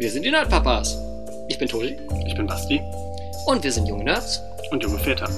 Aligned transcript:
Wir 0.00 0.10
sind 0.10 0.22
die 0.24 0.30
Nerdpapas. 0.30 0.96
Ich 1.48 1.58
bin 1.58 1.68
Toni 1.68 1.98
Ich 2.26 2.34
bin 2.34 2.46
Basti 2.46 2.80
und 3.46 3.62
wir 3.62 3.70
sind 3.70 3.86
junge 3.86 4.04
Nerds. 4.04 4.40
und 4.70 4.82
junge 4.82 4.98
Väter. 4.98 5.28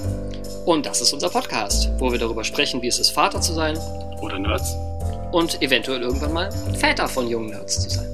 Und 0.65 0.85
das 0.85 1.01
ist 1.01 1.11
unser 1.11 1.29
Podcast, 1.29 1.89
wo 1.99 2.11
wir 2.11 2.17
darüber 2.19 2.43
sprechen, 2.45 2.81
wie 2.81 2.87
es 2.87 2.97
ist, 2.99 3.09
Vater 3.09 3.41
zu 3.41 3.51
sein 3.53 3.77
Oder 4.21 4.39
Nerds. 4.39 4.73
und 5.33 5.61
eventuell 5.61 6.01
irgendwann 6.01 6.31
mal 6.33 6.51
Väter 6.79 7.09
von 7.09 7.27
jungen 7.27 7.49
Nerds 7.49 7.81
zu 7.83 7.89
sein. 7.89 8.07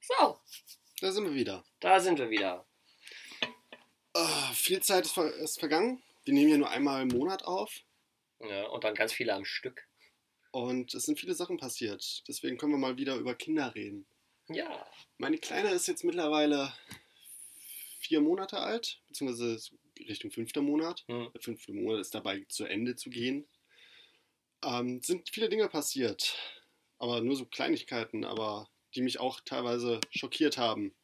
So, 0.00 0.40
Da 1.00 1.12
sind 1.12 1.24
wir 1.24 1.34
wieder. 1.34 1.64
da 1.80 2.00
sind 2.00 2.18
wir 2.18 2.30
wieder. 2.30 2.66
Ah, 4.14 4.52
viel 4.54 4.80
Zeit 4.82 5.04
ist, 5.04 5.12
ver 5.12 5.32
ist 5.34 5.58
vergangen. 5.60 6.02
Wir 6.24 6.34
nehmen 6.34 6.50
ja 6.50 6.58
nur 6.58 6.70
einmal 6.70 7.02
im 7.02 7.08
Monat 7.08 7.44
auf. 7.44 7.72
Ja, 8.40 8.66
und 8.68 8.84
dann 8.84 8.94
ganz 8.94 9.12
viele 9.12 9.34
am 9.34 9.44
Stück. 9.44 9.86
Und 10.52 10.94
es 10.94 11.04
sind 11.04 11.18
viele 11.18 11.34
Sachen 11.34 11.58
passiert. 11.58 12.24
Deswegen 12.26 12.58
können 12.58 12.72
wir 12.72 12.78
mal 12.78 12.96
wieder 12.96 13.16
über 13.16 13.34
Kinder 13.34 13.74
reden. 13.74 14.06
Ja. 14.48 14.86
Meine 15.18 15.38
Kleine 15.38 15.70
ist 15.70 15.86
jetzt 15.86 16.04
mittlerweile 16.04 16.72
vier 18.00 18.20
Monate 18.20 18.58
alt, 18.58 19.00
beziehungsweise 19.06 19.58
Richtung 20.08 20.30
fünfter 20.30 20.62
Monat. 20.62 21.04
Hm. 21.06 21.30
Der 21.32 21.40
fünfte 21.40 21.72
Monat 21.72 22.00
ist 22.00 22.14
dabei 22.14 22.44
zu 22.48 22.64
Ende 22.64 22.96
zu 22.96 23.10
gehen. 23.10 23.46
Ähm, 24.64 25.00
sind 25.02 25.30
viele 25.30 25.48
Dinge 25.48 25.68
passiert, 25.68 26.36
aber 26.98 27.20
nur 27.20 27.36
so 27.36 27.46
Kleinigkeiten, 27.46 28.24
aber 28.24 28.68
die 28.94 29.02
mich 29.02 29.20
auch 29.20 29.40
teilweise 29.40 30.00
schockiert 30.10 30.58
haben. 30.58 30.94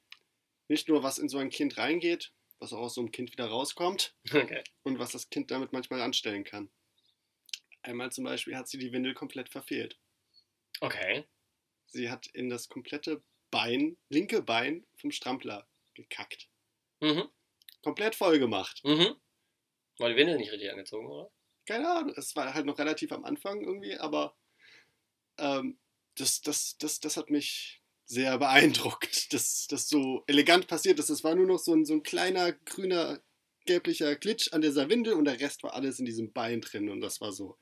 Nicht 0.68 0.88
nur, 0.88 1.02
was 1.02 1.18
in 1.18 1.28
so 1.28 1.38
ein 1.38 1.50
Kind 1.50 1.78
reingeht, 1.78 2.32
was 2.58 2.72
auch 2.72 2.80
aus 2.80 2.94
so 2.94 3.00
einem 3.00 3.12
Kind 3.12 3.32
wieder 3.32 3.46
rauskommt 3.46 4.14
Okay. 4.32 4.64
und 4.82 4.98
was 4.98 5.12
das 5.12 5.30
Kind 5.30 5.50
damit 5.50 5.72
manchmal 5.72 6.00
anstellen 6.00 6.44
kann. 6.44 6.70
Einmal 7.86 8.12
zum 8.12 8.24
Beispiel 8.24 8.56
hat 8.56 8.68
sie 8.68 8.78
die 8.78 8.92
Windel 8.92 9.14
komplett 9.14 9.48
verfehlt. 9.48 9.98
Okay. 10.80 11.24
Sie 11.86 12.10
hat 12.10 12.26
in 12.28 12.48
das 12.48 12.68
komplette 12.68 13.22
Bein, 13.50 13.96
linke 14.08 14.42
Bein 14.42 14.86
vom 14.96 15.10
Strampler 15.10 15.68
gekackt. 15.94 16.48
Mhm. 17.00 17.28
Komplett 17.82 18.14
voll 18.14 18.38
gemacht. 18.38 18.82
Mhm. 18.84 19.16
War 19.98 20.08
die 20.10 20.16
Windel 20.16 20.36
nicht 20.36 20.52
richtig 20.52 20.70
angezogen, 20.70 21.06
oder? 21.06 21.30
keine 21.66 21.90
Ahnung, 21.90 22.14
es 22.16 22.34
war 22.36 22.54
halt 22.54 22.64
noch 22.64 22.78
relativ 22.78 23.12
am 23.12 23.24
Anfang 23.24 23.60
irgendwie, 23.62 23.96
aber 23.96 24.36
ähm, 25.38 25.78
das, 26.16 26.40
das, 26.40 26.78
das, 26.78 27.00
das 27.00 27.16
hat 27.16 27.28
mich 27.28 27.82
sehr 28.04 28.38
beeindruckt, 28.38 29.32
dass 29.32 29.66
das 29.66 29.88
so 29.88 30.22
elegant 30.26 30.68
passiert 30.68 30.98
ist. 30.98 31.10
Es 31.10 31.24
war 31.24 31.34
nur 31.34 31.46
noch 31.46 31.58
so 31.58 31.74
ein, 31.74 31.84
so 31.84 31.94
ein 31.94 32.02
kleiner 32.02 32.52
grüner, 32.52 33.20
gelblicher 33.66 34.14
Glitch 34.14 34.52
an 34.52 34.62
dieser 34.62 34.88
Windel 34.88 35.14
und 35.14 35.24
der 35.24 35.40
Rest 35.40 35.64
war 35.64 35.74
alles 35.74 35.98
in 35.98 36.06
diesem 36.06 36.32
Bein 36.32 36.60
drin 36.60 36.88
und 36.88 37.00
das 37.00 37.20
war 37.20 37.32
so, 37.32 37.58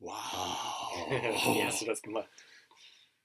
wow, 0.00 1.10
Wie 1.56 1.64
hast 1.64 1.82
du 1.82 1.86
das 1.86 2.02
gemacht? 2.02 2.28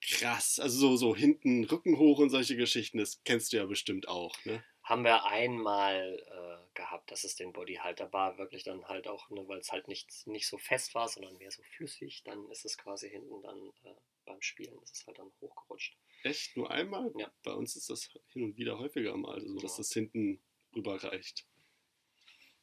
krass. 0.02 0.60
Also 0.60 0.78
so, 0.78 0.98
so 0.98 1.16
hinten 1.16 1.64
Rücken 1.66 1.98
hoch 1.98 2.20
und 2.20 2.30
solche 2.30 2.56
Geschichten, 2.56 3.00
das 3.00 3.22
kennst 3.24 3.52
du 3.54 3.58
ja 3.58 3.66
bestimmt 3.66 4.08
auch, 4.08 4.36
ne? 4.46 4.64
haben 4.84 5.04
wir 5.04 5.26
einmal 5.26 6.20
äh, 6.28 6.76
gehabt, 6.76 7.10
dass 7.10 7.24
es 7.24 7.36
den 7.36 7.54
Body 7.54 7.76
halt, 7.82 8.00
da 8.00 8.14
war 8.14 8.38
wirklich 8.38 8.64
dann 8.64 8.88
halt 8.88 9.08
auch, 9.08 9.32
ne, 9.32 9.48
weil 9.48 9.58
es 9.58 9.72
halt 9.72 9.88
nicht, 9.88 10.28
nicht 10.28 10.48
so 10.48 10.60
fest 10.60 10.94
war, 10.94 11.08
sondern 11.10 11.36
mehr 11.38 11.50
so 11.50 11.64
flüssig, 11.64 12.22
dann 12.24 12.48
ist 12.52 12.66
es 12.66 12.78
quasi 12.78 13.10
hinten 13.10 13.42
dann 13.42 13.58
äh, 13.84 13.96
beim 14.26 14.40
Spielen, 14.44 14.78
ist 14.84 14.96
es 14.96 15.08
halt 15.08 15.18
dann 15.18 15.32
hochgerutscht. 15.42 15.98
Echt? 16.22 16.56
Nur 16.56 16.70
einmal? 16.70 17.12
Ja. 17.18 17.32
Bei 17.42 17.54
uns 17.54 17.76
ist 17.76 17.90
das 17.90 18.12
hin 18.28 18.44
und 18.44 18.58
wieder 18.58 18.78
häufiger 18.78 19.18
mal, 19.18 19.34
also 19.34 19.56
dass 19.56 19.72
Ja. 19.72 19.78
das 19.78 19.92
hinten 19.92 20.40
rüberreicht. 20.76 21.48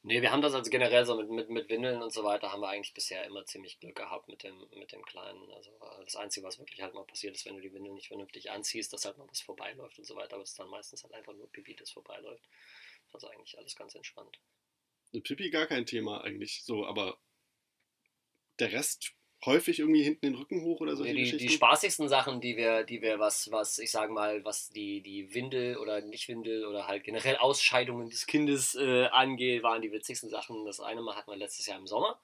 Nee, 0.04 0.20
wir 0.20 0.32
haben 0.32 0.42
das 0.42 0.54
also 0.54 0.68
generell 0.68 1.06
so 1.06 1.16
mit, 1.16 1.30
mit, 1.30 1.48
mit 1.48 1.68
Windeln 1.68 2.02
und 2.02 2.12
so 2.12 2.24
weiter, 2.24 2.50
haben 2.50 2.60
wir 2.60 2.68
eigentlich 2.68 2.92
bisher 2.92 3.24
immer 3.24 3.44
ziemlich 3.46 3.78
Glück 3.78 3.94
gehabt 3.94 4.26
mit 4.26 4.42
dem, 4.42 4.58
mit 4.74 4.90
dem 4.90 5.04
Kleinen. 5.04 5.48
Also 5.52 5.70
das 6.04 6.16
Einzige, 6.16 6.44
was 6.44 6.58
wirklich 6.58 6.82
halt 6.82 6.94
mal 6.94 7.04
passiert 7.04 7.36
ist, 7.36 7.46
wenn 7.46 7.54
du 7.54 7.62
die 7.62 7.72
Windel 7.72 7.92
nicht 7.92 8.08
vernünftig 8.08 8.50
anziehst, 8.50 8.92
dass 8.92 9.04
halt 9.04 9.16
mal 9.18 9.28
was 9.28 9.40
vorbeiläuft 9.40 9.98
und 9.98 10.04
so 10.04 10.16
weiter, 10.16 10.34
aber 10.34 10.42
es 10.42 10.50
ist 10.50 10.58
dann 10.58 10.68
meistens 10.70 11.04
halt 11.04 11.14
einfach 11.14 11.34
nur 11.34 11.48
Pipi, 11.52 11.76
das 11.76 11.92
vorbeiläuft. 11.92 12.48
Das 13.12 13.22
ist 13.22 13.28
eigentlich 13.28 13.56
alles 13.56 13.76
ganz 13.76 13.94
entspannt. 13.94 14.40
Pipi 15.22 15.50
gar 15.50 15.66
kein 15.66 15.86
Thema 15.86 16.24
eigentlich 16.24 16.64
so, 16.64 16.84
aber 16.84 17.18
der 18.58 18.72
Rest 18.72 19.14
häufig 19.44 19.80
irgendwie 19.80 20.02
hinten 20.02 20.26
den 20.26 20.34
Rücken 20.34 20.62
hoch 20.62 20.80
oder 20.80 20.94
solche 20.94 21.14
die, 21.14 21.36
die 21.36 21.48
spaßigsten 21.48 22.08
Sachen, 22.08 22.40
die 22.40 22.56
wir, 22.56 22.84
die 22.84 23.02
wir, 23.02 23.18
was, 23.18 23.50
was, 23.50 23.78
ich 23.78 23.90
sage 23.90 24.12
mal, 24.12 24.44
was 24.44 24.70
die, 24.70 25.00
die 25.00 25.34
Windel 25.34 25.78
oder 25.78 26.00
nicht 26.00 26.28
Windel 26.28 26.64
oder 26.66 26.86
halt 26.86 27.04
generell 27.04 27.36
Ausscheidungen 27.36 28.08
des 28.08 28.26
Kindes 28.26 28.74
äh, 28.76 29.06
angeht, 29.06 29.62
waren 29.62 29.82
die 29.82 29.90
witzigsten 29.90 30.30
Sachen. 30.30 30.64
Das 30.64 30.80
eine 30.80 31.02
Mal 31.02 31.16
hatten 31.16 31.30
wir 31.30 31.36
letztes 31.36 31.66
Jahr 31.66 31.78
im 31.78 31.86
Sommer. 31.86 32.20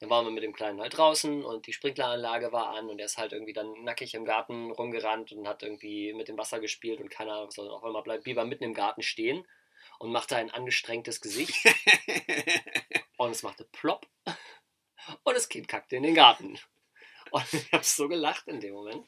Da 0.00 0.08
waren 0.08 0.24
wir 0.24 0.32
mit 0.32 0.42
dem 0.42 0.54
Kleinen 0.54 0.80
halt 0.80 0.96
draußen 0.96 1.44
und 1.44 1.66
die 1.66 1.72
Sprinkleranlage 1.72 2.52
war 2.52 2.74
an 2.74 2.88
und 2.88 2.98
er 2.98 3.06
ist 3.06 3.18
halt 3.18 3.32
irgendwie 3.32 3.52
dann 3.52 3.84
nackig 3.84 4.14
im 4.14 4.24
Garten 4.24 4.70
rumgerannt 4.70 5.32
und 5.32 5.46
hat 5.46 5.62
irgendwie 5.62 6.12
mit 6.14 6.28
dem 6.28 6.38
Wasser 6.38 6.60
gespielt 6.60 7.00
und 7.00 7.10
keine 7.10 7.32
Ahnung, 7.32 7.50
sondern 7.50 7.74
auf 7.74 7.84
einmal 7.84 8.02
bleibt 8.02 8.24
Biber 8.24 8.44
mitten 8.44 8.64
im 8.64 8.74
Garten 8.74 9.02
stehen 9.02 9.46
und 9.98 10.10
machte 10.10 10.36
ein 10.36 10.50
angestrengtes 10.50 11.20
Gesicht 11.20 11.54
und 13.18 13.30
es 13.30 13.42
machte 13.42 13.64
plopp 13.72 14.06
und 15.22 15.36
das 15.36 15.48
Kind 15.48 15.68
kackte 15.68 15.96
in 15.96 16.02
den 16.02 16.14
Garten. 16.14 16.58
Und 17.30 17.44
ich 17.52 17.72
habe 17.72 17.84
so 17.84 18.08
gelacht 18.08 18.48
in 18.48 18.60
dem 18.60 18.74
Moment. 18.74 19.06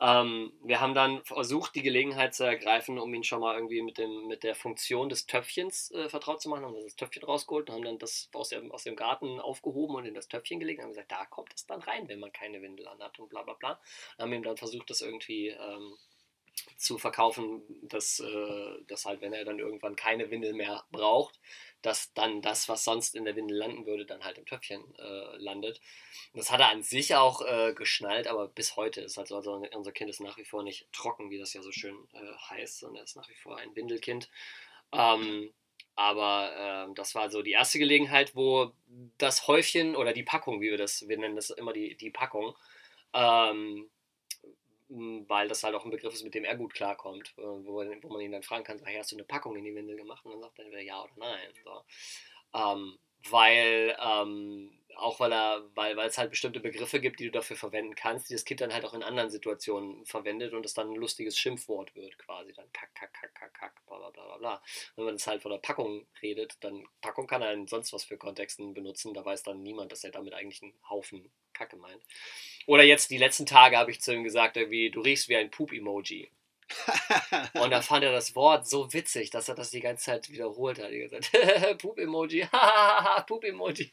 Ähm, 0.00 0.52
wir 0.62 0.80
haben 0.80 0.94
dann 0.94 1.24
versucht, 1.24 1.74
die 1.74 1.82
Gelegenheit 1.82 2.34
zu 2.34 2.44
ergreifen, 2.44 2.98
um 2.98 3.12
ihn 3.12 3.24
schon 3.24 3.40
mal 3.40 3.54
irgendwie 3.54 3.82
mit, 3.82 3.98
dem, 3.98 4.26
mit 4.26 4.42
der 4.42 4.54
Funktion 4.54 5.08
des 5.08 5.26
Töpfchens 5.26 5.90
äh, 5.90 6.08
vertraut 6.08 6.40
zu 6.40 6.48
machen. 6.48 6.64
Haben 6.64 6.82
das 6.82 6.96
Töpfchen 6.96 7.24
rausgeholt 7.24 7.68
und 7.68 7.74
haben 7.74 7.84
dann 7.84 7.98
das 7.98 8.30
aus 8.32 8.48
dem, 8.48 8.72
aus 8.72 8.84
dem 8.84 8.96
Garten 8.96 9.40
aufgehoben 9.40 9.96
und 9.96 10.06
in 10.06 10.14
das 10.14 10.28
Töpfchen 10.28 10.60
gelegt 10.60 10.78
und 10.78 10.84
haben 10.84 10.92
gesagt, 10.92 11.12
da 11.12 11.24
kommt 11.26 11.52
es 11.54 11.66
dann 11.66 11.82
rein, 11.82 12.08
wenn 12.08 12.20
man 12.20 12.32
keine 12.32 12.62
Windel 12.62 12.88
anhat 12.88 13.18
und 13.18 13.28
bla 13.28 13.42
bla 13.42 13.54
bla. 13.54 13.80
Und 14.16 14.22
haben 14.22 14.32
ihm 14.32 14.42
dann 14.42 14.56
versucht, 14.56 14.88
das 14.90 15.00
irgendwie 15.00 15.48
ähm, 15.48 15.96
zu 16.76 16.98
verkaufen, 16.98 17.62
dass, 17.82 18.20
äh, 18.20 18.84
dass 18.86 19.04
halt, 19.04 19.20
wenn 19.20 19.32
er 19.32 19.44
dann 19.44 19.58
irgendwann 19.58 19.96
keine 19.96 20.30
Windel 20.30 20.54
mehr 20.54 20.84
braucht, 20.90 21.40
dass 21.82 22.12
dann 22.14 22.42
das, 22.42 22.68
was 22.68 22.84
sonst 22.84 23.14
in 23.14 23.24
der 23.24 23.36
Windel 23.36 23.56
landen 23.56 23.86
würde, 23.86 24.04
dann 24.04 24.24
halt 24.24 24.38
im 24.38 24.46
Töpfchen 24.46 24.82
äh, 24.98 25.36
landet. 25.36 25.80
Das 26.34 26.50
hat 26.50 26.60
er 26.60 26.70
an 26.70 26.82
sich 26.82 27.14
auch 27.14 27.40
äh, 27.42 27.72
geschnallt, 27.74 28.26
aber 28.26 28.48
bis 28.48 28.76
heute 28.76 29.00
ist 29.00 29.16
halt 29.16 29.28
so, 29.28 29.36
also 29.36 29.62
unser 29.74 29.92
Kind 29.92 30.10
ist 30.10 30.20
nach 30.20 30.36
wie 30.38 30.44
vor 30.44 30.62
nicht 30.62 30.92
trocken, 30.92 31.30
wie 31.30 31.38
das 31.38 31.52
ja 31.54 31.62
so 31.62 31.72
schön 31.72 31.96
äh, 32.12 32.36
heißt, 32.50 32.78
sondern 32.78 32.96
er 32.96 33.04
ist 33.04 33.16
nach 33.16 33.28
wie 33.28 33.36
vor 33.36 33.56
ein 33.58 33.74
Windelkind. 33.76 34.28
Ähm, 34.92 35.52
aber 35.94 36.52
ähm, 36.56 36.94
das 36.94 37.14
war 37.14 37.28
so 37.30 37.42
die 37.42 37.52
erste 37.52 37.78
Gelegenheit, 37.78 38.36
wo 38.36 38.72
das 39.18 39.48
Häufchen 39.48 39.96
oder 39.96 40.12
die 40.12 40.22
Packung, 40.22 40.60
wie 40.60 40.70
wir 40.70 40.78
das, 40.78 41.08
wir 41.08 41.18
nennen 41.18 41.36
das 41.36 41.50
immer 41.50 41.72
die, 41.72 41.96
die 41.96 42.10
Packung, 42.10 42.56
ähm, 43.12 43.90
weil 44.88 45.48
das 45.48 45.62
halt 45.62 45.74
auch 45.74 45.84
ein 45.84 45.90
Begriff 45.90 46.14
ist, 46.14 46.24
mit 46.24 46.34
dem 46.34 46.44
er 46.44 46.56
gut 46.56 46.72
klarkommt, 46.74 47.34
äh, 47.36 47.42
wo, 47.42 47.84
wo 48.02 48.08
man 48.08 48.20
ihn 48.20 48.32
dann 48.32 48.42
fragen 48.42 48.64
kann, 48.64 48.80
hey, 48.84 48.96
hast 48.96 49.12
du 49.12 49.16
eine 49.16 49.24
Packung 49.24 49.56
in 49.56 49.64
die 49.64 49.74
Windel 49.74 49.96
gemacht? 49.96 50.24
Und 50.24 50.32
dann 50.32 50.40
sagt 50.40 50.58
er 50.58 50.64
entweder 50.64 50.82
ja 50.82 51.02
oder 51.02 51.12
nein. 51.16 51.52
So. 51.64 51.82
Ähm, 52.54 52.98
weil, 53.30 53.96
ähm, 54.00 54.70
auch 54.96 55.20
weil 55.20 55.32
er, 55.32 55.64
weil, 55.74 55.96
weil 55.96 56.08
es 56.08 56.18
halt 56.18 56.30
bestimmte 56.30 56.60
Begriffe 56.60 57.00
gibt, 57.00 57.20
die 57.20 57.26
du 57.26 57.30
dafür 57.30 57.56
verwenden 57.56 57.94
kannst, 57.94 58.30
die 58.30 58.34
das 58.34 58.44
Kind 58.44 58.60
dann 58.60 58.72
halt 58.72 58.84
auch 58.84 58.94
in 58.94 59.02
anderen 59.02 59.30
Situationen 59.30 60.04
verwendet 60.06 60.54
und 60.54 60.64
es 60.64 60.74
dann 60.74 60.90
ein 60.90 60.96
lustiges 60.96 61.38
Schimpfwort 61.38 61.94
wird, 61.94 62.18
quasi. 62.18 62.52
Dann 62.52 62.72
kack, 62.72 62.94
kack, 62.94 63.12
kack, 63.12 63.34
kack, 63.34 63.54
kack, 63.54 63.86
bla 63.86 63.98
bla 63.98 64.10
bla 64.10 64.24
bla 64.24 64.36
bla. 64.38 64.62
Wenn 64.96 65.04
man 65.04 65.14
das 65.14 65.26
halt 65.26 65.42
von 65.42 65.52
der 65.52 65.58
Packung 65.58 66.06
redet, 66.22 66.56
dann 66.60 66.84
Packung 67.00 67.26
kann 67.26 67.42
er 67.42 67.52
in 67.52 67.66
sonst 67.66 67.92
was 67.92 68.04
für 68.04 68.16
Kontexten 68.16 68.74
benutzen, 68.74 69.14
da 69.14 69.24
weiß 69.24 69.42
dann 69.42 69.62
niemand, 69.62 69.92
dass 69.92 70.04
er 70.04 70.10
damit 70.10 70.34
eigentlich 70.34 70.62
einen 70.62 70.74
Haufen 70.88 71.30
Kacke 71.58 71.76
meint. 71.76 72.02
Oder 72.66 72.84
jetzt 72.84 73.10
die 73.10 73.18
letzten 73.18 73.46
Tage 73.46 73.76
habe 73.76 73.90
ich 73.90 74.00
zu 74.00 74.12
ihm 74.14 74.24
gesagt, 74.24 74.56
irgendwie, 74.56 74.90
du 74.90 75.00
riechst 75.00 75.28
wie 75.28 75.36
ein 75.36 75.50
Poop-Emoji. 75.50 76.30
Und 77.54 77.70
da 77.70 77.80
fand 77.80 78.04
er 78.04 78.12
das 78.12 78.34
Wort 78.34 78.68
so 78.68 78.92
witzig, 78.92 79.30
dass 79.30 79.48
er 79.48 79.54
das 79.54 79.70
die 79.70 79.80
ganze 79.80 80.04
Zeit 80.04 80.30
wiederholt 80.30 80.78
hat. 80.78 80.90
Ganze 80.90 81.30
Zeit, 81.30 81.78
Poop-Emoji, 81.82 82.46
Poop-Emoji. 83.26 83.92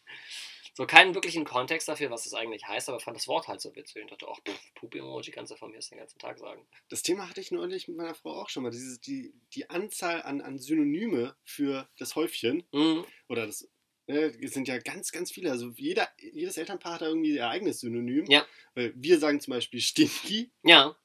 So 0.74 0.86
keinen 0.86 1.16
wirklichen 1.16 1.46
Kontext 1.46 1.88
dafür, 1.88 2.12
was 2.12 2.26
das 2.26 2.34
eigentlich 2.34 2.68
heißt, 2.68 2.90
aber 2.90 3.00
fand 3.00 3.16
das 3.16 3.30
Wort 3.30 3.48
halt 3.48 3.62
so 3.62 3.74
witzig. 3.78 4.04
Und 4.04 4.12
dachte, 4.12 4.28
ach, 4.30 4.40
Poop-Emoji 4.76 5.32
kannst 5.32 5.54
du 5.54 5.56
von 5.56 5.72
mir 5.72 5.80
den 5.80 5.98
ganzen 5.98 6.20
Tag 6.20 6.38
sagen. 6.38 6.68
Das 6.90 7.02
Thema 7.02 7.30
hatte 7.30 7.40
ich 7.40 7.52
neulich 7.52 7.88
mit 7.88 7.96
meiner 7.96 8.14
Frau 8.14 8.32
auch 8.42 8.50
schon 8.50 8.64
mal. 8.64 8.72
Dieses, 8.72 9.00
die, 9.00 9.34
die 9.54 9.70
Anzahl 9.70 10.22
an, 10.24 10.42
an 10.42 10.60
Synonyme 10.60 11.34
für 11.46 11.88
das 11.98 12.16
Häufchen 12.16 12.68
Mhm. 12.74 13.06
oder 13.30 13.46
das 13.46 13.70
ne, 14.08 14.34
es 14.42 14.54
sind 14.54 14.68
ja 14.68 14.78
ganz, 14.80 15.12
ganz 15.12 15.32
viele. 15.32 15.52
Also 15.52 15.70
jeder, 15.76 16.08
jedes 16.20 16.58
Elternpaar 16.58 16.94
hat 16.96 17.02
da 17.02 17.08
irgendwie 17.08 17.36
ihr 17.36 17.48
eigenes 17.48 17.80
Synonym. 17.80 18.26
Ja. 18.30 18.46
Wir 18.76 19.20
sagen 19.20 19.40
zum 19.40 19.52
Beispiel 19.52 19.82
Stinky, 19.82 20.52
Ja. 20.64 20.96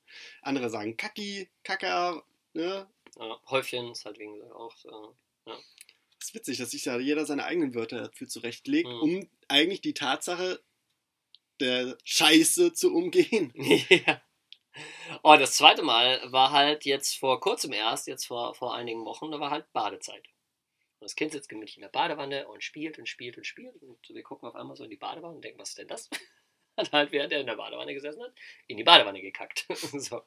andere 0.42 0.70
sagen 0.70 0.96
Kacki, 0.96 1.48
Kacker. 1.62 2.24
Ne? 2.52 2.88
ja. 3.18 3.40
Häufchen 3.48 3.92
ist 3.92 4.04
halt 4.04 4.18
wegen 4.18 4.42
auch 4.52 4.76
so. 4.76 5.16
Das 5.44 5.58
ist 6.28 6.34
witzig, 6.34 6.58
dass 6.58 6.70
sich 6.72 6.82
da 6.82 6.98
jeder 6.98 7.24
seine 7.26 7.44
eigenen 7.44 7.74
Wörter 7.74 8.02
dafür 8.08 8.28
zurechtlegt, 8.28 8.88
Mhm. 8.88 9.00
um 9.00 9.28
eigentlich 9.48 9.80
die 9.80 9.94
Tatsache 9.94 10.60
der 11.60 11.96
Scheiße 12.04 12.72
zu 12.72 12.92
umgehen. 12.94 13.52
ja. 14.06 14.22
Oh, 15.22 15.36
das 15.36 15.56
zweite 15.56 15.82
Mal 15.82 16.20
war 16.32 16.52
halt 16.52 16.84
jetzt 16.84 17.18
vor 17.18 17.40
kurzem 17.40 17.72
erst, 17.72 18.06
jetzt 18.06 18.26
vor, 18.26 18.54
vor 18.54 18.74
einigen 18.74 19.04
Wochen, 19.04 19.30
da 19.30 19.40
war 19.40 19.50
halt 19.50 19.70
Badezeit. 19.72 20.24
Und 21.00 21.06
das 21.06 21.16
Kind 21.16 21.32
sitzt 21.32 21.48
gemütlich 21.48 21.76
in 21.78 21.82
der 21.82 21.88
Badewanne 21.88 22.46
und 22.46 22.62
spielt 22.62 22.98
und 22.98 23.08
spielt 23.08 23.38
und 23.38 23.46
spielt. 23.46 23.82
Und 23.82 23.98
wir 24.08 24.22
gucken 24.22 24.48
auf 24.48 24.54
einmal 24.54 24.76
so 24.76 24.84
in 24.84 24.90
die 24.90 24.96
Badewanne 24.96 25.34
und 25.34 25.44
denken, 25.44 25.58
was 25.58 25.70
ist 25.70 25.78
denn 25.78 25.88
das? 25.88 26.10
hat 26.76 26.92
halt, 26.92 27.12
während 27.12 27.32
er 27.32 27.40
in 27.40 27.46
der 27.46 27.56
Badewanne 27.56 27.94
gesessen 27.94 28.22
hat, 28.22 28.32
in 28.66 28.76
die 28.76 28.84
Badewanne 28.84 29.20
gekackt. 29.20 29.66
so. 29.70 30.22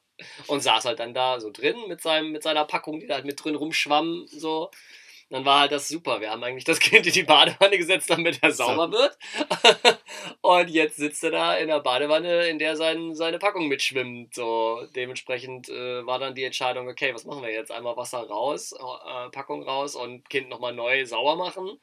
Und 0.46 0.60
saß 0.60 0.84
halt 0.84 0.98
dann 0.98 1.14
da 1.14 1.40
so 1.40 1.50
drin 1.50 1.76
mit, 1.88 2.00
seinem, 2.00 2.32
mit 2.32 2.42
seiner 2.42 2.64
Packung, 2.64 3.00
die 3.00 3.06
da 3.06 3.14
halt 3.14 3.24
mit 3.24 3.42
drin 3.42 3.54
rumschwamm, 3.54 4.26
so 4.26 4.70
dann 5.34 5.44
war 5.44 5.60
halt 5.62 5.72
das 5.72 5.88
super. 5.88 6.20
Wir 6.20 6.30
haben 6.30 6.44
eigentlich 6.44 6.62
das 6.62 6.78
Kind 6.78 7.08
in 7.08 7.12
die 7.12 7.24
Badewanne 7.24 7.76
gesetzt, 7.76 8.08
damit 8.08 8.38
er 8.40 8.52
sauber 8.52 8.92
wird. 8.92 9.18
und 10.42 10.70
jetzt 10.70 10.96
sitzt 10.96 11.24
er 11.24 11.32
da 11.32 11.56
in 11.56 11.66
der 11.66 11.80
Badewanne, 11.80 12.46
in 12.46 12.60
der 12.60 12.76
sein, 12.76 13.16
seine 13.16 13.40
Packung 13.40 13.66
mitschwimmt. 13.66 14.32
So, 14.32 14.86
dementsprechend 14.94 15.68
äh, 15.68 16.06
war 16.06 16.20
dann 16.20 16.36
die 16.36 16.44
Entscheidung, 16.44 16.88
okay, 16.88 17.12
was 17.12 17.24
machen 17.24 17.42
wir 17.42 17.50
jetzt? 17.50 17.72
Einmal 17.72 17.96
Wasser 17.96 18.20
raus, 18.20 18.74
äh, 18.74 19.30
Packung 19.30 19.64
raus 19.64 19.96
und 19.96 20.30
Kind 20.30 20.50
nochmal 20.50 20.72
neu 20.72 21.04
sauer 21.04 21.34
machen. 21.34 21.80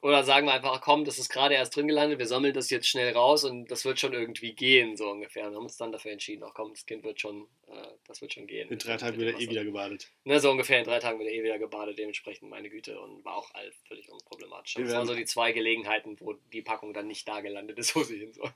Oder 0.00 0.22
sagen 0.22 0.46
wir 0.46 0.52
einfach, 0.52 0.80
komm, 0.80 1.04
das 1.04 1.18
ist 1.18 1.28
gerade 1.28 1.54
erst 1.54 1.74
drin 1.74 1.88
gelandet, 1.88 2.20
wir 2.20 2.26
sammeln 2.26 2.54
das 2.54 2.70
jetzt 2.70 2.86
schnell 2.86 3.12
raus 3.14 3.42
und 3.42 3.68
das 3.68 3.84
wird 3.84 3.98
schon 3.98 4.12
irgendwie 4.12 4.52
gehen, 4.52 4.96
so 4.96 5.10
ungefähr. 5.10 5.50
Wir 5.50 5.56
haben 5.56 5.64
uns 5.64 5.76
dann 5.76 5.90
dafür 5.90 6.12
entschieden, 6.12 6.44
ach 6.44 6.54
komm, 6.54 6.72
das 6.72 6.86
Kind 6.86 7.02
wird 7.02 7.20
schon, 7.20 7.48
äh, 7.66 7.88
das 8.06 8.20
wird 8.20 8.32
schon 8.32 8.46
gehen. 8.46 8.68
In 8.68 8.78
drei 8.78 8.96
Tagen 8.96 9.18
wird 9.18 9.34
er 9.34 9.40
eh 9.40 9.50
wieder 9.50 9.64
gebadet. 9.64 10.12
Ne, 10.22 10.38
so 10.38 10.52
ungefähr 10.52 10.78
in 10.78 10.84
drei 10.84 11.00
Tagen 11.00 11.18
wird 11.18 11.28
er 11.28 11.34
eh 11.34 11.42
wieder 11.42 11.58
gebadet, 11.58 11.98
dementsprechend 11.98 12.48
meine 12.48 12.70
Güte 12.70 13.00
und 13.00 13.24
war 13.24 13.34
auch 13.34 13.52
all 13.54 13.72
völlig 13.88 14.08
unproblematisch. 14.08 14.74
Das 14.74 14.92
waren 14.92 15.06
so 15.06 15.16
die 15.16 15.24
zwei 15.24 15.50
Gelegenheiten, 15.50 16.16
wo 16.20 16.34
die 16.52 16.62
Packung 16.62 16.94
dann 16.94 17.08
nicht 17.08 17.26
da 17.26 17.40
gelandet 17.40 17.78
ist, 17.78 17.96
wo 17.96 18.04
sie 18.04 18.18
hin 18.18 18.32
soll. 18.32 18.52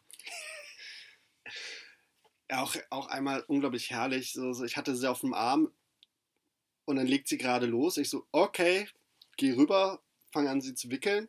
Auch, 2.51 2.77
auch 2.91 3.09
einmal 3.09 3.43
unglaublich 3.49 3.91
herrlich. 3.91 4.33
So, 4.33 4.53
so, 4.53 4.65
ich 4.65 4.77
hatte 4.77 4.95
sie 4.95 5.11
auf 5.11 5.21
dem 5.21 5.35
Arm 5.35 5.73
und 6.85 6.97
dann 6.97 7.07
legt 7.07 7.27
sie 7.27 7.39
gerade 7.39 7.67
los. 7.67 7.97
Ich 7.97 8.11
so, 8.11 8.27
okay, 8.31 8.87
geh 9.37 9.53
rüber, 9.53 10.01
fange 10.33 10.51
an, 10.51 10.61
sie 10.61 10.75
zu 10.75 10.91
wickeln, 10.91 11.29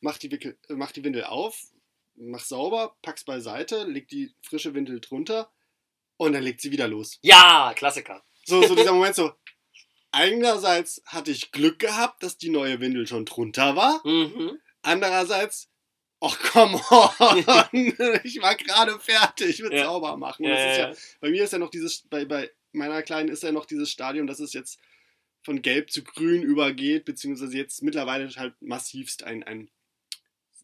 mach 0.00 0.18
die, 0.18 0.30
Wickel, 0.30 0.58
äh, 0.68 0.74
mach 0.74 0.92
die 0.92 1.04
Windel 1.04 1.24
auf, 1.24 1.60
mach 2.14 2.40
sauber, 2.44 2.96
pack's 3.02 3.24
beiseite, 3.24 3.84
leg 3.84 4.08
die 4.08 4.34
frische 4.42 4.74
Windel 4.74 5.00
drunter 5.00 5.52
und 6.16 6.32
dann 6.32 6.42
legt 6.42 6.60
sie 6.60 6.70
wieder 6.70 6.88
los. 6.88 7.18
Ja, 7.22 7.72
Klassiker. 7.76 8.24
So, 8.44 8.62
so 8.62 8.74
dieser 8.74 8.92
Moment 8.92 9.14
so. 9.16 9.32
Einerseits 10.12 11.02
hatte 11.06 11.30
ich 11.30 11.50
Glück 11.52 11.78
gehabt, 11.78 12.22
dass 12.22 12.38
die 12.38 12.48
neue 12.48 12.80
Windel 12.80 13.06
schon 13.06 13.26
drunter 13.26 13.76
war. 13.76 14.00
Mhm. 14.06 14.58
Andererseits, 14.82 15.68
ach 16.20 16.38
komm 16.52 16.74
on, 16.74 17.38
ich 18.24 18.40
war 18.40 18.54
gerade 18.54 18.98
fertig 19.00 19.60
mit 19.60 19.72
Ja. 19.72 19.84
sauber 19.84 20.16
machen. 20.16 20.44
Ja, 20.44 20.54
das 20.54 20.72
ist 20.72 20.78
ja, 20.78 21.10
bei 21.20 21.30
mir 21.30 21.44
ist 21.44 21.52
ja 21.52 21.58
noch 21.58 21.70
dieses, 21.70 22.02
bei, 22.08 22.24
bei 22.24 22.50
meiner 22.72 23.02
Kleinen 23.02 23.28
ist 23.28 23.42
ja 23.42 23.52
noch 23.52 23.66
dieses 23.66 23.90
Stadium, 23.90 24.26
dass 24.26 24.40
es 24.40 24.52
jetzt 24.52 24.78
von 25.46 25.62
gelb 25.62 25.92
zu 25.92 26.02
grün 26.02 26.42
übergeht, 26.42 27.04
beziehungsweise 27.04 27.56
jetzt 27.56 27.80
mittlerweile 27.80 28.28
halt 28.34 28.60
massivst 28.60 29.22
ein, 29.22 29.44
ein 29.44 29.70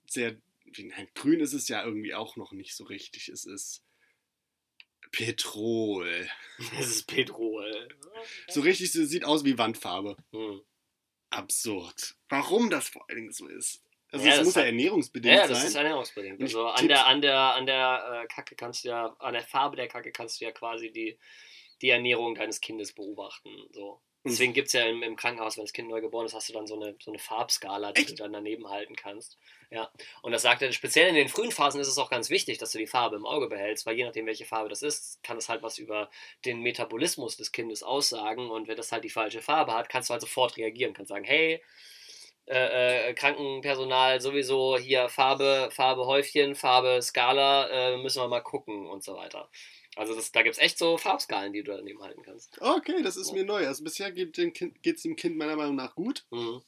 sehr, 0.09 0.37
nein, 0.77 1.09
grün 1.15 1.39
ist 1.39 1.53
es 1.53 1.69
ja 1.69 1.85
irgendwie 1.85 2.15
auch 2.15 2.35
noch 2.35 2.51
nicht 2.51 2.75
so 2.75 2.83
richtig. 2.83 3.29
Es 3.29 3.45
ist 3.45 3.85
Petrol. 5.13 6.29
Das 6.77 6.89
ist 6.89 7.07
Petrol. 7.07 7.89
So 8.49 8.61
richtig, 8.61 8.93
so 8.93 9.05
sieht 9.05 9.25
aus 9.25 9.45
wie 9.45 9.57
Wandfarbe. 9.57 10.17
Hm. 10.33 10.61
Absurd. 11.31 12.17
Warum 12.29 12.69
das 12.69 12.89
vor 12.89 13.09
allen 13.09 13.19
Dingen 13.19 13.33
so 13.33 13.47
ist. 13.47 13.85
Also 14.11 14.27
Ja, 14.27 14.33
es 14.33 14.39
das 14.39 14.47
muss 14.47 14.55
ja 14.57 14.63
ernährungsbedingt 14.63 15.35
Ja, 15.35 15.47
das 15.47 15.59
sein. 15.59 15.69
ist 15.69 15.75
ernährungsbedingt. 15.77 16.41
Also 16.41 16.67
an 16.67 16.89
der, 16.89 17.07
an 17.07 17.23
der, 17.23 17.39
an 17.55 17.67
der 17.67 18.23
äh, 18.25 18.27
Kacke 18.27 18.57
kannst 18.57 18.83
du 18.85 18.89
ja, 18.89 19.07
an 19.21 19.33
der 19.35 19.43
Farbe 19.45 19.77
der 19.77 19.87
Kacke 19.87 20.11
kannst 20.11 20.41
du 20.41 20.45
ja 20.45 20.51
quasi 20.51 20.91
die, 20.91 21.19
die 21.81 21.91
Ernährung 21.91 22.35
deines 22.35 22.61
Kindes 22.61 22.93
beobachten. 22.93 23.51
So. 23.71 24.03
Deswegen 24.25 24.53
gibt 24.53 24.69
es 24.69 24.75
ja 24.75 24.87
im, 24.87 25.03
im 25.03 25.17
Krankenhaus, 25.17 25.57
wenn 25.57 25.65
das 25.65 25.73
Kind 25.73 25.89
neu 25.89 26.01
geboren 26.01 26.27
ist, 26.27 26.35
hast 26.35 26.49
du 26.49 26.53
dann 26.53 26.69
so 26.69 26.77
eine, 26.77 26.95
so 27.03 27.11
eine 27.11 27.19
Farbskala, 27.19 27.93
die 27.93 28.03
Echt? 28.03 28.11
du 28.11 28.15
dann 28.15 28.33
daneben 28.33 28.69
halten 28.69 28.95
kannst. 28.95 29.37
Ja. 29.71 29.91
Und 30.23 30.31
das 30.31 30.43
sagt 30.43 30.63
er, 30.63 30.71
speziell 30.71 31.09
in 31.09 31.17
den 31.17 31.29
frühen 31.29 31.51
Phasen 31.51 31.81
ist 31.81 31.89
es 31.89 31.99
auch 31.99 32.09
ganz 32.09 32.31
wichtig, 32.31 32.59
dass 32.59 32.71
du 32.71 32.79
die 32.79 32.87
Farbe 32.87 33.17
im 33.17 33.27
Auge 33.27 33.49
behältst, 33.49 33.85
weil 33.85 33.97
je 33.97 34.05
nachdem, 34.05 34.27
welche 34.27 34.45
Farbe 34.45 34.69
das 34.69 34.83
ist, 34.83 35.23
kann 35.25 35.39
es 35.39 35.49
halt 35.49 35.63
was 35.63 35.79
über 35.79 36.09
den 36.45 36.61
Metabolismus 36.61 37.37
des 37.37 37.51
Kindes 37.51 37.83
aussagen. 37.83 38.49
Und 38.51 38.69
wenn 38.69 38.77
das 38.77 38.93
halt 38.93 39.03
die 39.03 39.11
falsche 39.11 39.43
Farbe 39.43 39.75
hat, 39.75 39.89
kannst 39.89 40.09
du 40.09 40.13
halt 40.13 40.23
sofort 40.23 40.57
reagieren, 40.57 40.95
kannst 40.95 41.09
sagen, 41.09 41.25
hey, 41.25 41.61
äh, 42.47 43.11
äh, 43.11 43.15
Krankenpersonal 43.15 44.21
sowieso 44.21 44.77
hier 44.77 45.09
Farbe, 45.09 45.69
Farbe 45.73 46.07
Häufchen, 46.07 46.55
Farbe 46.55 47.01
Skala, 47.01 47.69
äh, 47.69 47.97
müssen 47.97 48.23
wir 48.23 48.29
mal 48.29 48.41
gucken 48.41 48.87
und 48.87 49.03
so 49.03 49.17
weiter. 49.17 49.49
Also 49.97 50.15
das, 50.15 50.33
da 50.33 50.43
gibt 50.43 50.57
es 50.57 50.63
echt 50.63 50.79
so 50.79 50.97
Farbskalen, 50.97 51.53
die 51.53 51.63
du 51.63 51.77
daneben 51.77 52.03
halten 52.03 52.23
kannst. 52.23 52.61
Okay, 52.61 53.03
das 53.03 53.17
ist 53.17 53.33
mir 53.33 53.45
neu. 53.45 53.67
Also 53.67 53.85
bisher 53.85 54.11
geht 54.11 54.39
es 54.39 55.03
dem 55.03 55.17
Kind 55.17 55.37
meiner 55.37 55.57
Meinung 55.57 55.77
nach 55.77 55.95
gut. 55.95 56.25
Mhm. 56.31 56.63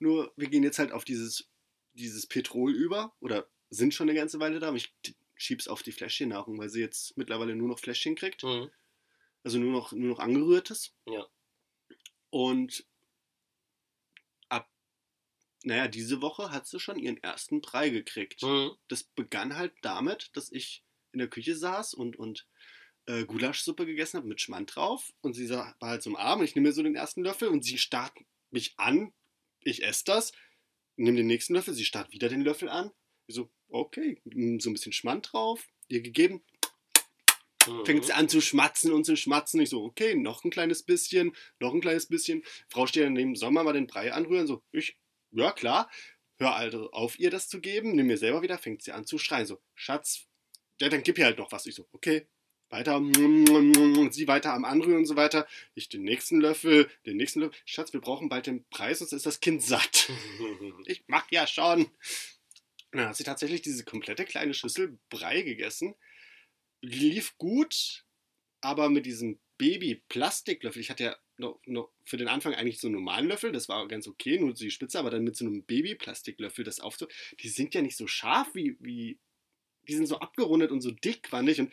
Nur 0.00 0.32
wir 0.36 0.48
gehen 0.48 0.64
jetzt 0.64 0.80
halt 0.80 0.90
auf 0.90 1.04
dieses, 1.04 1.48
dieses 1.92 2.26
Petrol 2.26 2.74
über 2.74 3.14
oder 3.20 3.48
sind 3.70 3.94
schon 3.94 4.08
eine 4.08 4.18
ganze 4.18 4.40
Weile 4.40 4.58
da. 4.58 4.74
Ich 4.74 4.92
schieb's 5.36 5.68
auf 5.68 5.82
die 5.82 5.92
Fläschchennahrung, 5.92 6.58
weil 6.58 6.68
sie 6.68 6.80
jetzt 6.80 7.16
mittlerweile 7.16 7.54
nur 7.54 7.68
noch 7.68 7.78
Fläschchen 7.78 8.16
kriegt. 8.16 8.42
Mhm. 8.42 8.70
Also 9.44 9.58
nur 9.58 9.70
noch, 9.70 9.92
nur 9.92 10.08
noch 10.08 10.18
angerührtes. 10.18 10.94
Ja. 11.06 11.26
Und 12.30 12.84
ab, 14.48 14.68
naja, 15.62 15.86
diese 15.86 16.22
Woche 16.22 16.50
hat 16.50 16.66
sie 16.66 16.80
schon 16.80 16.98
ihren 16.98 17.22
ersten 17.22 17.60
Brei 17.60 17.90
gekriegt. 17.90 18.42
Mhm. 18.42 18.72
Das 18.88 19.04
begann 19.04 19.54
halt 19.54 19.72
damit, 19.82 20.30
dass 20.34 20.50
ich 20.50 20.82
in 21.12 21.20
der 21.20 21.28
Küche 21.28 21.54
saß 21.54 21.94
und, 21.94 22.16
und 22.18 22.48
äh, 23.06 23.24
Gulaschsuppe 23.24 23.86
gegessen 23.86 24.18
habe 24.18 24.28
mit 24.28 24.40
Schmand 24.40 24.74
drauf. 24.74 25.12
Und 25.20 25.34
sie 25.34 25.48
war 25.50 25.76
halt 25.80 26.02
so 26.02 26.10
am 26.10 26.16
Arm 26.16 26.40
und 26.40 26.44
ich 26.46 26.54
nehme 26.54 26.68
mir 26.68 26.74
so 26.74 26.82
den 26.82 26.96
ersten 26.96 27.22
Löffel 27.22 27.48
und 27.48 27.64
sie 27.64 27.78
starrt 27.78 28.12
mich 28.50 28.74
an. 28.78 29.12
Ich 29.60 29.84
esse 29.84 30.04
das, 30.04 30.32
nehme 30.96 31.16
den 31.16 31.26
nächsten 31.26 31.54
Löffel, 31.54 31.74
sie 31.74 31.84
starrt 31.84 32.12
wieder 32.12 32.28
den 32.28 32.42
Löffel 32.42 32.68
an. 32.68 32.90
Ich 33.26 33.34
so, 33.34 33.50
okay, 33.68 34.20
mm, 34.24 34.58
so 34.58 34.70
ein 34.70 34.74
bisschen 34.74 34.92
Schmand 34.92 35.32
drauf, 35.32 35.66
ihr 35.88 36.02
gegeben, 36.02 36.44
Mhm. 37.66 37.86
fängt 37.86 38.04
sie 38.04 38.12
an 38.12 38.28
zu 38.28 38.40
schmatzen 38.40 38.92
und 38.92 39.04
zu 39.04 39.16
schmatzen. 39.16 39.60
Ich 39.60 39.70
so, 39.70 39.84
okay, 39.84 40.14
noch 40.14 40.44
ein 40.44 40.50
kleines 40.50 40.82
bisschen, 40.82 41.34
noch 41.60 41.72
ein 41.74 41.80
kleines 41.80 42.06
bisschen. 42.06 42.42
Frau 42.68 42.86
steht 42.86 43.04
daneben, 43.04 43.36
soll 43.36 43.50
man 43.50 43.64
mal 43.64 43.72
den 43.72 43.86
Brei 43.86 44.12
anrühren? 44.12 44.46
So, 44.46 44.62
ich, 44.72 44.98
ja 45.30 45.52
klar. 45.52 45.90
Hör 46.36 46.56
also 46.56 46.90
auf, 46.90 47.18
ihr 47.18 47.30
das 47.30 47.48
zu 47.48 47.60
geben. 47.60 47.94
Nimm 47.94 48.08
mir 48.08 48.18
selber 48.18 48.42
wieder, 48.42 48.58
fängt 48.58 48.82
sie 48.82 48.92
an 48.92 49.06
zu 49.06 49.18
schreien. 49.18 49.46
So, 49.46 49.62
Schatz, 49.74 50.26
ja, 50.80 50.88
dann 50.88 51.02
gib 51.02 51.18
ihr 51.18 51.26
halt 51.26 51.38
noch 51.38 51.52
was. 51.52 51.66
Ich 51.66 51.74
so, 51.76 51.88
okay, 51.92 52.26
weiter. 52.70 53.00
Sie 54.10 54.28
weiter 54.28 54.52
am 54.52 54.64
Anrühren 54.64 54.98
und 54.98 55.06
so 55.06 55.16
weiter. 55.16 55.46
Ich 55.74 55.88
den 55.88 56.02
nächsten 56.02 56.40
Löffel, 56.40 56.90
den 57.06 57.16
nächsten 57.16 57.40
Löffel. 57.40 57.58
Schatz, 57.64 57.92
wir 57.92 58.00
brauchen 58.00 58.28
bald 58.28 58.46
den 58.46 58.64
Preis, 58.70 58.98
sonst 58.98 59.12
ist 59.12 59.26
das 59.26 59.40
Kind 59.40 59.62
satt. 59.62 60.10
Ich 60.86 61.04
mach 61.06 61.30
ja 61.30 61.46
schon. 61.46 61.84
Und 61.84 62.98
dann 62.98 63.08
hat 63.08 63.16
sie 63.16 63.24
tatsächlich 63.24 63.62
diese 63.62 63.84
komplette 63.84 64.24
kleine 64.24 64.54
Schüssel 64.54 64.98
Brei 65.08 65.42
gegessen. 65.42 65.94
Lief 66.80 67.36
gut, 67.38 68.04
aber 68.60 68.88
mit 68.88 69.06
diesem 69.06 69.38
Baby-Plastiklöffel, 69.58 70.80
ich 70.80 70.90
hatte 70.90 71.04
ja 71.04 71.16
noch, 71.36 71.60
noch 71.66 71.90
für 72.04 72.16
den 72.16 72.28
Anfang 72.28 72.54
eigentlich 72.54 72.80
so 72.80 72.86
einen 72.86 72.96
normalen 72.96 73.28
Löffel, 73.28 73.52
das 73.52 73.68
war 73.68 73.86
ganz 73.88 74.06
okay, 74.06 74.38
nur 74.38 74.52
die 74.54 74.70
Spitze, 74.70 74.98
aber 74.98 75.10
dann 75.10 75.24
mit 75.24 75.36
so 75.36 75.44
einem 75.44 75.64
Baby-Plastiklöffel 75.64 76.64
das 76.64 76.80
aufzu... 76.80 77.06
Die 77.40 77.48
sind 77.48 77.74
ja 77.74 77.82
nicht 77.82 77.96
so 77.96 78.06
scharf 78.06 78.54
wie, 78.54 78.76
wie... 78.80 79.18
Die 79.88 79.94
sind 79.94 80.06
so 80.06 80.18
abgerundet 80.18 80.70
und 80.70 80.80
so 80.80 80.90
dick, 80.90 81.28
fand 81.28 81.48
ich. 81.48 81.60
Und 81.60 81.72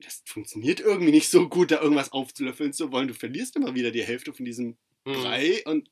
das 0.00 0.22
funktioniert 0.26 0.80
irgendwie 0.80 1.10
nicht 1.12 1.28
so 1.28 1.48
gut, 1.48 1.70
da 1.70 1.80
irgendwas 1.80 2.12
aufzulöffeln 2.12 2.72
zu 2.72 2.92
wollen. 2.92 3.08
Du 3.08 3.14
verlierst 3.14 3.56
immer 3.56 3.74
wieder 3.74 3.90
die 3.90 4.04
Hälfte 4.04 4.32
von 4.32 4.44
diesem 4.44 4.76
Mhm. 5.04 5.12
Brei 5.12 5.62
und 5.64 5.90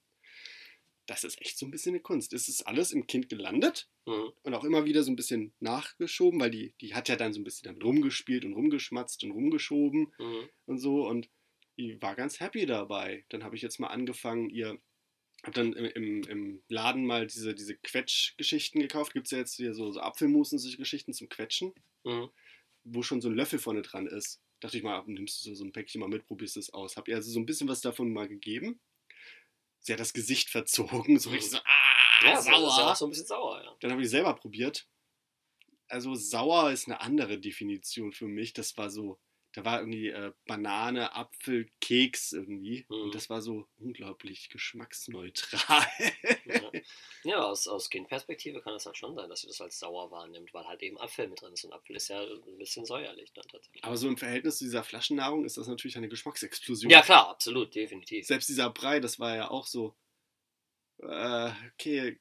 das 1.07 1.23
ist 1.23 1.41
echt 1.41 1.57
so 1.57 1.67
ein 1.67 1.71
bisschen 1.71 1.95
eine 1.95 2.03
Kunst. 2.03 2.33
Es 2.33 2.49
ist 2.49 2.67
alles 2.67 2.91
im 2.93 3.07
Kind 3.07 3.29
gelandet 3.29 3.89
Mhm. 4.07 4.33
und 4.43 4.55
auch 4.55 4.65
immer 4.65 4.85
wieder 4.85 5.03
so 5.05 5.11
ein 5.13 5.17
bisschen 5.17 5.53
nachgeschoben, 5.61 6.41
weil 6.41 6.51
die, 6.51 6.75
die 6.81 6.95
hat 6.95 7.09
ja 7.09 7.17
dann 7.17 7.33
so 7.33 7.41
ein 7.41 7.45
bisschen 7.45 7.65
damit 7.67 7.85
rumgespielt 7.85 8.45
und 8.45 8.55
rumgeschmatzt 8.55 9.23
und 9.25 9.31
rumgeschoben 9.31 10.13
Mhm. 10.19 10.49
und 10.67 10.79
so 10.79 11.07
und 11.09 11.29
die 11.79 12.01
war 12.03 12.15
ganz 12.17 12.41
happy 12.41 12.67
dabei. 12.67 13.25
Dann 13.29 13.45
habe 13.45 13.55
ich 13.55 13.63
jetzt 13.63 13.79
mal 13.79 13.89
angefangen, 13.89 14.51
ihr 14.51 14.79
habe 15.43 15.53
dann 15.53 15.73
im, 15.75 15.85
im, 15.85 16.23
im 16.25 16.63
Laden 16.69 17.07
mal 17.07 17.27
diese, 17.27 17.55
diese 17.55 17.77
Quetschgeschichten 17.77 18.81
gekauft. 18.81 19.13
Gibt 19.13 19.27
es 19.27 19.31
ja 19.31 19.39
jetzt 19.39 19.55
hier 19.55 19.75
so, 19.75 19.93
so 19.93 20.01
Apfelmus 20.01 20.53
und 20.53 20.59
solche 20.59 20.79
Geschichten 20.79 21.13
zum 21.13 21.29
Quetschen, 21.29 21.73
Mhm. 22.05 22.31
Wo 22.87 23.02
schon 23.02 23.21
so 23.21 23.28
ein 23.28 23.35
Löffel 23.35 23.59
vorne 23.59 23.83
dran 23.83 24.07
ist. 24.07 24.40
Dachte 24.61 24.76
ich 24.76 24.83
mal, 24.83 25.02
nimmst 25.07 25.45
du 25.45 25.55
so 25.55 25.64
ein 25.64 25.73
Päckchen 25.73 26.00
mal 26.00 26.09
mit, 26.09 26.26
probierst 26.26 26.57
es 26.57 26.73
aus. 26.73 26.97
Hab 26.97 27.09
ihr 27.09 27.16
also 27.16 27.31
so 27.31 27.38
ein 27.38 27.47
bisschen 27.47 27.69
was 27.69 27.81
davon 27.81 28.12
mal 28.12 28.28
gegeben. 28.28 28.81
Sie 29.81 29.93
hat 29.93 30.00
das 30.00 30.12
Gesicht 30.12 30.49
verzogen, 30.50 31.19
so 31.19 31.31
richtig 31.31 31.52
so, 31.52 31.59
ah, 31.59 32.25
Ja, 32.25 32.40
sauer. 32.40 32.69
Ist 32.69 32.78
auch 32.81 32.97
so 32.97 33.07
ein 33.07 33.11
bisschen 33.11 33.26
sauer, 33.26 33.62
ja. 33.62 33.76
Dann 33.81 33.93
habe 33.93 34.02
ich 34.02 34.09
selber 34.09 34.35
probiert. 34.35 34.88
Also 35.88 36.14
sauer 36.14 36.73
ist 36.73 36.87
eine 36.87 37.00
andere 37.00 37.38
Definition 37.38 38.12
für 38.12 38.26
mich. 38.26 38.52
Das 38.52 38.76
war 38.76 38.90
so, 38.90 39.21
da 39.57 39.65
war 39.65 39.81
irgendwie 39.81 40.09
äh, 40.09 40.33
Banane, 40.47 41.15
Apfel, 41.15 41.67
Keks 41.81 42.33
irgendwie. 42.33 42.85
Mhm. 42.91 43.05
Und 43.05 43.15
das 43.15 43.31
war 43.31 43.41
so 43.41 43.67
unglaublich 43.79 44.51
geschmacksneutral. 44.51 45.87
Ja, 46.45 46.73
ja 47.25 47.43
aus, 47.43 47.67
aus 47.67 47.89
Kindperspektive 47.89 48.61
kann 48.61 48.75
es 48.75 48.85
halt 48.85 48.99
schon 48.99 49.15
sein, 49.15 49.31
dass 49.31 49.41
sie 49.41 49.47
das 49.47 49.63
als 49.63 49.79
sauer 49.79 50.11
wahrnimmt, 50.11 50.53
weil 50.53 50.67
halt 50.67 50.83
eben 50.83 51.01
Apfel 51.01 51.29
mit 51.29 51.41
drin 51.41 51.55
ist. 51.55 51.65
Und 51.65 51.73
Apfel 51.73 51.97
ist 51.97 52.09
ja 52.09 52.21
ein 52.21 52.59
bisschen 52.59 52.85
säuerlich 52.85 53.33
dann 53.33 53.49
tatsächlich. 53.51 53.83
Aber 53.83 53.97
so 53.97 54.09
im 54.09 54.19
Verhältnis 54.19 54.59
zu 54.59 54.65
dieser 54.65 54.85
Flaschennahrung 54.85 55.47
ist 55.47 55.57
das 55.57 55.69
natürlich 55.69 55.97
eine 55.97 56.11
Geschmacksexplosion. 56.11 56.91
Ja, 56.91 57.01
klar, 57.01 57.31
absolut, 57.31 57.75
definitiv. 57.75 58.27
Selbst 58.27 58.51
dieser 58.51 58.69
Brei, 58.69 59.01
das 59.01 59.19
war 59.19 59.37
ja 59.37 59.51
auch 59.51 59.67
so, 59.67 59.97
äh, 60.99 61.51
okay, 61.73 62.21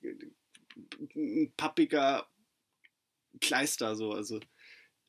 ein 1.13 1.53
pappiger 1.57 2.29
Kleister 3.41 3.97
so. 3.97 4.13
Also 4.13 4.39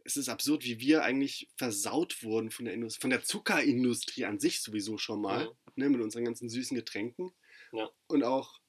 es 0.07 0.17
ist 0.17 0.29
absurd, 0.29 0.65
wie 0.65 0.79
wir 0.81 1.03
eigentlich 1.05 1.49
versaut 1.57 2.23
wurden 2.23 2.51
von 2.51 2.65
der, 2.65 2.75
Indust 2.75 3.01
von 3.01 3.11
der 3.11 3.23
Zuckerindustrie 3.23 4.25
an 4.25 4.39
sich 4.39 4.61
sowieso 4.63 4.97
schon 4.99 5.21
mal, 5.21 5.47
Mhm. 5.47 5.53
ne, 5.75 5.89
mit 5.91 6.01
unseren 6.01 6.25
ganzen 6.25 6.49
süßen 6.49 6.77
Getränken. 6.77 7.33
Ja. 7.73 7.91
Und 8.07 8.23
auch, 8.23 8.61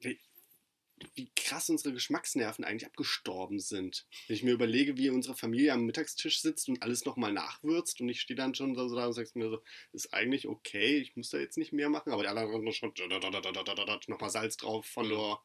wie, 0.00 0.20
wie 1.14 1.30
krass 1.34 1.70
unsere 1.70 1.92
Geschmacksnerven 1.94 2.64
eigentlich 2.64 2.86
abgestorben 2.86 3.58
sind. 3.60 4.06
Wenn 4.26 4.36
ich 4.36 4.42
mir 4.42 4.52
überlege, 4.52 4.96
wie 4.96 5.10
unsere 5.10 5.36
Familie 5.36 5.72
am 5.72 5.86
Mittagstisch 5.86 6.40
sitzt 6.40 6.68
und 6.68 6.82
alles 6.82 7.04
nochmal 7.04 7.32
nachwürzt 7.32 8.00
und 8.00 8.08
ich 8.08 8.20
stehe 8.20 8.36
dann 8.36 8.54
schon 8.54 8.74
so 8.74 8.94
da 8.94 9.06
und 9.06 9.12
sagst 9.14 9.34
mir 9.36 9.48
so, 9.48 9.62
ist 9.92 10.12
eigentlich 10.12 10.46
okay, 10.46 10.98
ich 10.98 11.16
muss 11.16 11.30
da 11.30 11.38
jetzt 11.38 11.56
nicht 11.56 11.72
mehr 11.72 11.88
machen, 11.88 12.12
aber 12.12 12.22
die 12.22 12.28
anderen 12.28 12.52
haben 12.52 12.72
schon 12.72 12.92
nochmal 14.08 14.30
Salz 14.30 14.56
drauf 14.56 14.86
von 14.86 15.06
Mhm. 15.06 15.10
der. 15.10 15.38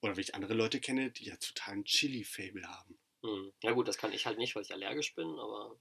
Oder 0.00 0.16
wie 0.16 0.20
ich 0.20 0.34
andere 0.34 0.54
Leute 0.54 0.80
kenne, 0.80 1.10
die 1.10 1.24
ja 1.24 1.36
total 1.36 1.74
ein 1.74 1.84
Chili-Fable 1.84 2.62
haben. 2.66 2.98
Hm. 3.22 3.52
Ja 3.62 3.72
gut, 3.72 3.88
das 3.88 3.98
kann 3.98 4.12
ich 4.12 4.26
halt 4.26 4.38
nicht, 4.38 4.54
weil 4.54 4.62
ich 4.62 4.72
allergisch 4.72 5.14
bin, 5.14 5.28
aber 5.38 5.78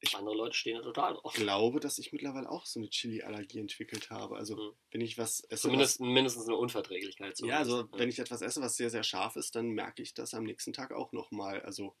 Ich- 0.00 0.14
andere 0.16 0.34
Leute 0.36 0.54
stehen 0.56 0.76
da 0.76 0.82
total 0.82 1.14
drauf. 1.14 1.32
glaube, 1.34 1.80
dass 1.80 1.98
ich 1.98 2.12
mittlerweile 2.12 2.48
auch 2.50 2.66
so 2.66 2.78
eine 2.78 2.88
Chili-Allergie 2.88 3.58
entwickelt 3.58 4.10
habe. 4.10 4.36
Also, 4.36 4.56
Mhm. 4.56 4.76
wenn 4.92 5.00
ich 5.00 5.18
was 5.18 5.40
esse. 5.50 5.62
Zumindest 5.62 6.00
mindestens 6.00 6.46
eine 6.46 6.56
Unverträglichkeit. 6.56 7.36
was, 7.40 7.48
ja, 7.48 7.58
also, 7.58 7.78
zumindest. 7.78 8.00
wenn 8.00 8.08
ich 8.08 8.18
etwas 8.20 8.40
esse, 8.42 8.60
was 8.60 8.76
sehr, 8.76 8.90
sehr 8.90 9.02
scharf 9.02 9.34
ist, 9.36 9.54
dann 9.56 9.70
merke 9.70 10.02
ich 10.02 10.14
das 10.14 10.34
am 10.34 10.44
nächsten 10.44 10.72
Tag 10.72 10.92
auch 10.92 11.12
nochmal. 11.12 11.60
Also, 11.62 11.96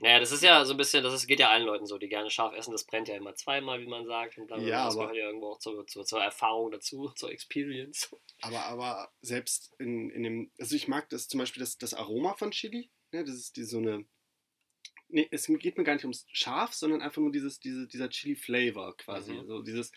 Naja, 0.00 0.20
das 0.20 0.30
ist 0.32 0.42
ja 0.42 0.64
so 0.64 0.72
ein 0.74 0.76
bisschen, 0.76 1.02
das 1.02 1.12
ist, 1.12 1.26
geht 1.26 1.40
ja 1.40 1.50
allen 1.50 1.66
Leuten 1.66 1.84
so, 1.84 1.98
die 1.98 2.08
gerne 2.08 2.30
scharf 2.30 2.54
essen, 2.54 2.70
das 2.72 2.84
brennt 2.86 3.08
ja 3.08 3.16
immer 3.16 3.34
zweimal, 3.34 3.80
wie 3.80 3.88
man 3.88 4.06
sagt. 4.06 4.38
Und 4.38 4.46
bla. 4.46 4.56
Ja, 4.58 4.84
das 4.86 4.94
aber- 4.94 5.04
gehört 5.06 5.16
ja 5.18 5.26
irgendwo 5.26 5.48
auch 5.52 5.58
zur, 5.58 5.86
zur, 5.86 6.06
zur 6.06 6.22
Erfahrung 6.22 6.70
dazu, 6.70 7.08
zur 7.16 7.30
Experience. 7.32 8.08
aber, 8.40 8.64
aber 8.66 9.12
selbst 9.20 9.74
in, 9.78 10.10
in 10.10 10.22
dem. 10.22 10.52
Also, 10.58 10.76
ich 10.76 10.86
mag 10.88 11.08
das 11.10 11.28
zum 11.28 11.38
Beispiel 11.38 11.60
das, 11.60 11.76
das 11.76 11.92
Aroma 11.94 12.34
von 12.34 12.52
Chili. 12.52 12.90
Ne, 13.12 13.24
das 13.24 13.34
ist 13.34 13.56
die, 13.56 13.64
so 13.64 13.78
eine. 13.78 14.06
Nee, 15.08 15.26
es 15.32 15.46
geht 15.46 15.76
mir 15.76 15.82
gar 15.84 15.94
nicht 15.94 16.04
ums 16.04 16.24
Scharf, 16.30 16.72
sondern 16.72 17.02
einfach 17.02 17.20
nur 17.20 17.32
dieses, 17.32 17.58
diese, 17.58 17.88
dieser 17.88 18.08
Chili-Flavor 18.08 18.96
quasi. 18.96 19.32
Mhm. 19.32 19.46
So 19.48 19.60
dieses 19.62 19.90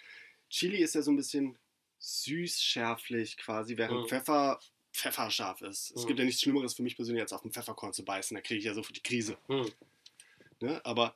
Chili 0.49 0.77
ist 0.81 0.95
ja 0.95 1.03
so 1.03 1.11
ein 1.11 1.17
bisschen 1.17 1.57
süß-schärflich 1.99 3.37
quasi, 3.37 3.77
während 3.77 4.01
Mhm. 4.01 4.07
Pfeffer 4.07 4.59
pfefferscharf 4.93 5.61
ist. 5.61 5.91
Es 5.95 6.03
Mhm. 6.03 6.07
gibt 6.07 6.19
ja 6.19 6.25
nichts 6.25 6.41
Schlimmeres 6.41 6.73
für 6.75 6.83
mich 6.83 6.95
persönlich, 6.95 7.21
als 7.21 7.33
auf 7.33 7.43
ein 7.43 7.51
Pfefferkorn 7.51 7.93
zu 7.93 8.05
beißen. 8.05 8.35
Da 8.35 8.41
kriege 8.41 8.59
ich 8.59 8.65
ja 8.65 8.73
sofort 8.73 8.95
die 8.95 9.01
Krise. 9.03 9.37
Hm. 9.47 9.71
Ne? 10.61 10.81
Aber 10.85 11.15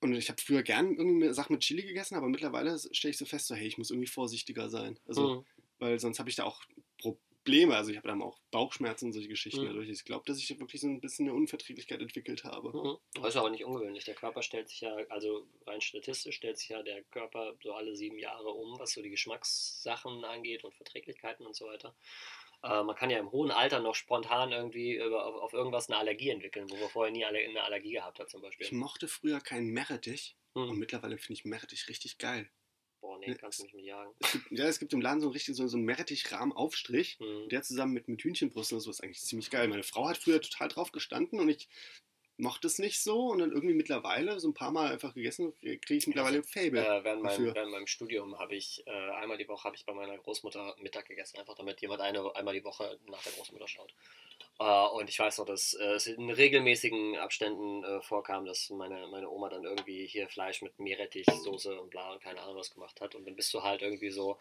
und 0.00 0.14
ich 0.14 0.28
habe 0.28 0.40
früher 0.40 0.62
gern 0.62 0.94
irgendwie 0.96 1.32
Sachen 1.34 1.54
mit 1.54 1.62
Chili 1.62 1.82
gegessen, 1.82 2.14
aber 2.14 2.28
mittlerweile 2.28 2.78
stelle 2.92 3.10
ich 3.10 3.18
so 3.18 3.24
fest, 3.24 3.48
so 3.48 3.54
hey, 3.56 3.66
ich 3.66 3.78
muss 3.78 3.90
irgendwie 3.90 4.06
vorsichtiger 4.06 4.68
sein. 4.68 4.98
Also, 5.08 5.38
Hm. 5.38 5.44
weil 5.80 5.98
sonst 5.98 6.18
habe 6.20 6.30
ich 6.30 6.36
da 6.36 6.44
auch 6.44 6.62
Probleme. 6.98 7.74
Also 7.76 7.90
ich 7.90 7.96
habe 7.96 8.06
dann 8.06 8.20
auch 8.22 8.38
Bauchschmerzen 8.50 9.06
und 9.06 9.12
solche 9.12 9.28
Geschichten 9.28 9.62
Mhm. 9.62 9.66
dadurch. 9.68 9.88
Ich 9.88 10.04
glaube, 10.04 10.24
dass 10.26 10.38
ich 10.38 10.50
wirklich 10.60 10.80
so 10.82 10.86
ein 10.86 11.00
bisschen 11.00 11.26
eine 11.26 11.34
Unverträglichkeit 11.34 12.00
entwickelt 12.00 12.44
habe. 12.44 12.68
Mhm. 12.76 12.98
Das 13.22 13.30
ist 13.30 13.36
aber 13.36 13.50
nicht 13.50 13.64
ungewöhnlich. 13.64 14.04
Der 14.04 14.14
Körper 14.14 14.42
stellt 14.42 14.68
sich 14.68 14.82
ja, 14.82 14.94
also 15.08 15.46
rein 15.66 15.80
statistisch 15.80 16.36
stellt 16.36 16.58
sich 16.58 16.68
ja 16.68 16.82
der 16.82 17.02
Körper 17.04 17.56
so 17.62 17.72
alle 17.72 17.96
sieben 17.96 18.18
Jahre 18.18 18.50
um, 18.50 18.78
was 18.78 18.92
so 18.92 19.02
die 19.02 19.10
Geschmackssachen 19.10 20.24
angeht 20.24 20.62
und 20.62 20.74
Verträglichkeiten 20.74 21.46
und 21.46 21.56
so 21.56 21.66
weiter. 21.66 21.94
Äh, 22.62 22.82
man 22.82 22.96
kann 22.96 23.10
ja 23.10 23.18
im 23.18 23.30
hohen 23.30 23.50
Alter 23.50 23.80
noch 23.80 23.94
spontan 23.94 24.52
irgendwie 24.52 24.96
über, 24.96 25.24
auf, 25.26 25.34
auf 25.36 25.52
irgendwas 25.52 25.88
eine 25.88 25.98
Allergie 25.98 26.30
entwickeln, 26.30 26.68
wo 26.70 26.76
man 26.76 26.88
vorher 26.88 27.12
nie 27.12 27.24
alle, 27.24 27.38
eine 27.38 27.62
Allergie 27.62 27.92
gehabt 27.92 28.18
hat 28.18 28.30
zum 28.30 28.42
Beispiel. 28.42 28.66
Ich 28.66 28.72
mochte 28.72 29.06
früher 29.08 29.40
keinen 29.40 29.68
Meerrettich 29.70 30.36
und 30.54 30.70
Hm. 30.70 30.78
mittlerweile 30.78 31.18
finde 31.18 31.34
ich 31.34 31.44
Meerrettich 31.44 31.88
richtig 31.88 32.18
geil. 32.18 32.50
Boah, 33.00 33.16
nee, 33.18 33.28
Ne, 33.28 33.36
kannst 33.36 33.60
du 33.60 33.64
mich 33.64 33.74
mit 33.74 33.84
jagen. 33.84 34.12
Es 34.18 34.32
gibt, 34.32 34.50
ja, 34.50 34.66
es 34.66 34.78
gibt 34.80 34.92
im 34.92 35.00
Laden 35.00 35.20
so, 35.20 35.26
einen 35.28 35.32
richtig, 35.32 35.54
so, 35.54 35.68
so 35.68 35.76
einen 35.76 35.86
Meerrettich-Rahmen-Aufstrich. 35.86 37.18
Hm. 37.20 37.48
Der 37.48 37.62
zusammen 37.62 37.92
mit, 37.92 38.08
mit 38.08 38.22
Hühnchenbrust 38.22 38.72
und 38.72 38.80
so 38.80 38.90
ist 38.90 39.02
eigentlich 39.02 39.20
ziemlich 39.20 39.50
geil. 39.50 39.68
Meine 39.68 39.84
Frau 39.84 40.08
hat 40.08 40.18
früher 40.18 40.40
total 40.40 40.68
drauf 40.68 40.90
gestanden 40.90 41.38
und 41.38 41.48
ich 41.48 41.68
mochte 42.38 42.66
es 42.68 42.78
nicht 42.78 43.02
so 43.02 43.26
und 43.26 43.40
dann 43.40 43.52
irgendwie 43.52 43.74
mittlerweile 43.74 44.38
so 44.40 44.48
ein 44.48 44.54
paar 44.54 44.70
Mal 44.70 44.92
einfach 44.92 45.14
gegessen, 45.14 45.52
kriege 45.60 45.94
ich 45.94 46.06
mittlerweile 46.06 46.38
ein 46.38 46.44
Fable. 46.44 46.80
Äh, 46.80 47.04
während, 47.04 47.22
meinem, 47.22 47.54
während 47.54 47.72
meinem 47.72 47.86
Studium 47.86 48.38
habe 48.38 48.54
ich 48.54 48.84
äh, 48.86 48.90
einmal 48.90 49.36
die 49.36 49.48
Woche 49.48 49.64
habe 49.64 49.76
ich 49.76 49.84
bei 49.84 49.92
meiner 49.92 50.16
Großmutter 50.16 50.76
Mittag 50.80 51.06
gegessen, 51.06 51.38
einfach 51.38 51.54
damit 51.54 51.80
jemand 51.80 52.00
eine, 52.00 52.34
einmal 52.36 52.54
die 52.54 52.64
Woche 52.64 52.98
nach 53.08 53.22
der 53.22 53.32
Großmutter 53.32 53.66
schaut. 53.66 53.92
Äh, 54.60 54.86
und 54.88 55.08
ich 55.08 55.18
weiß 55.18 55.38
noch, 55.38 55.46
dass 55.46 55.74
äh, 55.74 55.94
es 55.94 56.06
in 56.06 56.30
regelmäßigen 56.30 57.16
Abständen 57.18 57.84
äh, 57.84 58.00
vorkam, 58.02 58.46
dass 58.46 58.70
meine, 58.70 59.06
meine 59.08 59.28
Oma 59.30 59.48
dann 59.48 59.64
irgendwie 59.64 60.06
hier 60.06 60.28
Fleisch 60.28 60.62
mit 60.62 60.78
Meerrettich, 60.78 61.26
Soße 61.26 61.80
und 61.80 61.90
bla 61.90 62.12
und 62.12 62.22
keine 62.22 62.40
Ahnung 62.42 62.56
was 62.56 62.72
gemacht 62.72 63.00
hat. 63.00 63.14
Und 63.14 63.26
dann 63.26 63.36
bist 63.36 63.52
du 63.52 63.62
halt 63.62 63.82
irgendwie 63.82 64.10
so 64.10 64.38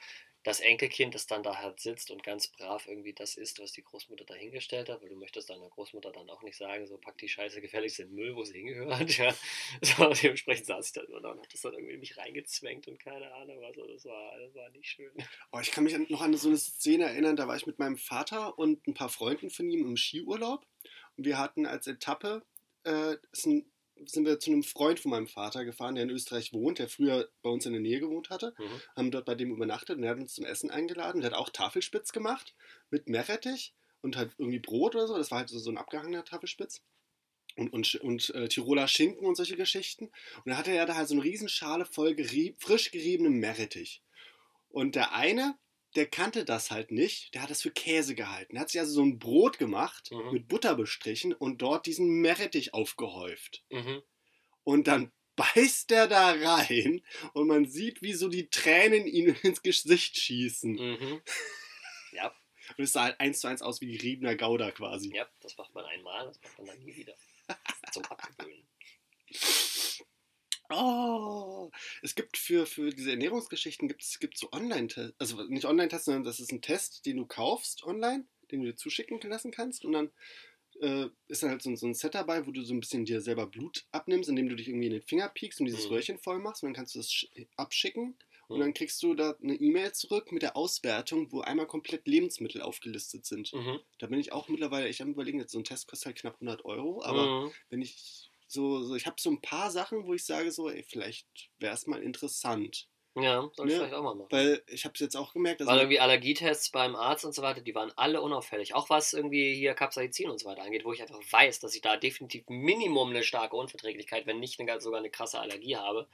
das 0.48 0.62
Enkelkind, 0.62 1.14
das 1.14 1.28
dann 1.28 1.44
da 1.44 1.58
halt 1.58 1.82
sitzt 1.82 2.10
und 2.10 2.24
ganz 2.24 2.48
brav 2.48 2.88
irgendwie 2.88 3.12
das 3.12 3.36
isst, 3.36 3.60
was 3.60 3.74
die 3.74 3.84
Großmutter 3.84 4.24
da 4.24 4.34
hingestellt 4.34 4.88
hat, 4.88 5.02
weil 5.02 5.10
du 5.10 5.18
möchtest 5.18 5.50
deiner 5.50 5.68
Großmutter 5.68 6.14
dann 6.14 6.30
auch 6.30 6.42
nicht 6.42 6.56
sagen, 6.56 6.88
so 6.88 6.98
pack 6.98 7.18
die 7.18 7.28
Scheiße 7.28 7.60
gefälligst 7.60 8.00
in 8.00 8.08
den 8.08 8.16
Müll, 8.16 8.34
wo 8.34 8.46
sie 8.46 8.54
hingehört. 8.54 8.88
Ja. 9.18 9.34
So, 9.82 10.08
dementsprechend 10.14 10.68
saß 10.68 10.88
ich 10.88 10.94
da 10.94 11.02
nur 11.10 11.20
da 11.22 11.32
und 11.32 11.40
hab 11.40 11.50
das 11.50 11.62
dann 11.62 11.74
irgendwie 11.74 11.98
mich 11.98 12.18
reingezwängt 12.18 12.88
und 12.88 13.00
keine 13.00 13.34
Ahnung 13.34 13.60
was. 13.62 13.78
Also 13.78 13.88
das 13.88 14.06
war, 14.06 14.40
das 14.40 14.56
war 14.56 14.70
nicht 14.70 14.88
schön. 14.88 15.12
Oh, 15.52 15.60
ich 15.60 15.72
kann 15.72 15.84
mich 15.84 15.98
noch 16.10 16.22
an 16.22 16.34
so 16.36 16.48
eine 16.48 16.58
Szene 16.58 17.06
erinnern, 17.06 17.36
da 17.36 17.48
war 17.48 17.56
ich 17.58 17.66
mit 17.66 17.80
meinem 17.80 17.98
Vater 17.98 18.58
und 18.58 18.88
ein 18.88 18.94
paar 18.94 19.10
Freunden 19.10 19.50
von 19.50 19.70
ihm 19.70 19.86
im 19.86 19.98
Skiurlaub. 19.98 20.66
Und 21.18 21.26
wir 21.26 21.38
hatten 21.40 21.66
als 21.66 21.88
Etappe, 21.88 22.46
äh, 22.84 23.16
ist 23.32 23.48
ein, 23.48 23.70
sind 24.06 24.26
wir 24.26 24.40
zu 24.40 24.52
einem 24.52 24.64
Freund 24.64 25.00
von 25.00 25.12
meinem 25.12 25.28
Vater 25.28 25.66
gefahren, 25.66 25.96
der 25.96 26.04
in 26.04 26.10
Österreich 26.10 26.54
wohnt, 26.54 26.80
der 26.80 26.90
früher 26.90 27.30
bei 27.42 27.50
uns 27.50 27.66
in 27.66 27.74
der 27.74 27.82
Nähe 27.82 28.00
gewohnt 28.00 28.30
hatte. 28.30 28.54
Mhm. 28.58 28.82
Haben 28.96 29.12
dort 29.12 29.26
bei 29.26 29.36
dem 29.36 29.52
übernachtet 29.52 29.98
und 29.98 30.04
der 30.04 30.12
hat 30.12 30.20
uns 30.20 30.34
zum 30.34 30.46
Essen 30.46 30.70
eingeladen. 30.70 31.22
Der 31.22 31.32
hat 31.32 31.38
auch 31.38 31.50
Tafelspitz 31.50 32.12
gemacht 32.12 32.56
mit 32.90 33.08
Meerrettich 33.08 33.74
und 34.02 34.16
halt 34.16 34.32
irgendwie 34.38 34.60
Brot 34.60 34.96
oder 34.96 35.08
so. 35.08 35.18
Das 35.18 35.32
war 35.32 35.40
halt 35.40 35.50
so, 35.50 35.60
so 35.60 35.72
ein 35.72 35.78
abgehangener 35.78 36.24
Tafelspitz. 36.24 36.82
Und, 37.56 37.74
und, 37.74 37.96
und 37.96 38.30
äh, 38.36 38.48
Tiroler 38.48 38.88
Schinken 38.88 39.26
und 39.26 39.36
solche 39.36 39.56
Geschichten. 39.56 40.06
Und 40.06 40.48
da 40.52 40.58
hatte 40.58 40.72
er 40.72 40.86
da 40.86 40.96
halt 40.96 41.08
so 41.08 41.16
eine 41.16 41.24
Riesenschale 41.24 41.86
voll 41.86 42.14
gerieb, 42.14 42.62
frisch 42.62 42.92
geriebenem 42.92 43.40
Meerrettich. 43.40 44.04
Und 44.70 44.96
der 44.96 45.14
eine, 45.14 45.58
der 45.96 46.06
kannte 46.08 46.46
das 46.46 46.70
halt 46.72 46.92
nicht, 46.92 47.34
der 47.34 47.42
hat 47.42 47.50
das 47.50 47.62
für 47.62 47.72
Käse 47.72 48.14
gehalten. 48.16 48.54
Der 48.54 48.62
hat 48.62 48.70
sich 48.70 48.80
also 48.80 48.94
so 48.94 49.04
ein 49.04 49.18
Brot 49.20 49.58
gemacht, 49.58 50.12
Mhm. 50.12 50.32
mit 50.34 50.48
Butter 50.48 50.76
bestrichen 50.76 51.34
und 51.34 51.62
dort 51.62 51.86
diesen 51.86 52.08
Meerrettich 52.22 52.74
aufgehäuft. 52.74 53.64
Mhm. 53.72 54.02
Und 54.64 54.88
dann 54.88 55.12
beißt 55.38 55.90
der 55.92 56.08
da 56.08 56.32
rein 56.32 57.02
und 57.34 57.48
man 57.48 57.66
sieht, 57.68 58.02
wie 58.02 58.14
so 58.14 58.28
die 58.28 58.50
Tränen 58.50 59.06
ihm 59.08 59.36
ins 59.44 59.62
Gesicht 59.62 60.18
schießen. 60.18 60.72
Mhm. 60.74 61.22
Ja, 62.12 62.34
Und 62.78 62.84
es 62.84 62.92
sah 62.94 63.04
halt 63.04 63.20
eins 63.20 63.40
zu 63.40 63.48
eins 63.48 63.62
aus 63.62 63.80
wie 63.82 63.92
geriebener 63.96 64.36
Gouda 64.36 64.72
quasi. 64.72 65.16
ja, 65.16 65.28
das 65.42 65.56
macht 65.58 65.74
man 65.76 65.86
einmal, 65.86 66.26
das 66.28 66.42
macht 66.42 66.58
man 66.58 66.68
dann 66.68 66.80
nie 66.80 66.96
wieder. 66.96 67.16
Zum 67.94 68.04
Abgewöhnen. 68.06 68.68
Oh, 70.70 71.72
es 72.02 72.14
gibt 72.16 72.36
für, 72.38 72.66
für 72.66 72.90
diese 72.90 73.12
Ernährungsgeschichten 73.12 73.88
gibt 73.88 74.04
es 74.04 74.20
gibt 74.20 74.38
so 74.38 74.50
Online-Tests, 74.52 75.16
also 75.18 75.44
nicht 75.44 75.64
Online-Tests, 75.66 76.06
sondern 76.06 76.26
das 76.26 76.42
ist 76.42 76.52
ein 76.52 76.62
Test, 76.62 77.06
den 77.06 77.16
du 77.18 77.26
kaufst 77.26 77.84
online, 77.86 78.28
den 78.52 78.62
du 78.62 78.68
dir 78.68 78.76
zuschicken 78.76 79.22
lassen 79.22 79.52
kannst 79.52 79.86
und 79.86 79.94
dann 79.94 80.12
äh, 80.82 81.08
ist 81.28 81.44
dann 81.44 81.52
halt 81.52 81.62
so, 81.64 81.76
so 81.76 81.88
ein 81.88 81.94
Set 81.96 82.16
dabei, 82.16 82.48
wo 82.48 82.52
du 82.52 82.64
so 82.64 82.74
ein 82.74 82.82
bisschen 82.82 83.06
dir 83.06 83.22
selber 83.22 83.48
Blut 83.48 83.88
abnimmst, 83.92 84.30
indem 84.30 84.50
du 84.50 84.56
dich 84.56 84.70
irgendwie 84.70 84.88
in 84.88 84.94
den 84.94 85.02
Finger 85.04 85.30
piekst 85.30 85.60
und 85.62 85.68
dieses 85.68 85.90
Mhm. 85.90 85.92
Röhrchen 85.92 86.20
voll 86.20 86.40
machst 86.40 86.64
und 86.64 86.68
dann 86.70 86.76
kannst 86.76 86.96
du 86.96 87.00
das 87.00 87.10
sch- 87.10 87.48
abschicken 87.58 88.18
und 88.54 88.60
Mhm. 88.60 88.62
dann 88.62 88.74
kriegst 88.74 89.02
du 89.04 89.14
da 89.16 89.36
eine 89.42 89.56
E-Mail 89.56 89.94
zurück 89.94 90.32
mit 90.32 90.44
der 90.44 90.58
Auswertung, 90.58 91.32
wo 91.32 91.42
einmal 91.42 91.68
komplett 91.68 92.08
Lebensmittel 92.08 92.62
aufgelistet 92.62 93.26
sind. 93.26 93.54
Mhm. 93.54 93.78
Da 94.00 94.08
bin 94.08 94.20
ich 94.20 94.32
auch 94.34 94.50
mittlerweile 94.50 94.88
echt 94.88 95.02
am 95.02 95.12
überlegen, 95.12 95.40
jetzt 95.40 95.52
so 95.54 95.60
ein 95.60 95.64
Test 95.66 95.88
kostet 95.88 96.08
halt 96.08 96.18
knapp 96.20 96.40
100 96.40 96.66
Euro, 96.66 97.04
aber 97.04 97.34
Mhm. 97.36 97.54
wenn 97.70 97.82
ich 97.82 98.27
so, 98.48 98.84
so 98.84 98.96
ich 98.96 99.06
habe 99.06 99.18
so 99.20 99.30
ein 99.32 99.42
paar 99.42 99.72
Sachen, 99.72 100.06
wo 100.06 100.14
ich 100.14 100.26
sage 100.26 100.52
so, 100.52 100.70
ey, 100.70 100.84
vielleicht 100.84 101.52
wäre 101.60 101.74
es 101.74 101.88
mal 101.88 102.02
interessant. 102.02 102.90
Ja, 103.20 103.50
soll 103.54 103.68
ich 103.68 103.74
Ja, 103.74 103.80
vielleicht 103.80 103.96
auch 103.96 104.04
mal 104.04 104.16
machen. 104.16 104.32
Weil 104.32 104.62
ich 104.68 104.86
habe 104.86 104.94
es 104.94 105.00
jetzt 105.00 105.16
auch 105.16 105.34
gemerkt, 105.34 105.62
also 105.62 105.72
Weil 105.72 105.80
irgendwie 105.80 106.00
Allergietests 106.00 106.70
beim 106.70 106.96
Arzt 106.96 107.26
und 107.26 107.34
so 107.34 107.42
weiter, 107.42 107.62
die 107.62 107.74
waren 107.74 107.92
alle 107.96 108.22
unauffällig. 108.22 108.76
Auch 108.76 108.90
was 108.90 109.14
irgendwie 109.14 109.56
hier 109.56 109.74
Capsaicin 109.74 110.30
und 110.30 110.40
so 110.40 110.48
weiter 110.48 110.62
angeht, 110.62 110.86
wo 110.86 110.94
ich 110.94 111.02
einfach 111.02 111.20
weiß, 111.32 111.60
dass 111.60 111.74
ich 111.74 111.82
da 111.82 111.98
definitiv 111.98 112.44
Minimum 112.48 113.10
eine 113.10 113.24
starke 113.24 113.56
Unverträglichkeit, 113.56 114.28
wenn 114.28 114.40
nicht 114.40 114.60
eine, 114.60 114.80
sogar 114.80 115.00
eine 115.00 115.10
krasse 115.10 115.40
Allergie 115.40 115.78
habe. 115.78 116.08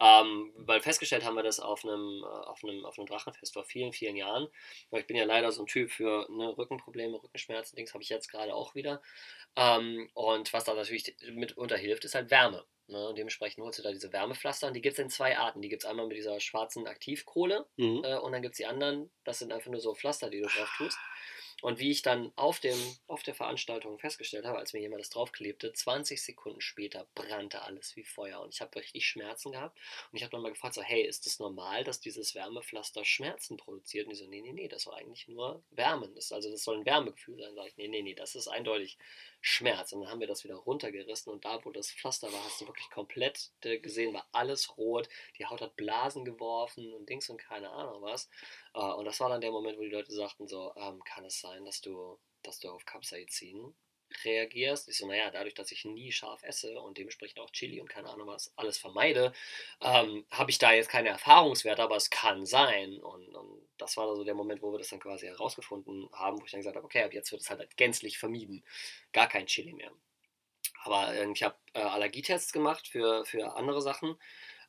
Ähm, 0.00 0.52
weil 0.56 0.80
festgestellt 0.80 1.24
haben 1.24 1.34
wir 1.34 1.42
das 1.42 1.60
auf 1.60 1.84
einem, 1.84 2.22
äh, 2.22 2.26
auf, 2.26 2.62
einem, 2.62 2.84
auf 2.84 2.98
einem 2.98 3.06
Drachenfest 3.06 3.52
vor 3.52 3.64
vielen, 3.64 3.92
vielen 3.92 4.16
Jahren. 4.16 4.48
Weil 4.90 5.00
ich 5.00 5.06
bin 5.06 5.16
ja 5.16 5.24
leider 5.24 5.50
so 5.50 5.62
ein 5.62 5.66
Typ 5.66 5.90
für 5.90 6.26
ne, 6.30 6.56
Rückenprobleme, 6.56 7.20
Rückenschmerzen, 7.22 7.76
Dings 7.76 7.94
habe 7.94 8.02
ich 8.02 8.10
jetzt 8.10 8.30
gerade 8.30 8.54
auch 8.54 8.74
wieder. 8.74 9.02
Ähm, 9.56 10.08
und 10.14 10.52
was 10.52 10.64
da 10.64 10.74
natürlich 10.74 11.16
mitunter 11.32 11.76
hilft, 11.76 12.04
ist 12.04 12.14
halt 12.14 12.30
Wärme. 12.30 12.64
Ne? 12.86 13.08
Und 13.08 13.16
dementsprechend 13.16 13.64
holst 13.64 13.78
du 13.78 13.82
da 13.82 13.92
diese 13.92 14.12
Wärmepflaster 14.12 14.66
und 14.66 14.74
die 14.74 14.82
gibt 14.82 14.94
es 14.94 14.98
in 14.98 15.10
zwei 15.10 15.38
Arten. 15.38 15.62
Die 15.62 15.68
gibt 15.68 15.84
es 15.84 15.88
einmal 15.88 16.06
mit 16.06 16.16
dieser 16.16 16.38
schwarzen 16.40 16.86
Aktivkohle 16.86 17.66
mhm. 17.76 18.02
äh, 18.04 18.16
und 18.18 18.32
dann 18.32 18.42
gibt 18.42 18.54
es 18.54 18.58
die 18.58 18.66
anderen, 18.66 19.10
das 19.24 19.38
sind 19.38 19.52
einfach 19.52 19.70
nur 19.70 19.80
so 19.80 19.94
Pflaster, 19.94 20.30
die 20.30 20.40
du 20.40 20.48
drauf 20.48 20.72
tust. 20.76 20.98
Und 21.64 21.78
wie 21.78 21.90
ich 21.90 22.02
dann 22.02 22.30
auf, 22.36 22.60
dem, 22.60 22.78
auf 23.06 23.22
der 23.22 23.34
Veranstaltung 23.34 23.98
festgestellt 23.98 24.44
habe, 24.44 24.58
als 24.58 24.74
mir 24.74 24.80
jemand 24.80 25.00
das 25.00 25.08
draufklebte, 25.08 25.72
20 25.72 26.22
Sekunden 26.22 26.60
später 26.60 27.06
brannte 27.14 27.62
alles 27.62 27.96
wie 27.96 28.04
Feuer. 28.04 28.42
Und 28.42 28.52
ich 28.52 28.60
habe 28.60 28.78
richtig 28.78 29.06
Schmerzen 29.06 29.52
gehabt. 29.52 29.74
Und 30.12 30.18
ich 30.18 30.22
habe 30.22 30.30
dann 30.30 30.42
mal 30.42 30.52
gefragt, 30.52 30.74
so, 30.74 30.82
hey, 30.82 31.00
ist 31.00 31.24
das 31.24 31.38
normal, 31.38 31.82
dass 31.82 32.00
dieses 32.00 32.34
Wärmepflaster 32.34 33.02
Schmerzen 33.06 33.56
produziert? 33.56 34.04
Und 34.06 34.12
die 34.12 34.18
so, 34.18 34.26
nee, 34.26 34.42
nee, 34.42 34.52
nee, 34.52 34.68
das 34.68 34.82
soll 34.82 34.92
eigentlich 34.92 35.26
nur 35.26 35.64
wärmen. 35.70 36.14
Das, 36.14 36.32
also 36.32 36.50
das 36.50 36.64
soll 36.64 36.76
ein 36.76 36.84
Wärmegefühl 36.84 37.38
sein. 37.38 37.54
Sag 37.54 37.68
ich, 37.68 37.76
nee, 37.78 37.88
nee, 37.88 38.02
nee, 38.02 38.14
das 38.14 38.34
ist 38.34 38.46
eindeutig 38.46 38.98
Schmerz. 39.40 39.92
Und 39.92 40.02
dann 40.02 40.10
haben 40.10 40.20
wir 40.20 40.26
das 40.26 40.44
wieder 40.44 40.56
runtergerissen. 40.56 41.32
Und 41.32 41.46
da, 41.46 41.64
wo 41.64 41.70
das 41.70 41.90
Pflaster 41.90 42.30
war, 42.30 42.44
hast 42.44 42.60
du 42.60 42.66
wirklich 42.66 42.90
komplett 42.90 43.52
äh, 43.62 43.78
gesehen, 43.78 44.12
war 44.12 44.28
alles 44.32 44.76
rot. 44.76 45.08
Die 45.38 45.46
Haut 45.46 45.62
hat 45.62 45.76
Blasen 45.76 46.26
geworfen 46.26 46.92
und 46.92 47.08
Dings 47.08 47.30
und 47.30 47.38
keine 47.38 47.70
Ahnung 47.70 48.02
was. 48.02 48.28
Äh, 48.74 48.80
und 48.80 49.04
das 49.04 49.20
war 49.20 49.28
dann 49.28 49.40
der 49.40 49.52
Moment, 49.52 49.78
wo 49.78 49.82
die 49.82 49.88
Leute 49.88 50.12
sagten 50.12 50.46
so, 50.46 50.72
ähm, 50.76 51.02
kann 51.04 51.24
es 51.24 51.40
sein, 51.40 51.64
dass 51.64 51.80
du, 51.80 52.18
dass 52.42 52.60
du 52.60 52.70
auf 52.70 52.84
Capsaicin 52.84 53.74
reagierst. 54.24 54.88
Ich 54.88 54.98
so, 54.98 55.06
naja, 55.06 55.30
dadurch, 55.30 55.54
dass 55.54 55.72
ich 55.72 55.84
nie 55.84 56.12
scharf 56.12 56.42
esse 56.42 56.80
und 56.80 56.98
dementsprechend 56.98 57.40
auch 57.40 57.50
Chili 57.50 57.80
und 57.80 57.88
keine 57.88 58.10
Ahnung 58.10 58.28
was 58.28 58.52
alles 58.56 58.78
vermeide, 58.78 59.32
ähm, 59.80 60.24
habe 60.30 60.50
ich 60.50 60.58
da 60.58 60.72
jetzt 60.72 60.88
keine 60.88 61.08
Erfahrungswerte, 61.08 61.82
aber 61.82 61.96
es 61.96 62.10
kann 62.10 62.46
sein. 62.46 63.00
Und, 63.00 63.34
und 63.34 63.68
das 63.78 63.96
war 63.96 64.14
so 64.14 64.24
der 64.24 64.34
Moment, 64.34 64.62
wo 64.62 64.72
wir 64.72 64.78
das 64.78 64.90
dann 64.90 65.00
quasi 65.00 65.26
herausgefunden 65.26 66.08
haben, 66.12 66.40
wo 66.40 66.44
ich 66.44 66.50
dann 66.50 66.60
gesagt 66.60 66.76
habe, 66.76 66.84
okay, 66.84 67.02
ab 67.02 67.14
jetzt 67.14 67.32
wird 67.32 67.42
es 67.42 67.50
halt 67.50 67.76
gänzlich 67.76 68.18
vermieden. 68.18 68.64
Gar 69.12 69.28
kein 69.28 69.46
Chili 69.46 69.72
mehr. 69.72 69.92
Aber 70.84 71.14
äh, 71.14 71.30
ich 71.32 71.42
habe 71.42 71.56
äh, 71.72 71.80
Allergietests 71.80 72.52
gemacht 72.52 72.86
für, 72.88 73.24
für 73.24 73.56
andere 73.56 73.80
Sachen. 73.80 74.16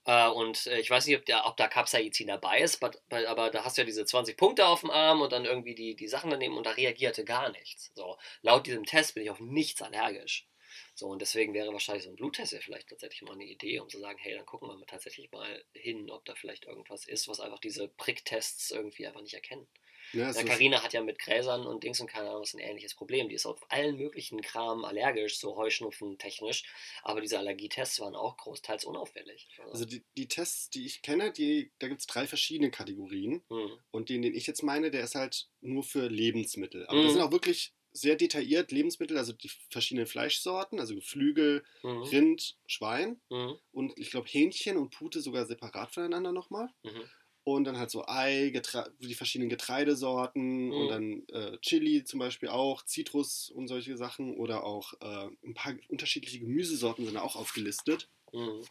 Äh, 0.06 0.28
und 0.30 0.68
äh, 0.68 0.80
ich 0.80 0.90
weiß 0.90 1.06
nicht, 1.08 1.18
ob, 1.18 1.26
der, 1.26 1.46
ob 1.46 1.58
da 1.58 1.68
Capsaicin 1.68 2.28
dabei 2.28 2.60
ist, 2.60 2.80
but, 2.80 3.02
but, 3.10 3.26
aber 3.26 3.50
da 3.50 3.64
hast 3.64 3.78
du 3.78 3.82
ja 3.82 3.86
diese 3.86 4.06
20 4.06 4.38
Punkte 4.38 4.68
auf 4.68 4.82
dem 4.82 4.92
Arm 4.92 5.22
und 5.22 5.32
dann 5.32 5.46
irgendwie 5.46 5.76
die, 5.76 5.96
die 5.96 6.08
Sachen 6.08 6.30
daneben 6.30 6.58
und 6.58 6.66
da 6.66 6.72
reagierte 6.72 7.26
gar 7.26 7.50
nichts. 7.52 7.92
So, 7.96 8.18
laut 8.42 8.68
diesem 8.68 8.86
Test 8.86 9.16
bin 9.16 9.24
ich 9.24 9.30
auf 9.30 9.40
nichts 9.40 9.82
allergisch. 9.82 10.48
So, 10.94 11.08
und 11.08 11.22
deswegen 11.22 11.54
wäre 11.54 11.72
wahrscheinlich 11.74 12.04
so 12.04 12.10
ein 12.10 12.16
Bluttest 12.16 12.54
ja 12.54 12.60
vielleicht 12.60 12.90
tatsächlich 12.90 13.22
mal 13.24 13.34
eine 13.34 13.46
Idee, 13.46 13.80
um 13.80 13.90
zu 13.90 14.00
sagen, 14.00 14.18
hey, 14.20 14.36
dann 14.36 14.46
gucken 14.46 14.70
wir 14.70 14.76
mal 14.76 14.86
tatsächlich 14.86 15.32
mal 15.32 15.64
hin, 15.74 16.10
ob 16.10 16.26
da 16.26 16.36
vielleicht 16.36 16.66
irgendwas 16.66 17.06
ist, 17.06 17.28
was 17.28 17.40
einfach 17.40 17.60
diese 17.60 17.88
Pricktests 17.88 18.72
irgendwie 18.72 19.08
einfach 19.08 19.22
nicht 19.22 19.34
erkennen. 19.34 19.68
Ja, 20.14 20.32
Karina 20.32 20.84
hat 20.84 20.94
ja 20.94 21.02
mit 21.02 21.20
Gräsern 21.20 21.66
und 21.66 21.84
Dings 21.84 22.00
und 22.00 22.08
keine 22.08 22.30
Ahnung, 22.30 22.42
was 22.42 22.54
ein 22.54 22.60
ähnliches 22.60 22.96
Problem. 22.96 23.30
Die 23.30 23.36
ist 23.36 23.46
auf 23.46 23.60
allen 23.70 23.98
möglichen 23.98 24.42
Kram 24.42 24.86
allergisch, 24.86 25.40
so 25.40 25.56
Heuschnupfen 25.56 26.18
technisch. 26.18 26.64
Aber 27.04 27.22
diese 27.22 27.40
Allergietests 27.40 28.00
waren 28.00 28.16
auch 28.16 28.38
großteils 28.38 28.86
unauffällig. 28.86 29.48
Also 29.72 29.86
die, 29.86 30.04
die 30.18 30.28
Tests, 30.28 30.70
die 30.70 30.86
ich 30.86 31.02
kenne, 31.02 31.32
die, 31.32 31.72
da 31.80 31.88
gibt 31.88 32.02
es 32.02 32.08
drei 32.08 32.28
verschiedene 32.28 32.72
Kategorien. 32.72 33.44
Hm. 33.50 33.78
Und 33.92 34.10
den, 34.10 34.22
den 34.22 34.36
ich 34.36 34.48
jetzt 34.48 34.64
meine, 34.64 34.92
der 34.92 35.04
ist 35.04 35.16
halt 35.16 35.48
nur 35.62 35.84
für 35.84 36.08
Lebensmittel. 36.08 36.86
Aber 36.88 36.98
hm. 36.98 37.04
das 37.06 37.14
sind 37.14 37.22
auch 37.22 37.32
wirklich 37.32 37.74
sehr 37.96 38.16
detailliert 38.16 38.72
Lebensmittel, 38.72 39.18
also 39.18 39.32
die 39.32 39.50
verschiedenen 39.70 40.06
Fleischsorten, 40.06 40.82
also 40.82 40.96
Geflügel, 40.96 41.64
mhm. 41.82 42.02
Rind, 42.04 42.58
Schwein 42.68 43.22
mhm. 43.30 43.58
und 43.72 43.98
ich 43.98 44.12
glaube 44.12 44.28
Hähnchen 44.28 44.76
und 44.76 44.90
Pute 44.90 45.22
sogar 45.22 45.46
separat 45.46 45.94
voneinander 45.94 46.34
nochmal. 46.34 46.70
Mhm 46.84 47.10
und 47.46 47.64
dann 47.64 47.78
halt 47.78 47.92
so 47.92 48.06
Ei, 48.08 48.50
Getre 48.50 48.92
die 49.00 49.14
verschiedenen 49.14 49.50
Getreidesorten 49.50 50.66
mhm. 50.66 50.74
und 50.74 50.88
dann 50.90 51.28
äh, 51.30 51.58
Chili 51.60 52.04
zum 52.04 52.20
Beispiel 52.20 52.50
auch, 52.50 52.84
Zitrus 52.84 53.52
und 53.52 53.68
solche 53.68 53.96
Sachen 53.96 54.36
oder 54.36 54.64
auch 54.64 54.94
äh, 55.00 55.30
ein 55.46 55.54
paar 55.54 55.76
unterschiedliche 55.88 56.40
Gemüsesorten 56.40 57.06
sind 57.06 57.18
auch 57.18 57.36
aufgelistet. 57.36 58.10
Mhm. 58.34 58.62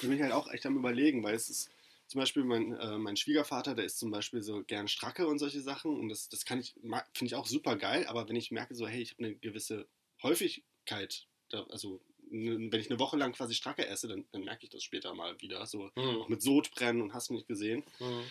Da 0.00 0.06
bin 0.06 0.16
ich 0.16 0.22
halt 0.22 0.32
auch 0.32 0.48
echt 0.52 0.66
am 0.66 0.76
überlegen, 0.76 1.24
weil 1.24 1.34
es 1.34 1.48
ist 1.48 1.70
zum 2.06 2.20
Beispiel 2.20 2.44
mein, 2.44 2.74
äh, 2.74 2.98
mein 2.98 3.16
Schwiegervater, 3.16 3.74
der 3.74 3.86
isst 3.86 3.98
zum 3.98 4.10
Beispiel 4.10 4.42
so 4.42 4.62
gern 4.62 4.88
Stracke 4.88 5.26
und 5.26 5.38
solche 5.38 5.62
Sachen 5.62 5.98
und 5.98 6.10
das, 6.10 6.28
das 6.28 6.44
kann 6.44 6.60
ich, 6.60 6.74
finde 6.74 7.06
ich 7.22 7.34
auch 7.34 7.46
super 7.46 7.76
geil, 7.76 8.06
aber 8.06 8.28
wenn 8.28 8.36
ich 8.36 8.50
merke 8.50 8.74
so, 8.74 8.86
hey, 8.86 9.00
ich 9.00 9.12
habe 9.12 9.24
eine 9.24 9.34
gewisse 9.36 9.88
Häufigkeit, 10.22 11.26
da, 11.48 11.64
also 11.70 12.02
wenn 12.32 12.80
ich 12.80 12.90
eine 12.90 12.98
Woche 12.98 13.16
lang 13.16 13.32
quasi 13.32 13.54
Stracke 13.54 13.86
esse, 13.86 14.08
dann, 14.08 14.24
dann 14.32 14.44
merke 14.44 14.64
ich 14.64 14.70
das 14.70 14.82
später 14.82 15.14
mal 15.14 15.40
wieder. 15.40 15.64
So 15.66 15.90
mhm. 15.94 16.22
auch 16.22 16.28
mit 16.28 16.42
Sodbrennen 16.42 17.02
und 17.02 17.14
hast 17.14 17.30
du 17.30 17.34
nicht 17.34 17.46
gesehen. 17.46 17.84
Mhm. 18.00 18.24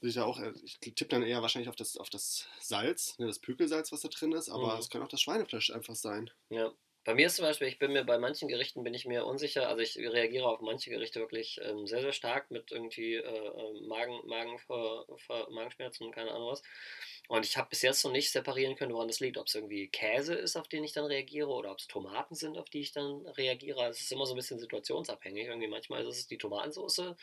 Ich, 0.00 0.14
ja 0.14 0.24
auch, 0.24 0.38
äh, 0.38 0.52
ich 0.62 0.78
tippe 0.80 1.08
dann 1.08 1.22
eher 1.22 1.42
wahrscheinlich 1.42 1.68
auf 1.68 1.76
das, 1.76 1.96
auf 1.96 2.10
das 2.10 2.46
Salz, 2.60 3.18
ne, 3.18 3.26
das 3.26 3.40
Pökelsalz, 3.40 3.90
was 3.90 4.02
da 4.02 4.08
drin 4.08 4.32
ist, 4.32 4.48
aber 4.48 4.74
mhm. 4.74 4.80
es 4.80 4.90
kann 4.90 5.02
auch 5.02 5.08
das 5.08 5.20
Schweinefleisch 5.20 5.70
einfach 5.70 5.96
sein. 5.96 6.30
Ja. 6.50 6.72
Bei 7.04 7.14
mir 7.14 7.28
ist 7.28 7.36
zum 7.36 7.46
Beispiel, 7.46 7.68
ich 7.68 7.78
bin 7.78 7.94
mir 7.94 8.04
bei 8.04 8.18
manchen 8.18 8.48
Gerichten 8.48 8.84
bin 8.84 8.92
ich 8.92 9.06
mir 9.06 9.24
unsicher, 9.24 9.66
also 9.66 9.80
ich 9.80 9.96
reagiere 9.96 10.46
auf 10.46 10.60
manche 10.60 10.90
Gerichte 10.90 11.20
wirklich 11.20 11.58
ähm, 11.62 11.86
sehr, 11.86 12.02
sehr 12.02 12.12
stark 12.12 12.50
mit 12.50 12.70
irgendwie 12.70 13.14
äh, 13.14 13.22
äh 13.22 13.80
Magen, 13.86 14.20
Magen, 14.26 14.60
Magenschmerzen 15.48 16.04
und 16.04 16.14
keine 16.14 16.32
Ahnung 16.32 16.48
was. 16.48 16.62
Und 17.28 17.44
ich 17.44 17.58
habe 17.58 17.68
bis 17.68 17.82
jetzt 17.82 18.02
noch 18.04 18.10
nicht 18.10 18.30
separieren 18.30 18.74
können, 18.74 18.94
woran 18.94 19.06
das 19.06 19.20
liegt. 19.20 19.36
Ob 19.36 19.48
es 19.48 19.54
irgendwie 19.54 19.88
Käse 19.88 20.34
ist, 20.34 20.56
auf 20.56 20.66
den 20.66 20.82
ich 20.82 20.92
dann 20.92 21.04
reagiere, 21.04 21.48
oder 21.48 21.70
ob 21.70 21.78
es 21.78 21.86
Tomaten 21.86 22.34
sind, 22.34 22.56
auf 22.56 22.70
die 22.70 22.80
ich 22.80 22.92
dann 22.92 23.26
reagiere. 23.26 23.86
Es 23.86 24.00
ist 24.00 24.10
immer 24.10 24.24
so 24.24 24.32
ein 24.32 24.36
bisschen 24.36 24.58
situationsabhängig. 24.58 25.46
Irgendwie 25.46 25.68
manchmal 25.68 26.06
ist 26.06 26.16
es 26.16 26.26
die 26.26 26.38
Tomatensauce, 26.38 27.14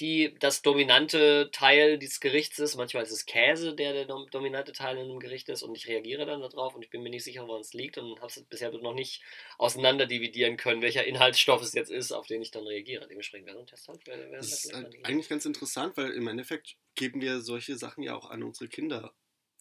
die 0.00 0.34
das 0.40 0.62
dominante 0.62 1.50
Teil 1.52 1.98
dieses 1.98 2.20
Gerichts 2.20 2.58
ist. 2.60 2.76
Manchmal 2.76 3.02
ist 3.02 3.10
es 3.10 3.26
Käse, 3.26 3.74
der 3.74 3.92
der 3.92 4.06
dominante 4.06 4.72
Teil 4.72 4.96
in 4.96 5.04
einem 5.04 5.20
Gericht 5.20 5.50
ist. 5.50 5.62
Und 5.62 5.76
ich 5.76 5.86
reagiere 5.86 6.24
dann 6.24 6.40
darauf 6.40 6.74
und 6.74 6.82
ich 6.82 6.88
bin 6.88 7.02
mir 7.02 7.10
nicht 7.10 7.24
sicher, 7.24 7.46
woran 7.46 7.60
es 7.60 7.74
liegt. 7.74 7.98
Und 7.98 8.20
habe 8.20 8.28
es 8.28 8.42
bisher 8.44 8.72
noch 8.72 8.94
nicht 8.94 9.22
auseinander 9.58 10.06
dividieren 10.06 10.56
können, 10.56 10.80
welcher 10.80 11.04
Inhaltsstoff 11.04 11.60
es 11.60 11.74
jetzt 11.74 11.90
ist, 11.90 12.10
auf 12.12 12.26
den 12.26 12.40
ich 12.40 12.52
dann 12.52 12.66
reagiere. 12.66 13.06
Dementsprechend 13.06 13.48
wäre 13.48 13.56
so 13.56 13.62
ein 13.64 13.66
Test 13.66 13.86
halt. 13.86 14.06
Wär, 14.06 14.18
wär 14.30 14.38
das 14.38 14.64
ist 14.64 14.72
halt 14.72 14.94
eigentlich 15.04 15.28
ganz 15.28 15.44
interessant, 15.44 15.98
weil 15.98 16.10
im 16.12 16.26
Endeffekt 16.26 16.76
geben 16.94 17.20
wir 17.20 17.42
solche 17.42 17.76
Sachen 17.76 18.02
ja 18.02 18.14
auch 18.16 18.30
an 18.30 18.42
unsere 18.42 18.68
Kinder 18.68 19.12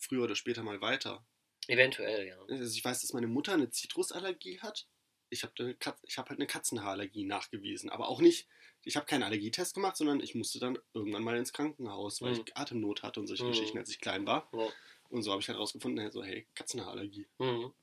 früher 0.02 0.24
oder 0.24 0.36
später 0.36 0.64
mal 0.64 0.82
weiter. 0.82 1.26
Eventuell, 1.68 2.28
ja. 2.28 2.40
Also 2.50 2.76
ich 2.76 2.84
weiß, 2.84 3.02
dass 3.02 3.14
meine 3.14 3.28
Mutter 3.28 3.54
eine 3.54 3.70
Zitrusallergie 3.70 4.60
hat. 4.60 4.88
Ich 5.30 5.44
habe 5.44 5.78
hab 5.86 6.30
halt 6.30 6.40
eine 6.40 6.48
Katzenhaarallergie 6.48 7.24
nachgewiesen. 7.24 7.90
Aber 7.90 8.10
auch 8.10 8.20
nicht, 8.20 8.48
ich 8.84 8.96
habe 8.96 9.06
keinen 9.06 9.24
Allergietest 9.24 9.76
gemacht, 9.76 9.96
sondern 9.96 10.20
ich 10.20 10.36
musste 10.36 10.60
dann 10.60 10.78
irgendwann 10.94 11.24
mal 11.24 11.38
ins 11.38 11.54
Krankenhaus, 11.54 12.22
weil 12.22 12.34
mhm. 12.34 12.44
ich 12.46 12.58
Atemnot 12.58 13.04
hatte 13.04 13.20
und 13.20 13.28
solche 13.28 13.46
mhm. 13.46 13.50
Geschichten, 13.50 13.78
als 13.78 13.90
ich 13.90 14.02
klein 14.02 14.26
war. 14.26 14.50
Ja. 14.54 14.68
Und 15.10 15.24
so 15.24 15.32
habe 15.32 15.42
ich 15.42 15.48
halt 15.48 15.60
rausgefunden, 15.60 16.12
so, 16.12 16.24
hey, 16.24 16.48
Katzenhaarallergie. 16.56 17.28
Mhm. 17.38 17.74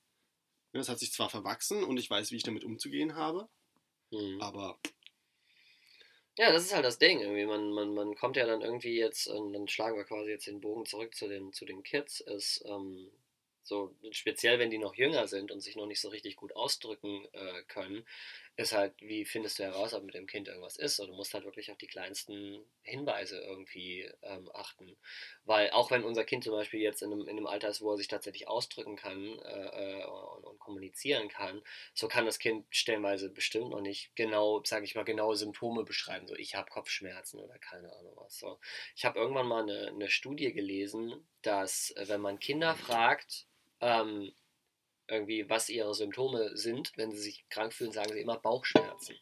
Das 0.73 0.89
hat 0.89 0.99
sich 0.99 1.13
zwar 1.13 1.31
verwachsen 1.31 1.83
und 1.85 1.97
ich 1.99 2.11
weiß, 2.11 2.31
wie 2.31 2.37
ich 2.37 2.43
damit 2.43 2.65
umzugehen 2.65 3.15
habe, 3.15 3.49
mhm. 4.11 4.41
aber 4.41 4.79
ja, 6.39 6.53
das 6.53 6.65
ist 6.65 6.75
halt 6.75 6.85
das 6.85 6.99
Ding. 6.99 7.21
Irgendwie. 7.21 7.45
Man, 7.45 7.73
man, 7.73 7.95
man 7.95 8.15
kommt 8.15 8.37
ja 8.37 8.47
dann 8.47 8.63
irgendwie 8.63 8.97
jetzt, 8.97 9.27
und 9.27 9.53
dann 9.53 9.69
schlagen 9.69 9.97
wir 9.97 10.05
quasi 10.05 10.31
jetzt 10.31 10.47
den 10.47 10.61
Bogen 10.61 10.87
zurück 10.87 11.15
zu 11.15 11.29
den, 11.29 11.53
zu 11.53 11.65
den 11.65 11.83
Kids, 11.83 12.21
ist, 12.21 12.65
ähm, 12.67 13.11
so 13.65 13.95
speziell 14.13 14.59
wenn 14.59 14.71
die 14.71 14.79
noch 14.79 14.95
jünger 14.95 15.29
sind 15.29 15.51
und 15.51 15.61
sich 15.61 15.77
noch 15.77 15.87
nicht 15.87 16.01
so 16.01 16.09
richtig 16.09 16.37
gut 16.37 16.57
ausdrücken 16.57 17.27
äh, 17.33 17.63
können, 17.69 18.07
ist 18.59 18.73
halt, 18.73 18.93
wie 19.01 19.25
findest 19.25 19.61
du 19.61 19.63
heraus, 19.63 19.95
ob 19.95 20.03
mit 20.03 20.17
dem 20.17 20.27
Kind 20.27 20.49
irgendwas 20.49 20.77
ist? 20.77 20.99
Und 20.99 21.11
du 21.11 21.15
musst 21.15 21.33
halt 21.33 21.45
wirklich 21.45 21.71
auf 21.71 21.79
die 21.79 21.87
kleinsten 21.87 22.59
Hinweise 22.83 23.39
irgendwie 23.41 24.11
ähm, 24.23 24.51
achten. 24.53 24.97
Weil 25.45 25.71
auch 25.71 25.93
wenn 25.93 26.03
unser 26.03 26.25
Kind 26.25 26.43
zum 26.43 26.55
Beispiel 26.55 26.81
jetzt 26.81 27.01
in 27.01 27.13
einem, 27.13 27.23
in 27.23 27.37
einem 27.37 27.47
Alter 27.47 27.69
ist, 27.69 27.83
wo 27.83 27.93
er 27.93 27.97
sich 27.97 28.09
tatsächlich 28.09 28.49
ausdrücken 28.49 28.97
kann 28.97 29.39
äh, 29.39 30.01
äh 30.01 30.05
und, 30.07 30.45
und, 30.45 30.59
kommunizieren 30.59 31.29
kann, 31.29 31.63
so 31.95 32.09
kann 32.09 32.27
das 32.27 32.41
Kind 32.41 32.67
stellenweise 32.71 33.31
bestimmt 33.31 33.71
noch 33.71 33.81
nicht 33.81 34.17
genau, 34.17 34.61
sage 34.65 34.85
ich 34.85 34.97
mal, 34.97 35.05
genaue 35.05 35.37
Symptome 35.37 35.85
beschreiben. 35.85 36.27
So, 36.27 36.35
ich 36.35 36.57
habe 36.57 36.69
Kopfschmerzen 36.69 37.39
oder 37.39 37.61
keine 37.61 37.95
Ahnung 37.95 38.15
was. 38.17 38.41
So. 38.41 38.59
Ich 38.97 39.05
habe 39.05 39.21
irgendwann 39.21 39.47
mal 39.47 39.63
eine, 39.63 39.87
eine 39.87 40.11
Studie 40.11 40.53
gelesen, 40.53 41.29
dass 41.43 41.93
äh, 41.93 42.09
wenn 42.09 42.21
man 42.21 42.41
Kinder 42.41 42.75
fragt, 42.75 43.47
ähm, 43.81 44.33
irgendwie, 45.09 45.49
was 45.49 45.69
ihre 45.69 45.95
Symptome 45.95 46.57
sind, 46.57 46.93
wenn 46.97 47.11
sie 47.11 47.19
sich 47.19 47.49
krank 47.49 47.73
fühlen, 47.73 47.93
sagen 47.93 48.13
sie 48.13 48.21
immer 48.21 48.39
Bauchschmerzen. 48.39 49.17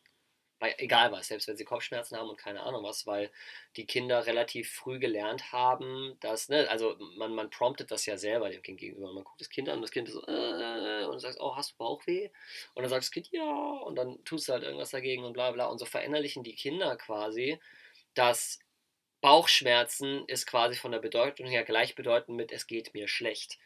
Bei, 0.58 0.74
egal 0.78 1.12
was, 1.12 1.28
selbst 1.28 1.48
wenn 1.48 1.56
sie 1.58 1.66
Kopfschmerzen 1.66 2.16
haben 2.16 2.30
und 2.30 2.38
keine 2.38 2.62
Ahnung 2.62 2.82
was, 2.82 3.06
weil 3.06 3.30
die 3.76 3.84
Kinder 3.84 4.24
relativ 4.24 4.72
früh 4.72 4.98
gelernt 4.98 5.52
haben, 5.52 6.16
dass, 6.20 6.48
ne, 6.48 6.66
also 6.70 6.96
man, 7.18 7.34
man 7.34 7.50
promptet 7.50 7.90
das 7.90 8.06
ja 8.06 8.16
selber 8.16 8.48
dem 8.48 8.62
Kind 8.62 8.80
gegenüber. 8.80 9.12
Man 9.12 9.22
guckt 9.22 9.40
das 9.40 9.50
Kind 9.50 9.68
an 9.68 9.76
und 9.76 9.82
das 9.82 9.90
Kind 9.90 10.08
so, 10.08 10.22
äh, 10.26 11.04
und 11.04 11.12
du 11.12 11.18
sagst, 11.18 11.40
oh, 11.40 11.54
hast 11.56 11.72
du 11.72 11.76
Bauchweh? 11.76 12.30
Und 12.74 12.82
dann 12.82 12.88
sagt 12.88 13.02
das 13.02 13.10
Kind, 13.10 13.28
ja, 13.32 13.44
und 13.44 13.96
dann 13.96 14.24
tust 14.24 14.48
du 14.48 14.54
halt 14.54 14.62
irgendwas 14.62 14.90
dagegen 14.90 15.24
und 15.24 15.34
bla 15.34 15.50
bla. 15.50 15.66
Und 15.66 15.76
so 15.78 15.84
verinnerlichen 15.84 16.42
die 16.42 16.54
Kinder 16.54 16.96
quasi, 16.96 17.60
dass 18.14 18.58
Bauchschmerzen 19.20 20.24
ist 20.26 20.46
quasi 20.46 20.76
von 20.76 20.92
der 20.92 21.00
Bedeutung 21.00 21.48
her 21.48 21.64
gleichbedeutend 21.64 22.34
mit, 22.34 22.50
es 22.50 22.66
geht 22.66 22.94
mir 22.94 23.08
schlecht. 23.08 23.58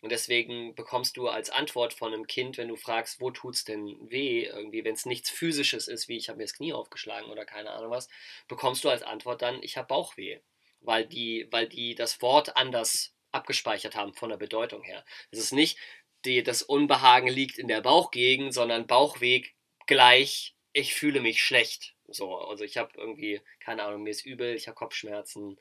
Und 0.00 0.12
deswegen 0.12 0.74
bekommst 0.74 1.16
du 1.16 1.28
als 1.28 1.50
Antwort 1.50 1.92
von 1.92 2.12
einem 2.12 2.26
Kind, 2.26 2.56
wenn 2.56 2.68
du 2.68 2.76
fragst, 2.76 3.20
wo 3.20 3.30
tut's 3.30 3.64
denn 3.64 3.96
weh, 4.10 4.44
irgendwie, 4.44 4.84
wenn 4.84 4.94
es 4.94 5.06
nichts 5.06 5.28
physisches 5.28 5.88
ist, 5.88 6.08
wie 6.08 6.16
ich 6.16 6.28
habe 6.28 6.38
mir 6.38 6.44
das 6.44 6.54
Knie 6.54 6.72
aufgeschlagen 6.72 7.30
oder 7.30 7.44
keine 7.44 7.72
Ahnung 7.72 7.90
was, 7.90 8.08
bekommst 8.46 8.84
du 8.84 8.90
als 8.90 9.02
Antwort 9.02 9.42
dann, 9.42 9.62
ich 9.62 9.76
habe 9.76 9.88
Bauchweh. 9.88 10.40
Weil 10.80 11.04
die, 11.06 11.48
weil 11.50 11.68
die 11.68 11.96
das 11.96 12.22
Wort 12.22 12.56
anders 12.56 13.12
abgespeichert 13.32 13.96
haben 13.96 14.14
von 14.14 14.30
der 14.30 14.36
Bedeutung 14.36 14.82
her. 14.84 15.04
Es 15.32 15.40
ist 15.40 15.52
nicht, 15.52 15.76
die, 16.24 16.44
das 16.44 16.62
Unbehagen 16.62 17.28
liegt 17.28 17.58
in 17.58 17.66
der 17.66 17.80
Bauchgegend, 17.80 18.54
sondern 18.54 18.86
Bauchweh 18.86 19.42
gleich, 19.86 20.54
ich 20.72 20.94
fühle 20.94 21.20
mich 21.20 21.42
schlecht. 21.42 21.94
So, 22.06 22.36
also 22.36 22.64
ich 22.64 22.76
habe 22.76 22.92
irgendwie, 22.96 23.40
keine 23.60 23.82
Ahnung, 23.82 24.04
mir 24.04 24.10
ist 24.10 24.24
übel, 24.24 24.54
ich 24.54 24.68
habe 24.68 24.76
Kopfschmerzen, 24.76 25.58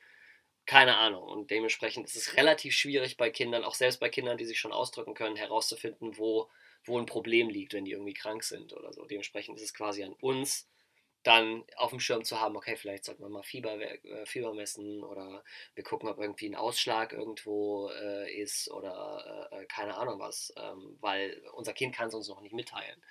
keine 0.67 0.97
Ahnung. 0.97 1.23
Und 1.23 1.49
dementsprechend 1.49 2.05
ist 2.05 2.17
es 2.17 2.35
relativ 2.35 2.75
schwierig 2.75 3.17
bei 3.17 3.31
Kindern, 3.31 3.63
auch 3.63 3.73
selbst 3.73 3.99
bei 3.99 4.09
Kindern, 4.09 4.37
die 4.37 4.45
sich 4.45 4.59
schon 4.59 4.73
ausdrücken 4.73 5.15
können, 5.15 5.37
herauszufinden, 5.37 6.17
wo, 6.17 6.49
wo 6.83 6.99
ein 6.99 7.07
Problem 7.07 7.49
liegt, 7.49 7.73
wenn 7.73 7.85
die 7.85 7.93
irgendwie 7.93 8.13
krank 8.13 8.43
sind 8.43 8.73
oder 8.73 8.93
so. 8.93 9.05
Dementsprechend 9.05 9.57
ist 9.57 9.63
es 9.63 9.73
quasi 9.73 10.03
an 10.03 10.13
uns, 10.13 10.69
dann 11.23 11.65
auf 11.75 11.89
dem 11.89 11.99
Schirm 11.99 12.23
zu 12.23 12.39
haben, 12.39 12.55
okay, 12.55 12.75
vielleicht 12.75 13.05
sollten 13.05 13.23
wir 13.23 13.29
mal 13.29 13.43
Fieber, 13.43 13.79
äh, 13.81 14.25
Fieber 14.25 14.53
messen 14.53 15.03
oder 15.03 15.43
wir 15.73 15.83
gucken, 15.83 16.07
ob 16.09 16.19
irgendwie 16.19 16.47
ein 16.47 16.55
Ausschlag 16.55 17.11
irgendwo 17.11 17.89
äh, 17.89 18.31
ist 18.39 18.69
oder 18.69 19.49
äh, 19.51 19.63
äh 19.63 19.65
keine 19.65 19.97
Ahnung 19.97 20.19
was, 20.19 20.53
ähm, 20.57 20.97
weil 21.01 21.41
unser 21.53 21.73
Kind 21.73 21.95
kann 21.95 22.09
es 22.09 22.13
uns 22.13 22.29
noch 22.29 22.41
nicht 22.41 22.53
mitteilen. 22.53 23.01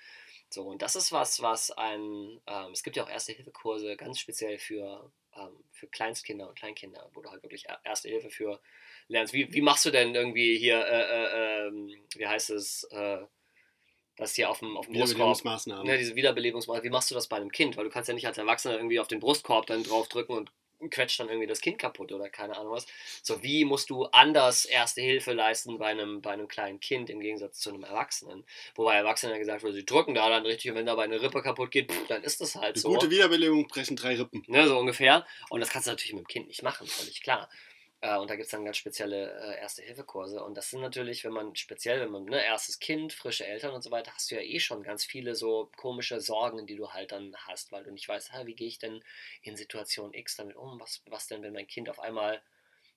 So, 0.49 0.63
und 0.63 0.81
das 0.81 0.95
ist 0.95 1.11
was, 1.11 1.41
was 1.41 1.71
ein, 1.71 2.39
ähm, 2.47 2.71
es 2.71 2.81
gibt 2.81 2.95
ja 2.95 3.03
auch 3.03 3.09
Erste-Hilfe-Kurse 3.09 3.97
ganz 3.97 4.19
speziell 4.19 4.57
für, 4.57 5.11
ähm, 5.37 5.63
für 5.71 5.87
Kleinstkinder 5.87 6.47
und 6.49 6.57
Kleinkinder, 6.57 7.09
wo 7.13 7.21
du 7.21 7.29
halt 7.29 7.43
wirklich 7.43 7.65
Erste 7.83 8.09
Hilfe 8.09 8.29
für 8.29 8.59
lernst. 9.07 9.33
Wie, 9.33 9.51
wie 9.53 9.61
machst 9.61 9.85
du 9.85 9.91
denn 9.91 10.15
irgendwie 10.15 10.57
hier, 10.57 10.79
äh, 10.85 11.01
äh, 11.01 11.67
ähm, 11.67 11.95
wie 12.15 12.27
heißt 12.27 12.49
es, 12.49 12.83
äh, 12.91 13.19
das 14.15 14.33
hier 14.33 14.49
auf 14.49 14.59
dem, 14.59 14.75
auf 14.77 14.87
dem 14.87 14.95
Brustkorb, 14.95 15.27
ne, 15.83 15.97
diese 15.97 16.15
Wiederbelebungsmaßnahmen, 16.15 16.83
wie 16.83 16.93
machst 16.93 17.11
du 17.11 17.15
das 17.15 17.27
bei 17.27 17.37
einem 17.37 17.51
Kind? 17.51 17.77
Weil 17.77 17.83
du 17.85 17.91
kannst 17.91 18.07
ja 18.07 18.15
nicht 18.15 18.25
als 18.27 18.37
Erwachsener 18.37 18.75
irgendwie 18.75 18.99
auf 18.99 19.07
den 19.07 19.19
Brustkorb 19.19 19.67
dann 19.67 19.83
draufdrücken 19.83 20.35
und 20.35 20.51
quetscht 20.89 21.19
dann 21.19 21.29
irgendwie 21.29 21.47
das 21.47 21.61
Kind 21.61 21.79
kaputt 21.79 22.11
oder 22.11 22.29
keine 22.29 22.57
Ahnung 22.57 22.73
was. 22.73 22.85
So, 23.21 23.41
wie 23.43 23.65
musst 23.65 23.89
du 23.89 24.05
anders 24.05 24.65
Erste 24.65 25.01
Hilfe 25.01 25.33
leisten 25.33 25.77
bei 25.77 25.87
einem, 25.87 26.21
bei 26.21 26.31
einem 26.31 26.47
kleinen 26.47 26.79
Kind 26.79 27.09
im 27.09 27.19
Gegensatz 27.19 27.59
zu 27.59 27.69
einem 27.69 27.83
Erwachsenen? 27.83 28.45
Wobei 28.75 28.95
Erwachsenen 28.95 29.33
ja 29.33 29.39
gesagt 29.39 29.63
wird, 29.63 29.73
sie 29.73 29.85
drücken 29.85 30.13
da 30.13 30.29
dann 30.29 30.45
richtig 30.45 30.71
und 30.71 30.77
wenn 30.77 30.85
dabei 30.85 31.03
eine 31.05 31.21
Rippe 31.21 31.41
kaputt 31.41 31.71
geht, 31.71 31.91
pff, 31.91 32.07
dann 32.07 32.23
ist 32.23 32.41
das 32.41 32.55
halt 32.55 32.75
Eine 32.75 32.81
so. 32.81 32.89
gute 32.89 33.09
Wiederbelebung 33.09 33.67
brechen 33.67 33.95
drei 33.95 34.15
Rippen. 34.15 34.43
Ne, 34.47 34.67
so 34.67 34.77
ungefähr. 34.77 35.25
Und 35.49 35.59
das 35.59 35.69
kannst 35.69 35.87
du 35.87 35.91
natürlich 35.91 36.13
mit 36.13 36.23
dem 36.23 36.27
Kind 36.27 36.47
nicht 36.47 36.63
machen, 36.63 36.87
völlig 36.87 37.21
klar. 37.21 37.49
Äh, 38.01 38.17
und 38.17 38.29
da 38.29 38.35
gibt 38.35 38.45
es 38.45 38.51
dann 38.51 38.65
ganz 38.65 38.77
spezielle 38.77 39.31
äh, 39.39 39.59
Erste-Hilfe-Kurse. 39.59 40.43
Und 40.43 40.55
das 40.55 40.69
sind 40.69 40.81
natürlich, 40.81 41.23
wenn 41.23 41.33
man 41.33 41.55
speziell, 41.55 42.01
wenn 42.01 42.11
man, 42.11 42.25
ne, 42.25 42.43
erstes 42.43 42.79
Kind, 42.79 43.13
frische 43.13 43.45
Eltern 43.45 43.73
und 43.73 43.81
so 43.81 43.91
weiter, 43.91 44.13
hast 44.13 44.29
du 44.29 44.35
ja 44.35 44.41
eh 44.41 44.59
schon 44.59 44.83
ganz 44.83 45.03
viele 45.03 45.35
so 45.35 45.71
komische 45.77 46.21
Sorgen, 46.21 46.67
die 46.67 46.75
du 46.75 46.91
halt 46.91 47.11
dann 47.11 47.35
hast, 47.47 47.71
weil 47.71 47.83
du 47.83 47.91
nicht 47.91 48.07
weißt, 48.07 48.33
ah, 48.33 48.45
wie 48.45 48.55
gehe 48.55 48.67
ich 48.67 48.79
denn 48.79 49.03
in 49.41 49.55
Situation 49.55 50.13
X 50.13 50.35
damit 50.35 50.55
um? 50.55 50.79
Was, 50.79 51.01
was 51.07 51.27
denn, 51.27 51.41
wenn 51.41 51.53
mein 51.53 51.67
Kind 51.67 51.89
auf 51.89 51.99
einmal, 51.99 52.41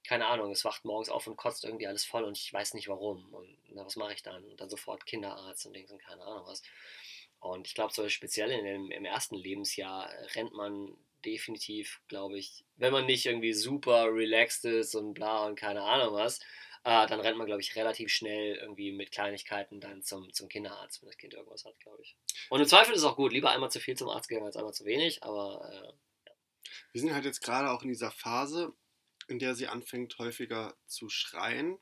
keine 0.04 0.26
Ahnung, 0.26 0.52
es 0.52 0.64
wacht 0.64 0.84
morgens 0.84 1.08
auf 1.10 1.26
und 1.26 1.36
kotzt 1.36 1.64
irgendwie 1.64 1.86
alles 1.86 2.04
voll 2.04 2.24
und 2.24 2.36
ich 2.38 2.52
weiß 2.52 2.74
nicht 2.74 2.88
warum. 2.88 3.32
Und 3.34 3.56
na, 3.70 3.84
was 3.86 3.96
mache 3.96 4.12
ich 4.14 4.22
dann? 4.22 4.44
Und 4.44 4.60
dann 4.60 4.70
sofort 4.70 5.06
Kinderarzt 5.06 5.66
und 5.66 5.74
Dings 5.74 5.90
und 5.92 6.02
keine 6.02 6.22
Ahnung 6.22 6.46
was. 6.46 6.62
Und 7.40 7.66
ich 7.66 7.74
glaube, 7.74 7.92
so 7.94 8.06
speziell 8.10 8.50
in 8.50 8.64
dem, 8.64 8.90
im 8.90 9.04
ersten 9.06 9.34
Lebensjahr 9.34 10.10
rennt 10.34 10.52
man 10.52 10.94
definitiv, 11.24 12.00
glaube 12.08 12.38
ich, 12.38 12.64
wenn 12.76 12.92
man 12.92 13.06
nicht 13.06 13.26
irgendwie 13.26 13.52
super 13.52 14.06
relaxed 14.12 14.64
ist 14.64 14.94
und 14.94 15.14
bla 15.14 15.44
und 15.46 15.56
keine 15.56 15.82
Ahnung 15.82 16.14
was, 16.14 16.40
äh, 16.84 17.06
dann 17.06 17.20
rennt 17.20 17.36
man, 17.36 17.46
glaube 17.46 17.60
ich, 17.60 17.76
relativ 17.76 18.10
schnell 18.10 18.56
irgendwie 18.56 18.92
mit 18.92 19.12
Kleinigkeiten 19.12 19.80
dann 19.80 20.02
zum, 20.02 20.32
zum 20.32 20.48
Kinderarzt, 20.48 21.02
wenn 21.02 21.08
das 21.08 21.18
Kind 21.18 21.34
irgendwas 21.34 21.64
hat, 21.64 21.78
glaube 21.80 22.02
ich. 22.02 22.16
Und 22.48 22.60
im 22.60 22.66
Zweifel 22.66 22.94
ist 22.94 23.00
es 23.00 23.04
auch 23.04 23.16
gut, 23.16 23.32
lieber 23.32 23.50
einmal 23.50 23.70
zu 23.70 23.80
viel 23.80 23.96
zum 23.96 24.08
Arzt 24.08 24.28
gehen 24.28 24.42
als 24.42 24.56
einmal 24.56 24.72
zu 24.72 24.84
wenig, 24.84 25.22
aber 25.22 25.70
äh, 25.70 26.28
ja. 26.28 26.34
Wir 26.92 27.00
sind 27.00 27.12
halt 27.12 27.24
jetzt 27.24 27.42
gerade 27.42 27.70
auch 27.70 27.82
in 27.82 27.88
dieser 27.88 28.10
Phase, 28.10 28.72
in 29.28 29.38
der 29.38 29.54
sie 29.54 29.68
anfängt 29.68 30.18
häufiger 30.18 30.74
zu 30.86 31.08
schreien, 31.10 31.78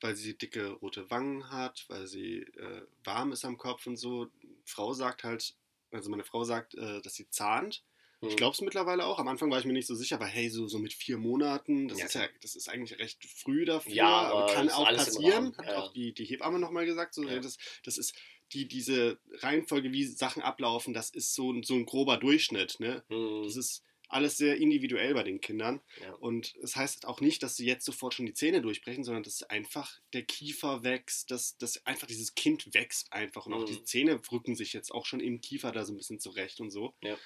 weil 0.00 0.16
sie 0.16 0.36
dicke 0.36 0.70
rote 0.70 1.10
Wangen 1.10 1.50
hat, 1.50 1.84
weil 1.88 2.06
sie 2.06 2.38
äh, 2.38 2.86
warm 3.04 3.32
ist 3.32 3.44
am 3.44 3.58
Kopf 3.58 3.86
und 3.86 3.96
so. 3.96 4.28
Frau 4.64 4.92
sagt 4.94 5.24
halt, 5.24 5.54
also 5.90 6.10
meine 6.10 6.24
Frau 6.24 6.44
sagt, 6.44 6.74
äh, 6.74 7.00
dass 7.02 7.14
sie 7.14 7.28
zahnt. 7.28 7.84
Ich 8.28 8.32
Mhm. 8.34 8.36
glaube 8.36 8.54
es 8.54 8.60
mittlerweile 8.60 9.04
auch. 9.06 9.18
Am 9.18 9.28
Anfang 9.28 9.50
war 9.50 9.58
ich 9.58 9.64
mir 9.64 9.72
nicht 9.72 9.86
so 9.86 9.94
sicher, 9.94 10.16
aber 10.16 10.26
hey, 10.26 10.48
so, 10.50 10.66
so 10.68 10.78
mit 10.78 10.92
vier 10.92 11.18
Monaten, 11.18 11.88
das 11.88 11.98
Ja, 11.98 12.06
ist 12.06 12.14
ja, 12.14 12.28
das 12.42 12.54
ist 12.56 12.68
eigentlich 12.68 12.98
recht 12.98 13.24
früh 13.24 13.64
dafür, 13.64 13.92
Ja, 13.92 14.06
aber 14.08 14.52
kann 14.52 14.68
auch 14.70 14.86
passieren, 14.86 15.56
hat 15.58 15.66
ja. 15.66 15.78
auch 15.82 15.92
die, 15.92 16.12
die 16.12 16.24
Hebamme 16.24 16.58
nochmal 16.58 16.86
gesagt. 16.86 17.14
So, 17.14 17.24
Ja. 17.24 17.38
das, 17.40 17.56
das 17.84 17.98
ist 17.98 18.14
die, 18.52 18.68
diese 18.68 19.18
Reihenfolge, 19.40 19.92
wie 19.92 20.04
Sachen 20.04 20.42
ablaufen, 20.42 20.94
das 20.94 21.10
ist 21.10 21.34
so, 21.34 21.50
ein- 21.52 21.62
so 21.62 21.74
ein 21.74 21.84
grober 21.86 22.16
Durchschnitt. 22.16 22.78
Ne? 22.80 23.04
hm, 23.08 23.42
Das 23.44 23.56
ist 23.56 23.82
alles 24.08 24.36
sehr 24.36 24.56
individuell 24.58 25.14
bei 25.14 25.24
den 25.24 25.40
Kindern. 25.40 25.80
ja. 26.00 26.12
Und 26.14 26.54
es 26.62 26.76
heißt 26.76 27.06
auch 27.08 27.20
nicht, 27.20 27.42
dass 27.42 27.56
sie 27.56 27.66
jetzt 27.66 27.84
sofort 27.84 28.14
schon 28.14 28.24
die 28.24 28.34
Zähne 28.34 28.62
durchbrechen, 28.62 29.02
sondern 29.02 29.24
dass 29.24 29.42
einfach 29.42 29.98
der 30.12 30.22
Kiefer 30.22 30.84
wächst, 30.84 31.32
dass, 31.32 31.56
dass 31.58 31.84
einfach 31.86 32.06
dieses 32.06 32.36
Kind 32.36 32.72
wächst 32.72 33.12
einfach. 33.12 33.46
Und 33.46 33.54
auch 33.54 33.62
Mhm. 33.62 33.66
die 33.66 33.82
Zähne 33.82 34.20
rücken 34.30 34.54
sich 34.54 34.72
jetzt 34.72 34.92
auch 34.92 35.06
schon 35.06 35.18
im 35.18 35.40
Kiefer 35.40 35.72
da 35.72 35.84
so 35.84 35.92
ein 35.92 35.96
bisschen 35.96 36.20
zurecht 36.20 36.60
und 36.60 36.70
so. 36.70 36.94
Ja. 37.02 37.18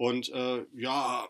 Und 0.00 0.30
äh, 0.30 0.64
ja, 0.72 1.28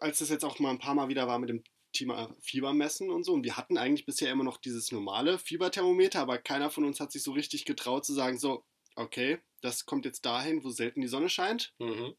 als 0.00 0.20
das 0.20 0.30
jetzt 0.30 0.46
auch 0.46 0.58
mal 0.60 0.70
ein 0.70 0.78
paar 0.78 0.94
Mal 0.94 1.10
wieder 1.10 1.28
war 1.28 1.38
mit 1.38 1.50
dem 1.50 1.62
Thema 1.92 2.34
Fiebermessen 2.40 3.10
und 3.10 3.24
so, 3.24 3.34
und 3.34 3.44
wir 3.44 3.58
hatten 3.58 3.76
eigentlich 3.76 4.06
bisher 4.06 4.32
immer 4.32 4.44
noch 4.44 4.56
dieses 4.56 4.92
normale 4.92 5.38
Fieberthermometer, 5.38 6.20
aber 6.20 6.38
keiner 6.38 6.70
von 6.70 6.86
uns 6.86 7.00
hat 7.00 7.12
sich 7.12 7.22
so 7.22 7.32
richtig 7.32 7.66
getraut 7.66 8.06
zu 8.06 8.14
sagen, 8.14 8.38
so, 8.38 8.64
okay, 8.96 9.40
das 9.60 9.84
kommt 9.84 10.06
jetzt 10.06 10.24
dahin, 10.24 10.64
wo 10.64 10.70
selten 10.70 11.02
die 11.02 11.06
Sonne 11.06 11.28
scheint. 11.28 11.74
Mhm. 11.78 12.14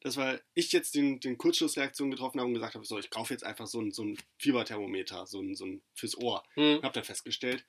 Das 0.00 0.18
war 0.18 0.38
ich 0.52 0.70
jetzt 0.72 0.94
den, 0.94 1.20
den 1.20 1.38
Kurzschlussreaktion 1.38 2.10
getroffen 2.10 2.40
habe 2.40 2.48
und 2.48 2.54
gesagt 2.54 2.74
habe, 2.74 2.84
so, 2.84 2.98
ich 2.98 3.08
kaufe 3.08 3.32
jetzt 3.32 3.44
einfach 3.44 3.66
so 3.66 3.80
ein, 3.80 3.90
so 3.90 4.04
ein 4.04 4.18
Fieberthermometer, 4.36 5.26
so 5.26 5.40
ein, 5.40 5.54
so 5.54 5.64
ein 5.64 5.80
fürs 5.94 6.18
Ohr. 6.18 6.42
Hm. 6.56 6.76
Und 6.76 6.82
habe 6.82 6.92
dann 6.92 7.04
festgestellt, 7.04 7.64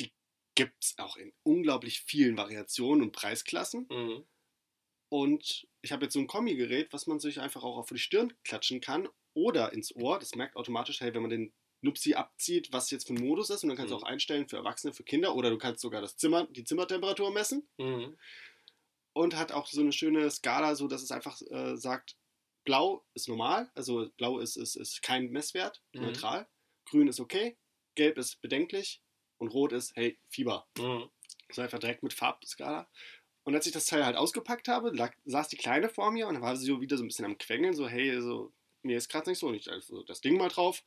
die 0.00 0.10
gibt 0.56 0.82
es 0.82 0.98
auch 0.98 1.16
in 1.16 1.32
unglaublich 1.44 2.00
vielen 2.00 2.36
Variationen 2.36 3.02
und 3.02 3.12
Preisklassen. 3.12 3.86
Mhm. 3.88 4.24
Und 5.16 5.66
ich 5.80 5.92
habe 5.92 6.04
jetzt 6.04 6.12
so 6.12 6.20
ein 6.20 6.26
Kombi-Gerät, 6.26 6.92
was 6.92 7.06
man 7.06 7.18
sich 7.20 7.40
einfach 7.40 7.64
auch 7.64 7.78
auf 7.78 7.88
die 7.88 7.96
Stirn 7.98 8.34
klatschen 8.44 8.82
kann 8.82 9.08
oder 9.32 9.72
ins 9.72 9.94
Ohr. 9.96 10.18
Das 10.18 10.34
merkt 10.34 10.56
automatisch, 10.56 11.00
hey, 11.00 11.14
wenn 11.14 11.22
man 11.22 11.30
den 11.30 11.54
Nupsi 11.80 12.12
abzieht, 12.14 12.70
was 12.70 12.90
jetzt 12.90 13.06
für 13.06 13.14
ein 13.14 13.24
Modus 13.26 13.48
ist. 13.48 13.62
Und 13.62 13.70
dann 13.70 13.78
kannst 13.78 13.92
du 13.92 13.96
Mhm. 13.96 14.02
auch 14.02 14.06
einstellen 14.06 14.46
für 14.46 14.56
Erwachsene, 14.58 14.92
für 14.92 15.04
Kinder. 15.04 15.34
Oder 15.34 15.48
du 15.48 15.56
kannst 15.56 15.80
sogar 15.80 16.02
das 16.02 16.18
Zimmer, 16.18 16.46
die 16.50 16.64
Zimmertemperatur 16.64 17.32
messen. 17.32 17.66
Mhm. 17.78 18.18
Und 19.14 19.36
hat 19.36 19.52
auch 19.52 19.66
so 19.66 19.80
eine 19.80 19.92
schöne 19.92 20.30
Skala, 20.30 20.74
so 20.74 20.86
dass 20.86 21.02
es 21.02 21.10
einfach 21.10 21.40
äh, 21.50 21.76
sagt, 21.76 22.18
blau 22.64 23.06
ist 23.14 23.26
normal, 23.28 23.70
also 23.74 24.10
blau 24.18 24.38
ist, 24.38 24.56
ist, 24.56 24.76
ist 24.76 25.00
kein 25.00 25.30
Messwert, 25.30 25.82
Mhm. 25.94 26.02
neutral. 26.02 26.46
Grün 26.84 27.08
ist 27.08 27.20
okay, 27.20 27.56
gelb 27.94 28.18
ist 28.18 28.42
bedenklich 28.42 29.00
und 29.38 29.48
rot 29.48 29.72
ist, 29.72 29.96
hey, 29.96 30.18
Fieber. 30.28 30.68
Mhm. 30.76 31.08
So 31.52 31.62
einfach 31.62 31.78
direkt 31.78 32.02
mit 32.02 32.12
Farbskala. 32.12 32.90
Und 33.46 33.54
als 33.54 33.64
ich 33.64 33.72
das 33.72 33.86
Teil 33.86 34.04
halt 34.04 34.16
ausgepackt 34.16 34.66
habe, 34.66 34.90
lag, 34.90 35.14
saß 35.24 35.46
die 35.46 35.56
Kleine 35.56 35.88
vor 35.88 36.10
mir 36.10 36.26
und 36.26 36.34
dann 36.34 36.42
war 36.42 36.56
sie 36.56 36.66
so 36.66 36.80
wieder 36.80 36.96
so 36.96 37.04
ein 37.04 37.06
bisschen 37.06 37.24
am 37.24 37.38
Quengeln, 37.38 37.74
so, 37.74 37.86
hey, 37.88 38.20
so, 38.20 38.52
mir 38.82 38.96
ist 38.96 39.08
gerade 39.08 39.30
nicht 39.30 39.38
so. 39.38 39.46
Und 39.46 39.54
ich 39.54 39.70
also 39.70 40.02
das 40.02 40.20
Ding 40.20 40.36
mal 40.36 40.48
drauf, 40.48 40.82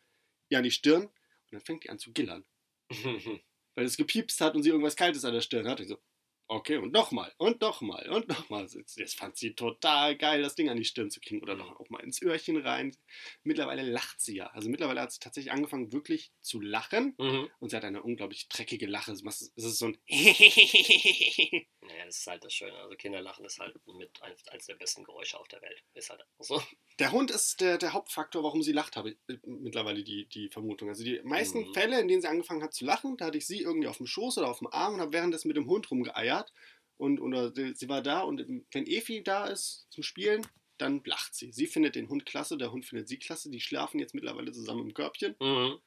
ihr 0.50 0.58
an 0.58 0.66
die 0.66 0.72
Stirn 0.72 1.04
und 1.04 1.12
dann 1.52 1.62
fängt 1.62 1.86
die 1.86 1.90
an 1.90 2.00
zu 2.00 2.12
gillern. 2.12 2.44
Weil 3.76 3.86
es 3.86 3.96
gepiepst 3.96 4.42
hat 4.42 4.56
und 4.56 4.64
sie 4.64 4.70
irgendwas 4.70 4.98
Kaltes 4.98 5.24
an 5.24 5.34
der 5.34 5.40
Stirn 5.40 5.70
hatte. 5.70 5.84
Ich 5.84 5.90
so, 5.90 6.00
okay, 6.50 6.78
und 6.78 6.92
nochmal, 6.94 7.34
und 7.38 7.62
nochmal, 7.62 8.10
und 8.10 8.28
nochmal. 8.28 8.68
Jetzt, 8.68 8.98
jetzt 8.98 9.18
fand 9.18 9.38
sie 9.38 9.54
total 9.56 10.18
geil, 10.18 10.42
das 10.42 10.56
Ding 10.56 10.70
an 10.70 10.78
die 10.78 10.86
Stirn 10.86 11.10
zu 11.10 11.20
kriegen 11.22 11.42
oder 11.42 11.56
noch 11.56 11.80
auch 11.80 11.90
mal 11.90 12.00
ins 12.04 12.22
Öhrchen 12.22 12.58
rein. 12.58 12.96
Mittlerweile 13.44 13.84
lacht 13.84 14.20
sie 14.22 14.36
ja. 14.36 14.48
Also 14.48 14.70
mittlerweile 14.70 15.02
hat 15.02 15.12
sie 15.12 15.20
tatsächlich 15.20 15.52
angefangen, 15.54 15.94
wirklich 15.94 16.32
zu 16.42 16.60
lachen. 16.62 17.16
Mhm. 17.18 17.50
Und 17.60 17.70
sie 17.70 17.76
hat 17.78 17.86
eine 17.86 18.04
unglaublich 18.04 18.50
dreckige 18.50 18.88
Lache. 18.88 19.12
Es 19.14 19.22
ist 19.56 19.78
so 19.80 19.88
ein 19.88 19.98
Naja, 21.82 22.06
das 22.06 22.18
ist 22.20 22.28
halt 22.28 22.44
das 22.44 22.54
Schöne. 22.54 22.74
Also 22.78 22.96
Kinderlachen 22.96 23.46
ist 23.46 23.60
halt 23.60 23.76
mit 23.88 24.22
eins, 24.22 24.48
eins 24.50 24.66
der 24.66 24.76
besten 24.76 25.04
Geräusche 25.04 25.40
auf 25.40 25.48
der 25.48 25.62
Welt. 25.62 25.84
Ist 25.94 26.10
halt 26.10 26.24
so. 26.40 26.62
Der 27.00 27.12
Hund 27.12 27.32
ist 27.32 27.62
der, 27.62 27.78
der 27.78 27.94
Hauptfaktor, 27.94 28.44
warum 28.44 28.62
sie 28.62 28.74
lacht, 28.74 28.96
habe 28.98 29.12
ich 29.12 29.18
äh, 29.28 29.38
mittlerweile 29.44 30.04
die, 30.04 30.28
die 30.28 30.50
Vermutung. 30.50 30.90
Also 30.90 31.04
die 31.04 31.22
meisten 31.24 31.60
Mhm. 31.60 31.74
Fälle, 31.74 32.00
in 32.00 32.08
denen 32.08 32.22
sie 32.22 32.28
angefangen 32.28 32.62
hat 32.64 32.74
zu 32.74 32.86
lachen, 32.86 33.18
da 33.18 33.26
hatte 33.28 33.38
ich 33.38 33.48
sie 33.48 33.62
irgendwie 33.62 33.88
auf 33.88 33.98
dem 33.98 34.08
Schoß 34.08 34.38
oder 34.38 34.50
auf 34.50 34.60
dem 34.60 34.68
Arm 34.68 34.96
und 34.96 35.02
habe 35.02 35.14
währenddessen 35.14 35.48
mit 35.48 35.58
dem 35.58 35.68
Hund 35.68 35.90
rumgeeiert. 35.90 36.39
Und 36.98 37.20
oder 37.20 37.54
sie 37.54 37.74
sie 37.76 37.88
war 37.88 38.02
da 38.02 38.22
und 38.22 38.46
wenn 38.72 38.86
Efi 38.86 39.24
da 39.24 39.48
ist 39.48 39.88
zum 39.90 40.04
Spielen, 40.04 40.46
dann 40.78 41.02
lacht 41.06 41.34
sie. 41.36 41.52
Sie 41.52 41.68
findet 41.68 41.96
den 41.96 42.10
Hund 42.10 42.26
klasse, 42.26 42.58
der 42.58 42.72
Hund 42.72 42.86
findet 42.86 43.08
sie 43.08 43.20
klasse. 43.20 43.50
Die 43.50 43.62
schlafen 43.62 44.00
jetzt 44.00 44.14
mittlerweile 44.14 44.52
zusammen 44.52 44.88
im 44.88 44.94
Körbchen. 44.94 45.36
Mhm. 45.40 45.80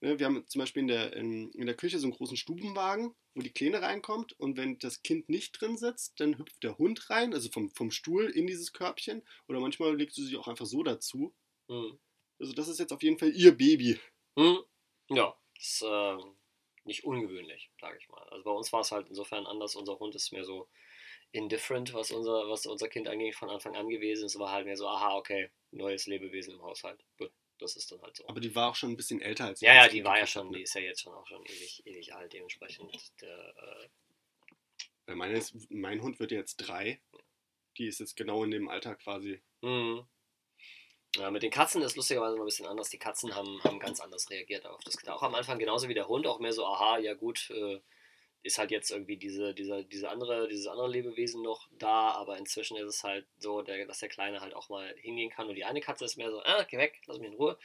Ne, 0.00 0.18
Wir 0.18 0.26
haben 0.26 0.46
zum 0.46 0.58
Beispiel 0.58 0.82
in 0.82 0.88
der, 0.88 1.14
in, 1.14 1.50
in 1.52 1.66
der 1.66 1.76
Küche 1.76 1.98
so 1.98 2.06
einen 2.06 2.14
großen 2.14 2.36
Stubenwagen, 2.36 3.14
wo 3.34 3.40
die 3.42 3.52
Kleine 3.52 3.80
reinkommt 3.82 4.38
und 4.38 4.56
wenn 4.56 4.78
das 4.78 5.02
Kind 5.02 5.28
nicht 5.28 5.60
drin 5.60 5.76
sitzt, 5.76 6.20
dann 6.20 6.38
hüpft 6.38 6.62
der 6.62 6.78
Hund 6.78 7.10
rein, 7.10 7.32
also 7.32 7.48
vom, 7.50 7.70
vom 7.70 7.90
Stuhl 7.90 8.26
in 8.26 8.46
dieses 8.46 8.72
Körbchen 8.72 9.22
oder 9.48 9.60
manchmal 9.60 9.96
legt 9.96 10.14
sie 10.14 10.24
sich 10.24 10.36
auch 10.36 10.48
einfach 10.48 10.66
so 10.66 10.82
dazu. 10.82 11.34
Mhm. 11.68 11.98
Also 12.38 12.52
das 12.52 12.68
ist 12.68 12.78
jetzt 12.78 12.92
auf 12.92 13.02
jeden 13.02 13.18
Fall 13.18 13.30
ihr 13.30 13.56
Baby. 13.56 13.98
Mhm. 14.36 14.58
Ja, 15.10 15.34
ist 15.58 15.82
äh, 15.82 16.16
nicht 16.84 17.04
ungewöhnlich, 17.04 17.70
sage 17.80 17.98
ich 18.00 18.08
mal. 18.08 18.22
Also 18.30 18.44
bei 18.44 18.50
uns 18.50 18.72
war 18.72 18.80
es 18.80 18.92
halt 18.92 19.08
insofern 19.08 19.46
anders. 19.46 19.76
Unser 19.76 19.98
Hund 19.98 20.14
ist 20.14 20.32
mehr 20.32 20.44
so 20.44 20.68
indifferent, 21.32 21.92
was 21.94 22.10
unser, 22.10 22.48
was 22.48 22.66
unser 22.66 22.88
Kind 22.88 23.08
angeht, 23.08 23.34
von 23.34 23.50
Anfang 23.50 23.76
an 23.76 23.88
gewesen. 23.88 24.26
Es 24.26 24.38
war 24.38 24.52
halt 24.52 24.66
mehr 24.66 24.76
so, 24.76 24.88
aha, 24.88 25.16
okay, 25.16 25.50
neues 25.72 26.06
Lebewesen 26.06 26.54
im 26.54 26.62
Haushalt. 26.62 27.02
Gut, 27.18 27.32
das 27.58 27.76
ist 27.76 27.90
dann 27.90 28.00
halt 28.02 28.16
so. 28.16 28.26
Aber 28.28 28.40
die 28.40 28.54
war 28.54 28.70
auch 28.70 28.76
schon 28.76 28.90
ein 28.90 28.96
bisschen 28.96 29.20
älter 29.20 29.46
als 29.46 29.60
Ja, 29.60 29.74
ja, 29.74 29.88
die 29.88 30.04
war 30.04 30.18
ja 30.18 30.26
schon, 30.26 30.50
ne? 30.50 30.58
die 30.58 30.62
ist 30.62 30.74
ja 30.74 30.80
jetzt 30.80 31.02
schon 31.02 31.14
auch 31.14 31.26
schon 31.26 31.44
ewig, 31.44 31.82
ewig 31.86 32.14
alt, 32.14 32.32
dementsprechend. 32.32 32.92
Der, 33.20 33.54
äh, 33.56 33.88
Weil 35.06 35.16
Meine 35.16 35.38
ist, 35.38 35.54
mein 35.70 36.02
Hund 36.02 36.20
wird 36.20 36.30
jetzt 36.30 36.56
drei. 36.56 37.00
Die 37.78 37.86
ist 37.86 37.98
jetzt 37.98 38.16
genau 38.16 38.44
in 38.44 38.52
dem 38.52 38.68
Alter 38.68 38.94
quasi. 38.94 39.42
mhm. 39.62 40.06
Ja, 41.16 41.30
mit 41.30 41.42
den 41.42 41.50
Katzen 41.50 41.82
ist 41.82 41.96
lustigerweise 41.96 42.34
noch 42.34 42.42
ein 42.42 42.46
bisschen 42.46 42.66
anders. 42.66 42.90
Die 42.90 42.98
Katzen 42.98 43.34
haben, 43.34 43.62
haben 43.62 43.78
ganz 43.78 44.00
anders 44.00 44.28
reagiert 44.30 44.66
auf 44.66 44.82
das. 44.82 44.96
Auch 45.08 45.22
am 45.22 45.34
Anfang 45.34 45.58
genauso 45.58 45.88
wie 45.88 45.94
der 45.94 46.08
Hund, 46.08 46.26
auch 46.26 46.40
mehr 46.40 46.52
so, 46.52 46.66
aha, 46.66 46.98
ja 46.98 47.14
gut, 47.14 47.50
äh, 47.50 47.80
ist 48.42 48.58
halt 48.58 48.70
jetzt 48.70 48.90
irgendwie 48.90 49.16
diese, 49.16 49.54
diese, 49.54 49.84
diese 49.84 50.10
andere, 50.10 50.48
dieses 50.48 50.66
andere 50.66 50.88
Lebewesen 50.88 51.42
noch 51.42 51.68
da, 51.78 52.10
aber 52.10 52.36
inzwischen 52.36 52.76
ist 52.76 52.88
es 52.88 53.04
halt 53.04 53.26
so, 53.38 53.62
der, 53.62 53.86
dass 53.86 54.00
der 54.00 54.08
Kleine 54.08 54.40
halt 54.40 54.54
auch 54.54 54.68
mal 54.68 54.94
hingehen 54.98 55.30
kann. 55.30 55.48
Und 55.48 55.54
die 55.54 55.64
eine 55.64 55.80
Katze 55.80 56.04
ist 56.04 56.16
mehr 56.16 56.30
so, 56.30 56.42
ah, 56.42 56.64
geh 56.64 56.78
weg, 56.78 57.00
lass 57.06 57.18
mich 57.18 57.28
in 57.28 57.36
Ruhe. 57.36 57.58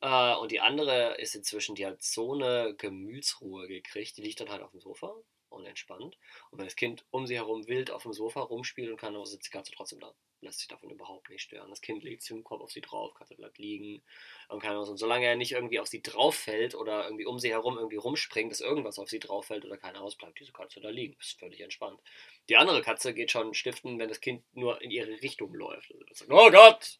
Äh, 0.00 0.34
und 0.36 0.52
die 0.52 0.60
andere 0.60 1.16
ist 1.18 1.34
inzwischen, 1.34 1.74
die 1.74 1.86
hat 1.86 2.02
so 2.02 2.34
eine 2.34 2.74
Gemütsruhe 2.76 3.66
gekriegt, 3.66 4.16
die 4.16 4.22
liegt 4.22 4.40
dann 4.40 4.50
halt 4.50 4.62
auf 4.62 4.70
dem 4.70 4.80
Sofa 4.80 5.14
und 5.48 5.64
entspannt. 5.64 6.18
Und 6.50 6.58
wenn 6.58 6.66
das 6.66 6.76
Kind 6.76 7.04
um 7.10 7.26
sie 7.26 7.36
herum 7.36 7.66
wild 7.66 7.90
auf 7.90 8.02
dem 8.02 8.12
Sofa 8.12 8.40
rumspielt 8.40 8.90
und 8.90 8.96
kann, 8.96 9.24
sitzt 9.24 9.46
die 9.46 9.50
Katze 9.50 9.72
trotzdem 9.72 10.00
da. 10.00 10.14
Lässt 10.42 10.58
sich 10.58 10.68
davon 10.68 10.90
überhaupt 10.90 11.30
nicht 11.30 11.42
stören. 11.42 11.70
Das 11.70 11.80
Kind 11.80 12.04
legt 12.04 12.22
sich 12.22 12.30
im 12.30 12.44
Kopf 12.44 12.60
auf 12.60 12.70
sie 12.70 12.82
drauf, 12.82 13.14
Katze 13.14 13.34
bleibt 13.34 13.56
liegen 13.58 14.02
und 14.48 14.60
kann 14.60 14.76
und 14.76 14.96
solange 14.98 15.24
er 15.24 15.36
nicht 15.36 15.52
irgendwie 15.52 15.80
auf 15.80 15.86
sie 15.86 16.02
drauf 16.02 16.34
fällt 16.34 16.74
oder 16.74 17.04
irgendwie 17.04 17.24
um 17.24 17.38
sie 17.38 17.50
herum 17.50 17.78
irgendwie 17.78 17.96
rumspringt, 17.96 18.52
dass 18.52 18.60
irgendwas 18.60 18.98
auf 18.98 19.08
sie 19.08 19.18
drauf 19.18 19.46
fällt 19.46 19.64
oder 19.64 19.78
keiner 19.78 20.02
aus, 20.02 20.16
bleibt 20.16 20.38
diese 20.38 20.52
Katze 20.52 20.80
da 20.80 20.90
liegen. 20.90 21.16
Ist 21.18 21.38
völlig 21.38 21.60
entspannt. 21.60 22.00
Die 22.48 22.56
andere 22.56 22.82
Katze 22.82 23.14
geht 23.14 23.30
schon 23.30 23.54
stiften, 23.54 23.98
wenn 23.98 24.08
das 24.08 24.20
Kind 24.20 24.44
nur 24.54 24.82
in 24.82 24.90
ihre 24.90 25.22
Richtung 25.22 25.54
läuft. 25.54 25.92
Also 26.08 26.26
oh 26.28 26.50
Gott, 26.50 26.98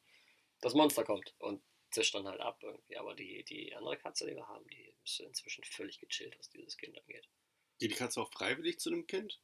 das 0.62 0.74
Monster 0.74 1.04
kommt. 1.04 1.35
Und 1.38 1.61
zischt 1.96 2.14
dann 2.14 2.28
halt 2.28 2.40
ab 2.40 2.59
irgendwie. 2.62 2.96
Aber 2.96 3.14
die, 3.14 3.44
die 3.44 3.74
andere 3.74 3.96
Katze, 3.96 4.26
die 4.26 4.37
wir 4.37 4.46
haben, 4.46 4.66
die 4.68 4.92
ist 5.04 5.20
inzwischen 5.20 5.64
völlig 5.64 5.98
gechillt, 5.98 6.38
was 6.38 6.50
dieses 6.50 6.76
Kind 6.76 6.98
angeht. 6.98 7.28
Geht 7.78 7.90
die 7.92 7.96
Katze 7.96 8.20
auch 8.20 8.32
freiwillig 8.32 8.78
zu 8.78 8.90
dem 8.90 9.06
Kind? 9.06 9.40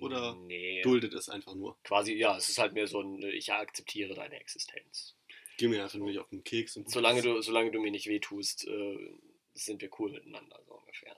Oder 0.00 0.36
nee. 0.36 0.82
duldet 0.82 1.14
es 1.14 1.28
einfach 1.28 1.54
nur? 1.54 1.76
Quasi, 1.82 2.14
ja, 2.14 2.36
es 2.36 2.48
ist 2.48 2.58
halt 2.58 2.74
mehr 2.74 2.86
so 2.86 3.00
ein, 3.00 3.22
ich 3.22 3.52
akzeptiere 3.52 4.14
deine 4.14 4.38
Existenz. 4.40 5.16
Geh 5.56 5.68
mir 5.68 5.82
einfach 5.82 5.98
nur 5.98 6.08
nicht 6.08 6.18
auf 6.18 6.28
den 6.28 6.44
Keks. 6.44 6.76
Und 6.76 6.90
Solange 6.90 7.22
du, 7.22 7.40
solange 7.42 7.70
du 7.70 7.80
mir 7.80 7.90
nicht 7.90 8.06
wehtust, 8.06 8.66
äh, 8.66 9.18
sind 9.54 9.82
wir 9.82 9.90
cool 9.98 10.12
miteinander, 10.12 10.62
so 10.66 10.74
ungefähr. 10.74 11.16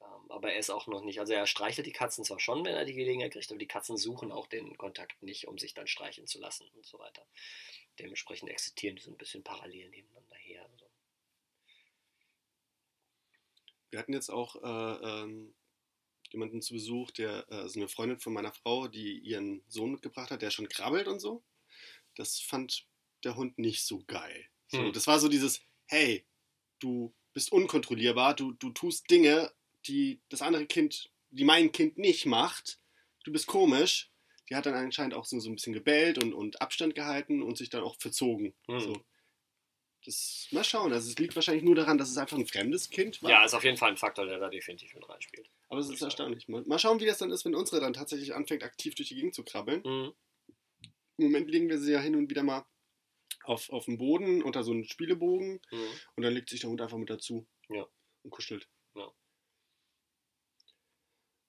Ähm, 0.00 0.30
aber 0.30 0.52
er 0.52 0.58
ist 0.58 0.70
auch 0.70 0.86
noch 0.86 1.02
nicht, 1.02 1.20
also 1.20 1.32
er 1.32 1.46
streichelt 1.46 1.86
die 1.86 1.92
Katzen 1.92 2.24
zwar 2.24 2.40
schon, 2.40 2.64
wenn 2.64 2.74
er 2.74 2.84
die 2.84 2.94
Gelegenheit 2.94 3.32
kriegt, 3.32 3.50
aber 3.50 3.58
die 3.58 3.66
Katzen 3.66 3.96
suchen 3.96 4.32
auch 4.32 4.46
den 4.46 4.78
Kontakt 4.78 5.22
nicht, 5.22 5.48
um 5.48 5.58
sich 5.58 5.74
dann 5.74 5.86
streicheln 5.86 6.26
zu 6.26 6.38
lassen 6.38 6.68
und 6.74 6.86
so 6.86 6.98
weiter. 6.98 7.26
Dementsprechend 7.98 8.50
existieren 8.50 8.96
die 8.96 9.02
so 9.02 9.10
ein 9.10 9.16
bisschen 9.16 9.42
parallel 9.42 9.90
nebeneinander 9.90 10.36
her. 10.36 10.66
Also. 10.70 10.86
Wir 13.90 13.98
hatten 13.98 14.12
jetzt 14.12 14.30
auch 14.30 14.56
äh, 14.56 15.22
ähm, 15.22 15.54
jemanden 16.36 16.62
zu 16.62 16.74
Besuch, 16.74 17.10
der, 17.10 17.46
also 17.50 17.80
eine 17.80 17.88
Freundin 17.88 18.18
von 18.18 18.32
meiner 18.32 18.52
Frau, 18.52 18.88
die 18.88 19.18
ihren 19.18 19.62
Sohn 19.68 19.90
mitgebracht 19.90 20.30
hat, 20.30 20.42
der 20.42 20.50
schon 20.50 20.68
krabbelt 20.68 21.08
und 21.08 21.18
so. 21.18 21.42
Das 22.14 22.38
fand 22.38 22.86
der 23.24 23.36
Hund 23.36 23.58
nicht 23.58 23.84
so 23.84 24.04
geil. 24.06 24.46
So, 24.68 24.78
Hm. 24.78 24.92
Das 24.92 25.06
war 25.06 25.18
so 25.18 25.28
dieses, 25.28 25.62
hey, 25.86 26.26
du 26.78 27.14
bist 27.32 27.52
unkontrollierbar, 27.52 28.34
du, 28.34 28.52
du 28.52 28.70
tust 28.70 29.10
Dinge, 29.10 29.52
die 29.86 30.20
das 30.28 30.42
andere 30.42 30.66
Kind, 30.66 31.10
die 31.30 31.44
mein 31.44 31.72
Kind 31.72 31.98
nicht 31.98 32.26
macht. 32.26 32.80
Du 33.24 33.32
bist 33.32 33.46
komisch. 33.46 34.10
Die 34.48 34.54
hat 34.54 34.66
dann 34.66 34.74
anscheinend 34.74 35.14
auch 35.14 35.24
so, 35.24 35.40
so 35.40 35.50
ein 35.50 35.56
bisschen 35.56 35.72
gebellt 35.72 36.22
und, 36.22 36.32
und 36.32 36.60
Abstand 36.60 36.94
gehalten 36.94 37.42
und 37.42 37.58
sich 37.58 37.68
dann 37.68 37.82
auch 37.82 37.96
verzogen. 37.98 38.54
Hm. 38.68 38.80
So. 38.80 39.04
Das, 40.04 40.46
mal 40.52 40.62
schauen. 40.62 40.92
Also 40.92 41.10
es 41.10 41.18
liegt 41.18 41.34
wahrscheinlich 41.34 41.64
nur 41.64 41.74
daran, 41.74 41.98
dass 41.98 42.10
es 42.10 42.16
einfach 42.16 42.38
ein 42.38 42.46
fremdes 42.46 42.90
Kind 42.90 43.22
war. 43.22 43.30
Ja, 43.30 43.44
ist 43.44 43.54
auf 43.54 43.64
jeden 43.64 43.76
Fall 43.76 43.90
ein 43.90 43.96
Faktor, 43.96 44.26
der 44.26 44.38
da 44.38 44.48
definitiv 44.48 44.94
mit 44.94 45.08
reinspielt. 45.08 45.50
Aber 45.68 45.80
es 45.80 45.88
ist 45.90 46.00
erstaunlich. 46.02 46.48
Mal, 46.48 46.62
mal 46.64 46.78
schauen, 46.78 47.00
wie 47.00 47.06
das 47.06 47.18
dann 47.18 47.30
ist, 47.30 47.44
wenn 47.44 47.54
unsere 47.54 47.80
dann 47.80 47.92
tatsächlich 47.92 48.34
anfängt, 48.34 48.62
aktiv 48.62 48.94
durch 48.94 49.08
die 49.08 49.16
Gegend 49.16 49.34
zu 49.34 49.44
krabbeln. 49.44 49.82
Mhm. 49.84 50.12
Im 51.18 51.24
Moment 51.24 51.50
legen 51.50 51.68
wir 51.68 51.78
sie 51.78 51.92
ja 51.92 52.00
hin 52.00 52.14
und 52.14 52.30
wieder 52.30 52.42
mal 52.42 52.64
auf, 53.44 53.70
auf 53.70 53.86
dem 53.86 53.98
Boden 53.98 54.42
unter 54.42 54.62
so 54.62 54.72
einen 54.72 54.84
Spielebogen 54.84 55.60
Mhm. 55.72 55.88
und 56.16 56.22
dann 56.22 56.32
legt 56.34 56.50
sich 56.50 56.60
der 56.60 56.70
Hund 56.70 56.80
einfach 56.80 56.98
mit 56.98 57.10
dazu. 57.10 57.46
Ja. 57.68 57.86
Und 58.22 58.30
kuschelt. 58.30 58.68
Ja. 58.94 59.12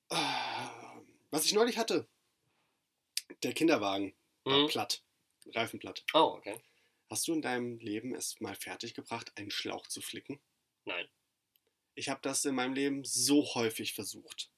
Ah, 0.10 1.02
Was 1.32 1.46
ich 1.46 1.54
neulich 1.54 1.78
hatte, 1.78 2.08
der 3.44 3.54
Kinderwagen 3.54 4.16
war 4.46 4.60
Mhm. 4.64 4.68
platt. 4.68 5.04
Reifen 5.54 5.80
platt. 5.80 6.04
Oh, 6.14 6.36
okay. 6.38 6.58
Hast 7.10 7.28
du 7.28 7.34
in 7.34 7.42
deinem 7.42 7.78
Leben 7.80 8.16
es 8.16 8.40
mal 8.40 8.56
fertiggebracht, 8.56 9.38
einen 9.38 9.52
Schlauch 9.52 9.88
zu 9.88 10.02
flicken? 10.02 10.40
Nein. 10.86 11.08
Ich 11.98 12.10
habe 12.10 12.20
das 12.22 12.46
in 12.46 12.54
meinem 12.54 12.76
Leben 12.76 13.04
so 13.04 13.44
häufig 13.56 13.94
versucht. 13.94 14.52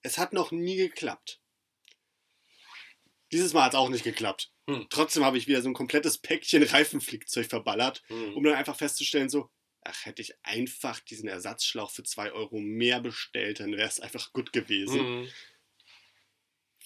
Es 0.00 0.16
hat 0.16 0.32
noch 0.32 0.50
nie 0.50 0.76
geklappt. 0.76 1.42
Dieses 3.32 3.52
Mal 3.52 3.64
hat 3.64 3.74
es 3.74 3.78
auch 3.78 3.90
nicht 3.90 4.02
geklappt. 4.02 4.50
Hm. 4.66 4.86
Trotzdem 4.88 5.22
habe 5.22 5.36
ich 5.36 5.46
wieder 5.46 5.60
so 5.60 5.68
ein 5.68 5.74
komplettes 5.74 6.16
Päckchen 6.16 6.62
Reifenflickzeug 6.62 7.46
verballert, 7.46 8.02
Mhm. 8.08 8.34
um 8.34 8.42
dann 8.44 8.54
einfach 8.54 8.76
festzustellen, 8.76 9.28
so, 9.28 9.50
ach, 9.82 10.06
hätte 10.06 10.22
ich 10.22 10.32
einfach 10.42 11.00
diesen 11.00 11.28
Ersatzschlauch 11.28 11.90
für 11.90 12.02
2 12.02 12.32
Euro 12.32 12.58
mehr 12.60 13.00
bestellt, 13.00 13.60
dann 13.60 13.72
wäre 13.76 13.86
es 13.88 14.00
einfach 14.00 14.32
gut 14.32 14.50
gewesen. 14.54 15.20
Mhm. 15.24 15.28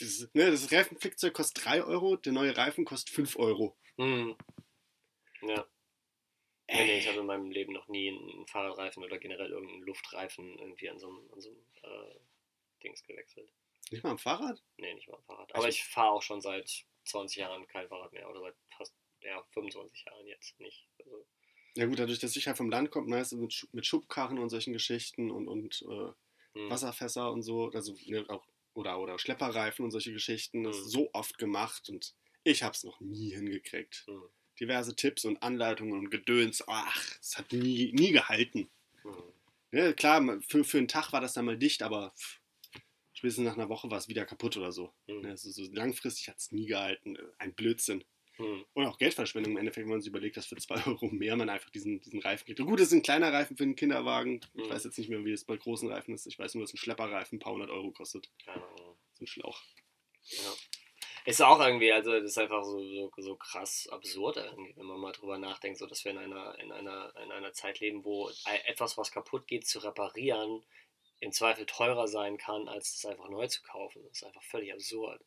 Das, 0.01 0.29
ne, 0.35 0.51
das 0.51 0.73
Reifenflickzeug 0.73 1.35
kostet 1.35 1.65
3 1.67 1.85
Euro, 1.85 2.17
der 2.17 2.33
neue 2.33 2.57
Reifen 2.57 2.85
kostet 2.85 3.15
5 3.15 3.37
Euro. 3.37 3.79
Mhm. 3.97 4.37
Ja. 5.43 5.65
Nee, 6.69 6.85
nee, 6.87 6.99
ich 6.99 7.09
habe 7.09 7.21
in 7.21 7.27
meinem 7.27 7.51
Leben 7.51 7.73
noch 7.73 7.89
nie 7.89 8.09
einen 8.09 8.47
Fahrradreifen 8.47 9.03
oder 9.05 9.19
generell 9.19 9.51
irgendeinen 9.51 9.83
Luftreifen 9.83 10.59
irgendwie 10.59 10.89
an 10.89 10.99
so 10.99 11.09
einem, 11.09 11.31
an 11.33 11.41
so 11.41 11.51
einem 11.51 11.65
äh, 11.83 12.15
Dings 12.83 13.03
gewechselt. 13.05 13.53
Nicht 13.91 14.03
mal 14.03 14.11
am 14.13 14.19
Fahrrad? 14.19 14.63
Nee, 14.79 14.95
nicht 14.95 15.09
mal 15.09 15.17
am 15.17 15.25
Fahrrad. 15.25 15.53
Also- 15.53 15.59
Aber 15.63 15.69
ich 15.69 15.85
fahre 15.85 16.13
auch 16.13 16.23
schon 16.23 16.41
seit 16.41 16.85
20 17.05 17.37
Jahren 17.37 17.67
kein 17.69 17.87
Fahrrad 17.89 18.13
mehr 18.13 18.29
oder 18.31 18.41
seit 18.41 18.55
fast 18.77 18.95
ja, 19.21 19.43
25 19.53 20.05
Jahren 20.07 20.27
jetzt 20.27 20.59
nicht. 20.59 20.89
Also, 20.99 21.27
Ja 21.77 21.87
gut, 21.87 21.99
dadurch, 21.99 22.19
dass 22.19 22.35
ich 22.37 22.47
halt 22.47 22.57
vom 22.57 22.71
Land 22.71 22.91
komme, 22.91 23.09
meistens 23.09 23.41
mit, 23.41 23.53
Schu- 23.53 23.69
mit 23.73 23.87
Schubkarren 23.87 24.39
und 24.39 24.49
solchen 24.49 24.73
Geschichten 24.73 25.31
und, 25.31 25.49
und 25.49 25.83
äh, 25.83 26.13
hm. 26.59 26.71
Wasserfässer 26.71 27.31
und 27.31 27.43
so, 27.43 27.69
also 27.69 27.95
ne, 28.07 28.25
auch, 28.29 28.47
oder, 28.73 28.99
oder 29.01 29.19
Schlepperreifen 29.19 29.85
und 29.85 29.91
solche 29.91 30.13
Geschichten, 30.13 30.65
das 30.65 30.77
Mhm. 30.79 30.83
ist 30.83 30.91
so 30.93 31.11
oft 31.13 31.37
gemacht 31.39 31.89
und 31.91 32.15
ich 32.43 32.63
habe 32.63 32.73
es 32.73 32.85
noch 32.85 33.01
nie 33.01 33.31
hingekriegt. 33.35 34.05
Hm. 34.07 34.23
Diverse 34.61 34.95
Tipps 34.97 35.25
und 35.25 35.43
Anleitungen 35.43 35.99
und 35.99 36.11
Gedöns, 36.11 36.63
ach, 36.69 37.03
es 37.21 37.37
hat 37.39 37.53
nie, 37.53 37.93
nie 37.93 38.13
gehalten. 38.13 38.69
Hm. 39.03 39.15
Ja, 39.73 39.93
klar, 39.93 40.41
für, 40.47 40.65
für 40.65 40.79
einen 40.79 40.89
Tag 40.89 41.13
war 41.13 41.21
das 41.21 41.33
dann 41.35 41.45
mal 41.47 41.59
dicht, 41.59 41.83
aber 41.83 42.15
spätestens 43.13 43.45
nach 43.45 43.55
einer 43.57 43.69
Woche 43.69 43.91
war 43.91 43.99
es 43.99 44.09
wieder 44.09 44.25
kaputt 44.25 44.57
oder 44.57 44.73
so. 44.73 44.93
Hm. 45.07 45.23
Ne, 45.23 45.31
Also 45.31 45.51
so 45.51 45.65
langfristig 45.73 46.29
hat 46.29 46.39
es 46.39 46.53
nie 46.53 46.67
gehalten. 46.67 47.17
Ein 47.39 47.55
Blödsinn. 47.55 48.05
Hm. 48.37 48.65
Und 48.75 48.87
auch 48.87 48.99
Geldverschwendung 48.99 49.53
im 49.53 49.59
Endeffekt, 49.59 49.85
wenn 49.87 49.93
man 49.93 50.01
sich 50.01 50.09
überlegt, 50.11 50.37
dass 50.37 50.47
für 50.47 50.57
2 50.57 50.75
Euro 50.87 51.07
mehr 51.09 51.37
man 51.37 51.49
einfach 51.49 51.71
diesen, 51.71 52.01
diesen 52.01 52.21
Reifen 52.21 52.45
kriegt. 52.47 52.61
Und 52.61 52.67
gut, 52.67 52.81
es 52.81 52.89
ist 52.89 52.93
ein 52.95 53.03
kleiner 53.03 53.33
Reifen 53.33 53.57
für 53.57 53.63
einen 53.65 53.77
Kinderwagen. 53.77 54.41
Ich 54.55 54.65
Mhm. 54.65 54.71
weiß 54.71 54.85
jetzt 54.85 54.99
nicht 54.99 55.09
mehr, 55.09 55.25
wie 55.25 55.33
es 55.33 55.45
bei 55.45 55.57
großen 55.57 55.89
Reifen 55.89 56.15
ist. 56.15 56.27
Ich 56.27 56.39
weiß 56.39 56.55
nur, 56.55 56.65
dass 56.65 56.73
ein 56.75 56.79
Schlepperreifen 56.79 57.37
ein 57.37 57.41
paar 57.41 57.53
hundert 57.53 57.71
Euro 57.71 57.91
kostet. 57.93 58.31
Keine 58.45 58.65
Ahnung. 58.65 58.97
So 59.15 59.25
ein 59.25 59.27
Schlauch. 59.27 59.63
Ja. 60.23 60.53
Ist 61.27 61.41
auch 61.41 61.59
irgendwie, 61.59 61.91
also 61.91 62.13
das 62.13 62.25
ist 62.25 62.39
einfach 62.39 62.63
so, 62.65 62.79
so, 62.81 63.11
so 63.17 63.37
krass 63.37 63.89
absurd 63.91 64.37
wenn 64.77 64.87
man 64.87 65.01
mal 65.01 65.13
drüber 65.13 65.39
nachdenkt, 65.39 65.79
so 65.79 65.87
dass 65.87 66.05
wir 66.05 66.13
in 66.13 66.19
einer, 66.19 66.59
in 66.59 66.71
einer, 66.71 67.15
in 67.23 67.33
einer 67.33 67.53
Zeit 67.55 67.81
leben, 67.81 68.05
wo 68.05 68.31
etwas, 68.67 68.99
was 68.99 69.11
kaputt 69.11 69.47
geht, 69.47 69.67
zu 69.67 69.79
reparieren, 69.79 70.63
im 71.21 71.33
Zweifel 71.33 71.65
teurer 71.65 72.09
sein 72.09 72.37
kann, 72.37 72.69
als 72.69 72.97
es 72.97 73.07
einfach 73.07 73.31
neu 73.31 73.47
zu 73.47 73.63
kaufen. 73.63 74.03
Das 74.03 74.19
ist 74.19 74.25
einfach 74.25 74.43
völlig 74.43 74.75
absurd. 74.75 75.23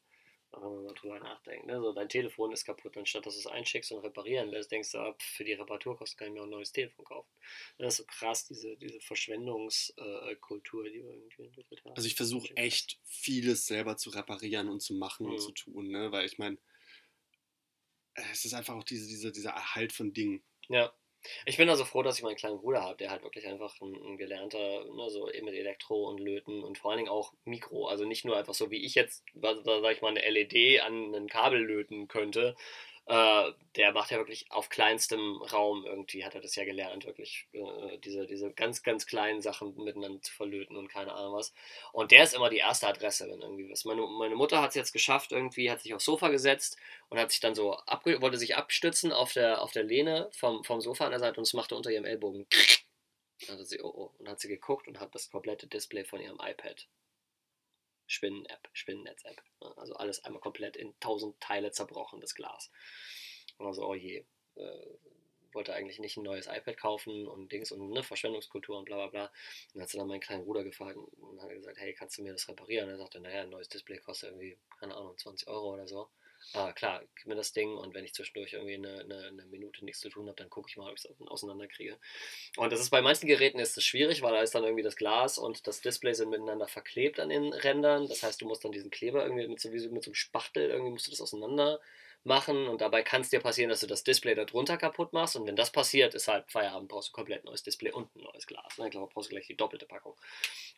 Wenn 0.53 0.61
man 0.61 0.83
mal 0.85 0.93
drüber 0.93 1.19
nachdenkt. 1.19 1.67
Ne? 1.67 1.79
So, 1.79 1.91
dein 1.93 2.09
Telefon 2.09 2.51
ist 2.51 2.65
kaputt, 2.65 2.97
anstatt 2.97 3.25
dass 3.25 3.33
du 3.35 3.39
es 3.41 3.47
einschickst 3.47 3.91
und 3.91 3.99
reparieren 3.99 4.49
lässt, 4.49 4.71
denkst 4.71 4.91
du, 4.93 4.97
ah, 4.99 5.13
pf, 5.13 5.23
für 5.37 5.43
die 5.43 5.53
Reparaturkosten 5.53 6.17
kann 6.17 6.27
ich 6.29 6.33
mir 6.33 6.41
auch 6.41 6.45
ein 6.45 6.51
neues 6.51 6.71
Telefon 6.71 7.05
kaufen. 7.05 7.29
Das 7.77 7.93
ist 7.93 7.97
so 7.97 8.05
krass, 8.05 8.45
diese, 8.47 8.75
diese 8.77 8.99
Verschwendungskultur, 9.01 10.85
die 10.85 11.03
wir 11.03 11.11
irgendwie 11.11 11.43
entwickelt 11.43 11.83
haben. 11.85 11.95
Also 11.95 12.07
ich 12.07 12.15
versuche 12.15 12.55
echt 12.55 12.99
vieles 13.03 13.67
selber 13.67 13.97
zu 13.97 14.09
reparieren 14.09 14.69
und 14.69 14.81
zu 14.81 14.93
machen 14.93 15.25
und 15.27 15.33
Mhm. 15.33 15.39
zu 15.39 15.51
tun, 15.51 15.87
ne? 15.89 16.11
Weil 16.11 16.25
ich 16.25 16.37
meine, 16.37 16.57
es 18.31 18.45
ist 18.45 18.53
einfach 18.53 18.75
auch 18.75 18.83
diese, 18.83 19.07
diese, 19.07 19.31
dieser 19.31 19.51
Erhalt 19.51 19.93
von 19.93 20.13
Dingen. 20.13 20.43
Ja. 20.69 20.93
Ich 21.45 21.57
bin 21.57 21.69
also 21.69 21.85
froh, 21.85 22.03
dass 22.03 22.17
ich 22.17 22.23
meinen 22.23 22.35
kleinen 22.35 22.59
Bruder 22.59 22.81
habe, 22.81 22.97
der 22.97 23.09
halt 23.11 23.23
wirklich 23.23 23.47
einfach 23.47 23.79
ein, 23.81 23.95
ein 23.95 24.17
gelernter, 24.17 24.85
ne, 24.85 25.09
so 25.09 25.29
eben 25.31 25.45
mit 25.45 25.55
Elektro 25.55 26.09
und 26.09 26.19
Löten 26.19 26.63
und 26.63 26.77
vor 26.77 26.91
allen 26.91 26.99
Dingen 26.99 27.09
auch 27.09 27.33
Mikro. 27.45 27.87
Also 27.87 28.05
nicht 28.05 28.25
nur 28.25 28.37
einfach 28.37 28.53
so, 28.53 28.71
wie 28.71 28.83
ich 28.85 28.95
jetzt, 28.95 29.23
sag 29.41 29.91
ich 29.91 30.01
mal, 30.01 30.09
eine 30.09 30.27
LED 30.29 30.81
an 30.81 31.13
ein 31.13 31.27
Kabel 31.27 31.59
löten 31.59 32.07
könnte. 32.07 32.55
Äh, 33.07 33.53
der 33.77 33.93
macht 33.93 34.11
ja 34.11 34.17
wirklich 34.17 34.51
auf 34.51 34.67
kleinstem 34.67 35.41
Raum 35.41 35.85
irgendwie, 35.85 36.25
hat 36.25 36.35
er 36.35 36.41
das 36.41 36.55
ja 36.57 36.65
gelernt, 36.65 37.05
wirklich 37.05 37.47
äh, 37.53 37.97
diese, 37.99 38.27
diese 38.27 38.51
ganz, 38.51 38.83
ganz 38.83 39.05
kleinen 39.05 39.41
Sachen 39.41 39.75
miteinander 39.81 40.21
zu 40.21 40.33
verlöten 40.33 40.75
und 40.75 40.89
keine 40.89 41.13
Ahnung 41.13 41.35
was. 41.35 41.53
Und 41.93 42.11
der 42.11 42.23
ist 42.23 42.33
immer 42.35 42.49
die 42.49 42.57
erste 42.57 42.85
Adresse, 42.85 43.29
wenn 43.29 43.39
irgendwie 43.41 43.69
was. 43.69 43.85
Meine, 43.85 44.01
meine 44.01 44.35
Mutter 44.35 44.61
hat 44.61 44.69
es 44.69 44.75
jetzt 44.75 44.91
geschafft, 44.91 45.31
irgendwie, 45.31 45.71
hat 45.71 45.81
sich 45.81 45.93
aufs 45.93 46.03
Sofa 46.03 46.27
gesetzt 46.27 46.75
und 47.07 47.17
hat 47.17 47.31
sich 47.31 47.39
dann 47.39 47.55
so 47.55 47.75
abge 47.75 48.21
wollte 48.21 48.37
sich 48.37 48.57
abstützen 48.57 49.13
auf 49.13 49.31
der, 49.31 49.61
auf 49.61 49.71
der 49.71 49.83
Lehne 49.83 50.29
vom, 50.33 50.65
vom 50.65 50.81
Sofa 50.81 51.05
an 51.05 51.11
der 51.11 51.21
Seite 51.21 51.39
und 51.39 51.47
es 51.47 51.53
machte 51.53 51.77
unter 51.77 51.91
ihrem 51.91 52.05
Ellbogen. 52.05 52.45
Dann 53.47 53.59
hat 53.59 53.67
sie, 53.67 53.81
oh, 53.81 53.93
oh, 53.95 54.11
und 54.17 54.27
hat 54.27 54.41
sie 54.41 54.49
geguckt 54.49 54.87
und 54.87 54.99
hat 54.99 55.15
das 55.15 55.29
komplette 55.29 55.67
Display 55.67 56.03
von 56.03 56.19
ihrem 56.19 56.39
iPad. 56.41 56.87
Spinnen-App, 58.07 58.69
Spinnennetz-App. 58.73 59.41
ne? 59.61 59.73
Also 59.77 59.95
alles 59.95 60.23
einmal 60.23 60.41
komplett 60.41 60.75
in 60.77 60.97
tausend 60.99 61.39
Teile 61.39 61.71
zerbrochen, 61.71 62.19
das 62.21 62.35
Glas. 62.35 62.71
Und 63.57 63.67
also, 63.67 63.85
oh 63.85 63.95
je. 63.95 64.25
Äh, 64.55 64.97
wollte 65.53 65.73
eigentlich 65.73 65.99
nicht 65.99 66.17
ein 66.17 66.23
neues 66.23 66.45
iPad 66.47 66.77
kaufen 66.77 67.27
und 67.27 67.51
Dings 67.51 67.71
und 67.71 67.89
ne, 67.89 68.03
Verschwendungskultur 68.03 68.77
und 68.77 68.85
bla 68.85 68.97
bla 68.97 69.07
bla. 69.07 69.25
Und 69.25 69.31
dann 69.73 69.81
hat 69.83 69.89
sie 69.89 69.97
dann 69.97 70.07
meinen 70.07 70.19
kleinen 70.19 70.43
Bruder 70.43 70.63
gefragt 70.63 70.97
und 70.97 71.41
hat 71.41 71.49
gesagt, 71.49 71.77
hey, 71.79 71.93
kannst 71.93 72.17
du 72.17 72.21
mir 72.21 72.31
das 72.31 72.47
reparieren? 72.47 72.85
Und 72.85 72.95
er 72.95 72.97
sagte, 72.99 73.19
naja, 73.19 73.41
ein 73.41 73.49
neues 73.49 73.67
Display 73.67 73.97
kostet 73.97 74.29
irgendwie, 74.29 74.57
keine 74.79 74.95
Ahnung, 74.95 75.17
20 75.17 75.47
Euro 75.47 75.73
oder 75.73 75.87
so. 75.87 76.09
Ah, 76.53 76.71
klar, 76.71 77.03
gib 77.15 77.27
mir 77.27 77.35
das 77.35 77.51
Ding 77.51 77.75
und 77.75 77.93
wenn 77.93 78.05
ich 78.05 78.13
zwischendurch 78.13 78.53
irgendwie 78.53 78.75
eine, 78.75 79.01
eine, 79.01 79.27
eine 79.27 79.45
Minute 79.45 79.83
nichts 79.83 80.01
zu 80.01 80.09
tun 80.09 80.27
habe, 80.27 80.37
dann 80.37 80.49
gucke 80.49 80.69
ich 80.69 80.77
mal, 80.77 80.89
ob 80.89 80.97
ich 80.97 81.05
es 81.05 81.27
auseinanderkriege. 81.27 81.97
Und 82.55 82.71
das 82.71 82.79
ist 82.79 82.89
bei 82.89 83.01
manchen 83.01 83.27
Geräten 83.27 83.59
ist 83.59 83.75
das 83.75 83.83
schwierig, 83.83 84.21
weil 84.21 84.33
da 84.33 84.41
ist 84.41 84.55
dann 84.55 84.63
irgendwie 84.63 84.83
das 84.83 84.95
Glas 84.95 85.37
und 85.37 85.67
das 85.67 85.81
Display 85.81 86.13
sind 86.13 86.29
miteinander 86.29 86.67
verklebt 86.67 87.19
an 87.19 87.29
den 87.29 87.53
Rändern. 87.53 88.07
Das 88.07 88.23
heißt, 88.23 88.41
du 88.41 88.47
musst 88.47 88.63
dann 88.63 88.71
diesen 88.71 88.91
Kleber 88.91 89.23
irgendwie 89.23 89.47
mit 89.47 89.59
so, 89.59 89.69
mit 89.69 90.03
so 90.03 90.09
einem 90.09 90.15
Spachtel, 90.15 90.69
irgendwie 90.69 90.91
musst 90.91 91.07
du 91.07 91.11
das 91.11 91.21
auseinander 91.21 91.79
machen 92.23 92.67
und 92.67 92.81
dabei 92.81 93.01
kann 93.01 93.21
es 93.21 93.29
dir 93.29 93.39
passieren, 93.39 93.69
dass 93.69 93.79
du 93.79 93.87
das 93.87 94.03
Display 94.03 94.35
darunter 94.35 94.77
kaputt 94.77 95.13
machst 95.13 95.35
und 95.35 95.47
wenn 95.47 95.55
das 95.55 95.71
passiert, 95.71 96.13
ist 96.13 96.27
halt 96.27 96.51
Feierabend, 96.51 96.89
brauchst 96.89 97.09
du 97.09 97.13
komplett 97.13 97.45
neues 97.45 97.63
Display 97.63 97.91
und 97.91 98.13
ein 98.15 98.21
neues 98.21 98.45
Glas. 98.45 98.77
Ne? 98.77 98.85
Ich 98.85 98.91
glaube, 98.91 99.11
brauchst 99.11 99.29
du 99.29 99.35
gleich 99.35 99.47
die 99.47 99.55
doppelte 99.55 99.85
Packung. 99.85 100.15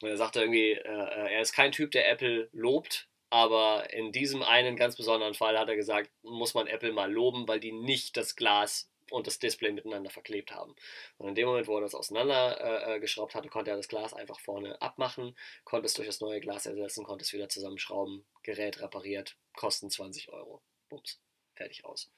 Und 0.02 0.10
er 0.10 0.18
sagte 0.18 0.42
irgendwie, 0.42 0.72
äh, 0.72 0.78
äh, 0.78 1.34
er 1.34 1.42
ist 1.42 1.54
kein 1.54 1.72
Typ, 1.72 1.92
der 1.92 2.10
Apple 2.10 2.50
lobt, 2.54 3.09
aber 3.30 3.94
in 3.94 4.12
diesem 4.12 4.42
einen 4.42 4.76
ganz 4.76 4.96
besonderen 4.96 5.34
Fall 5.34 5.58
hat 5.58 5.70
er 5.70 5.76
gesagt, 5.76 6.12
muss 6.24 6.54
man 6.54 6.68
Apple 6.68 6.94
mal 6.94 7.12
loben, 7.12 7.48
weil 7.48 7.60
die 7.60 7.72
nicht 7.72 8.18
das 8.18 8.36
Glas 8.36 8.90
und 9.12 9.28
das 9.28 9.40
Display 9.40 9.72
miteinander 9.72 10.10
verklebt 10.10 10.54
haben. 10.54 10.76
Und 11.18 11.30
in 11.30 11.36
dem 11.36 11.48
Moment, 11.48 11.68
wo 11.68 11.76
er 11.76 11.82
das 11.82 11.96
auseinandergeschraubt 11.96 13.34
äh, 13.34 13.38
hatte, 13.38 13.50
konnte 13.50 13.72
er 13.72 13.78
das 13.78 13.88
Glas 13.88 14.14
einfach 14.14 14.40
vorne 14.40 14.82
abmachen, 14.82 15.36
konnte 15.64 15.86
es 15.86 15.94
durch 15.94 16.08
das 16.08 16.22
neue 16.22 16.40
Glas 16.40 16.66
ersetzen, 16.66 17.04
konnte 17.04 17.24
es 17.24 17.34
wieder 17.34 17.50
zusammenschrauben, 17.50 18.26
Gerät 18.44 18.82
repariert, 18.82 19.38
kosten 19.56 19.90
20 19.90 20.32
Euro. 20.32 20.62
Bums, 20.90 21.20
fertig 21.56 21.86
aus. 21.86 22.12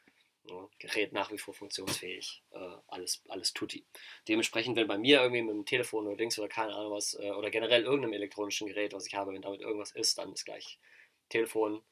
Ja, 0.43 0.67
Gerät 0.79 1.13
nach 1.13 1.31
wie 1.31 1.37
vor 1.37 1.53
funktionsfähig, 1.53 2.43
äh, 2.51 2.75
alles, 2.87 3.21
alles 3.29 3.53
tutti. 3.53 3.85
Dementsprechend, 4.27 4.75
wenn 4.75 4.87
bei 4.87 4.97
mir 4.97 5.21
irgendwie 5.21 5.43
mit 5.43 5.53
dem 5.53 5.65
Telefon 5.65 6.07
oder 6.07 6.17
Dings 6.17 6.39
oder 6.39 6.47
keine 6.47 6.73
Ahnung 6.73 6.93
was, 6.93 7.13
äh, 7.13 7.29
oder 7.31 7.51
generell 7.51 7.83
irgendeinem 7.83 8.13
elektronischen 8.13 8.67
Gerät, 8.67 8.93
was 8.93 9.05
ich 9.05 9.13
habe, 9.13 9.33
wenn 9.33 9.41
damit 9.43 9.61
irgendwas 9.61 9.91
ist, 9.91 10.17
dann 10.17 10.33
ist 10.33 10.45
gleich 10.45 10.79
Telefon, 11.31 11.83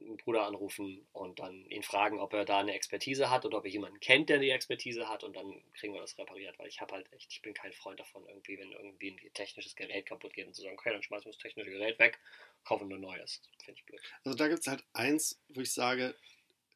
einen 0.00 0.16
Bruder 0.16 0.46
anrufen 0.46 1.06
und 1.12 1.38
dann 1.40 1.66
ihn 1.66 1.82
fragen, 1.82 2.20
ob 2.20 2.32
er 2.32 2.44
da 2.44 2.60
eine 2.60 2.72
Expertise 2.72 3.30
hat 3.30 3.44
oder 3.44 3.58
ob 3.58 3.64
er 3.64 3.70
jemanden 3.70 4.00
kennt, 4.00 4.30
der 4.30 4.38
die 4.38 4.50
Expertise 4.50 5.08
hat 5.08 5.24
und 5.24 5.36
dann 5.36 5.62
kriegen 5.74 5.92
wir 5.92 6.00
das 6.00 6.16
repariert, 6.16 6.58
weil 6.58 6.68
ich 6.68 6.80
habe 6.80 6.94
halt 6.94 7.12
echt, 7.12 7.30
ich 7.30 7.42
bin 7.42 7.52
kein 7.52 7.72
Freund 7.72 8.00
davon, 8.00 8.26
irgendwie, 8.26 8.58
wenn 8.58 8.72
irgendwie 8.72 9.10
ein 9.10 9.34
technisches 9.34 9.76
Gerät 9.76 10.06
kaputt 10.06 10.32
geht 10.32 10.46
und 10.46 10.54
zu 10.54 10.62
sagen, 10.62 10.78
okay, 10.78 10.90
dann 10.90 11.02
schmeißen 11.02 11.26
wir 11.26 11.32
das 11.32 11.42
technische 11.42 11.70
Gerät 11.70 11.98
weg, 11.98 12.18
kaufen 12.64 12.88
nur 12.88 12.98
neues. 12.98 13.42
Finde 13.62 13.78
ich 13.78 13.84
blöd. 13.84 14.00
Also 14.24 14.36
da 14.36 14.48
gibt 14.48 14.60
es 14.60 14.66
halt 14.66 14.84
eins, 14.94 15.38
wo 15.48 15.60
ich 15.60 15.72
sage, 15.72 16.14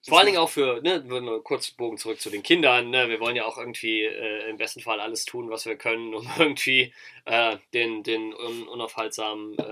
vor 0.06 0.18
allen 0.18 0.26
Dingen 0.26 0.38
auch 0.38 0.50
für, 0.50 0.82
ne, 0.82 1.02
wir 1.08 1.40
kurz 1.40 1.70
Bogen 1.70 1.96
zurück 1.96 2.20
zu 2.20 2.28
den 2.28 2.42
Kindern, 2.42 2.90
ne, 2.90 3.08
wir 3.08 3.20
wollen 3.20 3.36
ja 3.36 3.46
auch 3.46 3.56
irgendwie 3.56 4.02
äh, 4.02 4.50
im 4.50 4.58
besten 4.58 4.80
Fall 4.80 5.00
alles 5.00 5.24
tun, 5.24 5.48
was 5.48 5.64
wir 5.64 5.76
können, 5.76 6.14
um 6.14 6.28
irgendwie 6.38 6.92
äh, 7.24 7.56
den, 7.72 8.02
den 8.02 8.34
un 8.34 8.68
unaufhaltsamen, 8.68 9.58
äh, 9.58 9.62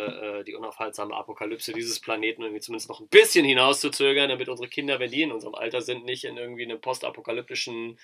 äh, 0.41 0.45
die 0.45 0.55
unaufhaltsame 0.55 1.15
Apokalypse 1.15 1.73
dieses 1.73 2.01
Planeten 2.01 2.43
irgendwie 2.43 2.61
zumindest 2.61 2.89
noch 2.89 3.01
ein 3.01 3.09
bisschen 3.09 3.45
hinauszuzögern, 3.45 4.31
damit 4.31 4.49
unsere 4.49 4.69
Kinder, 4.69 4.99
wenn 5.01 5.11
die 5.11 5.23
in 5.23 5.33
unserem 5.33 5.55
Alter 5.55 5.83
sind, 5.83 6.05
nicht 6.05 6.25
in 6.25 6.39
irgendwie 6.39 6.65
einem 6.65 6.81
postapokalyptischen 6.81 7.99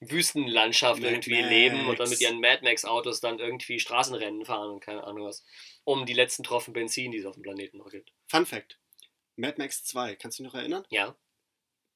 Wüstenlandschaft 0.00 1.02
Mad 1.02 1.12
irgendwie 1.12 1.40
Max. 1.40 1.50
leben 1.50 1.86
und 1.86 2.00
dann 2.00 2.08
mit 2.08 2.20
ihren 2.20 2.40
Mad 2.40 2.60
Max 2.62 2.84
Autos 2.84 3.20
dann 3.20 3.38
irgendwie 3.38 3.78
Straßenrennen 3.78 4.44
fahren 4.46 4.70
und 4.70 4.80
keine 4.80 5.04
Ahnung 5.04 5.26
was, 5.26 5.44
um 5.84 6.06
die 6.06 6.14
letzten 6.14 6.44
Tropfen 6.44 6.72
Benzin, 6.72 7.12
die 7.12 7.18
es 7.18 7.26
auf 7.26 7.34
dem 7.34 7.42
Planeten 7.42 7.78
noch 7.78 7.90
gibt. 7.90 8.12
Fun 8.26 8.46
Fact. 8.46 8.78
Mad 9.36 9.56
Max 9.58 9.84
2, 9.84 10.16
kannst 10.16 10.38
du 10.38 10.44
dich 10.44 10.52
noch 10.52 10.58
erinnern? 10.58 10.84
Ja 10.88 11.14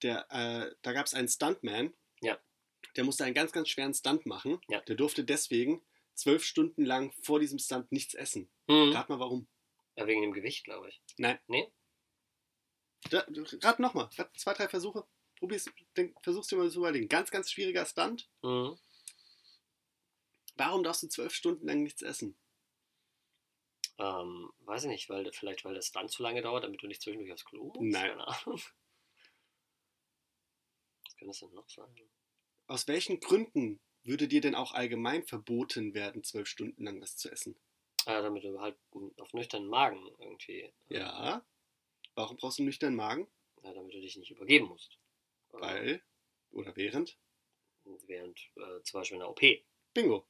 der, 0.03 0.27
äh, 0.31 0.75
da 0.83 0.93
gab 0.93 1.07
es 1.07 1.15
einen 1.15 1.29
Stuntman, 1.29 1.95
ja. 2.21 2.39
der 2.97 3.05
musste 3.05 3.25
einen 3.25 3.35
ganz, 3.35 3.53
ganz 3.53 3.69
schweren 3.69 3.95
Stunt 3.95 4.27
machen. 4.27 4.61
Ja. 4.69 4.81
Der 4.83 4.97
durfte 4.97 5.25
deswegen 5.25 5.83
zwölf 6.15 6.45
Stunden 6.45 6.85
lang 6.85 7.13
vor 7.23 7.41
diesem 7.41 7.59
Stunt 7.59 7.91
nichts 7.93 8.15
essen. 8.15 8.51
Mhm. 8.67 8.93
Rat 8.93 9.09
mal 9.09 9.21
warum. 9.21 9.49
Ja, 9.97 10.07
wegen 10.07 10.23
dem 10.23 10.33
Gewicht, 10.33 10.65
glaube 10.65 10.89
ich. 10.89 11.01
Nein. 11.17 11.39
Nee? 11.47 11.73
Da, 13.11 13.27
rat 13.63 13.79
nochmal. 13.79 14.11
Zwei, 14.37 14.55
drei 14.55 14.69
Versuche. 14.69 15.07
Probier's, 15.39 15.71
denk, 15.97 16.17
versuch's 16.23 16.49
dir 16.49 16.57
mal 16.57 16.71
zu 16.71 16.79
überlegen. 16.79 17.09
Ganz, 17.09 17.31
ganz 17.31 17.51
schwieriger 17.51 17.87
Stunt. 17.87 18.29
Mhm. 18.43 18.79
Warum 20.57 20.83
darfst 20.83 21.05
du 21.05 21.09
zwölf 21.09 21.33
Stunden 21.33 21.67
lang 21.67 21.85
nichts 21.85 22.03
essen? 22.03 22.37
Ähm, 23.99 24.51
weiß 24.61 24.85
ich 24.85 24.91
nicht, 24.91 25.09
weil 25.09 25.31
vielleicht 25.33 25.65
weil 25.65 25.75
der 25.75 25.83
Stunt 25.83 26.11
zu 26.11 26.23
lange 26.23 26.43
dauert, 26.43 26.65
damit 26.65 26.83
du 26.83 26.87
nicht 26.87 27.03
zwischendurch 27.03 27.33
aufs 27.33 27.45
Klo 27.45 27.73
musst. 27.75 27.81
Nein. 27.81 28.21
Könnte 31.19 31.33
es 31.33 31.41
denn 31.41 31.53
noch 31.53 31.69
sein? 31.69 31.89
Aus 32.67 32.87
welchen 32.87 33.21
Gründen 33.21 33.81
würde 34.05 34.29
dir 34.29 34.41
denn 34.41 34.55
auch 34.55 34.73
allgemein 34.73 35.25
verboten 35.25 35.95
werden, 35.95 36.23
zwölf 36.23 36.49
Stunden 36.49 36.85
lang 36.85 37.01
was 37.01 37.17
zu 37.17 37.31
essen? 37.31 37.57
Ja, 38.07 38.23
damit 38.23 38.45
du 38.45 38.61
halt 38.61 38.77
auf 39.19 39.33
nüchternen 39.35 39.69
Magen 39.69 40.07
irgendwie. 40.19 40.61
Ähm, 40.61 40.73
ja. 40.89 41.47
Warum 42.15 42.37
brauchst 42.37 42.59
du 42.59 42.63
einen 42.63 42.69
nüchternen 42.69 42.97
Magen? 42.97 43.29
Ja, 43.63 43.73
damit 43.75 43.95
du 43.95 44.01
dich 44.01 44.17
nicht 44.17 44.31
übergeben 44.31 44.69
musst. 44.69 44.99
Weil? 45.51 46.03
Oder 46.53 46.75
während? 46.77 47.19
Während 48.07 48.39
äh, 48.57 48.83
zum 48.83 49.01
Beispiel 49.01 49.17
einer 49.17 49.31
OP. 49.31 49.43
Bingo. 49.93 50.27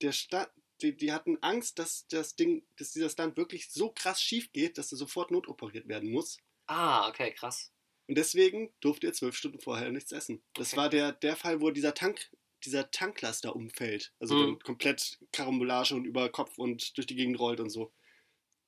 Der 0.00 0.12
Sta 0.12 0.52
die, 0.82 0.96
die 0.96 1.12
hatten 1.12 1.38
Angst, 1.42 1.78
dass 1.78 2.06
das 2.08 2.34
Ding, 2.34 2.66
dass 2.76 2.92
dieser 2.92 3.08
Stunt 3.08 3.36
wirklich 3.36 3.70
so 3.70 3.92
krass 3.92 4.20
schief 4.20 4.52
geht, 4.52 4.78
dass 4.78 4.92
er 4.92 4.98
sofort 4.98 5.30
notoperiert 5.30 5.88
werden 5.88 6.10
muss. 6.10 6.38
Ah, 6.66 7.08
okay, 7.08 7.32
krass. 7.32 7.72
Und 8.12 8.18
deswegen 8.18 8.70
durfte 8.80 9.06
er 9.06 9.14
zwölf 9.14 9.34
Stunden 9.34 9.58
vorher 9.58 9.90
nichts 9.90 10.12
essen. 10.12 10.42
Das 10.52 10.76
war 10.76 10.90
der, 10.90 11.12
der 11.12 11.34
Fall, 11.34 11.62
wo 11.62 11.70
dieser 11.70 11.94
Tank, 11.94 12.28
dieser 12.62 12.90
Tanklaster 12.90 13.56
umfällt. 13.56 14.12
Also 14.20 14.34
mhm. 14.34 14.58
komplett 14.58 15.18
Karambolage 15.32 15.94
und 15.94 16.04
über 16.04 16.28
Kopf 16.28 16.58
und 16.58 16.94
durch 16.98 17.06
die 17.06 17.14
Gegend 17.16 17.38
rollt 17.38 17.58
und 17.58 17.70
so. 17.70 17.90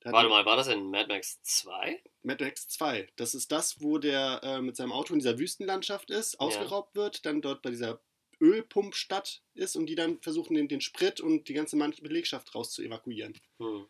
Warte 0.03 0.29
mal, 0.29 0.47
war 0.47 0.57
das 0.57 0.67
in 0.67 0.89
Mad 0.89 1.13
Max 1.13 1.43
2? 1.43 2.01
Mad 2.23 2.43
Max 2.43 2.67
2. 2.69 3.07
Das 3.17 3.35
ist 3.35 3.51
das, 3.51 3.79
wo 3.83 3.99
der 3.99 4.39
äh, 4.41 4.61
mit 4.61 4.77
seinem 4.77 4.91
Auto 4.91 5.13
in 5.13 5.19
dieser 5.19 5.37
Wüstenlandschaft 5.37 6.09
ist, 6.09 6.39
ausgeraubt 6.39 6.97
ja. 6.97 7.03
wird, 7.03 7.27
dann 7.27 7.43
dort 7.43 7.61
bei 7.61 7.69
dieser 7.69 8.01
Ölpumpstadt 8.41 9.43
ist 9.53 9.75
und 9.75 9.85
die 9.85 9.95
dann 9.95 10.19
versuchen, 10.23 10.55
den, 10.55 10.67
den 10.67 10.81
Sprit 10.81 11.21
und 11.21 11.49
die 11.49 11.53
ganze 11.53 11.77
Belegschaft 11.77 12.55
raus 12.55 12.71
zu 12.71 12.81
evakuieren. 12.81 13.39
Hm. 13.59 13.85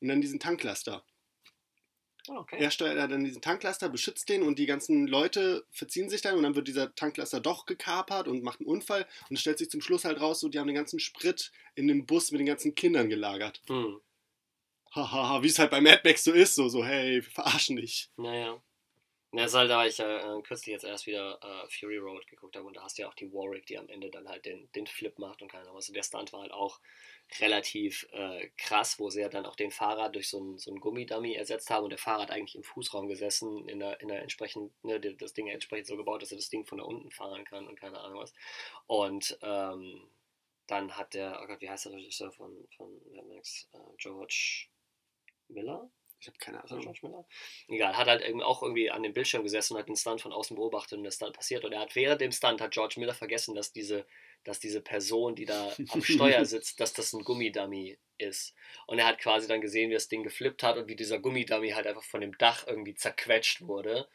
Und 0.00 0.08
dann 0.08 0.20
diesen 0.20 0.38
Tanklaster. 0.38 1.04
Ah, 2.28 2.38
okay. 2.38 2.56
Er 2.58 2.70
steuert 2.70 3.10
dann 3.10 3.24
diesen 3.24 3.42
Tanklaster, 3.42 3.88
beschützt 3.88 4.28
den 4.28 4.42
und 4.42 4.58
die 4.58 4.66
ganzen 4.66 5.06
Leute 5.06 5.66
verziehen 5.70 6.08
sich 6.08 6.22
dann 6.22 6.36
und 6.36 6.42
dann 6.42 6.54
wird 6.54 6.68
dieser 6.68 6.94
Tanklaster 6.94 7.40
doch 7.40 7.66
gekapert 7.66 8.28
und 8.28 8.42
macht 8.42 8.60
einen 8.60 8.68
Unfall 8.68 9.06
und 9.28 9.36
es 9.36 9.40
stellt 9.40 9.58
sich 9.58 9.70
zum 9.70 9.82
Schluss 9.82 10.04
halt 10.04 10.20
raus, 10.20 10.40
so 10.40 10.48
die 10.48 10.58
haben 10.58 10.66
den 10.66 10.76
ganzen 10.76 11.00
Sprit 11.00 11.52
in 11.74 11.86
dem 11.86 12.06
Bus 12.06 12.30
mit 12.30 12.38
den 12.38 12.46
ganzen 12.46 12.74
Kindern 12.74 13.10
gelagert. 13.10 13.60
Hm. 13.66 14.00
Hahaha, 14.94 15.28
ha, 15.28 15.42
wie 15.42 15.48
es 15.48 15.58
halt 15.58 15.70
bei 15.70 15.80
Mad 15.80 16.00
Max 16.04 16.24
so 16.24 16.32
ist, 16.32 16.54
so, 16.54 16.68
so, 16.68 16.84
hey, 16.84 17.16
wir 17.16 17.22
verarschen 17.22 17.76
dich. 17.76 18.10
Naja. 18.16 18.62
Ja, 19.32 19.46
ist 19.46 19.54
halt, 19.54 19.68
da 19.68 19.84
ich 19.84 19.98
äh, 19.98 20.42
kürzlich 20.44 20.72
jetzt 20.72 20.84
erst 20.84 21.06
wieder 21.06 21.40
äh, 21.42 21.68
Fury 21.68 21.96
Road 21.96 22.24
geguckt 22.28 22.54
habe 22.54 22.68
und 22.68 22.76
da 22.76 22.84
hast 22.84 22.96
du 22.96 23.02
ja 23.02 23.08
auch 23.08 23.14
die 23.14 23.32
Warwick, 23.32 23.66
die 23.66 23.76
am 23.76 23.88
Ende 23.88 24.08
dann 24.08 24.28
halt 24.28 24.44
den, 24.44 24.70
den 24.76 24.86
Flip 24.86 25.18
macht 25.18 25.42
und 25.42 25.50
keine 25.50 25.64
Ahnung 25.64 25.76
was. 25.76 25.88
Und 25.88 25.96
der 25.96 26.04
Stunt 26.04 26.32
war 26.32 26.42
halt 26.42 26.52
auch 26.52 26.78
relativ 27.40 28.06
äh, 28.12 28.48
krass, 28.56 28.98
wo 28.98 29.10
sie 29.10 29.20
ja 29.20 29.28
dann 29.28 29.46
auch 29.46 29.56
den 29.56 29.70
Fahrer 29.70 30.08
durch 30.08 30.28
so 30.28 30.38
einen 30.38 30.58
so 30.58 30.72
Gummidummy 30.74 31.34
ersetzt 31.34 31.70
haben 31.70 31.84
und 31.84 31.90
der 31.90 31.98
Fahrer 31.98 32.22
hat 32.22 32.30
eigentlich 32.30 32.54
im 32.54 32.62
Fußraum 32.62 33.08
gesessen, 33.08 33.68
in 33.68 33.80
der, 33.80 34.00
in 34.00 34.08
der 34.08 34.22
entsprechend, 34.22 34.72
ne, 34.84 35.00
das 35.00 35.32
Ding 35.32 35.48
entsprechend 35.48 35.86
so 35.86 35.96
gebaut, 35.96 36.22
dass 36.22 36.30
er 36.30 36.36
das 36.36 36.48
Ding 36.48 36.64
von 36.64 36.78
da 36.78 36.84
unten 36.84 37.10
fahren 37.10 37.44
kann 37.44 37.66
und 37.66 37.80
keine 37.80 37.98
Ahnung 38.00 38.20
was. 38.20 38.32
Und 38.86 39.36
ähm, 39.42 40.08
dann 40.66 40.96
hat 40.96 41.14
der, 41.14 41.40
oh 41.42 41.46
Gott, 41.46 41.60
wie 41.60 41.68
heißt 41.68 41.86
der 41.86 41.92
Regisseur 41.92 42.32
von, 42.32 42.68
von 42.76 42.90
Mad 43.12 43.28
Max? 43.28 43.68
Äh, 43.72 43.78
George 43.98 44.66
Miller? 45.48 45.90
Ich 46.20 46.28
habe 46.28 46.38
keine 46.38 46.64
Ahnung. 46.64 46.80
George 46.80 47.00
Miller? 47.02 47.26
Egal, 47.68 47.96
hat 47.96 48.06
halt 48.06 48.24
auch 48.42 48.62
irgendwie 48.62 48.90
an 48.90 49.02
dem 49.02 49.12
Bildschirm 49.12 49.42
gesessen 49.42 49.74
und 49.74 49.80
hat 49.80 49.88
den 49.88 49.96
Stunt 49.96 50.22
von 50.22 50.32
außen 50.32 50.56
beobachtet 50.56 50.96
und 50.98 51.04
der 51.04 51.10
Stunt 51.10 51.34
passiert. 51.34 51.64
Und 51.64 51.72
er 51.72 51.80
hat 51.80 51.94
während 51.96 52.20
dem 52.20 52.32
Stunt 52.32 52.60
hat 52.60 52.70
George 52.70 52.94
Miller 52.98 53.14
vergessen, 53.14 53.54
dass 53.54 53.72
diese 53.72 54.06
dass 54.44 54.60
diese 54.60 54.80
Person, 54.80 55.34
die 55.34 55.44
da 55.44 55.72
am 55.88 56.02
Steuer 56.02 56.44
sitzt, 56.44 56.80
dass 56.80 56.92
das 56.92 57.12
ein 57.12 57.24
Gummidummy 57.24 57.98
ist. 58.18 58.54
Und 58.86 58.98
er 58.98 59.06
hat 59.06 59.18
quasi 59.18 59.48
dann 59.48 59.60
gesehen, 59.60 59.90
wie 59.90 59.94
das 59.94 60.08
Ding 60.08 60.22
geflippt 60.22 60.62
hat 60.62 60.76
und 60.76 60.88
wie 60.88 60.96
dieser 60.96 61.18
Gummidummy 61.18 61.70
halt 61.70 61.86
einfach 61.86 62.04
von 62.04 62.20
dem 62.20 62.36
Dach 62.38 62.66
irgendwie 62.66 62.94
zerquetscht 62.94 63.62
wurde. 63.62 64.08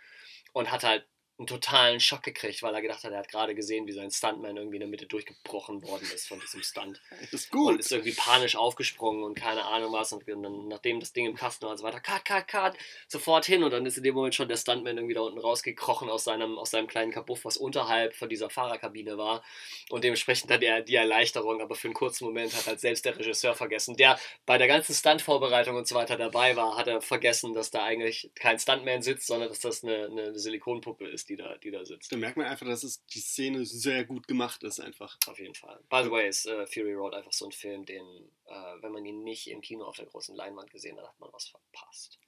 Und 0.54 0.72
hat 0.72 0.84
halt 0.84 1.06
einen 1.40 1.48
totalen 1.48 2.02
Schock 2.02 2.22
gekriegt, 2.22 2.62
weil 2.64 2.76
er 2.76 2.82
gedacht 2.82 3.04
hat, 3.06 3.14
er 3.14 3.20
hat 3.20 3.30
gerade 3.30 3.56
gesehen, 3.56 3.88
wie 3.88 3.94
sein 3.94 4.12
Stuntman 4.12 4.58
irgendwie 4.58 4.76
in 4.76 4.82
der 4.82 4.90
Mitte 4.90 5.06
durchgebrochen 5.06 5.82
worden 5.84 6.06
ist 6.14 6.28
von 6.28 6.38
diesem 6.42 6.62
Stunt. 6.62 7.02
Das 7.10 7.34
ist 7.34 7.50
gut. 7.50 7.70
Und 7.70 7.80
ist 7.80 7.92
irgendwie 7.94 8.12
panisch 8.12 8.58
aufgesprungen 8.58 9.24
und 9.24 9.36
keine 9.36 9.64
Ahnung 9.64 9.94
was. 9.94 10.12
Und 10.12 10.28
dann, 10.28 10.68
nachdem 10.68 11.00
das 11.00 11.14
Ding 11.14 11.26
im 11.26 11.36
Kasten 11.36 11.64
war 11.64 11.72
und 11.72 11.78
so 11.78 11.84
weiter, 11.86 12.02
cut, 12.02 12.26
cut, 12.26 12.48
cut, 12.50 12.78
sofort 13.08 13.46
hin. 13.46 13.64
Und 13.64 13.72
dann 13.72 13.86
ist 13.86 13.98
in 13.98 14.04
dem 14.04 14.16
Moment 14.16 14.36
schon 14.36 14.50
der 14.50 14.58
Stuntman 14.58 14.98
irgendwie 14.98 15.14
da 15.14 15.22
unten 15.22 15.40
rausgekrochen 15.40 16.10
aus 16.10 16.26
seinem, 16.26 16.58
aus 16.58 16.72
seinem 16.72 16.88
kleinen 16.88 17.14
Kabuff, 17.14 17.46
was 17.46 17.56
unterhalb 17.56 18.16
von 18.16 18.28
dieser 18.28 18.50
Fahrerkabine 18.50 19.18
war. 19.18 19.42
Und 19.90 20.04
dementsprechend 20.04 20.52
dann 20.52 20.60
der, 20.60 20.82
die 20.82 20.96
Erleichterung, 20.96 21.62
aber 21.62 21.76
für 21.76 21.88
einen 21.88 21.96
kurzen 21.96 22.26
Moment 22.26 22.54
hat 22.54 22.68
halt 22.68 22.82
selbst 22.82 23.06
der 23.06 23.18
Regisseur 23.18 23.56
vergessen, 23.56 23.96
der 23.96 24.20
bei 24.46 24.58
der 24.58 24.68
ganzen 24.68 24.94
Stuntvorbereitung 24.94 25.78
und 25.78 25.88
so 25.88 25.96
weiter 25.96 26.18
dabei 26.18 26.58
war, 26.58 26.76
hat 26.76 26.88
er 26.88 27.02
vergessen, 27.02 27.54
dass 27.54 27.72
da 27.72 27.86
eigentlich 27.86 28.30
kein 28.36 28.60
Stuntman 28.60 29.02
sitzt, 29.02 29.28
sondern 29.28 29.48
dass 29.48 29.60
das 29.60 29.86
eine, 29.86 30.08
eine 30.08 30.38
Silikonpuppe 30.38 31.08
ist 31.08 31.29
die 31.30 31.36
da, 31.36 31.58
die 31.58 31.72
da 31.72 31.86
sitzt. 31.86 32.12
Da 32.12 32.18
merkt 32.18 32.38
man 32.38 32.48
einfach, 32.48 32.66
dass 32.66 32.84
es 32.84 33.06
die 33.06 33.20
Szene 33.20 33.66
sehr 33.66 34.04
gut 34.04 34.28
gemacht 34.28 34.64
ist, 34.64 34.80
einfach. 34.80 35.18
Auf 35.28 35.40
jeden 35.40 35.56
Fall. 35.56 35.80
By 35.90 36.02
the 36.04 36.12
way, 36.12 36.28
ist 36.28 36.46
äh, 36.46 36.66
Fury 36.68 36.94
Road 36.94 37.14
einfach 37.14 37.32
so 37.32 37.46
ein 37.46 37.52
Film, 37.52 37.86
den, 37.86 38.06
äh, 38.46 38.82
wenn 38.82 38.92
man 38.92 39.06
ihn 39.06 39.24
nicht 39.24 39.48
im 39.48 39.62
Kino 39.62 39.86
auf 39.86 39.96
der 39.96 40.08
großen 40.08 40.36
Leinwand 40.36 40.72
gesehen 40.72 40.98
hat, 40.98 41.08
hat 41.08 41.20
man 41.20 41.32
was 41.32 41.48
verpasst. 41.48 42.20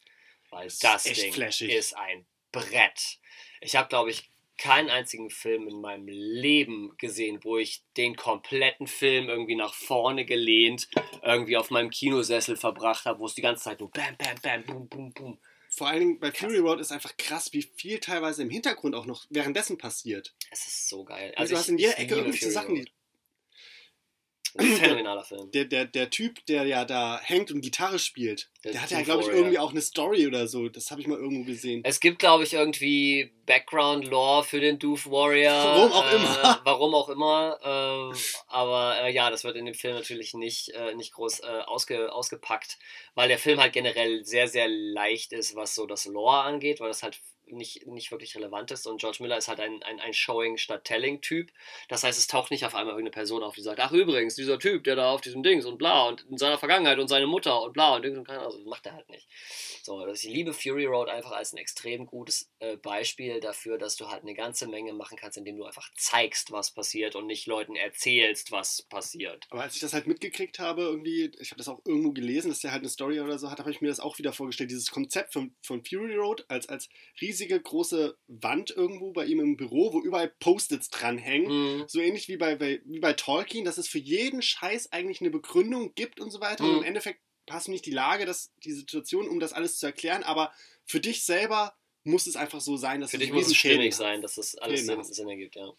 Weil 0.50 0.66
Das 0.66 0.74
ist 0.74 0.84
das 0.84 1.06
echt 1.08 1.24
Ding 1.24 1.34
flashig. 1.34 1.72
ist 1.72 1.98
ein 1.98 2.26
Brett. 2.52 3.20
Ich 3.62 3.76
habe, 3.76 3.88
glaube 3.90 4.12
ich, 4.12 4.30
keinen 4.58 4.90
einzigen 4.92 5.32
Film 5.32 5.68
in 5.68 5.82
meinem 5.82 6.08
Leben 6.08 6.96
gesehen, 6.98 7.40
wo 7.44 7.58
ich 7.58 7.84
den 7.98 8.16
kompletten 8.16 8.86
Film 8.86 9.28
irgendwie 9.28 9.56
nach 9.56 9.74
vorne 9.74 10.24
gelehnt, 10.24 10.88
irgendwie 11.24 11.58
auf 11.58 11.72
meinem 11.72 11.90
Kinosessel 11.90 12.56
verbracht 12.56 13.06
habe, 13.06 13.20
wo 13.20 13.26
es 13.26 13.34
die 13.34 13.42
ganze 13.42 13.64
Zeit 13.64 13.80
nur 13.80 13.90
bam, 13.90 14.16
bam, 14.18 14.36
bam, 14.44 14.64
boom, 14.64 14.88
boom, 14.88 15.14
boom. 15.14 15.40
Vor 15.74 15.88
allen 15.88 16.00
Dingen 16.00 16.20
bei 16.20 16.32
Fury 16.32 16.58
Road 16.60 16.80
ist 16.82 16.92
einfach 16.92 17.16
krass, 17.18 17.54
wie 17.54 17.62
viel 17.64 18.00
teilweise 18.00 18.42
im 18.42 18.50
Hintergrund 18.50 18.94
auch 18.94 19.06
noch 19.06 19.26
währenddessen 19.30 19.78
passiert. 19.78 20.34
Es 20.52 20.68
ist 20.68 20.90
so 20.90 21.06
geil. 21.06 21.34
Also, 21.38 21.52
du 21.52 21.54
ich- 21.56 21.60
hast 21.60 21.70
in 21.70 21.78
jeder 21.78 21.98
Ecke 21.98 22.16
irgendwelche 22.16 22.52
Sachen, 22.52 22.76
Road. 22.76 22.88
die, 22.88 22.92
Ein 24.58 24.68
phänomenaler 24.68 25.24
Film. 25.24 25.50
der, 25.52 25.66
der, 25.66 25.86
der 25.86 26.10
Typ, 26.10 26.46
der 26.46 26.66
ja 26.66 26.86
da 26.86 27.20
hängt 27.22 27.52
und 27.52 27.62
Gitarre 27.62 28.00
spielt, 28.00 28.50
Der 28.64 28.74
der, 28.74 28.82
hat 28.82 28.92
ja, 28.92 29.02
glaube 29.02 29.24
ich, 29.24 29.30
irgendwie 29.30 29.60
auch 29.60 29.72
eine 29.72 29.82
Story 29.82 30.28
oder 30.28 30.48
so. 30.48 30.70
Das 30.70 30.92
habe 30.92 31.02
ich 31.02 31.08
mal 31.08 31.18
irgendwo 31.18 31.46
gesehen. 31.46 31.82
Es 31.84 32.00
gibt, 32.00 32.20
glaube 32.20 32.44
ich, 32.44 32.54
irgendwie 32.54 33.32
Background-Lore 33.46 34.44
für 34.44 34.60
den 34.60 34.80
Doof 34.80 35.08
Warrior. 35.08 35.52
Warum 35.54 35.92
auch 35.92 36.12
äh, 36.12 36.16
immer. 36.16 36.62
Warum 36.66 36.96
auch 36.96 37.10
immer. 37.10 37.60
ähm, 37.64 38.16
aber 38.48 39.02
äh, 39.04 39.14
ja, 39.14 39.30
das 39.30 39.44
wird 39.44 39.56
in 39.56 39.66
dem 39.66 39.76
Film 39.76 39.96
natürlich 39.96 40.34
nicht, 40.34 40.70
äh, 40.70 40.94
nicht 40.96 41.14
groß 41.14 41.42
äh, 41.42 41.62
ausge, 41.66 42.14
ausgepackt, 42.14 42.78
weil 43.16 43.28
der 43.28 43.40
Film 43.40 43.60
halt 43.60 43.74
generell 43.74 44.24
sehr, 44.26 44.48
sehr 44.48 44.68
leicht 44.68 45.34
ist, 45.34 45.56
was 45.56 45.76
so 45.76 45.86
das 45.86 46.06
Lore 46.06 46.42
angeht, 46.42 46.80
weil 46.80 46.90
das 46.90 47.04
halt 47.04 47.20
nicht, 47.52 47.88
nicht 47.88 48.12
wirklich 48.12 48.36
relevant 48.36 48.72
ist. 48.72 48.88
Und 48.88 49.00
George 49.00 49.18
Miller 49.22 49.38
ist 49.38 49.48
halt 49.48 49.60
ein, 49.60 49.82
ein, 49.84 50.00
ein 50.00 50.14
Showing 50.14 50.58
statt 50.58 50.86
Telling-Typ. 50.86 51.52
Das 51.90 52.04
heißt, 52.04 52.18
es 52.18 52.28
taucht 52.28 52.52
nicht 52.52 52.66
auf 52.66 52.76
einmal 52.76 52.94
irgendeine 52.94 53.12
Person 53.12 53.44
auf, 53.44 53.56
die 53.56 53.62
sagt, 53.62 53.80
ach 53.80 53.92
übrigens, 53.92 54.36
dieser 54.36 54.60
Typ, 54.60 54.84
der 54.84 54.96
da 54.96 55.12
auf 55.12 55.22
diesem 55.22 55.44
Dings 55.44 55.66
und 55.66 55.78
bla 55.78 56.08
und 56.08 56.26
in 56.30 56.38
seiner 56.38 56.58
Vergangenheit 56.58 57.00
und 57.00 57.08
seine 57.08 57.28
Mutter 57.28 57.62
und 57.62 57.74
bla 57.74 57.96
und 57.96 58.04
Dings 58.04 58.18
und 58.18 58.26
keine 58.26 58.40
Ahnung. 58.40 58.52
Also, 58.52 58.60
das 58.60 58.68
macht 58.68 58.86
er 58.86 58.94
halt 58.94 59.10
nicht. 59.10 59.28
So, 59.84 60.06
ich 60.08 60.24
liebe 60.24 60.54
Fury 60.54 60.86
Road 60.86 61.10
einfach 61.10 61.32
als 61.32 61.54
ein 61.54 61.58
extrem 61.58 62.06
gutes 62.06 62.52
äh, 62.60 62.78
Beispiel 62.78 63.40
dafür, 63.40 63.78
dass 63.78 63.96
du 63.96 64.10
halt 64.10 64.22
eine 64.22 64.34
ganze 64.34 64.68
Menge 64.68 64.94
machen 64.94 65.18
kannst, 65.18 65.38
indem 65.38 65.58
du 65.58 65.66
einfach 65.66 65.90
zeigst, 65.96 66.52
was 66.52 66.72
passiert 66.72 67.16
und 67.16 67.28
nicht 67.28 67.48
Leuten 67.48 67.76
erzählst, 67.76 68.52
was 68.52 68.84
passiert. 68.84 69.48
Aber 69.50 69.64
als 69.64 69.76
ich 69.76 69.82
das 69.82 69.94
halt 69.94 70.08
mitgekriegt 70.08 70.60
habe, 70.60 70.84
irgendwie, 70.84 71.32
ich 71.40 71.52
habe 71.52 71.58
das 71.58 71.68
auch 71.68 71.82
irgendwo 71.86 72.12
gelesen, 72.12 72.50
dass 72.50 72.60
der 72.60 72.72
halt 72.72 72.82
eine 72.82 72.90
Story 72.90 73.20
oder 73.20 73.38
so 73.40 73.50
hat, 73.50 73.60
habe 73.60 73.72
ich 73.72 73.82
mir 73.82 73.88
das 73.88 74.00
auch 74.00 74.18
wieder 74.18 74.34
vorgestellt. 74.34 74.72
Dieses 74.72 74.92
Konzept 74.92 75.34
von, 75.34 75.56
von 75.62 75.84
Fury 75.84 76.16
Road 76.16 76.46
als, 76.48 76.70
als 76.70 76.90
riesige 77.42 77.60
große 77.60 78.18
Wand 78.28 78.70
irgendwo 78.72 79.12
bei 79.12 79.26
ihm 79.26 79.40
im 79.40 79.58
Büro, 79.58 79.94
wo 79.94 80.02
überall 80.02 80.30
Post-its 80.40 80.90
dranhängen. 80.90 81.78
Mhm. 81.80 81.84
So 81.88 82.00
ähnlich 82.00 82.28
wie 82.28 82.38
bei, 82.38 82.56
bei, 82.56 82.82
wie 82.86 83.00
bei 83.00 83.14
Tolkien, 83.14 83.66
dass 83.66 83.78
es 83.78 83.88
für 83.88 83.98
jeden 83.98 84.42
Scheiß 84.42 84.92
eigentlich 84.92 85.22
eine 85.22 85.32
Begründung 85.32 85.94
gibt 85.96 86.20
und 86.20 86.32
so 86.32 86.40
weiter. 86.40 86.64
Und 86.64 86.72
Mhm. 86.72 86.78
im 86.78 86.84
Endeffekt 86.84 87.22
hast 87.50 87.68
du 87.68 87.72
nicht 87.72 87.86
die 87.86 87.92
Lage, 87.92 88.26
dass, 88.26 88.54
die 88.64 88.72
Situation, 88.72 89.28
um 89.28 89.40
das 89.40 89.54
alles 89.54 89.78
zu 89.78 89.86
erklären, 89.86 90.24
aber 90.24 90.54
für 90.86 91.00
dich 91.00 91.24
selber 91.24 91.76
muss 92.04 92.28
es 92.28 92.36
einfach 92.36 92.62
so 92.62 92.78
sein, 92.78 93.02
dass 93.02 93.12
Für 93.12 93.18
dich 93.18 93.32
muss 93.32 93.48
es 93.48 93.56
stimmig 93.56 93.96
sein, 93.96 94.22
dass 94.22 94.36
das 94.36 94.56
alles 94.56 94.82
Fäden 94.82 95.04
Sinn. 95.04 95.14
Sinn 95.14 95.30
ergibt, 95.30 95.56
ja. 95.56 95.72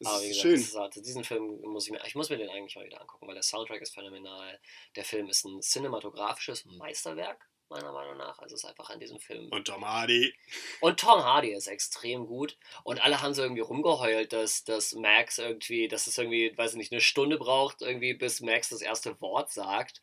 Das 0.00 0.12
Aber 0.12 0.22
wie 0.22 0.28
gesagt, 0.28 0.42
schön. 0.42 0.80
Halt, 0.80 0.94
diesen 0.96 1.24
Film 1.24 1.60
muss 1.62 1.86
ich 1.86 1.92
mir, 1.92 2.00
ich 2.06 2.14
muss 2.14 2.30
mir 2.30 2.38
den 2.38 2.48
eigentlich 2.50 2.76
mal 2.76 2.84
wieder 2.86 3.00
angucken, 3.00 3.26
weil 3.26 3.34
der 3.34 3.42
Soundtrack 3.42 3.82
ist 3.82 3.94
phänomenal. 3.94 4.60
Der 4.94 5.04
Film 5.04 5.28
ist 5.28 5.44
ein 5.44 5.60
cinematografisches 5.60 6.64
Meisterwerk, 6.66 7.48
meiner 7.70 7.92
Meinung 7.92 8.16
nach. 8.16 8.38
Also 8.38 8.54
es 8.54 8.62
ist 8.62 8.68
einfach 8.68 8.90
an 8.90 9.00
diesem 9.00 9.18
Film. 9.18 9.48
Und 9.50 9.66
Tom 9.66 9.84
Hardy. 9.84 10.34
Und 10.80 11.00
Tom 11.00 11.22
Hardy 11.22 11.52
ist 11.52 11.66
extrem 11.66 12.26
gut. 12.26 12.56
Und 12.84 13.02
alle 13.02 13.20
haben 13.22 13.34
so 13.34 13.42
irgendwie 13.42 13.62
rumgeheult, 13.62 14.32
dass, 14.32 14.64
dass 14.64 14.94
Max 14.94 15.38
irgendwie, 15.38 15.88
dass 15.88 16.06
es 16.06 16.18
irgendwie, 16.18 16.56
weiß 16.56 16.72
ich 16.72 16.78
nicht, 16.78 16.92
eine 16.92 17.00
Stunde 17.00 17.38
braucht, 17.38 17.82
irgendwie, 17.82 18.14
bis 18.14 18.40
Max 18.40 18.68
das 18.70 18.82
erste 18.82 19.20
Wort 19.20 19.52
sagt. 19.52 20.00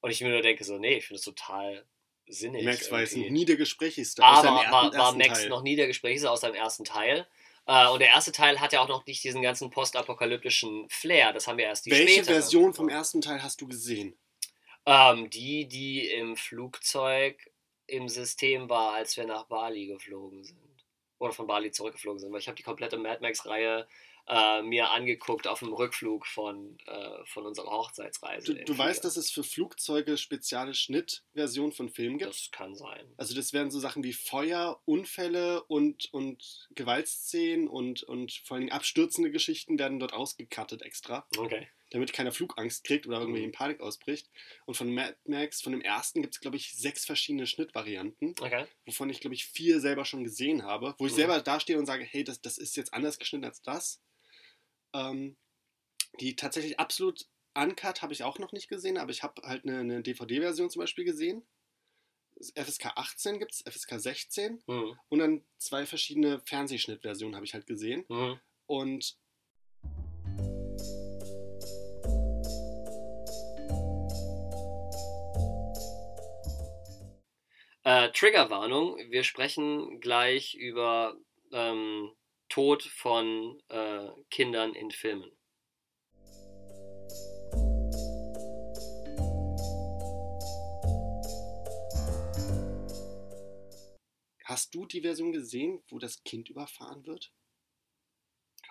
Und 0.00 0.10
ich 0.10 0.20
mir 0.20 0.30
nur 0.30 0.42
denke, 0.42 0.64
so, 0.64 0.78
nee, 0.78 0.96
ich 0.96 1.06
finde 1.06 1.18
es 1.18 1.24
total 1.24 1.86
sinnig. 2.26 2.64
Max 2.64 2.90
war 2.90 3.00
jetzt 3.00 3.12
irgendwie. 3.12 3.30
noch 3.30 3.38
nie 3.38 3.44
der 3.44 3.56
Gesprächigste. 3.56 4.22
Aber 4.24 4.48
im 4.48 4.54
war, 4.54 4.84
ersten 4.84 4.98
war 4.98 5.12
Max 5.16 5.40
Teil. 5.40 5.48
noch 5.48 5.62
nie 5.62 5.76
der 5.76 5.86
Gesprächse 5.86 6.30
aus 6.30 6.40
seinem 6.40 6.54
ersten 6.54 6.84
Teil. 6.84 7.26
Äh, 7.66 7.88
und 7.88 8.00
der 8.00 8.08
erste 8.08 8.32
Teil 8.32 8.60
hat 8.60 8.72
ja 8.72 8.80
auch 8.80 8.88
noch 8.88 9.06
nicht 9.06 9.22
diesen 9.22 9.42
ganzen 9.42 9.70
postapokalyptischen 9.70 10.88
Flair. 10.88 11.32
Das 11.32 11.46
haben 11.46 11.58
wir 11.58 11.66
erst 11.66 11.86
die 11.86 11.90
Welche 11.90 12.14
späteren. 12.14 12.34
Version 12.34 12.74
vom 12.74 12.88
ersten 12.88 13.20
Teil 13.20 13.42
hast 13.42 13.60
du 13.60 13.68
gesehen? 13.68 14.16
Ähm, 14.86 15.30
die, 15.30 15.68
die 15.68 16.08
im 16.08 16.36
Flugzeug 16.36 17.50
im 17.86 18.08
System 18.08 18.68
war, 18.68 18.94
als 18.94 19.16
wir 19.16 19.26
nach 19.26 19.44
Bali 19.44 19.86
geflogen 19.86 20.44
sind. 20.44 20.58
Oder 21.18 21.32
von 21.32 21.46
Bali 21.46 21.70
zurückgeflogen 21.70 22.18
sind. 22.18 22.32
Weil 22.32 22.40
ich 22.40 22.48
habe 22.48 22.56
die 22.56 22.62
komplette 22.62 22.98
Mad 22.98 23.20
Max-Reihe 23.20 23.86
äh, 24.28 24.62
mir 24.62 24.90
angeguckt 24.90 25.46
auf 25.46 25.60
dem 25.60 25.72
Rückflug 25.72 26.26
von, 26.26 26.78
äh, 26.86 27.24
von 27.26 27.44
unserer 27.44 27.70
Hochzeitsreise. 27.70 28.54
Du, 28.54 28.64
du 28.64 28.78
weißt, 28.78 29.04
dass 29.04 29.16
es 29.16 29.30
für 29.30 29.42
Flugzeuge 29.42 30.16
spezielle 30.16 30.74
Schnittversionen 30.74 31.72
von 31.72 31.88
Filmen 31.88 32.18
gibt? 32.18 32.30
Das 32.30 32.50
kann 32.52 32.74
sein. 32.74 33.12
Also 33.16 33.34
das 33.34 33.52
wären 33.52 33.70
so 33.70 33.80
Sachen 33.80 34.04
wie 34.04 34.12
Feuer, 34.12 34.80
Unfälle 34.84 35.64
und, 35.64 36.12
und 36.12 36.68
Gewaltszenen 36.74 37.68
und, 37.68 38.02
und 38.04 38.32
vor 38.44 38.56
allem 38.56 38.68
abstürzende 38.68 39.30
Geschichten 39.30 39.78
werden 39.78 39.98
dort 39.98 40.12
ausgekattet 40.12 40.82
extra, 40.82 41.26
Okay. 41.36 41.68
Damit 41.92 42.12
keiner 42.12 42.32
Flugangst 42.32 42.84
kriegt 42.84 43.06
oder 43.06 43.20
irgendwie 43.20 43.40
Mhm. 43.40 43.46
in 43.46 43.52
Panik 43.52 43.80
ausbricht. 43.80 44.30
Und 44.66 44.74
von 44.76 44.92
Mad 44.92 45.16
Max, 45.24 45.60
von 45.62 45.72
dem 45.72 45.80
ersten, 45.82 46.22
gibt 46.22 46.34
es, 46.34 46.40
glaube 46.40 46.56
ich, 46.56 46.72
sechs 46.76 47.04
verschiedene 47.04 47.46
Schnittvarianten, 47.46 48.34
Okay. 48.40 48.66
wovon 48.86 49.10
ich, 49.10 49.20
glaube 49.20 49.34
ich, 49.34 49.44
vier 49.46 49.80
selber 49.80 50.04
schon 50.04 50.24
gesehen 50.24 50.62
habe, 50.64 50.94
wo 50.98 51.06
ich 51.06 51.12
Mhm. 51.12 51.16
selber 51.16 51.40
dastehe 51.40 51.78
und 51.78 51.86
sage, 51.86 52.04
hey, 52.04 52.24
das, 52.24 52.40
das 52.40 52.58
ist 52.58 52.76
jetzt 52.76 52.92
anders 52.94 53.18
geschnitten 53.18 53.44
als 53.44 53.62
das. 53.62 54.00
Ähm, 54.94 55.36
die 56.20 56.36
tatsächlich 56.36 56.78
absolut 56.78 57.26
uncut 57.54 58.02
habe 58.02 58.12
ich 58.12 58.22
auch 58.22 58.38
noch 58.38 58.52
nicht 58.52 58.68
gesehen, 58.68 58.98
aber 58.98 59.10
ich 59.10 59.22
habe 59.22 59.42
halt 59.42 59.64
eine, 59.64 59.80
eine 59.80 60.02
DVD-Version 60.02 60.70
zum 60.70 60.80
Beispiel 60.80 61.04
gesehen. 61.04 61.46
FSK 62.54 62.86
18 62.96 63.38
gibt 63.38 63.52
es, 63.52 63.60
FSK 63.62 63.98
16 64.00 64.62
Mhm. 64.66 64.98
und 65.08 65.18
dann 65.18 65.44
zwei 65.58 65.86
verschiedene 65.86 66.40
Fernsehschnittversionen 66.40 67.36
habe 67.36 67.44
ich 67.46 67.54
halt 67.54 67.66
gesehen. 67.66 68.04
Mhm. 68.08 68.40
Und 68.66 69.16
Äh, 77.94 78.10
Triggerwarnung, 78.12 78.96
wir 79.10 79.22
sprechen 79.22 80.00
gleich 80.00 80.54
über 80.54 81.14
ähm, 81.52 82.10
Tod 82.48 82.84
von 82.84 83.60
äh, 83.68 84.08
Kindern 84.30 84.74
in 84.74 84.90
Filmen. 84.90 85.30
hast 94.44 94.74
du 94.74 94.84
die 94.84 95.00
Version 95.00 95.32
gesehen, 95.32 95.82
wo 95.88 95.98
das 95.98 96.22
Kind 96.24 96.50
überfahren 96.50 97.06
wird? 97.06 97.32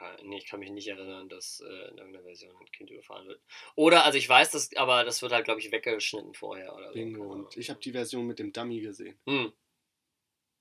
Kann- 0.01 0.25
Nee, 0.27 0.37
ich 0.37 0.47
kann 0.47 0.59
mich 0.59 0.71
nicht 0.71 0.87
erinnern, 0.87 1.29
dass 1.29 1.59
äh, 1.61 1.65
in 1.89 1.97
irgendeiner 1.97 2.23
Version 2.23 2.55
ein 2.59 2.71
Kind 2.71 2.89
überfahren 2.89 3.27
wird. 3.27 3.39
Oder, 3.75 4.03
also 4.03 4.17
ich 4.17 4.27
weiß 4.27 4.49
das, 4.51 4.75
aber 4.75 5.03
das 5.03 5.21
wird 5.21 5.31
halt, 5.31 5.45
glaube 5.45 5.59
ich, 5.59 5.71
weggeschnitten 5.71 6.33
vorher 6.33 6.75
oder 6.75 6.87
so. 6.87 6.93
Bingo. 6.93 7.31
Und 7.31 7.55
ich 7.57 7.69
habe 7.69 7.79
die 7.79 7.91
Version 7.91 8.25
mit 8.25 8.39
dem 8.39 8.51
Dummy 8.51 8.79
gesehen. 8.81 9.19
Hm, 9.27 9.53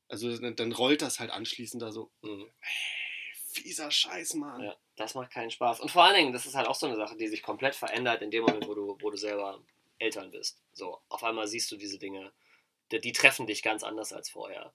Also 0.09 0.37
dann, 0.39 0.57
dann 0.57 0.73
rollt 0.73 1.01
das 1.03 1.21
halt 1.21 1.31
anschließend 1.31 1.83
da 1.83 1.91
so. 1.93 2.11
hm. 2.23 2.51
Fieser 3.53 3.91
Scheiß, 3.91 4.35
Mann. 4.35 4.63
Ja, 4.63 4.77
das 4.97 5.15
macht 5.15 5.33
keinen 5.33 5.51
Spaß. 5.51 5.81
Und 5.81 5.91
vor 5.91 6.05
allen 6.05 6.15
Dingen, 6.15 6.33
das 6.33 6.47
ist 6.47 6.55
halt 6.55 6.69
auch 6.69 6.75
so 6.77 6.87
eine 6.87 6.95
Sache, 6.97 7.17
die 7.17 7.27
sich 7.27 7.43
komplett 7.43 7.75
verändert 7.75 8.23
in 8.23 8.31
dem 8.31 8.45
Moment, 8.45 8.69
wo 8.69 8.75
du, 8.75 8.97
wo 9.01 9.11
du 9.11 9.17
selber 9.17 9.61
Eltern 9.99 10.31
bist. 10.31 10.63
So, 10.73 11.01
auf 11.09 11.25
einmal 11.25 11.49
siehst 11.49 11.71
du 11.73 11.77
diese 11.77 11.99
Dinge. 11.99 12.33
Die, 12.93 13.01
die 13.01 13.13
treffen 13.13 13.47
dich 13.47 13.63
ganz 13.63 13.83
anders 13.83 14.13
als 14.13 14.31
vorher. 14.31 14.73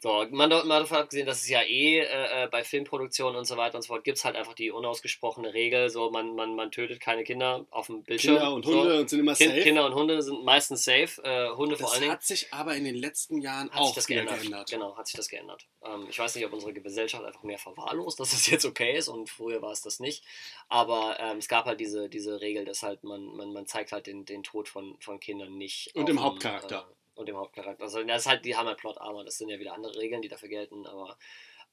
So, 0.00 0.24
man, 0.30 0.48
mal 0.48 0.80
davon 0.80 0.98
abgesehen, 0.98 1.26
dass 1.26 1.42
es 1.42 1.48
ja 1.48 1.60
eh 1.62 1.98
äh, 1.98 2.48
bei 2.50 2.62
Filmproduktionen 2.62 3.36
und 3.36 3.46
so 3.46 3.56
weiter 3.56 3.76
und 3.76 3.82
so 3.82 3.88
fort 3.88 4.04
gibt 4.04 4.18
es 4.18 4.24
halt 4.24 4.36
einfach 4.36 4.54
die 4.54 4.70
unausgesprochene 4.70 5.52
Regel, 5.52 5.90
so 5.90 6.10
man, 6.10 6.36
man, 6.36 6.54
man 6.54 6.70
tötet 6.70 7.00
keine 7.00 7.24
Kinder 7.24 7.66
auf 7.70 7.86
dem 7.86 8.04
Bildschirm. 8.04 8.36
Kinder 8.36 8.52
und 8.52 8.64
so. 8.64 8.80
Hunde 8.80 9.00
und 9.00 9.10
sind 9.10 9.18
immer 9.18 9.34
Kind, 9.34 9.50
safe. 9.50 9.62
Kinder 9.62 9.86
und 9.86 9.94
Hunde 9.94 10.22
sind 10.22 10.44
meistens 10.44 10.84
safe. 10.84 11.20
Äh, 11.24 11.50
Hunde 11.56 11.76
vor 11.76 11.86
das 11.86 11.92
allen 11.94 12.02
Dingen. 12.02 12.12
hat 12.12 12.22
sich 12.22 12.52
aber 12.52 12.76
in 12.76 12.84
den 12.84 12.94
letzten 12.94 13.40
Jahren 13.40 13.70
auch 13.72 13.92
das 13.92 14.06
geändert. 14.06 14.40
geändert. 14.40 14.70
Genau, 14.70 14.96
hat 14.96 15.08
sich 15.08 15.16
das 15.16 15.28
geändert. 15.28 15.66
Ähm, 15.84 16.06
ich 16.08 16.18
weiß 16.18 16.36
nicht, 16.36 16.46
ob 16.46 16.52
unsere 16.52 16.72
Gesellschaft 16.72 17.24
einfach 17.24 17.42
mehr 17.42 17.58
verwahrlost, 17.58 18.20
dass 18.20 18.32
es 18.32 18.46
jetzt 18.46 18.66
okay 18.66 18.96
ist 18.96 19.08
und 19.08 19.28
früher 19.28 19.62
war 19.62 19.72
es 19.72 19.82
das 19.82 19.98
nicht. 19.98 20.24
Aber 20.68 21.18
ähm, 21.18 21.38
es 21.38 21.48
gab 21.48 21.64
halt 21.64 21.80
diese, 21.80 22.08
diese 22.08 22.40
Regel, 22.40 22.64
dass 22.64 22.84
halt 22.84 23.02
man, 23.02 23.24
man, 23.36 23.52
man 23.52 23.66
zeigt 23.66 23.90
halt 23.90 24.06
den, 24.06 24.24
den 24.24 24.44
Tod 24.44 24.68
von, 24.68 24.96
von 25.00 25.18
Kindern 25.18 25.58
nicht. 25.58 25.92
Und 25.96 26.08
dem, 26.08 26.22
Hauptcharakter. 26.22 26.86
Äh, 26.88 26.97
und 27.18 27.28
dem 27.28 27.36
Hauptcharakter. 27.36 27.82
Also 27.82 28.02
das 28.02 28.22
ist 28.22 28.26
halt, 28.26 28.44
die 28.44 28.56
haben 28.56 28.66
halt 28.66 28.78
Plot 28.78 28.98
Armor, 28.98 29.24
das 29.24 29.38
sind 29.38 29.48
ja 29.48 29.58
wieder 29.58 29.74
andere 29.74 29.96
Regeln, 29.98 30.22
die 30.22 30.28
dafür 30.28 30.48
gelten, 30.48 30.86
aber 30.86 31.18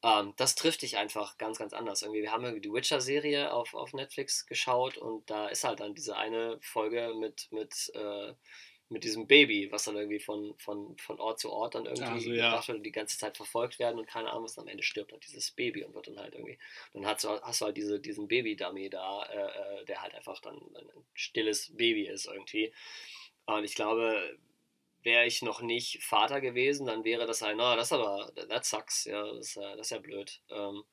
ähm, 0.03 0.33
das 0.37 0.55
trifft 0.55 0.81
dich 0.81 0.97
einfach 0.97 1.37
ganz, 1.37 1.57
ganz 1.57 1.73
anders. 1.73 2.01
Irgendwie, 2.01 2.21
wir 2.21 2.31
haben 2.31 2.43
irgendwie 2.43 2.61
die 2.61 2.73
Witcher-Serie 2.73 3.53
auf, 3.53 3.73
auf 3.73 3.93
Netflix 3.93 4.45
geschaut 4.45 4.97
und 4.97 5.29
da 5.29 5.47
ist 5.47 5.63
halt 5.63 5.79
dann 5.79 5.95
diese 5.95 6.17
eine 6.17 6.57
Folge 6.61 7.13
mit, 7.17 7.47
mit 7.51 7.91
äh, 7.95 8.33
mit 8.87 9.03
diesem 9.03 9.25
Baby, 9.25 9.71
was 9.71 9.85
dann 9.85 9.95
irgendwie 9.95 10.19
von, 10.19 10.53
von, 10.57 10.95
von 10.97 11.19
Ort 11.19 11.39
zu 11.39 11.51
Ort 11.51 11.73
dann 11.73 11.85
irgendwie 11.85 12.03
Also, 12.03 12.31
ja. 12.33 12.49
gebracht 12.49 12.67
wird 12.67 12.77
und 12.77 12.83
die 12.83 12.91
ganze 12.91 13.17
Zeit 13.17 13.35
verfolgt 13.35 13.79
werden 13.79 13.97
und 13.97 14.07
keine 14.07 14.29
Ahnung 14.29 14.43
was, 14.43 14.59
am 14.59 14.67
Ende 14.67 14.83
stirbt 14.83 15.11
halt 15.11 15.25
dieses 15.25 15.51
Baby 15.51 15.83
und 15.83 15.95
wird 15.95 16.07
dann 16.07 16.19
halt 16.19 16.35
irgendwie, 16.35 16.59
dann 16.93 17.05
hast 17.05 17.23
du, 17.23 17.29
hast 17.41 17.61
du 17.61 17.65
halt 17.65 17.77
diese, 17.77 17.99
diesen 17.99 18.27
Baby-Dummy 18.27 18.91
da, 18.91 19.23
äh, 19.23 19.81
äh, 19.81 19.85
der 19.85 20.03
halt 20.03 20.13
einfach 20.13 20.39
dann 20.39 20.55
ein 20.57 21.05
stilles 21.15 21.75
Baby 21.75 22.07
ist 22.07 22.27
irgendwie. 22.27 22.71
Und 23.47 23.63
ich 23.63 23.73
glaube, 23.73 24.37
wäre 25.05 25.25
ich 25.25 25.41
noch 25.41 25.61
nicht 25.61 26.03
Vater 26.03 26.41
gewesen, 26.41 26.87
dann 26.87 27.03
wäre 27.03 27.25
das 27.25 27.43
ein, 27.43 27.57
na, 27.57 27.75
das 27.75 27.93
aber, 27.93 28.31
that 28.49 28.65
sucks, 28.65 29.05
ja, 29.05 29.23
das, 29.33 29.47
ist, 29.47 29.57
das 29.57 29.79
ist 29.79 29.91
ja 29.91 29.99
blöd. 29.99 30.41
Ähm, 30.49 30.83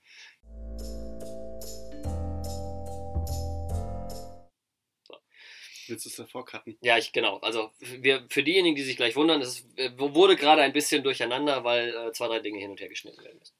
Willst 5.89 6.05
du 6.07 6.11
es 6.11 6.17
davor 6.17 6.45
cutten? 6.45 6.79
Ja, 6.81 6.97
ich 6.97 7.13
genau. 7.13 7.39
Also 7.39 7.73
wir, 7.81 8.25
für 8.31 8.43
diejenigen, 8.43 8.77
die 8.77 8.83
sich 8.83 8.97
gleich 8.97 9.17
wundern, 9.17 9.43
es 9.43 9.67
äh, 9.77 9.91
wurde 9.97 10.37
gerade 10.37 10.63
ein 10.63 10.73
bisschen 10.73 11.03
durcheinander, 11.03 11.65
weil 11.65 11.89
äh, 11.95 12.13
zwei, 12.13 12.29
drei 12.29 12.39
Dinge 12.39 12.61
hin 12.61 12.71
und 12.71 12.81
her 12.81 12.89
geschnitten 12.89 13.23
werden 13.23 13.39
müssen. 13.39 13.57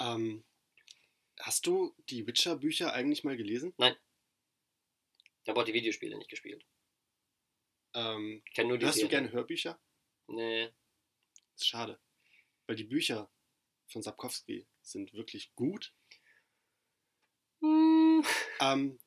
Ähm, 0.00 0.44
hast 1.38 1.66
du 1.66 1.94
die 2.10 2.26
Witcher-Bücher 2.26 2.92
eigentlich 2.92 3.24
mal 3.24 3.36
gelesen? 3.36 3.74
Ich 3.78 5.48
habe 5.48 5.60
auch 5.60 5.64
die 5.64 5.72
Videospiele 5.72 6.16
nicht 6.18 6.30
gespielt. 6.30 6.64
Ähm, 7.94 8.42
Ich 8.52 8.58
nur 8.64 8.78
die 8.78 8.84
hörst 8.86 8.98
du 8.98 9.02
Serie. 9.02 9.10
gerne 9.10 9.32
Hörbücher? 9.32 9.78
Nee. 10.28 10.70
Ist 11.56 11.66
schade. 11.66 11.98
Weil 12.66 12.76
die 12.76 12.84
Bücher 12.84 13.30
von 13.88 14.02
Sapkowski 14.02 14.66
sind 14.82 15.12
wirklich 15.12 15.52
gut. 15.54 15.92
Hm, 17.60 18.24
Ähm, 18.60 18.98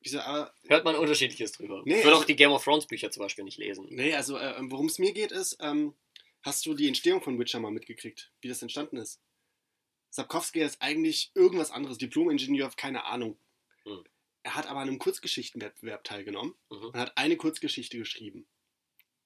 wieso, 0.00 0.20
aber, 0.20 0.54
hört 0.68 0.84
man 0.84 0.96
unterschiedliches 0.96 1.52
drüber. 1.52 1.82
Nee, 1.84 1.98
ich 1.98 2.04
würde 2.04 2.10
also- 2.10 2.22
auch 2.22 2.26
die 2.26 2.36
Game 2.36 2.50
of 2.52 2.64
Thrones 2.64 2.86
Bücher 2.86 3.10
zum 3.10 3.22
Beispiel 3.22 3.44
nicht 3.44 3.58
lesen. 3.58 3.86
nee, 3.90 4.14
also 4.14 4.36
äh, 4.38 4.54
worum 4.70 4.86
es 4.86 4.98
mir 4.98 5.12
geht, 5.12 5.32
ist, 5.32 5.56
ähm, 5.60 5.94
hast 6.42 6.64
du 6.66 6.74
die 6.74 6.88
Entstehung 6.88 7.22
von 7.22 7.38
Witcher 7.38 7.60
mal 7.60 7.70
mitgekriegt, 7.70 8.32
wie 8.40 8.48
das 8.48 8.62
entstanden 8.62 8.96
ist? 8.96 9.20
Sapkowski 10.10 10.60
ist 10.60 10.80
eigentlich 10.82 11.30
irgendwas 11.34 11.70
anderes, 11.70 11.98
Diplom-Ingenieur, 11.98 12.70
keine 12.76 13.04
Ahnung. 13.04 13.38
Hm. 13.84 14.04
Er 14.42 14.54
hat 14.54 14.66
aber 14.66 14.80
an 14.80 14.88
einem 14.88 14.98
Kurzgeschichtenwettbewerb 14.98 16.04
teilgenommen 16.04 16.54
Mhm. 16.70 16.84
und 16.86 16.96
hat 16.96 17.16
eine 17.16 17.36
Kurzgeschichte 17.36 17.98
geschrieben. 17.98 18.46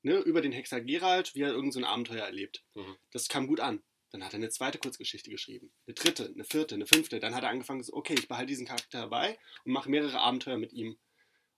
Ne, 0.02 0.18
über 0.18 0.42
den 0.42 0.52
Hexer 0.52 0.80
Geralt, 0.82 1.34
wie 1.34 1.42
er 1.42 1.52
irgend 1.52 1.72
so 1.72 1.80
ein 1.80 1.84
Abenteuer 1.84 2.24
erlebt. 2.24 2.62
Mhm. 2.74 2.96
Das 3.10 3.28
kam 3.28 3.46
gut 3.46 3.60
an. 3.60 3.82
Dann 4.10 4.22
hat 4.24 4.32
er 4.32 4.36
eine 4.36 4.50
zweite 4.50 4.78
Kurzgeschichte 4.78 5.30
geschrieben. 5.30 5.72
Eine 5.86 5.94
dritte, 5.94 6.26
eine 6.26 6.44
vierte, 6.44 6.74
eine 6.74 6.86
fünfte. 6.86 7.18
Dann 7.20 7.34
hat 7.34 7.42
er 7.42 7.48
angefangen, 7.48 7.82
so, 7.82 7.94
okay, 7.94 8.14
ich 8.14 8.28
behalte 8.28 8.48
diesen 8.48 8.66
Charakter 8.66 9.00
dabei 9.00 9.38
und 9.64 9.72
mache 9.72 9.90
mehrere 9.90 10.20
Abenteuer 10.20 10.58
mit 10.58 10.72
ihm. 10.72 10.98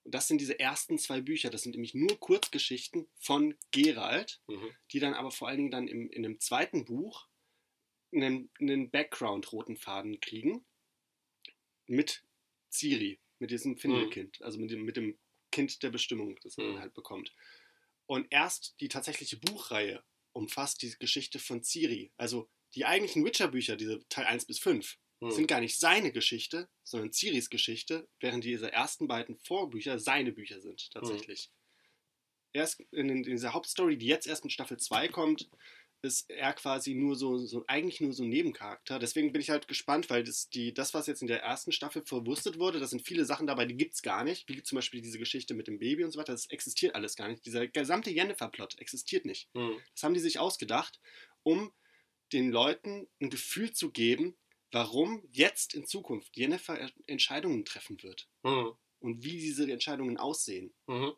Und 0.05 0.15
das 0.15 0.29
sind 0.29 0.41
diese 0.41 0.59
ersten 0.61 0.99
zwei 0.99 1.21
Bücher. 1.21 1.51
Das 1.51 1.63
sind 1.63 1.73
nämlich 1.73 1.93
nur 1.95 2.19
Kurzgeschichten 2.21 3.09
von 3.19 3.59
Geralt, 3.73 4.41
Mhm. 4.47 4.71
die 4.93 5.01
dann 5.01 5.15
aber 5.15 5.33
vor 5.33 5.49
allen 5.49 5.59
Dingen 5.59 5.71
dann 5.73 5.89
im, 5.89 6.09
in 6.11 6.25
einem 6.25 6.39
zweiten 6.39 6.85
Buch 6.85 7.27
einen, 8.15 8.49
einen 8.61 8.91
Background-roten 8.91 9.77
Faden 9.77 10.21
kriegen 10.21 10.65
mit 11.87 12.23
Ciri, 12.71 13.19
mit 13.39 13.51
diesem 13.51 13.77
Findelkind, 13.79 14.41
also 14.43 14.59
mit 14.59 14.71
dem, 14.71 14.85
mit 14.85 14.97
dem 14.97 15.19
Kind 15.53 15.83
der 15.83 15.91
Bestimmung, 15.91 16.39
das 16.43 16.59
er 16.59 16.65
Mhm. 16.65 16.79
halt 16.81 16.95
bekommt. 16.95 17.35
Und 18.07 18.27
erst 18.31 18.77
die 18.81 18.89
tatsächliche 18.89 19.37
Buchreihe 19.39 20.05
umfasst 20.33 20.83
die 20.83 20.95
Geschichte 20.99 21.39
von 21.39 21.63
Ciri. 21.63 22.13
Also 22.17 22.49
die 22.75 22.85
eigentlichen 22.85 23.25
Witcher-Bücher, 23.25 23.77
diese 23.77 24.07
Teil 24.09 24.27
1 24.27 24.47
bis 24.47 24.59
5, 24.59 24.99
Mhm. 25.21 25.31
sind 25.31 25.47
gar 25.49 25.61
nicht 25.61 25.79
seine 25.79 26.13
Geschichte, 26.13 26.69
sondern 26.85 27.13
Ciris 27.13 27.49
Geschichte, 27.49 28.07
während 28.21 28.45
diese 28.45 28.71
ersten 28.71 29.09
beiden 29.09 29.39
Vorbücher 29.39 29.99
seine 29.99 30.33
Bücher 30.33 30.61
sind, 30.61 30.91
tatsächlich. 30.93 31.51
Erst 32.53 32.81
in, 32.91 33.09
in 33.09 33.23
dieser 33.23 33.53
Hauptstory, 33.53 33.99
die 33.99 34.07
jetzt 34.07 34.27
erst 34.27 34.45
in 34.45 34.51
Staffel 34.51 34.79
2 34.79 35.09
kommt, 35.09 35.49
ist 36.07 36.31
er 36.31 36.53
quasi 36.55 36.95
nur 36.95 37.17
so, 37.17 37.37
so 37.39 37.65
eigentlich 37.67 38.01
nur 38.01 38.13
so 38.15 38.23
ein 38.23 38.31
Nebencharakter. 38.31 38.99
Deswegen 38.99 39.33
bin 39.33 39.43
ich 39.43 39.51
halt 39.51 39.69
gespannt, 39.69 40.09
weil 40.09 40.25
das, 40.25 40.49
die, 40.49 40.73
das, 40.73 40.95
was 40.95 41.07
jetzt 41.07 41.21
in 41.21 41.29
der 41.29 41.43
ersten 41.43 41.73
Staffel 41.73 42.03
verwurstet 42.07 42.59
wurde, 42.59 42.81
da 42.81 42.87
sind 42.87 43.07
viele 43.07 43.25
Sachen 43.25 43.47
dabei, 43.47 43.67
die 43.67 43.77
gibt 43.77 43.95
es 43.95 44.03
gar 44.03 44.25
nicht. 44.25 44.49
Wie 44.49 44.63
zum 44.63 44.77
Beispiel 44.77 45.03
diese 45.03 45.19
Geschichte 45.19 45.55
mit 45.55 45.67
dem 45.67 45.79
Baby 45.79 46.05
und 46.05 46.13
so 46.13 46.19
weiter, 46.19 46.33
das 46.33 46.47
existiert 46.47 46.95
alles 46.95 47.17
gar 47.17 47.29
nicht. 47.29 47.45
Dieser 47.45 47.67
gesamte 47.67 48.11
Jennifer-Plot 48.11 48.79
existiert 48.79 49.27
nicht. 49.27 49.49
Mhm. 49.55 49.79
Das 49.95 50.03
haben 50.05 50.15
die 50.15 50.21
sich 50.21 50.39
ausgedacht, 50.39 51.01
um 51.43 51.73
den 52.33 52.51
Leuten 52.51 53.09
ein 53.21 53.31
Gefühl 53.31 53.73
zu 53.73 53.91
geben, 53.91 54.37
warum 54.73 55.23
jetzt 55.33 55.75
in 55.75 55.87
Zukunft 55.87 56.37
Jennifer 56.37 56.79
Er- 56.79 56.91
Entscheidungen 57.07 57.65
treffen 57.65 58.03
wird 58.03 58.29
Mhm. 58.43 58.73
und 59.01 59.23
wie 59.23 59.39
diese 59.39 59.71
Entscheidungen 59.71 60.17
aussehen. 60.17 60.75
Mhm. 60.87 61.13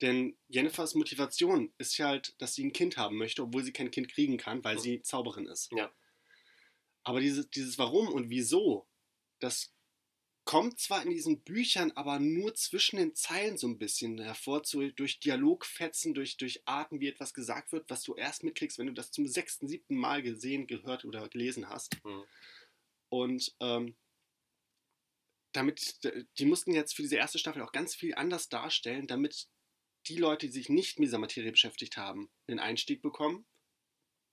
Denn 0.00 0.36
Jennifers 0.48 0.94
Motivation 0.94 1.72
ist 1.76 1.98
ja 1.98 2.08
halt, 2.08 2.34
dass 2.38 2.54
sie 2.54 2.64
ein 2.64 2.72
Kind 2.72 2.96
haben 2.96 3.16
möchte, 3.16 3.42
obwohl 3.42 3.62
sie 3.62 3.72
kein 3.72 3.90
Kind 3.90 4.08
kriegen 4.08 4.38
kann, 4.38 4.64
weil 4.64 4.78
sie 4.78 5.02
Zauberin 5.02 5.46
ist. 5.46 5.70
Ja. 5.72 5.92
Aber 7.04 7.20
dieses, 7.20 7.50
dieses 7.50 7.78
Warum 7.78 8.08
und 8.08 8.30
Wieso, 8.30 8.86
das 9.40 9.72
kommt 10.44 10.80
zwar 10.80 11.02
in 11.02 11.10
diesen 11.10 11.42
Büchern, 11.42 11.92
aber 11.92 12.18
nur 12.18 12.54
zwischen 12.54 12.96
den 12.96 13.14
Zeilen 13.14 13.58
so 13.58 13.68
ein 13.68 13.78
bisschen 13.78 14.18
hervor, 14.18 14.62
zu, 14.62 14.90
durch 14.92 15.20
Dialogfetzen, 15.20 16.14
durch, 16.14 16.38
durch 16.38 16.66
Arten, 16.66 17.00
wie 17.00 17.08
etwas 17.08 17.34
gesagt 17.34 17.72
wird, 17.72 17.88
was 17.90 18.02
du 18.02 18.14
erst 18.14 18.42
mitkriegst, 18.42 18.78
wenn 18.78 18.86
du 18.86 18.92
das 18.92 19.12
zum 19.12 19.26
sechsten, 19.26 19.68
siebten 19.68 19.96
Mal 19.96 20.22
gesehen, 20.22 20.66
gehört 20.66 21.04
oder 21.04 21.28
gelesen 21.28 21.68
hast. 21.68 22.02
Mhm. 22.04 22.24
Und 23.10 23.54
ähm, 23.60 23.94
damit, 25.52 25.98
die 26.38 26.46
mussten 26.46 26.72
jetzt 26.72 26.94
für 26.94 27.02
diese 27.02 27.16
erste 27.16 27.38
Staffel 27.38 27.62
auch 27.62 27.72
ganz 27.72 27.94
viel 27.94 28.14
anders 28.14 28.48
darstellen, 28.48 29.06
damit 29.06 29.48
die 30.06 30.16
Leute, 30.16 30.46
die 30.46 30.52
sich 30.52 30.68
nicht 30.68 30.98
mit 30.98 31.06
dieser 31.08 31.18
Materie 31.18 31.50
beschäftigt 31.52 31.96
haben, 31.96 32.30
einen 32.46 32.58
Einstieg 32.58 33.02
bekommen, 33.02 33.46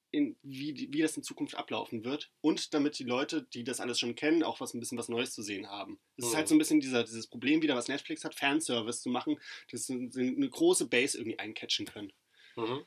in 0.10 0.38
wie, 0.42 0.88
wie 0.94 1.02
das 1.02 1.18
in 1.18 1.24
Zukunft 1.24 1.56
ablaufen 1.56 2.06
wird 2.06 2.32
und 2.40 2.74
damit 2.74 2.98
die 2.98 3.04
Leute, 3.04 3.44
die 3.44 3.66
das 3.66 3.82
alles 3.82 4.00
schon 4.00 4.16
kennen, 4.16 4.42
auch 4.42 4.62
was 4.62 4.74
ein 4.74 4.80
bisschen 4.80 4.98
was 4.98 5.10
Neues 5.10 5.34
zu 5.34 5.42
sehen 5.42 5.68
haben. 5.70 6.00
Es 6.16 6.26
ist 6.26 6.32
Mhm. 6.32 6.38
halt 6.38 6.48
so 6.48 6.56
ein 6.56 6.60
bisschen 6.60 6.80
dieser, 6.80 7.04
dieses 7.04 7.28
Problem 7.28 7.62
wieder, 7.62 7.76
was 7.76 7.90
Netflix 7.90 8.24
hat, 8.24 8.34
Fanservice 8.34 9.02
zu 9.02 9.10
machen, 9.10 9.38
dass 9.70 9.86
sie 9.86 10.10
sie 10.12 10.22
eine 10.36 10.50
große 10.50 10.88
Base 10.88 11.18
irgendwie 11.18 11.38
eincatchen 11.40 11.86
können. 11.88 12.14
Mhm. 12.56 12.86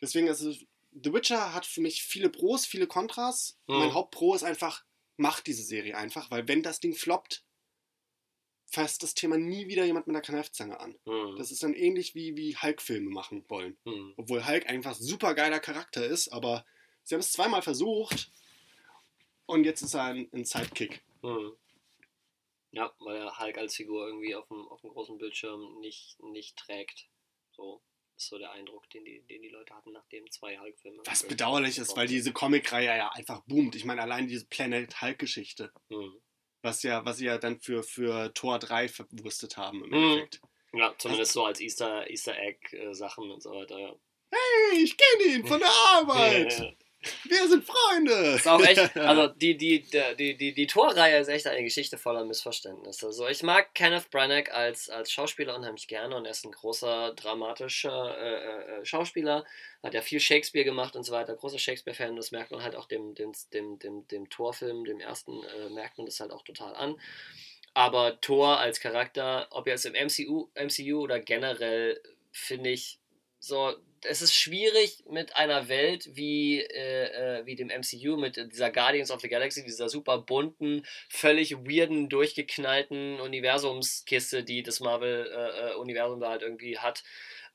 Deswegen, 0.00 0.28
also, 0.28 0.50
The 0.52 1.12
Witcher 1.12 1.54
hat 1.54 1.66
für 1.66 1.80
mich 1.80 2.02
viele 2.02 2.28
Pros, 2.28 2.66
viele 2.66 2.86
Kontras. 2.86 3.58
Mhm. 3.68 3.78
Mein 3.78 3.94
Hauptpro 3.94 4.34
ist 4.34 4.42
einfach, 4.44 4.84
macht 5.16 5.46
diese 5.46 5.62
Serie 5.62 5.96
einfach, 5.96 6.30
weil 6.30 6.48
wenn 6.48 6.62
das 6.62 6.80
Ding 6.80 6.94
floppt, 6.94 7.44
fasst 8.66 9.02
das 9.02 9.14
Thema 9.14 9.36
nie 9.38 9.68
wieder 9.68 9.84
jemand 9.84 10.06
mit 10.06 10.16
einer 10.16 10.22
Kneifzange 10.22 10.78
an. 10.80 10.98
Mhm. 11.04 11.36
Das 11.36 11.50
ist 11.50 11.62
dann 11.62 11.74
ähnlich 11.74 12.14
wie, 12.14 12.36
wie 12.36 12.56
Hulk-Filme 12.56 13.10
machen 13.10 13.44
wollen. 13.48 13.76
Mhm. 13.84 14.14
Obwohl 14.16 14.46
Hulk 14.46 14.68
einfach 14.68 14.94
super 14.94 15.34
geiler 15.34 15.60
Charakter 15.60 16.04
ist, 16.04 16.28
aber 16.28 16.64
sie 17.04 17.14
haben 17.14 17.20
es 17.20 17.32
zweimal 17.32 17.62
versucht 17.62 18.30
und 19.46 19.64
jetzt 19.64 19.82
ist 19.82 19.94
er 19.94 20.04
ein, 20.04 20.28
ein 20.32 20.44
Sidekick. 20.44 21.02
Mhm. 21.22 21.52
Ja, 22.72 22.92
weil 22.98 23.16
er 23.16 23.38
Hulk 23.38 23.56
als 23.58 23.76
Figur 23.76 24.06
irgendwie 24.06 24.34
auf 24.34 24.48
dem, 24.48 24.66
auf 24.68 24.80
dem 24.80 24.90
großen 24.90 25.16
Bildschirm 25.18 25.78
nicht, 25.80 26.20
nicht 26.22 26.56
trägt. 26.56 27.06
So 27.52 27.80
ist 28.16 28.28
so 28.28 28.38
der 28.38 28.52
Eindruck, 28.52 28.88
den 28.90 29.04
die, 29.04 29.20
den 29.22 29.42
die 29.42 29.48
Leute 29.48 29.74
hatten, 29.74 29.92
nachdem 29.92 30.28
zwei 30.30 30.58
Hulk-Filme. 30.58 31.02
Was 31.04 31.26
bedauerlich 31.26 31.78
ist, 31.78 31.96
weil 31.96 32.06
diese 32.06 32.32
Comicreihe 32.32 32.86
ja 32.86 33.10
einfach 33.10 33.42
boomt. 33.46 33.74
Ich 33.76 33.84
meine, 33.84 34.02
allein 34.02 34.26
diese 34.26 34.46
Planet 34.46 35.00
Hulk-Geschichte, 35.00 35.72
Mhm. 35.88 36.20
Was 36.64 36.82
ja, 36.82 37.04
was 37.04 37.18
sie 37.18 37.26
ja 37.26 37.38
dann 37.38 37.60
für, 37.60 37.82
für 37.82 38.32
Tor 38.34 38.58
3 38.58 38.88
verwurstet 38.88 39.56
haben 39.56 39.84
im 39.84 39.90
Mhm. 39.90 39.94
Endeffekt. 39.94 40.40
Ja, 40.72 40.94
zumindest 40.98 41.32
so 41.32 41.44
als 41.44 41.60
Easter, 41.60 42.10
Easter 42.10 42.36
Egg-Sachen 42.36 43.30
und 43.30 43.42
so 43.42 43.50
weiter, 43.52 43.78
ja. 43.78 43.94
Hey, 44.32 44.82
ich 44.82 44.96
kenne 44.96 45.34
ihn 45.34 45.46
von 45.46 45.60
der 45.60 45.68
Arbeit. 45.94 46.58
Ja, 46.58 46.64
ja. 46.64 46.72
Wir 47.24 47.48
sind 47.48 47.64
Freunde. 47.64 48.12
Ist 48.36 48.48
auch 48.48 48.60
echt, 48.60 48.96
also 48.96 49.28
die, 49.28 49.56
die, 49.56 49.82
die, 50.18 50.36
die, 50.36 50.54
die, 50.54 50.66
Torreihe 50.66 51.18
ist 51.18 51.28
echt 51.28 51.46
eine 51.46 51.62
Geschichte 51.62 51.98
voller 51.98 52.24
Missverständnisse. 52.24 53.06
Also 53.06 53.28
ich 53.28 53.42
mag 53.42 53.74
Kenneth 53.74 54.10
Branagh 54.10 54.50
als, 54.52 54.88
als 54.88 55.10
Schauspieler 55.10 55.56
unheimlich 55.56 55.88
gerne 55.88 56.16
und 56.16 56.24
er 56.24 56.30
ist 56.30 56.44
ein 56.44 56.52
großer, 56.52 57.14
dramatischer 57.14 58.16
äh, 58.18 58.80
äh, 58.80 58.84
Schauspieler, 58.84 59.44
hat 59.82 59.94
ja 59.94 60.00
viel 60.00 60.20
Shakespeare 60.20 60.64
gemacht 60.64 60.96
und 60.96 61.04
so 61.04 61.12
weiter, 61.12 61.36
großer 61.36 61.58
Shakespeare-Fan, 61.58 62.16
das 62.16 62.30
merkt 62.30 62.50
man 62.50 62.62
halt 62.62 62.76
auch 62.76 62.86
dem, 62.86 63.14
dem, 63.14 63.32
dem, 63.52 63.78
dem, 63.78 64.06
dem 64.08 64.30
Torfilm, 64.30 64.84
dem 64.84 65.00
ersten, 65.00 65.42
äh, 65.44 65.68
merkt 65.70 65.98
man 65.98 66.06
das 66.06 66.20
halt 66.20 66.32
auch 66.32 66.42
total 66.42 66.74
an. 66.74 66.96
Aber 67.74 68.20
Thor 68.20 68.58
als 68.58 68.78
Charakter, 68.80 69.48
ob 69.50 69.66
jetzt 69.66 69.84
im 69.84 69.94
MCU, 69.94 70.48
MCU 70.54 71.00
oder 71.00 71.18
generell, 71.18 72.00
finde 72.30 72.70
ich 72.70 73.00
so, 73.40 73.74
es 74.06 74.22
ist 74.22 74.34
schwierig 74.34 75.04
mit 75.08 75.36
einer 75.36 75.68
Welt 75.68 76.08
wie, 76.12 76.60
äh, 76.60 77.40
äh, 77.40 77.46
wie 77.46 77.56
dem 77.56 77.70
MCU, 77.70 78.16
mit 78.16 78.36
dieser 78.52 78.70
Guardians 78.70 79.10
of 79.10 79.20
the 79.20 79.28
Galaxy, 79.28 79.64
dieser 79.64 79.88
super 79.88 80.18
bunten, 80.18 80.84
völlig 81.08 81.52
weirden, 81.52 82.08
durchgeknallten 82.08 83.20
Universumskiste, 83.20 84.44
die 84.44 84.62
das 84.62 84.80
Marvel-Universum 84.80 86.20
da 86.20 86.30
halt 86.30 86.42
irgendwie 86.42 86.78
hat, 86.78 87.02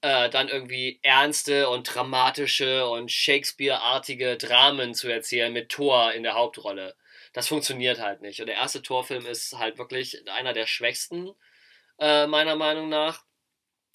äh, 0.01 0.29
dann 0.29 0.47
irgendwie 0.47 0.99
ernste 1.01 1.69
und 1.69 1.83
dramatische 1.83 2.87
und 2.87 3.11
Shakespeare-artige 3.11 4.37
Dramen 4.37 4.93
zu 4.93 5.09
erzählen 5.09 5.51
mit 5.51 5.69
Thor 5.69 6.13
in 6.13 6.23
der 6.23 6.35
Hauptrolle. 6.35 6.95
Das 7.33 7.47
funktioniert 7.47 7.99
halt 7.99 8.21
nicht. 8.21 8.39
Und 8.39 8.47
der 8.47 8.55
erste 8.55 8.81
Torfilm 8.81 9.25
ist 9.25 9.57
halt 9.57 9.77
wirklich 9.77 10.27
einer 10.29 10.53
der 10.53 10.67
schwächsten, 10.67 11.31
äh, 11.99 12.27
meiner 12.27 12.55
Meinung 12.55 12.89
nach. 12.89 13.23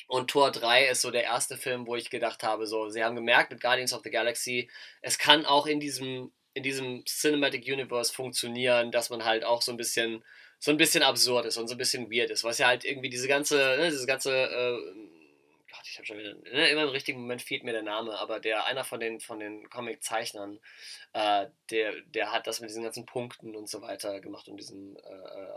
Und 0.07 0.31
Tor 0.31 0.51
3 0.51 0.87
ist 0.87 1.03
so 1.03 1.11
der 1.11 1.25
erste 1.25 1.57
Film, 1.57 1.87
wo 1.87 1.97
ich 1.97 2.11
gedacht 2.11 2.43
habe, 2.43 2.67
so, 2.67 2.89
sie 2.89 3.03
haben 3.03 3.17
gemerkt 3.17 3.51
mit 3.51 3.61
Guardians 3.61 3.93
of 3.93 4.03
the 4.05 4.11
Galaxy, 4.11 4.71
es 5.03 5.19
kann 5.19 5.47
auch 5.47 5.67
in 5.67 5.81
diesem, 5.81 6.33
in 6.53 6.63
diesem 6.63 7.05
Cinematic 7.07 7.67
Universe 7.67 8.13
funktionieren, 8.13 8.93
dass 8.93 9.11
man 9.11 9.25
halt 9.25 9.45
auch 9.45 9.63
so 9.63 9.73
ein 9.73 9.77
bisschen, 9.77 10.25
so 10.59 10.71
ein 10.71 10.77
bisschen 10.77 11.03
absurd 11.03 11.47
ist 11.47 11.57
und 11.57 11.69
so 11.69 11.75
ein 11.75 11.79
bisschen 11.79 12.11
weird 12.11 12.31
ist, 12.31 12.45
was 12.45 12.59
ja 12.59 12.69
halt 12.69 12.85
irgendwie 12.85 13.11
diese 13.11 13.29
ganze, 13.29 13.57
ne, 13.57 13.91
diese 13.91 14.07
ganze, 14.07 14.31
äh, 14.33 14.79
Gott, 15.75 15.89
ich 15.89 15.97
habe 15.97 16.07
schon 16.07 16.18
wieder, 16.18 16.35
ne, 16.35 16.68
immer 16.68 16.83
im 16.83 16.89
richtigen 16.91 17.20
Moment 17.20 17.43
fehlt 17.43 17.64
mir 17.64 17.72
der 17.72 17.83
Name, 17.83 18.16
aber 18.18 18.39
der, 18.39 18.66
einer 18.66 18.85
von 18.85 19.01
den, 19.01 19.20
von 19.20 19.41
den 19.41 19.68
Comic-Zeichnern, 19.68 20.61
äh, 21.12 21.47
der, 21.70 22.01
der 22.03 22.33
hat 22.33 22.47
das 22.47 22.61
mit 22.61 22.70
diesen 22.70 22.85
ganzen 22.85 23.07
Punkten 23.07 23.57
und 23.57 23.68
so 23.68 23.83
weiter 23.83 24.20
gemacht 24.20 24.49
und 24.49 24.57
diesen, 24.59 24.97
äh, 24.97 25.01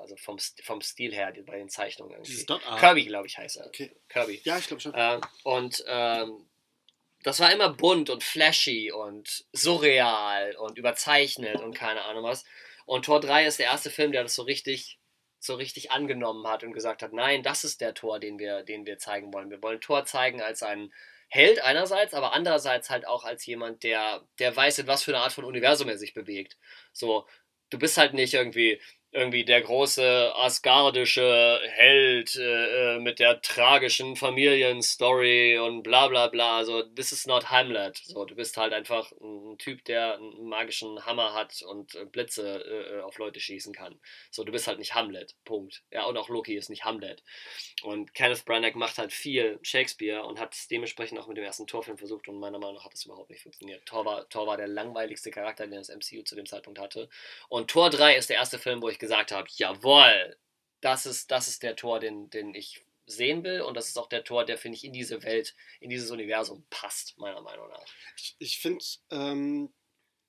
also 0.01 0.15
vom, 0.15 0.39
vom 0.63 0.82
Stil 0.82 1.13
her 1.13 1.34
bei 1.45 1.57
den 1.57 1.70
Zeichnungen 1.70 2.13
irgendwie. 2.13 2.32
Dieses 2.32 2.45
Dot 2.45 2.65
Art. 2.65 2.80
Kirby, 2.80 3.05
glaube 3.05 3.28
ich, 3.28 3.38
heißt 3.38 3.57
er. 3.57 3.68
Okay. 3.68 3.91
Kirby. 4.09 4.41
Ja, 4.43 4.57
ich 4.57 4.68
glaube 4.68 4.82
schon. 4.82 4.93
Äh, 4.93 5.20
und 5.43 5.84
ähm, 5.88 6.47
das 7.24 7.39
war 7.39 7.51
immer 7.51 7.70
bunt 7.70 8.09
und 8.09 8.24
flashy 8.24 8.91
und 8.91 9.45
surreal 9.51 10.55
und 10.55 10.78
überzeichnet 10.78 11.61
und 11.61 11.74
keine 11.74 12.03
Ahnung 12.03 12.24
was. 12.24 12.45
Und 12.86 13.05
Tor 13.05 13.20
3 13.20 13.45
ist 13.45 13.59
der 13.59 13.65
erste 13.65 13.89
Film, 13.89 14.13
der 14.13 14.24
das 14.24 14.36
so 14.36 14.43
richtig, 14.43 14.97
so 15.39 15.55
richtig 15.55 15.91
angenommen 15.91 16.47
hat 16.47 16.63
und 16.63 16.73
gesagt 16.73 17.03
hat, 17.03 17.13
nein, 17.13 17.43
das 17.43 17.63
ist 17.63 17.81
der 17.81 17.93
Tor, 17.93 18.19
den 18.19 18.39
wir, 18.39 18.63
den 18.63 18.85
wir 18.85 18.97
zeigen 18.97 19.33
wollen. 19.33 19.49
Wir 19.49 19.61
wollen 19.61 19.81
Tor 19.81 20.05
zeigen 20.05 20.41
als 20.41 20.63
einen 20.63 20.91
Held 21.29 21.61
einerseits, 21.61 22.13
aber 22.13 22.33
andererseits 22.33 22.89
halt 22.89 23.05
auch 23.05 23.25
als 23.25 23.45
jemand, 23.45 23.83
der, 23.83 24.25
der 24.39 24.55
weiß, 24.55 24.79
in 24.79 24.88
was 24.88 25.03
für 25.03 25.11
eine 25.11 25.23
Art 25.23 25.33
von 25.33 25.43
Universum 25.43 25.89
er 25.89 25.97
sich 25.97 26.13
bewegt. 26.13 26.57
So, 26.93 27.27
du 27.69 27.77
bist 27.77 27.97
halt 27.97 28.13
nicht 28.13 28.33
irgendwie 28.33 28.81
irgendwie 29.12 29.45
der 29.45 29.62
große 29.62 30.34
asgardische 30.36 31.60
Held 31.64 32.36
äh, 32.36 32.95
äh, 32.95 32.99
mit 32.99 33.20
der 33.20 33.41
tragischen 33.41 34.16
Familienstory 34.16 35.58
und 35.60 35.84
bla 35.84 36.08
bla 36.08 36.28
bla. 36.28 36.66
So, 36.66 36.84
this 36.84 37.12
is 37.12 37.26
not 37.26 37.49
Hamlet. 37.49 37.97
So, 38.03 38.26
du 38.26 38.36
bist 38.36 38.58
halt 38.58 38.74
einfach 38.74 39.12
ein 39.22 39.58
Typ, 39.58 39.86
der 39.86 40.16
einen 40.16 40.49
magischen 40.49 41.05
Hammer 41.05 41.34
hat 41.34 41.62
und 41.62 41.95
äh, 41.95 42.05
Blitze 42.05 42.97
äh, 42.99 43.01
auf 43.01 43.18
Leute 43.18 43.39
schießen 43.39 43.74
kann. 43.74 43.99
So, 44.30 44.43
du 44.43 44.51
bist 44.51 44.68
halt 44.68 44.78
nicht 44.78 44.93
Hamlet. 44.93 45.36
Punkt. 45.45 45.84
Ja, 45.91 46.05
und 46.05 46.18
auch 46.18 46.30
Loki 46.30 46.55
ist 46.55 46.70
nicht 46.70 46.84
Hamlet. 46.84 47.24
Und 47.84 48.14
Kenneth 48.14 48.45
Branagh 48.45 48.78
macht 48.78 48.97
halt 48.97 49.14
viel 49.14 49.58
Shakespeare 49.62 50.24
und 50.24 50.39
hat 50.39 50.53
es 50.53 50.68
dementsprechend 50.68 51.20
auch 51.20 51.28
mit 51.28 51.38
dem 51.38 51.45
ersten 51.45 51.66
Torfilm 51.66 51.97
versucht 51.97 52.28
und 52.28 52.39
meiner 52.39 52.60
Meinung 52.60 52.76
nach 52.76 52.86
hat 52.86 52.93
es 52.93 53.05
überhaupt 53.05 53.30
nicht 53.30 53.41
funktioniert. 53.41 53.86
Thor 53.86 54.05
war, 54.05 54.28
Thor 54.30 54.47
war 54.47 54.58
der 54.58 54.68
langweiligste 54.68 55.32
Charakter, 55.32 55.66
den 55.66 55.78
das 55.78 55.89
MCU 55.89 56.24
zu 56.24 56.36
dem 56.36 56.45
Zeitpunkt 56.45 56.80
hatte. 56.80 57.10
Und 57.49 57.70
Tor 57.70 57.89
3 57.89 58.16
ist 58.16 58.30
der 58.30 58.38
erste 58.38 58.60
Film, 58.60 58.82
wo 58.82 58.89
ich 58.89 58.97
gesagt 59.00 59.32
habe, 59.32 59.48
jawohl, 59.56 60.38
das 60.82 61.06
ist, 61.06 61.32
das 61.32 61.48
ist 61.48 61.64
der 61.64 61.76
Tor, 61.76 62.00
den, 62.00 62.30
den 62.30 62.54
ich 62.54 62.84
sehen 63.06 63.43
will 63.43 63.62
und 63.62 63.76
das 63.76 63.88
ist 63.88 63.98
auch 63.98 64.10
der 64.10 64.24
Tor, 64.24 64.45
der, 64.45 64.58
finde 64.58 64.78
ich, 64.78 64.84
in 64.84 64.93
diese 64.93 65.24
Welt, 65.24 65.56
in 65.80 65.89
dieses 65.89 66.12
Universum 66.12 66.66
passt, 66.70 67.18
meiner 67.18 67.41
Meinung 67.41 67.70
nach. 67.70 67.86
Ich, 68.18 68.36
ich 68.39 68.60
finde, 68.60 68.84
ähm, 69.12 69.74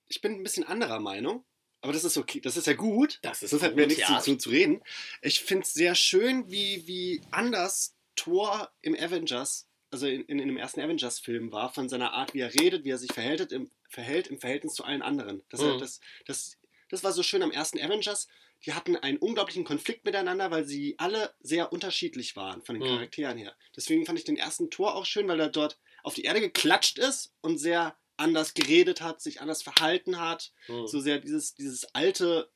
ich 0.07 0.21
bin 0.21 0.33
ein 0.33 0.43
bisschen 0.43 0.63
anderer 0.63 0.99
Meinung. 0.99 1.45
Aber 1.81 1.93
das 1.93 2.03
ist 2.03 2.17
okay, 2.17 2.41
das 2.41 2.57
ist 2.57 2.67
ja 2.67 2.73
gut. 2.73 3.19
Das 3.21 3.41
ist 3.41 3.51
Sonst 3.51 3.63
hätten 3.63 3.77
wir 3.77 3.87
nichts 3.87 4.09
ja. 4.09 4.19
zu, 4.19 4.35
zu 4.35 4.49
reden. 4.49 4.81
Ich 5.21 5.41
finde 5.41 5.63
es 5.63 5.73
sehr 5.73 5.95
schön, 5.95 6.49
wie, 6.51 6.85
wie 6.87 7.21
anders 7.31 7.95
Thor 8.17 8.69
im 8.81 8.95
Avengers, 8.95 9.65
also 9.89 10.05
in, 10.05 10.25
in, 10.25 10.39
in 10.39 10.49
dem 10.49 10.57
ersten 10.57 10.81
Avengers-Film 10.81 11.53
war, 11.53 11.73
von 11.73 11.87
seiner 11.87 12.11
Art, 12.11 12.33
wie 12.33 12.41
er 12.41 12.53
redet, 12.53 12.83
wie 12.83 12.89
er 12.91 12.97
sich 12.97 13.13
verhält 13.13 13.53
im, 13.53 13.71
verhält 13.87 14.27
im 14.27 14.39
Verhältnis 14.39 14.73
zu 14.73 14.83
allen 14.83 15.01
anderen. 15.01 15.41
Das, 15.49 15.61
Mhm. 15.61 15.79
das, 15.79 16.01
das, 16.25 16.57
das 16.89 17.03
war 17.05 17.13
so 17.13 17.23
schön 17.23 17.43
am 17.43 17.51
ersten 17.51 17.79
Avengers. 17.79 18.27
Die 18.65 18.73
hatten 18.73 18.95
einen 18.97 19.17
unglaublichen 19.17 19.63
Konflikt 19.63 20.05
miteinander, 20.05 20.51
weil 20.51 20.65
sie 20.65 20.95
alle 20.97 21.33
sehr 21.39 21.71
unterschiedlich 21.71 22.35
waren 22.35 22.61
von 22.61 22.75
den 22.75 22.83
Mhm. 22.83 22.87
Charakteren 22.87 23.37
her. 23.37 23.55
Deswegen 23.75 24.05
fand 24.05 24.19
ich 24.19 24.25
den 24.25 24.37
ersten 24.37 24.69
Tor 24.69 24.95
auch 24.95 25.05
schön, 25.05 25.27
weil 25.27 25.39
er 25.39 25.49
dort 25.49 25.79
auf 26.03 26.13
die 26.13 26.23
Erde 26.23 26.41
geklatscht 26.41 26.97
ist 26.99 27.33
und 27.41 27.57
sehr 27.57 27.97
anders 28.17 28.53
geredet 28.53 29.01
hat, 29.01 29.21
sich 29.21 29.39
anders 29.41 29.63
verhalten 29.63 30.19
hat 30.19 30.51
Hm. 30.67 30.85
so 30.87 30.99
sehr 30.99 31.19
dieses, 31.19 31.55
dieses 31.55 31.93
alte, 31.95 32.51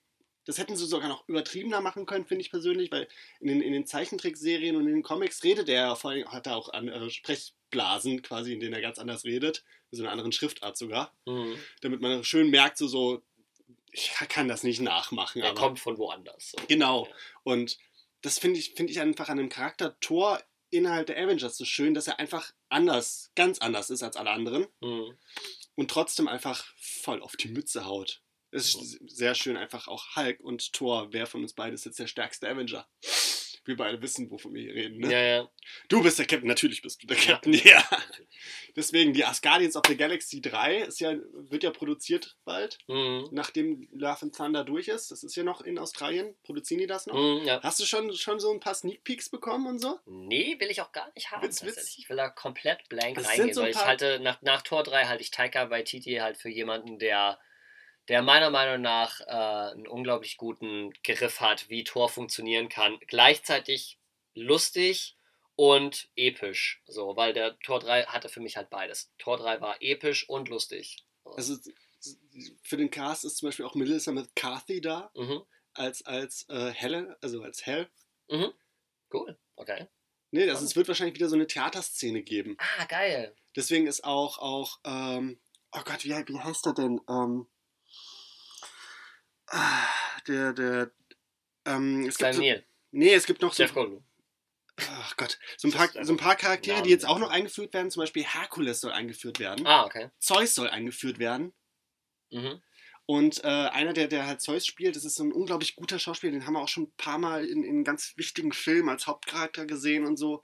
das 0.45 0.57
hätten 0.57 0.75
sie 0.75 0.85
sogar 0.85 1.07
noch 1.07 1.27
übertriebener 1.29 1.79
machen 1.79 2.05
können, 2.05 2.25
finde 2.25 2.41
ich 2.41 2.49
persönlich, 2.51 2.91
weil 2.91 3.07
in 3.39 3.47
den, 3.47 3.61
in 3.61 3.71
den 3.71 3.85
Zeichentrickserien 3.85 4.75
und 4.75 4.87
in 4.87 4.93
den 4.95 5.03
Comics 5.03 5.43
redet 5.45 5.69
er, 5.69 5.95
vor 5.95 6.11
allem 6.11 6.27
hat 6.29 6.47
er 6.47 6.57
auch 6.57 6.67
andere 6.73 7.09
Sprechblasen 7.09 8.21
quasi, 8.23 8.51
in 8.53 8.59
denen 8.59 8.73
er 8.73 8.81
ganz 8.81 8.99
anders 8.99 9.23
redet, 9.23 9.63
mit 9.89 9.97
so 9.97 10.03
einer 10.03 10.11
anderen 10.11 10.33
Schriftart 10.33 10.75
sogar, 10.77 11.13
Hm. 11.25 11.55
damit 11.81 12.01
man 12.01 12.23
schön 12.25 12.49
merkt, 12.49 12.77
so, 12.77 12.87
so 12.87 13.23
ich 13.93 14.11
kann 14.27 14.47
das 14.47 14.63
nicht 14.63 14.81
nachmachen. 14.81 15.41
Er 15.41 15.51
aber 15.51 15.59
kommt 15.59 15.79
von 15.79 15.97
woanders. 15.97 16.51
So. 16.51 16.65
Genau. 16.67 17.05
Ja. 17.05 17.13
Und 17.43 17.77
das 18.21 18.39
finde 18.39 18.59
ich, 18.59 18.73
finde 18.73 18.91
ich 18.91 18.99
einfach 18.99 19.29
an 19.29 19.37
dem 19.37 19.49
Charakter 19.49 19.99
Thor 19.99 20.41
innerhalb 20.71 21.07
der 21.07 21.17
Avengers 21.17 21.55
so 21.55 21.65
schön, 21.65 21.93
dass 21.93 22.07
er 22.07 22.19
einfach 22.19 22.51
anders, 22.69 23.31
ganz 23.35 23.59
anders 23.59 23.91
ist 23.91 24.01
als 24.01 24.15
alle 24.15 24.31
anderen 24.31 24.67
Hm. 24.81 25.15
und 25.75 25.91
trotzdem 25.91 26.27
einfach 26.27 26.65
voll 26.77 27.21
auf 27.21 27.35
die 27.35 27.49
Mütze 27.49 27.85
haut. 27.85 28.21
Es 28.49 28.75
ist 28.75 28.99
sehr 29.07 29.35
schön, 29.35 29.57
einfach 29.57 29.87
auch 29.87 30.15
Hulk 30.15 30.39
und 30.39 30.73
Thor. 30.73 31.07
Wer 31.11 31.25
von 31.25 31.41
uns 31.41 31.53
beiden 31.53 31.73
ist 31.73 31.85
jetzt 31.85 31.99
der 31.99 32.07
stärkste 32.07 32.47
Avenger? 32.47 32.87
Wir 33.65 33.77
beide 33.77 34.01
wissen, 34.01 34.29
wovon 34.29 34.53
wir 34.53 34.61
hier 34.61 34.73
reden. 34.75 34.99
Ne? 34.99 35.11
Ja, 35.11 35.21
ja. 35.21 35.49
Du 35.87 36.03
bist 36.03 36.19
der 36.19 36.25
Captain, 36.25 36.47
natürlich 36.49 36.81
bist 36.81 37.01
du 37.01 37.07
der 37.07 37.17
Ja. 37.17 37.23
Captain, 37.23 37.53
ja. 37.63 37.83
Deswegen, 38.75 39.13
die 39.13 39.23
Asgardians 39.23 39.75
of 39.75 39.83
the 39.87 39.95
Galaxy 39.95 40.41
3 40.41 40.79
ist 40.79 40.99
ja, 40.99 41.13
wird 41.33 41.63
ja 41.63 41.71
produziert 41.71 42.35
bald, 42.43 42.77
Hm. 42.87 43.29
nachdem 43.31 43.87
Love 43.93 44.23
and 44.23 44.35
Thunder 44.35 44.63
durch 44.63 44.87
ist. 44.87 45.11
Das 45.11 45.23
ist 45.23 45.35
ja 45.35 45.43
noch 45.43 45.61
in 45.61 45.77
Australien. 45.79 46.35
Produzieren 46.43 46.81
die 46.81 46.87
das 46.87 47.05
noch? 47.07 47.15
Hm, 47.15 47.45
ja. 47.45 47.61
Hast 47.63 47.79
du 47.79 47.85
schon, 47.85 48.13
schon 48.13 48.39
so 48.39 48.51
ein 48.51 48.59
paar 48.59 48.73
Sneak 48.75 49.03
Peeks 49.03 49.29
bekommen 49.29 49.67
und 49.67 49.79
so? 49.79 49.99
Nee, 50.05 50.57
will 50.59 50.69
ich 50.69 50.81
auch 50.81 50.91
gar 50.91 51.09
nicht 51.15 51.31
haben. 51.31 51.43
Witz. 51.43 51.63
Witz. 51.63 51.95
Ich 51.97 52.09
will 52.09 52.17
da 52.17 52.29
komplett 52.29 52.89
blank 52.89 53.17
sind 53.17 53.27
reingehen, 53.29 53.53
so 53.53 53.61
weil 53.61 53.71
ich 53.71 53.77
halte, 53.85 54.19
nach, 54.19 54.41
nach 54.41 54.61
Tor 54.63 54.83
3 54.83 55.05
halte 55.05 55.21
ich 55.23 55.31
Taika 55.31 55.69
Waititi 55.69 56.15
halt 56.15 56.37
für 56.37 56.49
jemanden, 56.49 56.99
der, 56.99 57.39
der 58.09 58.21
meiner 58.21 58.49
Meinung 58.49 58.81
nach 58.81 59.21
äh, 59.21 59.71
einen 59.73 59.87
unglaublich 59.87 60.37
guten 60.37 60.91
Griff 61.03 61.39
hat, 61.39 61.69
wie 61.69 61.83
Tor 61.83 62.09
funktionieren 62.09 62.69
kann. 62.69 62.99
Gleichzeitig 63.07 63.99
lustig 64.35 65.17
und 65.55 66.09
episch. 66.15 66.81
So, 66.85 67.15
weil 67.15 67.33
der 67.33 67.57
Tor 67.59 67.79
3 67.79 68.05
hatte 68.05 68.29
für 68.29 68.39
mich 68.41 68.57
halt 68.57 68.69
beides. 68.69 69.11
Tor 69.17 69.37
3 69.37 69.61
war 69.61 69.77
episch 69.81 70.27
und 70.27 70.49
lustig. 70.49 71.05
Also 71.23 71.55
für 72.63 72.77
den 72.77 72.89
Cast 72.91 73.23
ist 73.23 73.37
zum 73.37 73.47
Beispiel 73.47 73.65
auch 73.65 73.75
Melissa 73.75 74.11
McCarthy 74.11 74.81
da, 74.81 75.11
Mhm. 75.15 75.43
als, 75.73 76.05
als 76.05 76.47
äh, 76.49 76.71
Helen, 76.71 77.15
also 77.21 77.41
als 77.43 77.65
Hell. 77.65 77.89
Mhm. 78.29 78.51
Cool. 79.13 79.37
Okay. 79.55 79.87
Nee, 80.31 80.49
also 80.49 80.65
es 80.65 80.75
wird 80.75 80.87
wahrscheinlich 80.87 81.15
wieder 81.15 81.29
so 81.29 81.35
eine 81.35 81.45
Theaterszene 81.47 82.23
geben. 82.23 82.57
Ah, 82.57 82.85
geil. 82.85 83.35
Deswegen 83.55 83.85
ist 83.85 84.03
auch, 84.03 84.39
auch 84.39 84.79
ähm, 84.83 85.39
oh 85.71 85.81
Gott, 85.85 86.03
wie, 86.03 86.09
wie 86.09 86.39
heißt 86.39 86.65
er 86.65 86.73
denn? 86.73 86.99
Ähm, 87.07 87.47
der, 90.27 90.53
der, 90.53 90.91
ähm, 91.65 92.05
es 92.05 92.17
gibt 92.17 92.33
so, 92.35 92.41
nee, 92.91 93.13
es 93.13 93.25
gibt 93.25 93.41
noch 93.41 93.53
so, 93.53 93.63
Jeff 93.63 93.73
Goldblum. 93.73 94.03
ach 94.77 95.17
Gott, 95.17 95.39
so 95.57 95.67
ein 95.67 95.71
paar, 95.71 95.89
so 96.03 96.13
ein 96.13 96.17
paar 96.17 96.35
Charaktere, 96.35 96.81
die 96.81 96.89
jetzt 96.89 97.05
auch 97.05 97.19
noch 97.19 97.29
eingeführt 97.29 97.73
werden. 97.73 97.91
Zum 97.91 98.01
Beispiel 98.01 98.23
Herkules 98.23 98.81
soll 98.81 98.91
eingeführt 98.91 99.39
werden. 99.39 99.65
Ah, 99.65 99.85
okay. 99.85 100.09
Zeus 100.19 100.55
soll 100.55 100.69
eingeführt 100.69 101.19
werden. 101.19 101.53
Mhm. 102.31 102.61
Und 103.05 103.43
äh, 103.43 103.47
einer, 103.47 103.91
der, 103.93 104.07
der 104.07 104.25
halt 104.25 104.41
Zeus 104.41 104.65
spielt, 104.65 104.95
das 104.95 105.03
ist 105.03 105.15
so 105.15 105.23
ein 105.25 105.33
unglaublich 105.33 105.75
guter 105.75 105.99
Schauspieler, 105.99 106.31
den 106.31 106.45
haben 106.45 106.53
wir 106.53 106.61
auch 106.61 106.69
schon 106.69 106.83
ein 106.85 106.93
paar 106.95 107.17
Mal 107.17 107.45
in, 107.45 107.63
in 107.63 107.83
ganz 107.83 108.13
wichtigen 108.15 108.53
Filmen 108.53 108.87
als 108.89 109.07
Hauptcharakter 109.07 109.65
gesehen 109.65 110.05
und 110.05 110.15
so. 110.17 110.43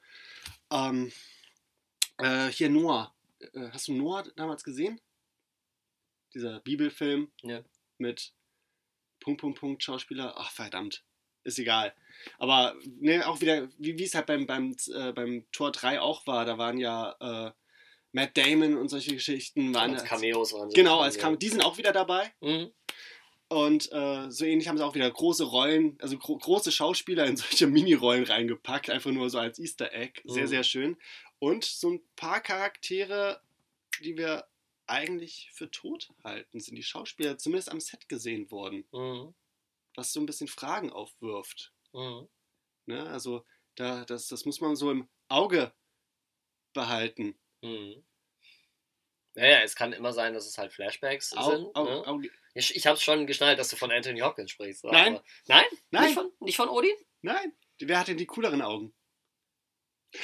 Ähm, 0.71 1.11
äh, 2.17 2.47
hier 2.47 2.69
Noah. 2.69 3.15
Äh, 3.39 3.69
hast 3.71 3.87
du 3.87 3.93
Noah 3.93 4.23
damals 4.35 4.63
gesehen? 4.65 4.99
Dieser 6.33 6.59
Bibelfilm 6.59 7.31
Ja. 7.41 7.63
mit 7.97 8.33
Punkt, 9.19 9.41
Punkt, 9.41 9.59
Punkt, 9.59 9.83
Schauspieler. 9.83 10.33
Ach, 10.37 10.51
verdammt. 10.51 11.03
Ist 11.43 11.59
egal. 11.59 11.93
Aber 12.37 12.75
ne, 12.99 13.25
auch 13.27 13.39
wieder, 13.41 13.69
wie 13.77 14.03
es 14.03 14.13
halt 14.15 14.25
beim, 14.25 14.45
beim, 14.45 14.75
äh, 14.93 15.11
beim 15.13 15.45
Tor 15.51 15.71
3 15.71 16.01
auch 16.01 16.27
war, 16.27 16.45
da 16.45 16.57
waren 16.57 16.77
ja 16.77 17.15
äh, 17.19 17.51
Matt 18.11 18.35
Damon 18.37 18.75
und 18.77 18.89
solche 18.89 19.13
Geschichten. 19.13 19.73
Waren 19.73 19.93
Als 19.93 20.03
Cameos 20.03 20.53
waren 20.53 20.69
sie 20.69 20.75
Genau, 20.75 20.99
als 20.99 21.15
ja. 21.15 21.21
Cameo. 21.21 21.37
Die 21.37 21.47
sind 21.49 21.61
auch 21.63 21.77
wieder 21.77 21.91
dabei. 21.93 22.31
Mhm. 22.41 22.71
Und 23.47 23.91
äh, 23.91 24.29
so 24.29 24.45
ähnlich 24.45 24.67
haben 24.67 24.77
sie 24.77 24.85
auch 24.85 24.93
wieder 24.95 25.09
große 25.09 25.43
Rollen, 25.43 25.97
also 26.01 26.17
gro 26.19 26.37
große 26.37 26.71
Schauspieler 26.71 27.25
in 27.25 27.35
solche 27.37 27.65
Mini-Rollen 27.67 28.25
reingepackt, 28.25 28.89
einfach 28.89 29.11
nur 29.11 29.29
so 29.29 29.39
als 29.39 29.57
Easter 29.59 29.91
Egg. 29.93 30.21
Sehr, 30.25 30.43
Mhm. 30.43 30.47
sehr 30.47 30.63
schön. 30.63 30.97
Und 31.39 31.63
so 31.63 31.91
ein 31.91 32.01
paar 32.15 32.41
Charaktere, 32.41 33.41
die 34.03 34.17
wir 34.17 34.45
eigentlich 34.89 35.49
für 35.53 35.69
tot 35.71 36.09
halten, 36.23 36.59
sind 36.59 36.75
die 36.75 36.83
Schauspieler 36.83 37.37
zumindest 37.37 37.69
am 37.69 37.79
Set 37.79 38.09
gesehen 38.09 38.49
worden, 38.51 38.87
Mhm. 38.91 39.33
was 39.95 40.11
so 40.13 40.19
ein 40.19 40.25
bisschen 40.25 40.47
Fragen 40.47 40.91
aufwirft. 40.91 41.73
Mhm. 41.93 42.27
Ne? 42.85 43.07
Also 43.09 43.45
da, 43.75 44.05
das, 44.05 44.27
das 44.27 44.45
muss 44.45 44.61
man 44.61 44.75
so 44.75 44.91
im 44.91 45.07
Auge 45.29 45.73
behalten. 46.73 47.39
Mhm. 47.61 48.05
Naja, 49.35 49.59
es 49.61 49.75
kann 49.75 49.93
immer 49.93 50.11
sein, 50.11 50.33
dass 50.33 50.45
es 50.47 50.57
halt 50.57 50.73
Flashbacks 50.73 51.33
Au, 51.37 51.51
sind. 51.51 51.75
au, 51.75 51.83
ne? 51.85 52.07
au, 52.07 52.19
Ich, 52.55 52.75
ich 52.75 52.87
habe 52.87 52.99
schon 52.99 53.27
geschnallt, 53.27 53.59
dass 53.59 53.69
du 53.69 53.75
von 53.75 53.91
Anthony 53.91 54.19
Hopkins 54.19 54.51
sprichst. 54.51 54.83
Nein. 54.85 55.15
Aber, 55.17 55.25
nein? 55.47 55.65
Nein. 55.91 56.03
Nicht 56.05 56.13
von, 56.15 56.31
nicht 56.39 56.55
von 56.57 56.69
Odin? 56.69 56.95
nein, 57.21 57.53
wer 57.79 57.99
hat 57.99 58.07
denn 58.07 58.17
die 58.17 58.25
cooleren 58.25 58.61
Augen? 58.61 58.93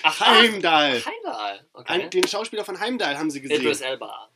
Ach, 0.02 0.20
Heimdall. 0.20 1.00
Ach, 1.02 1.06
Heimdall. 1.06 1.70
Okay. 1.74 1.94
Ein, 1.94 2.10
den 2.10 2.28
Schauspieler 2.28 2.66
von 2.66 2.80
Heimdall 2.80 3.18
haben 3.18 3.30
sie 3.30 3.42
gesehen. 3.42 3.62
Idris 3.62 3.82
Elba. 3.82 4.35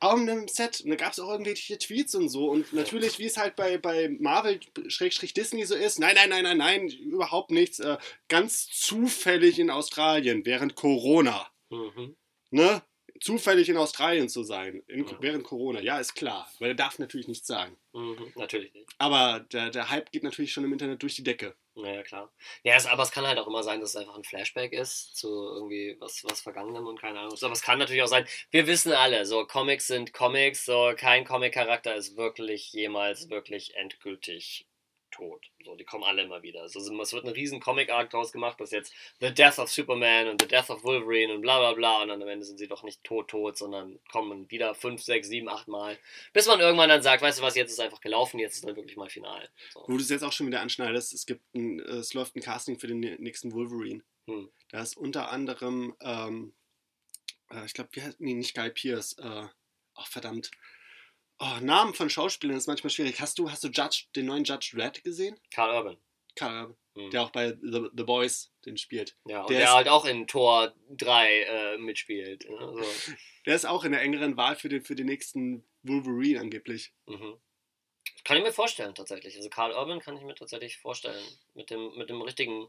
Auf 0.00 0.14
einem 0.14 0.46
Set. 0.46 0.80
Und 0.82 0.90
da 0.90 0.96
gab 0.96 1.12
es 1.12 1.18
auch 1.18 1.30
irgendwelche 1.30 1.76
Tweets 1.76 2.14
und 2.14 2.28
so. 2.28 2.50
Und 2.50 2.72
natürlich, 2.72 3.18
wie 3.18 3.26
es 3.26 3.36
halt 3.36 3.56
bei, 3.56 3.78
bei 3.78 4.08
Marvel-Disney 4.20 5.64
so 5.64 5.74
ist, 5.74 5.98
nein, 5.98 6.14
nein, 6.14 6.28
nein, 6.28 6.44
nein, 6.44 6.58
nein, 6.58 6.88
überhaupt 6.88 7.50
nichts. 7.50 7.80
Äh, 7.80 7.98
ganz 8.28 8.68
zufällig 8.68 9.58
in 9.58 9.70
Australien 9.70 10.46
während 10.46 10.76
Corona. 10.76 11.48
Mhm. 11.70 12.16
Ne? 12.50 12.82
Zufällig 13.20 13.68
in 13.68 13.76
Australien 13.76 14.28
zu 14.28 14.42
sein, 14.42 14.82
in, 14.86 15.06
Ja. 15.06 15.16
während 15.20 15.44
Corona. 15.44 15.80
Ja, 15.80 15.98
ist 15.98 16.14
klar. 16.14 16.50
Weil 16.58 16.70
er 16.70 16.74
darf 16.74 16.98
natürlich 16.98 17.28
nichts 17.28 17.46
sagen. 17.46 17.76
Mhm. 17.92 18.32
Natürlich 18.36 18.72
nicht. 18.74 18.88
Aber 18.98 19.40
der, 19.52 19.70
der 19.70 19.90
Hype 19.90 20.10
geht 20.12 20.22
natürlich 20.22 20.52
schon 20.52 20.64
im 20.64 20.72
Internet 20.72 21.02
durch 21.02 21.16
die 21.16 21.22
Decke. 21.24 21.54
Naja, 21.74 22.02
klar. 22.02 22.32
Ja, 22.64 22.74
es, 22.74 22.86
aber 22.86 23.04
es 23.04 23.10
kann 23.12 23.26
halt 23.26 23.38
auch 23.38 23.46
immer 23.46 23.62
sein, 23.62 23.80
dass 23.80 23.90
es 23.90 23.96
einfach 23.96 24.16
ein 24.16 24.24
Flashback 24.24 24.72
ist 24.72 25.16
zu 25.16 25.28
irgendwie 25.28 25.96
was, 26.00 26.24
was 26.24 26.40
Vergangenem 26.40 26.86
und 26.86 27.00
keine 27.00 27.20
Ahnung. 27.20 27.36
Aber 27.40 27.52
es 27.52 27.62
kann 27.62 27.78
natürlich 27.78 28.02
auch 28.02 28.08
sein, 28.08 28.26
wir 28.50 28.66
wissen 28.66 28.92
alle, 28.92 29.24
so 29.26 29.46
Comics 29.46 29.86
sind 29.86 30.12
Comics, 30.12 30.64
so 30.64 30.92
kein 30.96 31.24
Comic-Charakter 31.24 31.94
ist 31.94 32.16
wirklich 32.16 32.72
jemals 32.72 33.30
wirklich 33.30 33.76
endgültig 33.76 34.66
tot. 35.10 35.46
So, 35.64 35.74
die 35.76 35.84
kommen 35.84 36.04
alle 36.04 36.22
immer 36.22 36.42
wieder. 36.42 36.62
Also, 36.62 36.78
es 36.80 37.12
wird 37.12 37.24
ein 37.24 37.30
riesen 37.30 37.60
Comic-Arc 37.60 38.10
draus 38.10 38.32
gemacht, 38.32 38.60
dass 38.60 38.70
jetzt 38.70 38.92
The 39.20 39.32
Death 39.32 39.58
of 39.58 39.70
Superman 39.70 40.28
und 40.28 40.42
The 40.42 40.48
Death 40.48 40.70
of 40.70 40.84
Wolverine 40.84 41.34
und 41.34 41.40
bla 41.40 41.58
bla 41.58 41.72
bla 41.74 42.02
und 42.02 42.08
dann 42.08 42.22
am 42.22 42.28
Ende 42.28 42.44
sind 42.44 42.58
sie 42.58 42.68
doch 42.68 42.82
nicht 42.82 43.02
tot 43.04 43.28
tot, 43.28 43.56
sondern 43.56 43.98
kommen 44.10 44.50
wieder 44.50 44.74
fünf, 44.74 45.02
sechs, 45.02 45.28
sieben, 45.28 45.48
acht 45.48 45.68
Mal. 45.68 45.98
Bis 46.32 46.46
man 46.46 46.60
irgendwann 46.60 46.88
dann 46.88 47.02
sagt, 47.02 47.22
weißt 47.22 47.38
du 47.38 47.42
was, 47.42 47.56
jetzt 47.56 47.70
ist 47.70 47.80
einfach 47.80 48.00
gelaufen, 48.00 48.38
jetzt 48.38 48.56
ist 48.56 48.64
dann 48.64 48.76
wirklich 48.76 48.96
mal 48.96 49.08
final. 49.08 49.48
So. 49.72 49.84
Wo 49.86 49.96
du 49.96 50.02
es 50.02 50.08
jetzt 50.08 50.22
auch 50.22 50.32
schon 50.32 50.46
wieder 50.46 50.60
anschneidest, 50.60 51.12
es 51.12 51.26
gibt 51.26 51.42
ein, 51.54 51.80
äh, 51.80 51.96
es 51.96 52.14
läuft 52.14 52.36
ein 52.36 52.42
Casting 52.42 52.78
für 52.78 52.86
den 52.86 53.02
nä- 53.02 53.20
nächsten 53.20 53.52
Wolverine. 53.52 54.02
Hm. 54.26 54.50
Da 54.70 54.82
ist 54.82 54.96
unter 54.96 55.30
anderem, 55.30 55.96
ähm, 56.00 56.52
äh, 57.50 57.64
ich 57.64 57.74
glaube, 57.74 57.90
wie 57.92 58.02
heißt, 58.02 58.20
nee, 58.20 58.34
nicht 58.34 58.54
Guy 58.54 58.70
Pierce, 58.70 59.16
äh, 59.18 59.46
ach 59.94 60.06
verdammt. 60.06 60.50
Oh, 61.40 61.58
Namen 61.60 61.94
von 61.94 62.10
Schauspielern 62.10 62.56
ist 62.56 62.66
manchmal 62.66 62.90
schwierig. 62.90 63.20
Hast 63.20 63.38
du, 63.38 63.50
hast 63.50 63.62
du 63.62 63.68
Judge, 63.68 64.06
den 64.16 64.26
neuen 64.26 64.44
Judge 64.44 64.72
Red 64.76 65.04
gesehen? 65.04 65.38
Karl 65.52 65.76
Urban. 65.76 65.96
Karl, 66.34 66.76
Hm. 66.96 67.10
der 67.10 67.22
auch 67.22 67.30
bei 67.30 67.56
The, 67.62 67.88
The 67.96 68.02
Boys 68.04 68.52
den 68.64 68.76
spielt. 68.76 69.16
Ja, 69.26 69.42
und 69.42 69.50
Der 69.50 69.58
der, 69.58 69.66
ist- 69.68 69.74
halt 69.74 69.88
auch 69.88 70.04
in 70.04 70.26
Tor 70.26 70.74
3 70.90 71.42
äh, 71.42 71.78
mitspielt. 71.78 72.48
Ne? 72.48 72.56
So. 72.58 72.82
Der 73.46 73.54
ist 73.56 73.66
auch 73.66 73.84
in 73.84 73.92
der 73.92 74.02
engeren 74.02 74.36
Wahl 74.36 74.56
für 74.56 74.68
den, 74.68 74.82
für 74.82 74.94
den 74.94 75.06
nächsten 75.06 75.64
Wolverine 75.82 76.40
angeblich. 76.40 76.92
Mhm. 77.06 77.36
Kann 78.28 78.36
ich 78.36 78.42
mir 78.42 78.52
vorstellen, 78.52 78.94
tatsächlich. 78.94 79.34
Also 79.38 79.48
Karl 79.48 79.72
Urban 79.72 80.00
kann 80.00 80.14
ich 80.18 80.22
mir 80.22 80.34
tatsächlich 80.34 80.76
vorstellen. 80.76 81.24
Mit 81.54 81.70
dem, 81.70 81.96
mit 81.96 82.10
dem 82.10 82.20
richtigen, 82.20 82.68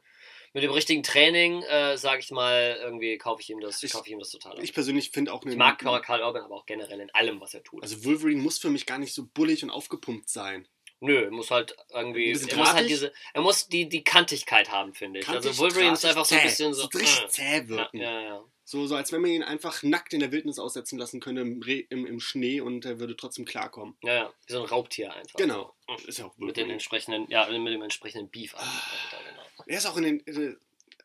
mit 0.53 0.63
dem 0.63 0.71
richtigen 0.71 1.03
Training, 1.03 1.63
äh, 1.63 1.97
sage 1.97 2.21
ich 2.21 2.31
mal, 2.31 2.79
irgendwie 2.81 3.17
kaufe 3.17 3.41
ich 3.41 3.49
ihm 3.49 3.59
das, 3.59 3.83
Ich- 3.83 3.91
kaufe 3.91 4.05
ich 4.07 4.13
ihm 4.13 4.19
das 4.19 4.29
total 4.29 4.53
ab. 4.53 4.63
Ich 4.63 4.73
persönlich 4.73 5.11
finde 5.11 5.33
auch 5.33 5.45
Ich 5.45 5.57
mag 5.57 5.77
Karl 5.77 6.21
Urban 6.23 6.43
aber 6.43 6.55
auch 6.55 6.65
generell 6.65 7.01
in 7.01 7.09
allem, 7.13 7.41
was 7.41 7.53
er 7.53 7.61
tut. 7.61 7.83
Also 7.83 8.05
Wolverine 8.05 8.41
muss 8.41 8.57
für 8.57 8.69
mich 8.69 8.85
gar 8.85 8.99
nicht 8.99 9.13
so 9.13 9.27
bullig 9.33 9.61
und 9.61 9.69
aufgepumpt 9.69 10.29
sein. 10.29 10.65
Nö, 11.01 11.23
er 11.23 11.31
muss 11.31 11.49
halt 11.49 11.75
irgendwie. 11.91 12.31
Er 12.31 12.57
muss 12.57 12.73
halt 12.73 12.89
diese. 12.89 13.13
Er 13.33 13.41
muss 13.41 13.67
die, 13.67 13.87
die 13.87 14.03
Kantigkeit 14.03 14.69
haben, 14.69 14.93
finde 14.93 15.19
ich. 15.19 15.25
Kantig, 15.25 15.47
also 15.47 15.63
Wolverine 15.63 15.93
ist 15.93 16.05
einfach 16.05 16.25
so 16.25 16.35
ein 16.35 16.43
bisschen 16.43 16.73
so. 16.73 16.87
Richtig 16.87 17.23
äh, 17.23 17.27
zäh 17.29 17.57
ja, 17.57 17.67
wirken. 17.69 17.97
ja, 17.97 18.21
ja. 18.21 18.43
So, 18.65 18.85
so 18.85 18.95
als 18.95 19.11
wenn 19.11 19.21
man 19.21 19.31
ihn 19.31 19.41
einfach 19.41 19.81
nackt 19.81 20.13
in 20.13 20.19
der 20.19 20.31
Wildnis 20.31 20.59
aussetzen 20.59 20.99
lassen 20.99 21.19
könnte 21.19 21.41
im, 21.41 21.61
Re 21.61 21.79
im, 21.89 22.05
im 22.05 22.19
Schnee 22.19 22.61
und 22.61 22.85
er 22.85 22.99
würde 22.99 23.15
trotzdem 23.15 23.45
klarkommen. 23.45 23.95
Ja, 24.03 24.13
ja. 24.13 24.33
Wie 24.45 24.53
so 24.53 24.59
ein 24.61 24.65
Raubtier 24.65 25.11
einfach. 25.11 25.39
Genau. 25.39 25.73
So. 25.87 26.07
Ist 26.07 26.19
ja 26.19 26.25
auch 26.25 26.37
Mit 26.37 26.41
den 26.41 26.47
Wolverine. 26.47 26.73
entsprechenden, 26.73 27.25
ja, 27.31 27.47
mit 27.47 27.73
dem 27.73 27.81
entsprechenden 27.81 28.29
Beef 28.29 28.53
an. 28.53 28.61
Ah. 28.63 28.91
dahinter, 29.11 29.31
genau. 29.31 29.63
Er 29.65 29.77
ist 29.77 29.85
auch 29.87 29.97
in 29.97 30.03
den. 30.03 30.27
Äh, 30.27 30.55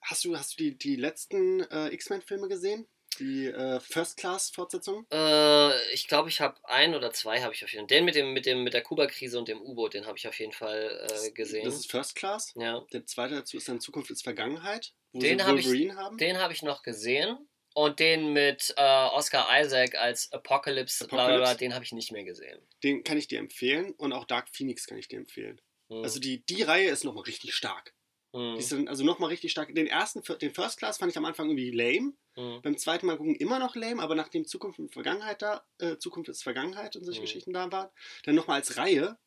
hast 0.02 0.24
du, 0.24 0.36
hast 0.36 0.52
du 0.52 0.64
die, 0.64 0.76
die 0.76 0.96
letzten 0.96 1.60
äh, 1.60 1.88
X-Men-Filme 1.94 2.48
gesehen? 2.48 2.86
Die 3.18 3.46
äh, 3.46 3.80
First-Class-Fortsetzung? 3.80 5.06
Äh, 5.12 5.92
ich 5.92 6.08
glaube, 6.08 6.28
ich 6.28 6.40
habe 6.40 6.56
ein 6.64 6.94
oder 6.94 7.12
zwei 7.12 7.40
habe 7.42 7.54
ich 7.54 7.64
auf 7.64 7.72
jeden 7.72 7.88
Fall. 7.88 7.96
Den 7.96 8.04
mit 8.04 8.14
dem 8.14 8.32
mit 8.32 8.46
dem 8.46 8.62
mit 8.64 8.74
der 8.74 8.82
Kuba-Krise 8.82 9.38
und 9.38 9.48
dem 9.48 9.60
U-Boot, 9.60 9.94
den 9.94 10.06
habe 10.06 10.18
ich 10.18 10.26
auf 10.28 10.38
jeden 10.38 10.52
Fall 10.52 11.08
äh, 11.10 11.30
gesehen. 11.32 11.64
Das 11.64 11.74
ist 11.74 11.90
First 11.90 12.14
Class. 12.16 12.52
ja, 12.56 12.80
Der 12.92 13.06
zweite 13.06 13.34
dazu 13.34 13.56
ist 13.56 13.68
dann 13.68 13.80
Zukunft 13.80 14.10
ist 14.10 14.22
Vergangenheit, 14.22 14.92
wo 15.12 15.20
Den 15.20 15.38
sie 15.38 15.44
hab 15.44 15.56
ich- 15.56 15.96
haben. 15.96 16.18
den 16.18 16.38
habe 16.38 16.52
ich 16.52 16.62
noch 16.62 16.82
gesehen 16.82 17.38
und 17.74 17.98
den 18.00 18.32
mit 18.32 18.72
äh, 18.76 18.82
Oscar 18.82 19.48
Isaac 19.60 19.94
als 19.96 20.32
Apocalypse, 20.32 21.06
bla 21.08 21.26
bla 21.26 21.34
Apocalypse? 21.36 21.56
den 21.58 21.74
habe 21.74 21.84
ich 21.84 21.92
nicht 21.92 22.12
mehr 22.12 22.24
gesehen. 22.24 22.60
Den 22.82 23.02
kann 23.04 23.18
ich 23.18 23.28
dir 23.28 23.38
empfehlen 23.38 23.92
und 23.94 24.12
auch 24.12 24.24
Dark 24.24 24.48
Phoenix 24.54 24.86
kann 24.86 24.98
ich 24.98 25.08
dir 25.08 25.18
empfehlen. 25.18 25.60
Hm. 25.90 26.02
Also 26.02 26.20
die, 26.20 26.44
die 26.46 26.62
Reihe 26.62 26.88
ist 26.90 27.04
nochmal 27.04 27.24
richtig 27.24 27.54
stark. 27.54 27.94
Hm. 28.34 28.56
Die 28.58 28.68
dann 28.68 28.88
also 28.88 29.04
nochmal 29.04 29.30
richtig 29.30 29.52
stark. 29.52 29.74
Den 29.74 29.86
ersten, 29.86 30.22
den 30.38 30.54
First 30.54 30.78
Class 30.78 30.98
fand 30.98 31.10
ich 31.12 31.18
am 31.18 31.24
Anfang 31.24 31.48
irgendwie 31.48 31.70
lame. 31.70 32.12
Hm. 32.36 32.62
Beim 32.62 32.76
zweiten 32.76 33.06
Mal 33.06 33.16
gucken 33.16 33.36
immer 33.36 33.58
noch 33.58 33.76
lame, 33.76 34.02
aber 34.02 34.14
nachdem 34.14 34.44
Zukunft 34.46 34.78
und 34.78 34.92
Vergangenheit 34.92 35.42
da, 35.42 35.64
äh, 35.78 35.96
Zukunft 35.98 36.28
ist 36.28 36.42
Vergangenheit 36.42 36.96
und 36.96 37.04
solche 37.04 37.20
Mhm. 37.20 37.24
Geschichten 37.24 37.52
da 37.52 37.70
waren, 37.70 37.90
dann 38.24 38.34
nochmal 38.34 38.56
als 38.56 38.76
Reihe, 38.76 39.18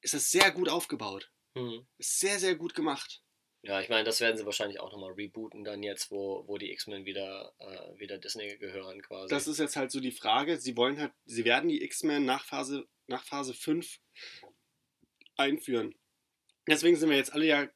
ist 0.00 0.14
das 0.14 0.30
sehr 0.30 0.50
gut 0.50 0.68
aufgebaut. 0.68 1.30
Hm. 1.54 1.86
Ist 1.98 2.20
sehr, 2.20 2.38
sehr 2.38 2.54
gut 2.56 2.74
gemacht. 2.74 3.22
Ja, 3.62 3.80
ich 3.80 3.88
meine, 3.88 4.04
das 4.04 4.20
werden 4.20 4.36
sie 4.36 4.44
wahrscheinlich 4.44 4.78
auch 4.78 4.92
nochmal 4.92 5.12
rebooten, 5.12 5.64
dann 5.64 5.82
jetzt, 5.82 6.10
wo, 6.10 6.44
wo 6.46 6.56
die 6.56 6.70
X-Men 6.70 7.04
wieder, 7.04 7.52
äh, 7.58 7.98
wieder 7.98 8.18
Disney 8.18 8.56
gehören 8.58 9.02
quasi. 9.02 9.28
Das 9.28 9.48
ist 9.48 9.58
jetzt 9.58 9.74
halt 9.74 9.90
so 9.90 9.98
die 9.98 10.12
Frage. 10.12 10.58
Sie 10.58 10.76
wollen 10.76 11.00
halt, 11.00 11.12
sie 11.24 11.44
werden 11.44 11.68
die 11.68 11.82
X-Men 11.82 12.24
nach 12.24 12.44
Phase, 12.44 12.86
nach 13.08 13.24
Phase 13.24 13.54
5 13.54 13.98
einführen. 15.36 15.94
Deswegen 16.68 16.96
sind 16.96 17.10
wir 17.10 17.16
jetzt 17.16 17.32
alle 17.32 17.46
ja 17.46 17.68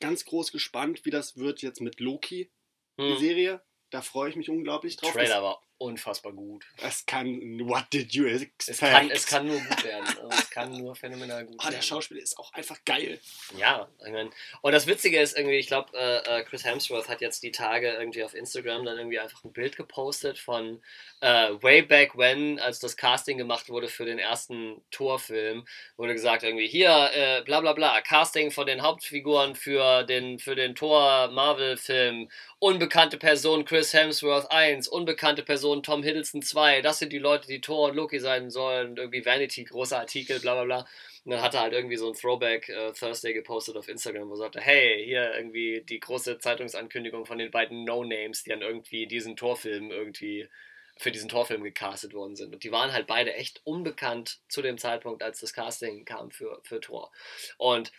ganz 0.00 0.24
groß 0.24 0.52
gespannt, 0.52 1.04
wie 1.04 1.10
das 1.10 1.36
wird 1.36 1.62
jetzt 1.62 1.80
mit 1.80 2.00
Loki, 2.00 2.50
die 2.98 3.12
hm. 3.12 3.18
Serie. 3.18 3.62
Da 3.90 4.02
freue 4.02 4.30
ich 4.30 4.36
mich 4.36 4.50
unglaublich 4.50 4.96
drauf. 4.96 5.12
Trailer 5.12 5.42
war 5.42 5.63
unfassbar 5.78 6.32
gut. 6.32 6.64
Das, 6.76 6.84
das 6.84 7.06
kann, 7.06 7.58
what 7.68 7.84
did 7.92 8.12
you 8.12 8.26
expect? 8.26 8.68
Es 8.68 8.78
kann, 8.78 9.10
es 9.10 9.26
kann 9.26 9.46
nur 9.46 9.58
gut 9.58 9.84
werden. 9.84 10.06
Also 10.06 10.28
es 10.30 10.50
kann 10.50 10.72
nur 10.72 10.94
phänomenal 10.94 11.44
gut 11.44 11.60
der 11.62 11.72
werden. 11.72 11.82
Schauspieler 11.82 12.22
ist 12.22 12.38
auch 12.38 12.52
einfach 12.52 12.78
geil. 12.84 13.20
Ja, 13.58 13.88
ich 14.04 14.12
mein, 14.12 14.30
und 14.62 14.72
das 14.72 14.86
Witzige 14.86 15.20
ist 15.20 15.36
irgendwie, 15.36 15.56
ich 15.56 15.66
glaube, 15.66 15.96
äh, 15.96 16.40
äh, 16.40 16.44
Chris 16.44 16.64
Hemsworth 16.64 17.08
hat 17.08 17.20
jetzt 17.20 17.42
die 17.42 17.50
Tage 17.50 17.92
irgendwie 17.92 18.22
auf 18.24 18.34
Instagram 18.34 18.84
dann 18.84 18.98
irgendwie 18.98 19.18
einfach 19.18 19.42
ein 19.44 19.52
Bild 19.52 19.76
gepostet 19.76 20.38
von 20.38 20.80
äh, 21.20 21.50
way 21.60 21.82
back 21.82 22.16
when, 22.16 22.58
als 22.60 22.78
das 22.78 22.96
Casting 22.96 23.38
gemacht 23.38 23.68
wurde 23.68 23.88
für 23.88 24.04
den 24.04 24.18
ersten 24.18 24.80
Torfilm, 24.90 25.66
wurde 25.96 26.14
gesagt 26.14 26.44
irgendwie 26.44 26.68
hier, 26.68 27.10
äh, 27.14 27.42
bla 27.42 27.60
bla 27.60 27.72
bla, 27.72 28.00
Casting 28.00 28.50
von 28.50 28.66
den 28.66 28.82
Hauptfiguren 28.82 29.56
für 29.56 30.04
den, 30.04 30.38
für 30.38 30.54
den 30.54 30.74
Tor-Marvel-Film, 30.74 32.30
unbekannte 32.58 33.18
Person 33.18 33.64
Chris 33.64 33.92
Hemsworth 33.92 34.50
1, 34.50 34.88
unbekannte 34.88 35.42
Person 35.42 35.63
Tom 35.82 36.02
Hiddleston 36.02 36.42
2, 36.42 36.82
das 36.82 36.98
sind 36.98 37.12
die 37.12 37.18
Leute, 37.18 37.46
die 37.48 37.60
Thor 37.60 37.88
und 37.90 37.96
Loki 37.96 38.20
sein 38.20 38.50
sollen, 38.50 38.96
irgendwie 38.96 39.24
Vanity, 39.24 39.64
großer 39.64 39.98
Artikel, 39.98 40.40
bla 40.40 40.54
bla 40.54 40.64
bla. 40.64 40.78
Und 41.24 41.30
dann 41.30 41.42
hat 41.42 41.54
er 41.54 41.60
halt 41.60 41.72
irgendwie 41.72 41.96
so 41.96 42.08
ein 42.08 42.14
Throwback 42.14 42.68
äh, 42.68 42.92
Thursday 42.92 43.32
gepostet 43.32 43.76
auf 43.76 43.88
Instagram, 43.88 44.28
wo 44.28 44.34
er 44.34 44.38
sagte, 44.38 44.60
hey, 44.60 45.02
hier 45.04 45.34
irgendwie 45.34 45.82
die 45.88 46.00
große 46.00 46.38
Zeitungsankündigung 46.38 47.24
von 47.24 47.38
den 47.38 47.50
beiden 47.50 47.84
No-Names, 47.84 48.42
die 48.42 48.50
dann 48.50 48.62
irgendwie 48.62 49.06
diesen 49.06 49.36
Torfilm 49.36 49.90
irgendwie 49.90 50.48
für 50.96 51.10
diesen 51.10 51.28
Torfilm 51.28 51.64
gecastet 51.64 52.14
worden 52.14 52.36
sind. 52.36 52.54
Und 52.54 52.62
die 52.62 52.72
waren 52.72 52.92
halt 52.92 53.06
beide 53.06 53.34
echt 53.34 53.62
unbekannt 53.64 54.40
zu 54.48 54.62
dem 54.62 54.78
Zeitpunkt, 54.78 55.22
als 55.22 55.40
das 55.40 55.52
Casting 55.52 56.04
kam 56.04 56.30
für, 56.30 56.60
für 56.62 56.80
Thor. 56.80 57.10
Und 57.56 57.90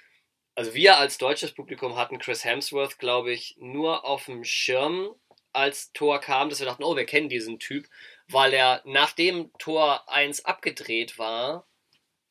also 0.55 0.73
wir 0.73 0.97
als 0.97 1.17
deutsches 1.17 1.51
Publikum 1.51 1.97
hatten 1.97 2.17
Chris 2.17 2.45
Hemsworth, 2.45 2.97
glaube 2.97 3.33
ich, 3.33 3.57
nur 3.59 4.05
auf 4.05 4.25
dem 4.25 4.45
Schirm, 4.45 5.13
als 5.55 5.91
Thor 5.93 6.19
kam, 6.19 6.49
dass 6.49 6.59
wir 6.59 6.67
dachten, 6.67 6.83
oh, 6.83 6.95
wir 6.95 7.05
kennen 7.05 7.29
diesen 7.29 7.59
Typ, 7.59 7.87
weil 8.27 8.53
er 8.53 8.81
nachdem 8.85 9.51
Thor 9.57 10.09
1 10.09 10.45
abgedreht 10.45 11.17
war, 11.17 11.65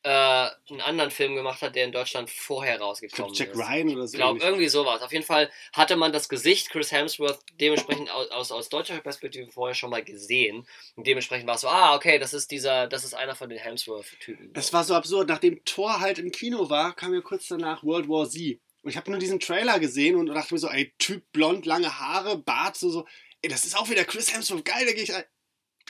äh, 0.05 0.49
einen 0.69 0.81
anderen 0.81 1.09
Film 1.09 1.35
gemacht 1.35 1.63
hat, 1.63 1.75
der 1.75 1.83
in 1.83 1.91
Deutschland 1.91 2.29
vorher 2.29 2.73
Ich 2.73 2.77
glaube, 2.77 2.89
rausgekommen 2.89 3.33
Jack 3.33 3.49
ist. 3.49 3.57
Ryan 3.57 3.89
oder 3.89 4.07
so. 4.07 4.13
Ich 4.13 4.19
glaube, 4.19 4.39
irgendwie 4.39 4.67
sowas. 4.67 5.01
Auf 5.01 5.11
jeden 5.11 5.25
Fall 5.25 5.49
hatte 5.73 5.95
man 5.95 6.13
das 6.13 6.29
Gesicht 6.29 6.69
Chris 6.69 6.91
Hemsworth 6.91 7.39
dementsprechend 7.59 8.11
aus, 8.11 8.29
aus, 8.29 8.51
aus 8.51 8.69
deutscher 8.69 8.99
Perspektive 8.99 9.51
vorher 9.51 9.73
schon 9.73 9.89
mal 9.89 10.03
gesehen. 10.03 10.67
Und 10.95 11.07
dementsprechend 11.07 11.47
war 11.47 11.55
es 11.55 11.61
so, 11.61 11.69
ah, 11.69 11.95
okay, 11.95 12.19
das 12.19 12.35
ist 12.35 12.51
dieser, 12.51 12.85
das 12.85 13.03
ist 13.03 13.15
einer 13.15 13.35
von 13.35 13.49
den 13.49 13.57
Hemsworth-Typen. 13.57 14.51
Es 14.53 14.71
war 14.73 14.83
so 14.83 14.93
absurd. 14.93 15.27
Nachdem 15.27 15.65
Thor 15.65 15.99
halt 15.99 16.19
im 16.19 16.31
Kino 16.31 16.69
war, 16.69 16.95
kam 16.95 17.11
ja 17.11 17.21
kurz 17.21 17.47
danach 17.47 17.83
World 17.83 18.07
War 18.07 18.29
Z. 18.29 18.59
Und 18.85 18.91
ich 18.91 18.97
habe 18.97 19.09
nur 19.09 19.19
diesen 19.19 19.39
Trailer 19.39 19.79
gesehen 19.79 20.15
und 20.15 20.27
dachte 20.27 20.53
mir 20.53 20.59
so, 20.59 20.69
ey, 20.69 20.93
Typ 20.99 21.31
blond, 21.31 21.65
lange 21.65 21.99
Haare, 21.99 22.37
Bart, 22.37 22.77
so, 22.77 22.91
so, 22.91 23.07
ey, 23.41 23.49
das 23.49 23.65
ist 23.65 23.75
auch 23.75 23.89
wieder 23.89 24.05
Chris 24.05 24.31
Hemsworth, 24.31 24.63
geil, 24.63 24.85
da 24.85 24.93
gehe 24.93 25.01
ich 25.01 25.11
rein. 25.11 25.23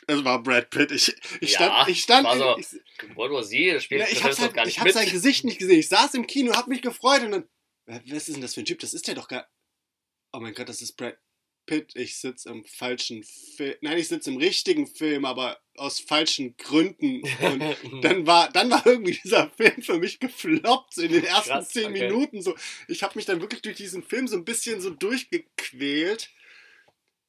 Es 0.08 0.24
war 0.24 0.42
Brad 0.42 0.70
Pitt. 0.70 0.92
Ich, 0.92 1.14
ich 1.42 1.52
Ja, 1.52 1.58
stand, 1.84 1.90
ich 1.90 2.02
stand, 2.02 2.26
war 2.26 2.38
so- 2.38 2.58
ich, 2.58 3.16
World 3.18 3.34
War 3.34 3.44
Z, 3.44 3.76
das 3.76 3.84
spielt 3.84 4.00
ja, 4.00 4.08
ich 4.10 4.24
hab's 4.24 4.40
halt, 4.40 4.54
gar 4.54 4.64
ich 4.64 4.68
nicht 4.68 4.80
hab 4.80 4.86
mit. 4.86 4.94
sein 4.94 5.10
Gesicht 5.10 5.44
nicht 5.44 5.58
gesehen. 5.60 5.80
Ich 5.80 5.90
saß 5.90 6.14
im 6.14 6.26
Kino, 6.26 6.54
hab 6.54 6.68
mich 6.68 6.82
gefreut 6.82 7.22
und 7.24 7.32
dann, 7.32 7.50
"Wer- 7.86 8.02
was 8.08 8.30
ist 8.30 8.36
denn 8.36 8.42
das 8.42 8.54
für 8.54 8.62
ein 8.62 8.66
Typ? 8.66 8.80
Das 8.80 8.94
ist 8.94 9.08
der 9.10 9.16
doch 9.16 9.28
gar. 9.28 9.46
Oh 10.32 10.40
mein 10.40 10.54
Gott, 10.54 10.70
das 10.70 10.82
ist 10.82 10.94
Brad 10.96 11.18
Pitt. 11.66 11.96
Ich 11.96 12.18
sitze 12.18 12.50
im 12.50 12.64
falschen 12.66 13.24
Film. 13.24 13.76
Nein, 13.82 13.98
ich 13.98 14.08
sitze 14.08 14.30
im 14.30 14.38
richtigen 14.38 14.88
Film, 14.88 15.26
aber 15.26 15.60
aus 15.78 16.00
falschen 16.00 16.56
Gründen. 16.58 17.22
Und 17.42 17.76
dann 18.04 18.26
war, 18.28 18.50
dann 18.52 18.72
war 18.72 18.86
irgendwie 18.86 19.20
dieser 19.24 19.50
Film 19.50 19.82
für 19.82 19.98
mich 19.98 20.20
gefloppt 20.20 20.94
so 20.94 21.02
in 21.02 21.12
den 21.12 21.24
ersten 21.24 21.50
Krass, 21.50 21.70
zehn 21.70 21.92
okay. 21.92 22.08
Minuten. 22.08 22.42
So, 22.42 22.56
ich 22.88 23.04
habe 23.04 23.14
mich 23.16 23.26
dann 23.26 23.42
wirklich 23.42 23.62
durch 23.62 23.78
diesen 23.78 24.04
Film 24.04 24.28
so 24.28 24.36
ein 24.36 24.46
bisschen 24.46 24.82
so 24.82 24.90
durchgequält. 24.90 26.30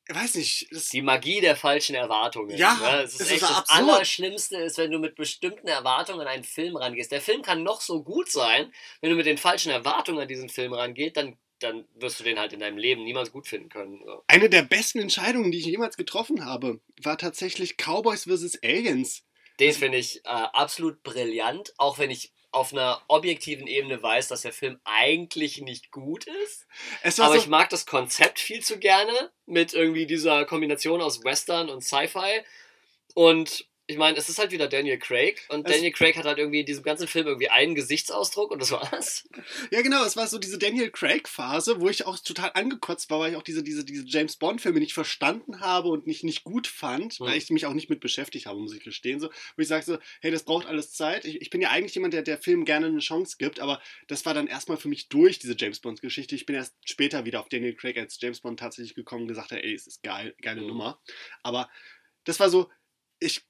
weiß 0.09 0.37
nicht. 0.37 0.68
Die 0.93 1.03
Magie 1.03 1.41
der 1.41 1.57
falschen 1.57 1.97
Erwartungen. 1.97 2.57
Ja, 2.57 2.74
ne? 2.74 3.03
es 3.03 3.14
ist 3.14 3.20
es 3.20 3.26
ist 3.26 3.32
echt 3.32 3.47
so 3.47 3.55
das. 3.55 3.70
Allerschlimmste 3.70 4.57
ist, 4.59 4.78
wenn 4.78 4.91
du 4.91 4.99
mit 4.99 5.16
bestimmten 5.16 5.68
Erwartungen 5.68 6.20
an 6.20 6.28
einen 6.28 6.45
Film 6.45 6.76
rangehst. 6.76 7.11
Der 7.11 7.20
Film 7.20 7.43
kann 7.43 7.62
noch 7.62 7.80
so 7.80 8.03
gut 8.03 8.30
sein, 8.30 8.72
wenn 9.01 9.11
du 9.11 9.16
mit 9.16 9.26
den 9.26 9.39
falschen 9.39 9.70
Erwartungen 9.70 10.20
an 10.20 10.28
diesen 10.28 10.49
Film 10.49 10.72
rangehst, 10.72 11.16
dann, 11.16 11.37
dann 11.61 11.87
wirst 11.95 12.21
du 12.21 12.25
den 12.25 12.39
halt 12.39 12.53
in 12.53 12.61
deinem 12.61 12.79
Leben 12.79 13.05
niemals 13.05 13.33
gut 13.33 13.47
finden 13.47 13.69
können. 13.69 14.01
So. 14.05 14.23
eine 14.27 14.49
der 14.51 14.63
besten 14.63 14.99
Entscheidungen, 14.99 15.51
die 15.51 15.59
ich 15.59 15.67
jemals 15.67 15.97
getroffen 15.97 16.45
habe, 16.45 16.81
war 17.03 17.19
tatsächlich 17.19 17.77
Cowboys 17.77 18.25
vs. 18.25 18.63
Aliens. 18.63 19.25
Den 19.59 19.73
finde 19.73 19.99
ich 19.99 20.19
äh, 20.25 20.29
absolut 20.29 21.03
brillant, 21.03 21.73
auch 21.79 21.99
wenn 21.99 22.11
ich 22.11 22.33
auf 22.53 22.73
einer 22.73 23.03
objektiven 23.09 23.67
Ebene 23.67 24.03
weiß, 24.03 24.29
dass 24.29 24.43
der 24.43 24.53
Film 24.53 24.81
eigentlich 24.85 25.61
nicht 25.61 25.91
gut 25.91 26.27
ist. 26.45 26.67
Es 27.03 27.19
war 27.19 27.27
Aber 27.27 27.35
so, 27.35 27.43
ich 27.43 27.49
mag 27.49 27.69
das 27.69 27.85
Konzept 27.85 28.39
viel 28.39 28.63
zu 28.63 28.79
gerne 28.79 29.31
mit 29.45 29.75
irgendwie 29.75 30.07
dieser 30.07 30.45
Kombination 30.47 31.03
aus 31.03 31.23
Western 31.23 31.69
und 31.69 31.85
Sci-Fi. 31.85 32.43
Und 33.15 33.67
ich 33.89 33.97
meine, 33.99 34.16
es 34.18 34.28
ist 34.28 34.39
halt 34.39 34.51
wieder 34.51 34.66
Daniel 34.68 34.99
Craig. 34.99 35.47
Und 35.49 35.64
Es- 35.66 35.72
Daniel 35.74 35.93
Craig 35.93 36.16
hat 36.16 36.24
halt 36.24 36.39
irgendwie 36.39 36.61
in 36.61 36.66
diesem 36.66 36.82
ganzen 36.82 37.07
Film 37.07 37.26
irgendwie 37.26 37.49
einen 37.51 37.74
Gesichtsausdruck 37.74 38.51
und 38.51 38.61
das 38.61 38.72
war's. 38.72 39.28
ja 39.70 39.82
genau, 39.82 40.05
es 40.05 40.16
war 40.16 40.26
so 40.26 40.39
diese 40.39 40.59
Daniel 40.59 40.91
Craig-Phase, 40.91 41.80
wo 41.80 41.89
ich 41.89 42.05
auch 42.07 42.18
total 42.18 42.51
angekotzt 42.55 43.11
war, 43.11 43.20
weil 43.20 43.30
ich 43.30 43.37
auch 43.37 43.43
diese, 43.45 43.62
diese, 43.62 43.84
diese 43.84 44.05
James 44.07 44.37
Bond-Filme 44.37 44.80
nicht 44.80 44.93
verstanden 44.95 45.61
habe 45.61 45.89
und 45.89 46.07
nicht, 46.07 46.24
nicht 46.24 46.43
gut 46.45 46.66
fand, 46.66 47.14
Hm. 47.14 47.26
weil 47.26 47.37
ich 47.37 47.49
mich 47.51 47.66
auch 47.66 47.74
nicht 47.74 47.89
mit 47.91 48.01
beschäftigt 48.01 48.47
habe, 48.47 48.59
muss 48.59 48.74
ich 48.74 48.82
gestehen. 48.82 49.20
So, 49.20 49.28
wo 49.28 49.62
ich 49.62 49.68
sage 49.68 49.84
so, 49.84 49.99
hey, 50.20 50.30
das 50.30 50.43
braucht 50.45 50.66
alles 50.66 50.93
Zeit. 50.93 51.24
Ich, 51.24 51.41
ich 51.41 51.51
bin 51.51 51.61
ja 51.61 51.70
eigentlich 51.70 51.95
jemand, 51.95 52.12
der 52.14 52.22
der 52.22 52.39
Film 52.39 52.64
gerne 52.64 52.87
eine 52.87 52.99
Chance 52.99 53.37
gibt, 53.39 53.61
aber 53.61 53.80
das 54.09 54.26
war 54.26 54.34
dann 54.34 54.49
erstmal 54.49 54.78
für 54.78 54.89
mich 54.89 55.09
durch, 55.09 55.39
diese 55.39 55.55
James 55.57 55.80
Bond-Geschichte. 55.80 56.34
Ich 56.34 56.45
bin 56.47 56.57
erst 56.57 56.74
später 56.84 57.24
wieder 57.24 57.39
auf 57.41 57.49
Daniel 57.49 57.74
Craig 57.74 57.97
als 57.99 58.18
James 58.20 58.41
Bond 58.41 58.59
tatsächlich 58.59 58.95
gekommen 58.95 59.22
und 59.22 59.28
gesagt, 59.28 59.53
ey, 59.53 59.74
es 59.74 59.87
ist 59.87 60.03
geil, 60.03 60.34
geile 60.43 60.61
Mhm. 60.62 60.66
Nummer. 60.66 61.01
Aber 61.45 61.70
das 62.24 62.41
war 62.41 62.51
so, 62.51 62.68
ich 63.18 63.37
habe 63.39 63.46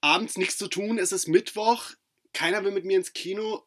abends 0.00 0.36
nichts 0.36 0.58
zu 0.58 0.68
tun, 0.68 0.98
es 0.98 1.12
ist 1.12 1.28
Mittwoch, 1.28 1.92
keiner 2.32 2.64
will 2.64 2.72
mit 2.72 2.84
mir 2.84 2.96
ins 2.96 3.12
Kino. 3.12 3.66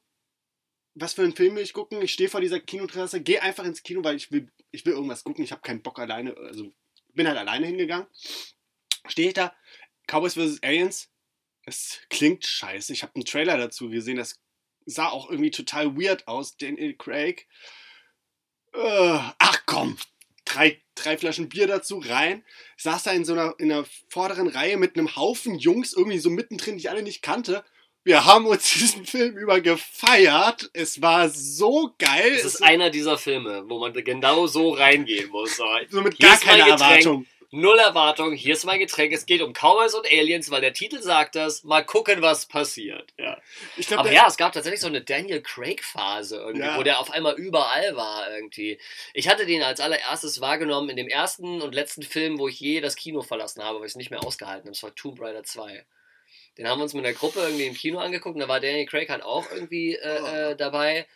Was 0.96 1.14
für 1.14 1.24
einen 1.24 1.36
Film 1.36 1.56
will 1.56 1.64
ich 1.64 1.74
gucken? 1.74 2.02
Ich 2.02 2.12
stehe 2.12 2.30
vor 2.30 2.42
dieser 2.42 2.60
Kinotrasse, 2.60 3.22
gehe 3.22 3.42
einfach 3.42 3.64
ins 3.64 3.84
Kino, 3.84 4.04
weil 4.04 4.16
ich 4.16 4.32
will, 4.32 4.52
ich 4.72 4.86
will 4.86 4.94
irgendwas 4.94 5.24
gucken. 5.24 5.44
Ich 5.44 5.52
habe 5.52 5.62
keinen 5.62 5.82
Bock 5.82 6.00
alleine, 6.00 6.36
also 6.38 6.74
bin 7.14 7.28
halt 7.28 7.38
alleine 7.38 7.68
hingegangen. 7.68 8.08
Stehe 9.08 9.30
ich 9.30 9.34
da, 9.34 9.56
Cowboys 10.08 10.34
vs. 10.34 10.62
Aliens. 10.64 11.10
Es 11.66 12.00
klingt 12.10 12.46
scheiße. 12.46 12.94
Ich 12.94 13.04
habe 13.04 13.14
einen 13.16 13.26
Trailer 13.26 13.58
dazu 13.58 13.90
gesehen, 13.90 14.18
das 14.18 14.42
sah 14.86 15.10
auch 15.10 15.30
irgendwie 15.30 15.52
total 15.52 15.96
weird 15.96 16.28
aus. 16.28 16.58
Daniel 16.58 16.96
Craig. 16.96 17.48
Äh, 18.74 19.20
ach 19.40 19.64
komm, 19.66 19.98
drei, 20.54 20.82
drei 20.96 21.18
Flaschen 21.18 21.50
Bier 21.50 21.68
dazu 21.68 22.00
rein. 22.00 22.44
Ich 22.78 22.84
saß 22.84 23.04
da 23.04 23.12
in 23.12 23.26
so 23.26 23.34
einer, 23.34 23.56
in 23.58 23.72
einer 23.72 23.86
vorderen 24.10 24.48
Reihe 24.48 24.78
mit 24.78 24.98
einem 24.98 25.16
Haufen 25.16 25.58
Jungs, 25.58 25.94
irgendwie 25.94 26.20
so 26.20 26.30
mittendrin, 26.30 26.76
die 26.76 26.82
ich 26.82 26.90
alle 26.90 27.04
nicht 27.04 27.22
kannte. 27.22 27.64
Wir 28.04 28.26
haben 28.26 28.46
uns 28.46 28.72
diesen 28.74 29.06
Film 29.06 29.38
über 29.38 29.62
gefeiert. 29.62 30.70
Es 30.74 31.02
war 31.02 31.30
so 31.30 31.94
geil. 31.98 32.32
Es 32.34 32.46
ist 32.46 32.64
einer 32.64 32.90
dieser 32.90 33.18
Filme, 33.18 33.64
wo 33.68 33.80
man 33.80 33.94
genau 33.94 34.48
so 34.48 34.72
reingehen 34.72 35.30
muss. 35.30 35.58
So, 35.58 36.02
mit 36.02 36.20
gar 36.20 36.40
keiner. 36.40 36.68
Erwartung. 36.68 37.26
Null 37.52 37.80
Erwartung, 37.80 38.34
hier 38.34 38.54
ist 38.54 38.66
mein 38.66 38.78
Getränk. 38.80 39.12
Es 39.12 39.26
geht 39.26 39.42
um 39.42 39.54
Cowboys 39.54 39.96
und 39.96 40.06
Aliens, 40.06 40.52
weil 40.52 40.62
der 40.62 40.74
Titel 40.74 41.02
sagt 41.02 41.34
das. 41.34 41.64
Mal 41.64 41.84
gucken, 41.84 42.22
was 42.22 42.46
passiert. 42.46 43.12
Ja. 43.18 43.42
Ich 43.76 43.88
glaube, 43.88 44.02
Aber 44.02 44.12
ja, 44.12 44.28
es 44.28 44.38
gab 44.38 44.54
tatsächlich 44.54 44.82
so 44.82 44.88
eine 44.88 45.02
Daniel 45.02 45.42
Craig-Phase 45.42 46.38
irgendwie, 46.38 46.66
Ja. 46.68 46.78
wo 46.78 46.84
der 46.84 47.00
auf 47.00 47.10
einmal 47.10 47.34
überall 47.36 47.96
war 47.96 48.32
irgendwie. 48.32 48.80
Ich 49.16 49.28
hatte 49.28 49.48
den 49.48 49.64
als 49.64 49.80
allererstes 49.80 50.42
wahrgenommen 50.42 50.90
in 50.90 50.98
dem 50.98 51.08
ersten 51.08 51.62
und 51.62 51.74
letzten 51.74 52.04
Film, 52.04 52.38
wo 52.38 52.48
ich 52.48 52.60
je 52.60 52.82
das 52.82 52.96
Kino 52.96 53.24
verlassen 53.24 53.64
habe, 53.64 53.80
weil 53.80 53.86
ich 53.88 53.94
es 53.94 53.96
nicht 53.96 54.12
mehr 54.12 54.24
ausgehalten 54.24 54.66
habe. 54.66 54.72
Das 54.72 54.84
war 54.84 54.94
Tomb 54.94 55.20
Raider 55.20 55.44
2. 55.44 55.86
Den 56.60 56.68
haben 56.68 56.78
wir 56.78 56.84
uns 56.84 56.94
mit 56.94 57.04
einer 57.04 57.16
Gruppe 57.16 57.40
irgendwie 57.40 57.66
im 57.66 57.74
Kino 57.74 57.98
angeguckt 57.98 58.36
und 58.36 58.42
da 58.42 58.48
war 58.48 58.60
Daniel 58.60 58.86
Craig 58.86 59.10
halt 59.10 59.24
auch 59.24 59.50
irgendwie 59.52 59.96
äh, 59.96 60.52
äh, 60.52 60.56
dabei. 60.56 61.08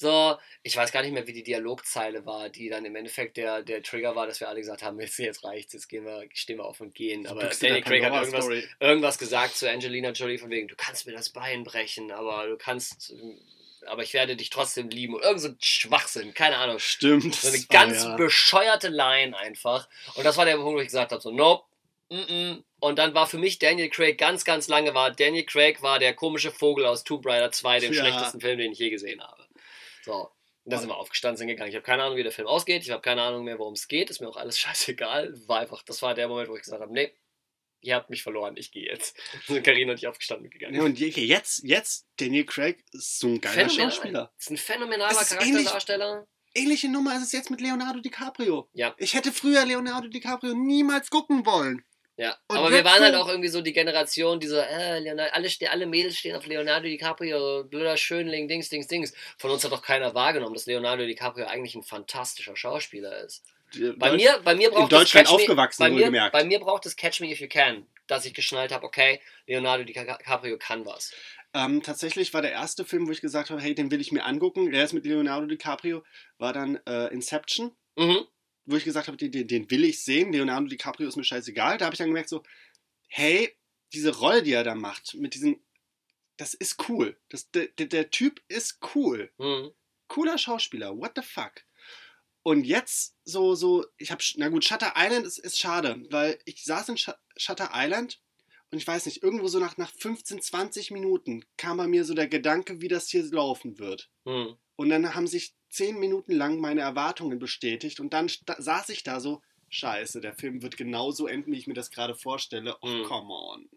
So, 0.00 0.38
ich 0.62 0.74
weiß 0.74 0.92
gar 0.92 1.02
nicht 1.02 1.12
mehr, 1.12 1.26
wie 1.26 1.34
die 1.34 1.42
Dialogzeile 1.42 2.24
war, 2.24 2.48
die 2.48 2.70
dann 2.70 2.86
im 2.86 2.96
Endeffekt 2.96 3.36
der, 3.36 3.62
der 3.62 3.82
Trigger 3.82 4.16
war, 4.16 4.26
dass 4.26 4.40
wir 4.40 4.48
alle 4.48 4.60
gesagt 4.60 4.82
haben, 4.82 4.98
jetzt, 5.00 5.18
jetzt 5.18 5.44
reicht's, 5.44 5.74
jetzt 5.74 5.88
gehen 5.88 6.06
wir, 6.06 6.24
stehen 6.32 6.56
wir 6.56 6.64
auf 6.64 6.80
und 6.80 6.94
gehen. 6.94 7.26
Aber 7.26 7.42
der 7.42 7.82
Craig 7.82 8.02
hat 8.04 8.14
irgendwas, 8.14 8.44
Story. 8.44 8.64
irgendwas 8.80 9.18
gesagt 9.18 9.56
zu 9.56 9.70
Angelina 9.70 10.12
Jolie 10.12 10.38
von 10.38 10.48
wegen, 10.48 10.68
du 10.68 10.74
kannst 10.74 11.06
mir 11.06 11.12
das 11.12 11.28
Bein 11.28 11.64
brechen, 11.64 12.12
aber 12.12 12.46
du 12.46 12.56
kannst, 12.56 13.12
aber 13.84 14.02
ich 14.02 14.14
werde 14.14 14.36
dich 14.36 14.48
trotzdem 14.48 14.88
lieben. 14.88 15.16
Und 15.16 15.22
irgend 15.22 15.42
so 15.42 15.48
ein 15.48 15.58
Schwachsinn, 15.60 16.32
keine 16.32 16.56
Ahnung. 16.56 16.78
Stimmt. 16.78 17.34
So 17.34 17.48
eine 17.48 17.58
das 17.58 17.68
ganz 17.68 18.04
ja. 18.04 18.16
bescheuerte 18.16 18.88
Line 18.88 19.36
einfach. 19.36 19.86
Und 20.14 20.24
das 20.24 20.38
war 20.38 20.46
der 20.46 20.56
Punkt, 20.56 20.78
wo 20.78 20.80
ich 20.80 20.86
gesagt 20.86 21.12
habe, 21.12 21.20
so, 21.20 21.30
nope, 21.30 21.66
mm 22.08 22.14
-mm. 22.16 22.62
Und 22.82 22.98
dann 22.98 23.12
war 23.12 23.26
für 23.26 23.36
mich 23.36 23.58
Daniel 23.58 23.90
Craig 23.90 24.16
ganz, 24.16 24.46
ganz 24.46 24.66
lange 24.68 24.94
war, 24.94 25.10
Daniel 25.10 25.44
Craig 25.44 25.82
war 25.82 25.98
der 25.98 26.14
komische 26.14 26.50
Vogel 26.50 26.86
aus 26.86 27.04
Tomb 27.04 27.26
Raider 27.26 27.52
2, 27.52 27.80
dem 27.80 27.92
Ja. 27.92 28.00
schlechtesten 28.00 28.40
Film, 28.40 28.56
den 28.56 28.72
ich 28.72 28.78
je 28.78 28.88
gesehen 28.88 29.20
habe. 29.20 29.39
So. 30.04 30.30
Und 30.64 30.72
da 30.74 30.78
sind 30.78 30.88
wir 30.90 30.96
aufgestanden, 30.96 31.38
sind 31.38 31.48
gegangen. 31.48 31.70
Ich 31.70 31.74
habe 31.76 31.84
keine 31.84 32.02
Ahnung, 32.02 32.16
wie 32.18 32.22
der 32.22 32.32
Film 32.32 32.46
ausgeht. 32.46 32.82
Ich 32.82 32.90
habe 32.90 33.00
keine 33.02 33.22
Ahnung 33.22 33.44
mehr, 33.44 33.58
worum 33.58 33.72
es 33.74 33.88
geht. 33.88 34.10
Ist 34.10 34.20
mir 34.20 34.28
auch 34.28 34.36
alles 34.36 34.58
scheißegal. 34.60 35.34
War 35.46 35.60
einfach, 35.60 35.82
das 35.82 36.02
war 36.02 36.14
der 36.14 36.28
Moment, 36.28 36.48
wo 36.48 36.56
ich 36.56 36.62
gesagt 36.62 36.82
habe, 36.82 36.92
nee, 36.92 37.12
ihr 37.80 37.94
habt 37.94 38.10
mich 38.10 38.22
verloren, 38.22 38.56
ich 38.58 38.70
gehe 38.72 38.84
jetzt. 38.86 39.16
Sind 39.46 39.64
Karina 39.64 39.92
und 39.92 39.98
ich 39.98 40.06
aufgestanden 40.06 40.46
und 40.46 40.52
gegangen. 40.52 40.74
Ja, 40.74 40.82
und 40.82 40.98
je- 40.98 41.08
jetzt, 41.08 41.62
jetzt, 41.64 42.06
Daniel 42.18 42.44
Craig 42.44 42.84
ist 42.92 43.18
so 43.18 43.28
ein 43.28 43.40
geiler 43.40 43.54
Phänomenal. 43.68 43.90
Schauspieler. 43.90 44.32
Ist 44.38 44.50
ein 44.50 44.56
phänomenaler 44.58 45.20
ist 45.20 45.30
Charakterdarsteller. 45.30 46.26
Ähnliche 46.52 46.88
Nummer 46.90 47.16
ist 47.16 47.22
es 47.22 47.32
jetzt 47.32 47.50
mit 47.50 47.60
Leonardo 47.60 48.00
DiCaprio. 48.00 48.68
Ja. 48.74 48.94
Ich 48.98 49.14
hätte 49.14 49.32
früher 49.32 49.64
Leonardo 49.64 50.08
DiCaprio 50.08 50.52
niemals 50.54 51.08
gucken 51.08 51.46
wollen. 51.46 51.84
Ja, 52.16 52.36
Und 52.48 52.58
aber 52.58 52.70
wir 52.70 52.84
waren 52.84 53.00
halt 53.02 53.14
so- 53.14 53.20
auch 53.20 53.28
irgendwie 53.28 53.48
so 53.48 53.62
die 53.62 53.72
Generation, 53.72 54.38
diese, 54.40 54.66
äh, 54.66 54.98
Leonardo, 54.98 55.32
alle, 55.32 55.48
alle 55.70 55.86
Mädels 55.86 56.18
stehen 56.18 56.36
auf 56.36 56.46
Leonardo 56.46 56.86
DiCaprio, 56.86 57.64
blöder 57.64 57.96
Schönling, 57.96 58.46
Dings, 58.46 58.68
Dings, 58.68 58.86
Dings. 58.88 59.14
Von 59.38 59.50
uns 59.50 59.64
hat 59.64 59.72
doch 59.72 59.80
keiner 59.82 60.14
wahrgenommen, 60.14 60.52
dass 60.54 60.66
Leonardo 60.66 61.06
DiCaprio 61.06 61.46
eigentlich 61.46 61.74
ein 61.74 61.82
fantastischer 61.82 62.56
Schauspieler 62.56 63.24
ist. 63.24 63.42
Bei 63.96 64.12
mir, 64.12 64.38
bei 64.44 64.54
mir 64.56 64.68
braucht 64.70 64.82
in 64.92 64.98
Deutschland 64.98 65.26
es 65.26 65.30
Catch 65.32 65.40
aufgewachsen, 65.42 65.82
me, 65.84 65.88
bei, 65.88 65.90
mir, 65.94 66.00
wohlgemerkt. 66.00 66.32
bei 66.32 66.44
mir 66.44 66.58
braucht 66.58 66.84
es 66.86 66.96
Catch 66.96 67.20
Me 67.20 67.30
If 67.30 67.40
You 67.40 67.48
Can, 67.48 67.86
dass 68.08 68.26
ich 68.26 68.34
geschnallt 68.34 68.72
habe, 68.72 68.84
okay, 68.84 69.20
Leonardo 69.46 69.84
DiCaprio 69.84 70.58
kann 70.58 70.84
was. 70.84 71.12
Ähm, 71.54 71.82
tatsächlich 71.82 72.34
war 72.34 72.42
der 72.42 72.52
erste 72.52 72.84
Film, 72.84 73.06
wo 73.08 73.12
ich 73.12 73.20
gesagt 73.20 73.50
habe, 73.50 73.60
hey, 73.62 73.74
den 73.74 73.90
will 73.90 74.00
ich 74.00 74.12
mir 74.12 74.24
angucken. 74.24 74.70
Der 74.72 74.84
ist 74.84 74.92
mit 74.92 75.04
Leonardo 75.06 75.46
DiCaprio, 75.46 76.02
war 76.38 76.52
dann 76.52 76.80
äh, 76.86 77.06
Inception, 77.14 77.72
Mhm. 77.96 78.24
Wo 78.66 78.76
ich 78.76 78.84
gesagt 78.84 79.08
habe, 79.08 79.16
den, 79.16 79.46
den, 79.46 79.70
will 79.70 79.84
ich 79.84 80.02
sehen. 80.02 80.32
Leonardo 80.32 80.66
DiCaprio 80.66 81.08
ist 81.08 81.16
mir 81.16 81.24
scheißegal. 81.24 81.78
Da 81.78 81.86
habe 81.86 81.94
ich 81.94 81.98
dann 81.98 82.08
gemerkt 82.08 82.28
so, 82.28 82.42
hey, 83.08 83.56
diese 83.92 84.16
Rolle, 84.16 84.42
die 84.42 84.52
er 84.52 84.64
da 84.64 84.74
macht, 84.74 85.14
mit 85.14 85.34
diesen, 85.34 85.60
das 86.36 86.54
ist 86.54 86.88
cool. 86.88 87.18
Das, 87.28 87.50
der, 87.50 87.66
der, 87.66 87.86
der 87.86 88.10
Typ 88.10 88.42
ist 88.48 88.78
cool. 88.94 89.32
Mhm. 89.38 89.72
Cooler 90.08 90.38
Schauspieler. 90.38 90.96
What 90.96 91.12
the 91.16 91.22
fuck? 91.22 91.64
Und 92.42 92.64
jetzt 92.64 93.16
so, 93.24 93.54
so, 93.54 93.84
ich 93.98 94.10
habe, 94.10 94.22
na 94.36 94.48
gut, 94.48 94.64
Shutter 94.64 94.94
Island 94.96 95.26
ist, 95.26 95.38
ist 95.38 95.58
schade, 95.58 96.02
weil 96.10 96.38
ich 96.46 96.64
saß 96.64 96.88
in 96.88 96.96
Sh 96.96 97.10
Shutter 97.36 97.70
Island 97.74 98.20
und 98.70 98.78
ich 98.78 98.86
weiß 98.86 99.06
nicht, 99.06 99.22
irgendwo 99.22 99.48
so 99.48 99.58
nach, 99.58 99.76
nach 99.76 99.92
15, 99.92 100.40
20 100.40 100.90
Minuten 100.90 101.44
kam 101.56 101.76
bei 101.76 101.86
mir 101.86 102.04
so 102.04 102.14
der 102.14 102.28
Gedanke, 102.28 102.80
wie 102.80 102.88
das 102.88 103.08
hier 103.08 103.24
laufen 103.24 103.78
wird. 103.78 104.10
Mhm. 104.24 104.56
Und 104.76 104.88
dann 104.88 105.14
haben 105.14 105.26
sich 105.26 105.54
10 105.70 105.98
Minuten 105.98 106.32
lang 106.32 106.58
meine 106.60 106.80
Erwartungen 106.82 107.38
bestätigt 107.38 108.00
und 108.00 108.12
dann 108.12 108.28
saß 108.28 108.88
ich 108.90 109.02
da 109.02 109.20
so, 109.20 109.40
scheiße, 109.68 110.20
der 110.20 110.34
Film 110.34 110.62
wird 110.62 110.76
genauso 110.76 111.26
enden, 111.28 111.52
wie 111.52 111.58
ich 111.58 111.66
mir 111.68 111.74
das 111.74 111.90
gerade 111.90 112.14
vorstelle. 112.14 112.76
Oh, 112.82 112.86
Mhm. 112.88 113.02
come 113.04 113.32
on. 113.32 113.68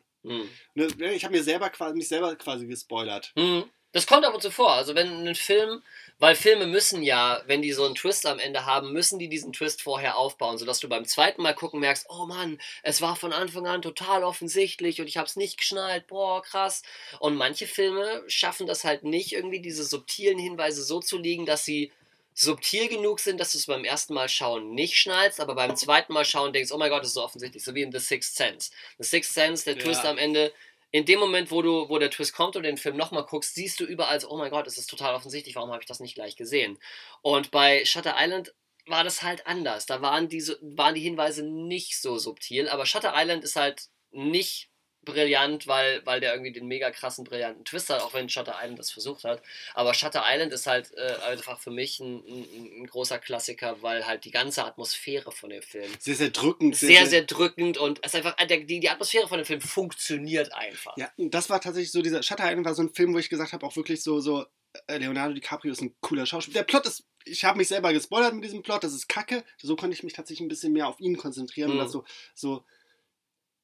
Das- 0.75 0.93
Ich 0.99 1.23
habe 1.25 1.35
mir 1.35 1.43
selber 1.43 1.69
quasi, 1.69 1.95
mich 1.95 2.07
selber 2.07 2.35
quasi 2.35 2.65
gespoilert. 2.65 3.31
Mhm. 3.35 3.65
Das 3.93 4.07
kommt 4.07 4.25
ab 4.25 4.33
und 4.33 4.41
zu 4.41 4.51
vor. 4.51 4.73
Also 4.73 4.95
wenn 4.95 5.27
ein 5.27 5.35
Film, 5.35 5.81
weil 6.19 6.35
Filme 6.35 6.67
müssen 6.67 7.03
ja, 7.03 7.41
wenn 7.47 7.61
die 7.61 7.71
so 7.71 7.85
einen 7.85 7.95
Twist 7.95 8.25
am 8.25 8.39
Ende 8.39 8.65
haben, 8.65 8.91
müssen 8.91 9.19
die 9.19 9.29
diesen 9.29 9.53
Twist 9.53 9.81
vorher 9.81 10.17
aufbauen, 10.17 10.57
sodass 10.57 10.79
du 10.79 10.89
beim 10.89 11.05
zweiten 11.05 11.41
Mal 11.41 11.53
gucken 11.53 11.79
merkst, 11.79 12.07
oh 12.09 12.25
Mann, 12.25 12.59
es 12.81 13.01
war 13.01 13.15
von 13.15 13.33
Anfang 13.33 13.67
an 13.67 13.81
total 13.81 14.23
offensichtlich 14.23 14.99
und 14.99 15.07
ich 15.07 15.17
habe 15.17 15.27
es 15.27 15.35
nicht 15.35 15.57
geschnallt, 15.57 16.07
boah, 16.07 16.41
krass. 16.41 16.81
Und 17.19 17.35
manche 17.35 17.67
Filme 17.67 18.23
schaffen 18.27 18.67
das 18.67 18.83
halt 18.83 19.03
nicht, 19.03 19.33
irgendwie 19.33 19.61
diese 19.61 19.83
subtilen 19.83 20.39
Hinweise 20.39 20.83
so 20.83 20.99
zu 20.99 21.17
liegen, 21.17 21.45
dass 21.45 21.63
sie 21.65 21.91
subtil 22.35 22.87
genug 22.87 23.19
sind, 23.19 23.39
dass 23.39 23.51
du 23.51 23.59
es 23.59 23.67
beim 23.67 23.83
ersten 23.83 24.13
Mal 24.13 24.27
schauen 24.27 24.73
nicht 24.73 24.95
schnallst, 24.95 25.39
aber 25.39 25.53
beim 25.53 25.75
zweiten 25.75 26.13
Mal 26.13 26.25
schauen 26.25 26.51
denkst, 26.51 26.71
oh 26.71 26.77
mein 26.77 26.89
Gott, 26.89 27.01
das 27.01 27.09
ist 27.09 27.13
so 27.13 27.23
offensichtlich, 27.23 27.63
so 27.63 27.75
wie 27.75 27.83
in 27.83 27.91
The 27.91 27.99
Sixth 27.99 28.35
Sense. 28.35 28.71
The 28.97 29.07
Sixth 29.07 29.33
Sense, 29.33 29.65
der 29.65 29.75
Ja. 29.75 29.83
Twist 29.83 30.05
am 30.05 30.17
Ende, 30.17 30.51
in 30.93 31.05
dem 31.05 31.19
Moment, 31.19 31.49
wo 31.49 31.63
du, 31.63 31.89
wo 31.89 31.97
der 31.97 32.11
Twist 32.11 32.33
kommt 32.33 32.55
und 32.55 32.61
den 32.61 32.77
Film 32.77 32.95
nochmal 32.95 33.25
guckst, 33.25 33.55
siehst 33.55 33.79
du 33.79 33.83
überall 33.83 34.19
so, 34.19 34.29
oh 34.29 34.37
mein 34.37 34.51
Gott, 34.51 34.67
es 34.67 34.77
ist 34.77 34.91
total 34.91 35.15
offensichtlich, 35.15 35.55
warum 35.55 35.71
habe 35.71 35.81
ich 35.81 35.87
das 35.87 35.99
nicht 35.99 36.13
gleich 36.13 36.35
gesehen? 36.35 36.77
Und 37.23 37.49
bei 37.49 37.83
Shutter 37.83 38.13
Island 38.15 38.53
war 38.85 39.03
das 39.03 39.23
halt 39.23 39.47
anders. 39.47 39.87
Da 39.87 40.03
waren 40.03 40.29
diese, 40.29 40.59
waren 40.61 40.93
die 40.93 41.01
Hinweise 41.01 41.43
nicht 41.43 41.99
so 41.99 42.19
subtil, 42.19 42.69
aber 42.69 42.85
Shutter 42.85 43.13
Island 43.15 43.43
ist 43.43 43.55
halt 43.55 43.87
nicht 44.11 44.69
brillant, 45.05 45.67
weil, 45.67 46.05
weil 46.05 46.19
der 46.19 46.33
irgendwie 46.33 46.51
den 46.51 46.67
mega 46.67 46.91
krassen, 46.91 47.23
brillanten 47.23 47.65
Twist 47.65 47.89
hat, 47.89 48.01
auch 48.01 48.13
wenn 48.13 48.29
Shutter 48.29 48.55
Island 48.61 48.79
das 48.79 48.91
versucht 48.91 49.23
hat. 49.23 49.41
Aber 49.73 49.93
Shutter 49.93 50.23
Island 50.25 50.53
ist 50.53 50.67
halt 50.67 50.91
äh, 50.95 51.15
einfach 51.23 51.59
für 51.59 51.71
mich 51.71 51.99
ein, 51.99 52.23
ein, 52.25 52.81
ein, 52.81 52.87
großer 52.87 53.19
Klassiker, 53.19 53.81
weil 53.81 54.05
halt 54.05 54.25
die 54.25 54.31
ganze 54.31 54.65
Atmosphäre 54.65 55.31
von 55.31 55.49
dem 55.49 55.61
Film. 55.61 55.91
Sehr, 55.99 56.15
sehr 56.15 56.29
drückend. 56.29 56.75
Sehr, 56.75 56.89
sehr, 56.89 57.07
sehr 57.07 57.23
drückend 57.23 57.77
und 57.77 57.99
es 58.03 58.15
einfach, 58.15 58.35
äh, 58.37 58.47
die, 58.47 58.79
die 58.79 58.89
Atmosphäre 58.89 59.27
von 59.27 59.37
dem 59.37 59.45
Film 59.45 59.61
funktioniert 59.61 60.53
einfach. 60.53 60.95
Ja, 60.97 61.11
das 61.17 61.49
war 61.49 61.61
tatsächlich 61.61 61.91
so, 61.91 62.01
dieser 62.01 62.23
Shutter 62.23 62.45
Island 62.45 62.65
war 62.65 62.75
so 62.75 62.83
ein 62.83 62.93
Film, 62.93 63.13
wo 63.13 63.19
ich 63.19 63.29
gesagt 63.29 63.53
habe, 63.53 63.65
auch 63.65 63.75
wirklich 63.75 64.03
so, 64.03 64.19
so, 64.19 64.45
äh, 64.87 64.97
Leonardo 64.97 65.33
DiCaprio 65.33 65.71
ist 65.71 65.81
ein 65.81 65.95
cooler 66.01 66.25
Schauspieler. 66.25 66.59
Der 66.59 66.63
Plot 66.63 66.85
ist, 66.85 67.05
ich 67.25 67.45
habe 67.45 67.57
mich 67.57 67.67
selber 67.67 67.93
gespoilert 67.93 68.33
mit 68.33 68.43
diesem 68.43 68.63
Plot, 68.63 68.83
das 68.83 68.93
ist 68.93 69.07
kacke. 69.07 69.43
So 69.61 69.75
konnte 69.75 69.95
ich 69.95 70.03
mich 70.03 70.13
tatsächlich 70.13 70.45
ein 70.45 70.49
bisschen 70.49 70.73
mehr 70.73 70.87
auf 70.87 70.99
ihn 70.99 71.17
konzentrieren, 71.17 71.75
mhm. 71.75 71.79
was 71.79 71.91
so, 71.91 72.03
so 72.33 72.63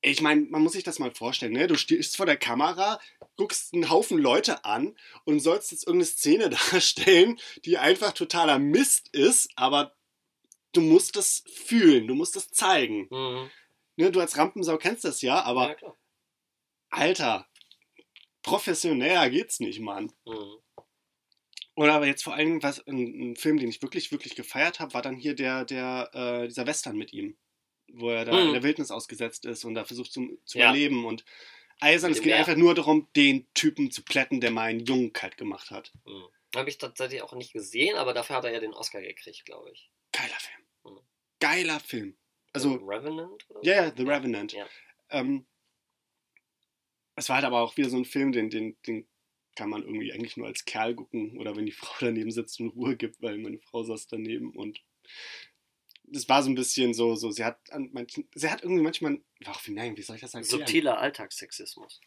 ich 0.02 0.22
meine, 0.22 0.41
man 0.50 0.62
muss 0.62 0.74
sich 0.74 0.84
das 0.84 1.00
mal 1.00 1.14
vorstellen, 1.14 1.54
ne? 1.54 1.68
Du 1.68 1.76
stehst 1.76 2.16
vor 2.16 2.26
der 2.26 2.38
Kamera, 2.38 3.00
guckst 3.36 3.74
einen 3.74 3.89
Haufen 3.89 4.18
Leute 4.18 4.64
an 4.64 4.97
und 5.26 5.39
sollst 5.39 5.72
jetzt 5.72 5.88
irgendeine 5.88 6.06
Szene 6.06 6.50
darstellen, 6.72 7.39
die 7.66 7.78
einfach 7.78 8.14
totaler 8.14 8.60
Mist 8.60 9.10
ist, 9.14 9.50
aber 9.56 9.95
du 10.72 10.82
musst 10.82 11.16
das 11.16 11.43
fühlen, 11.54 12.08
du 12.08 12.16
musst 12.16 12.36
das 12.36 12.50
zeigen. 12.50 13.08
Mhm. 13.10 13.50
Ne, 13.97 14.12
du 14.12 14.22
als 14.22 14.38
Rampensau 14.38 14.78
kennst 14.78 15.04
das 15.04 15.22
ja, 15.22 15.43
aber 15.43 15.76
ja, 15.82 15.93
Alter, 16.89 17.47
professioneller 18.41 19.30
geht's 19.30 19.60
nicht, 19.60 19.82
Mann. 19.82 20.12
Mhm. 20.26 20.86
Oder 21.76 21.93
aber 21.93 22.08
jetzt 22.08 22.24
vor 22.24 22.34
allem, 22.34 22.64
was 22.64 22.86
ein, 22.88 23.32
ein, 23.32 23.36
Film, 23.36 23.58
den 23.58 23.70
ich 23.70 23.82
wirklich, 23.82 24.12
wirklich 24.12 24.36
gefeiert 24.36 24.80
habe, 24.80 24.93
war 24.93 25.02
dann 25.02 25.16
hier 25.16 25.34
der, 25.34 25.66
der, 25.66 26.10
äh, 26.14 26.47
dieser 26.47 26.68
Western 26.68 26.97
mit 26.97 27.14
ihm 27.14 27.38
wo 27.94 28.10
er 28.10 28.26
da 28.26 28.34
mhm. 28.34 28.48
in 28.48 28.54
der 28.54 28.64
Wildnis 28.64 28.92
ausgesetzt 28.92 29.46
ist 29.46 29.66
und 29.66 29.76
da 29.76 29.86
versucht 29.86 30.12
zu, 30.12 30.40
zu 30.46 30.58
ja. 30.58 30.66
überleben 30.66 31.06
und 31.06 31.26
eisern. 31.80 32.12
Es 32.12 32.22
geht 32.22 32.34
einfach 32.34 32.56
nur 32.56 32.76
darum, 32.76 33.08
den 33.16 33.52
Typen 33.54 33.92
zu 33.92 34.04
plätten, 34.04 34.42
der 34.42 34.52
meinen 34.52 34.80
Jungen 34.86 35.14
kalt 35.14 35.38
gemacht 35.38 35.72
hat. 35.72 35.94
Mhm. 36.06 36.28
Habe 36.56 36.70
ich 36.70 36.78
tatsächlich 36.78 37.22
auch 37.22 37.34
nicht 37.34 37.54
gesehen, 37.54 37.96
aber 37.98 38.14
dafür 38.14 38.38
hat 38.38 38.46
er 38.46 38.52
ja 38.52 38.60
den 38.60 38.74
Oscar 38.74 39.02
gekriegt, 39.02 39.46
glaube 39.46 39.72
ich. 39.72 39.92
Geiler 40.12 40.40
Film. 40.40 40.96
Mhm. 40.96 41.02
Geiler 41.40 41.80
Film. 41.80 42.18
Also, 42.54 42.78
The 42.80 42.84
Revenant? 42.84 43.46
Ja, 43.62 43.74
yeah, 43.74 43.94
The 43.96 44.04
Revenant. 44.04 44.54
Ja. 44.54 44.68
Ähm, 45.12 45.46
es 47.16 47.30
war 47.30 47.36
halt 47.36 47.46
aber 47.46 47.62
auch 47.62 47.78
wieder 47.78 47.90
so 47.90 47.98
ein 47.98 48.06
Film, 48.06 48.32
den, 48.32 48.50
den, 48.50 48.78
den 48.88 49.08
kann 49.56 49.70
man 49.70 49.84
irgendwie 49.84 50.12
eigentlich 50.14 50.38
nur 50.38 50.48
als 50.48 50.66
Kerl 50.66 50.96
gucken 50.96 51.38
oder 51.38 51.56
wenn 51.56 51.66
die 51.66 51.72
Frau 51.72 51.94
daneben 52.00 52.32
sitzt 52.32 52.60
und 52.60 52.70
Ruhe 52.70 52.96
gibt, 52.96 53.22
weil 53.22 53.38
meine 53.38 53.60
Frau 53.60 53.84
saß 53.84 54.08
daneben 54.08 54.52
und 54.56 54.82
das 56.12 56.28
war 56.30 56.43
so 56.43 56.49
ein 56.49 56.55
bisschen 56.55 56.93
so, 56.93 57.16
so 57.16 57.32
sie 57.32 57.43
hat 57.43 57.60
an 57.72 57.89
manchen, 57.93 58.28
sie 58.34 58.49
hat 58.49 58.64
irgendwie 58.64 58.84
manchmal, 58.84 59.22
ach, 59.45 59.68
nein, 59.68 59.97
wie 59.97 60.01
soll 60.01 60.16
ich 60.16 60.22
das 60.22 60.32
sagen? 60.32 60.45
Subtiler 60.45 60.99
Alltagssexismus. 60.99 61.99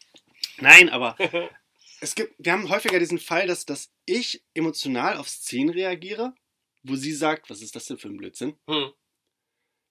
Nein, 0.57 0.89
aber 0.89 1.15
es 2.01 2.15
gibt, 2.15 2.33
wir 2.37 2.51
haben 2.51 2.69
häufiger 2.69 2.99
diesen 2.99 3.19
Fall, 3.19 3.47
dass, 3.47 3.65
dass 3.65 3.91
ich 4.05 4.43
emotional 4.53 5.17
auf 5.17 5.29
Szenen 5.29 5.69
reagiere, 5.69 6.33
wo 6.83 6.95
sie 6.95 7.13
sagt, 7.13 7.49
was 7.49 7.61
ist 7.61 7.75
das 7.75 7.85
denn 7.85 7.97
für 7.97 8.09
ein 8.09 8.17
Blödsinn? 8.17 8.57
Hm. 8.67 8.93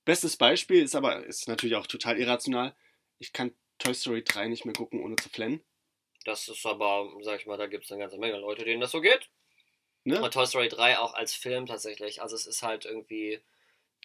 Bestes 0.04 0.36
Beispiel 0.36 0.82
ist 0.82 0.94
aber, 0.94 1.24
ist 1.26 1.48
natürlich 1.48 1.76
auch 1.76 1.86
total 1.86 2.18
irrational. 2.18 2.74
Ich 3.18 3.32
kann 3.32 3.54
Toy 3.78 3.94
Story 3.94 4.24
3 4.24 4.48
nicht 4.48 4.64
mehr 4.64 4.74
gucken, 4.74 5.00
ohne 5.00 5.16
zu 5.16 5.28
flennen. 5.28 5.62
Das 6.24 6.48
ist 6.48 6.66
aber, 6.66 7.12
sag 7.22 7.40
ich 7.40 7.46
mal, 7.46 7.56
da 7.56 7.66
gibt 7.66 7.84
es 7.84 7.92
eine 7.92 8.00
ganze 8.00 8.18
Menge 8.18 8.38
Leute, 8.38 8.64
denen 8.64 8.80
das 8.80 8.90
so 8.90 9.00
geht. 9.00 9.30
Ne? 10.04 10.20
Und 10.20 10.34
Toy 10.34 10.46
Story 10.46 10.68
3 10.68 10.98
auch 10.98 11.14
als 11.14 11.34
Film 11.34 11.66
tatsächlich. 11.66 12.20
Also 12.20 12.34
es 12.34 12.46
ist 12.46 12.62
halt 12.62 12.84
irgendwie 12.84 13.40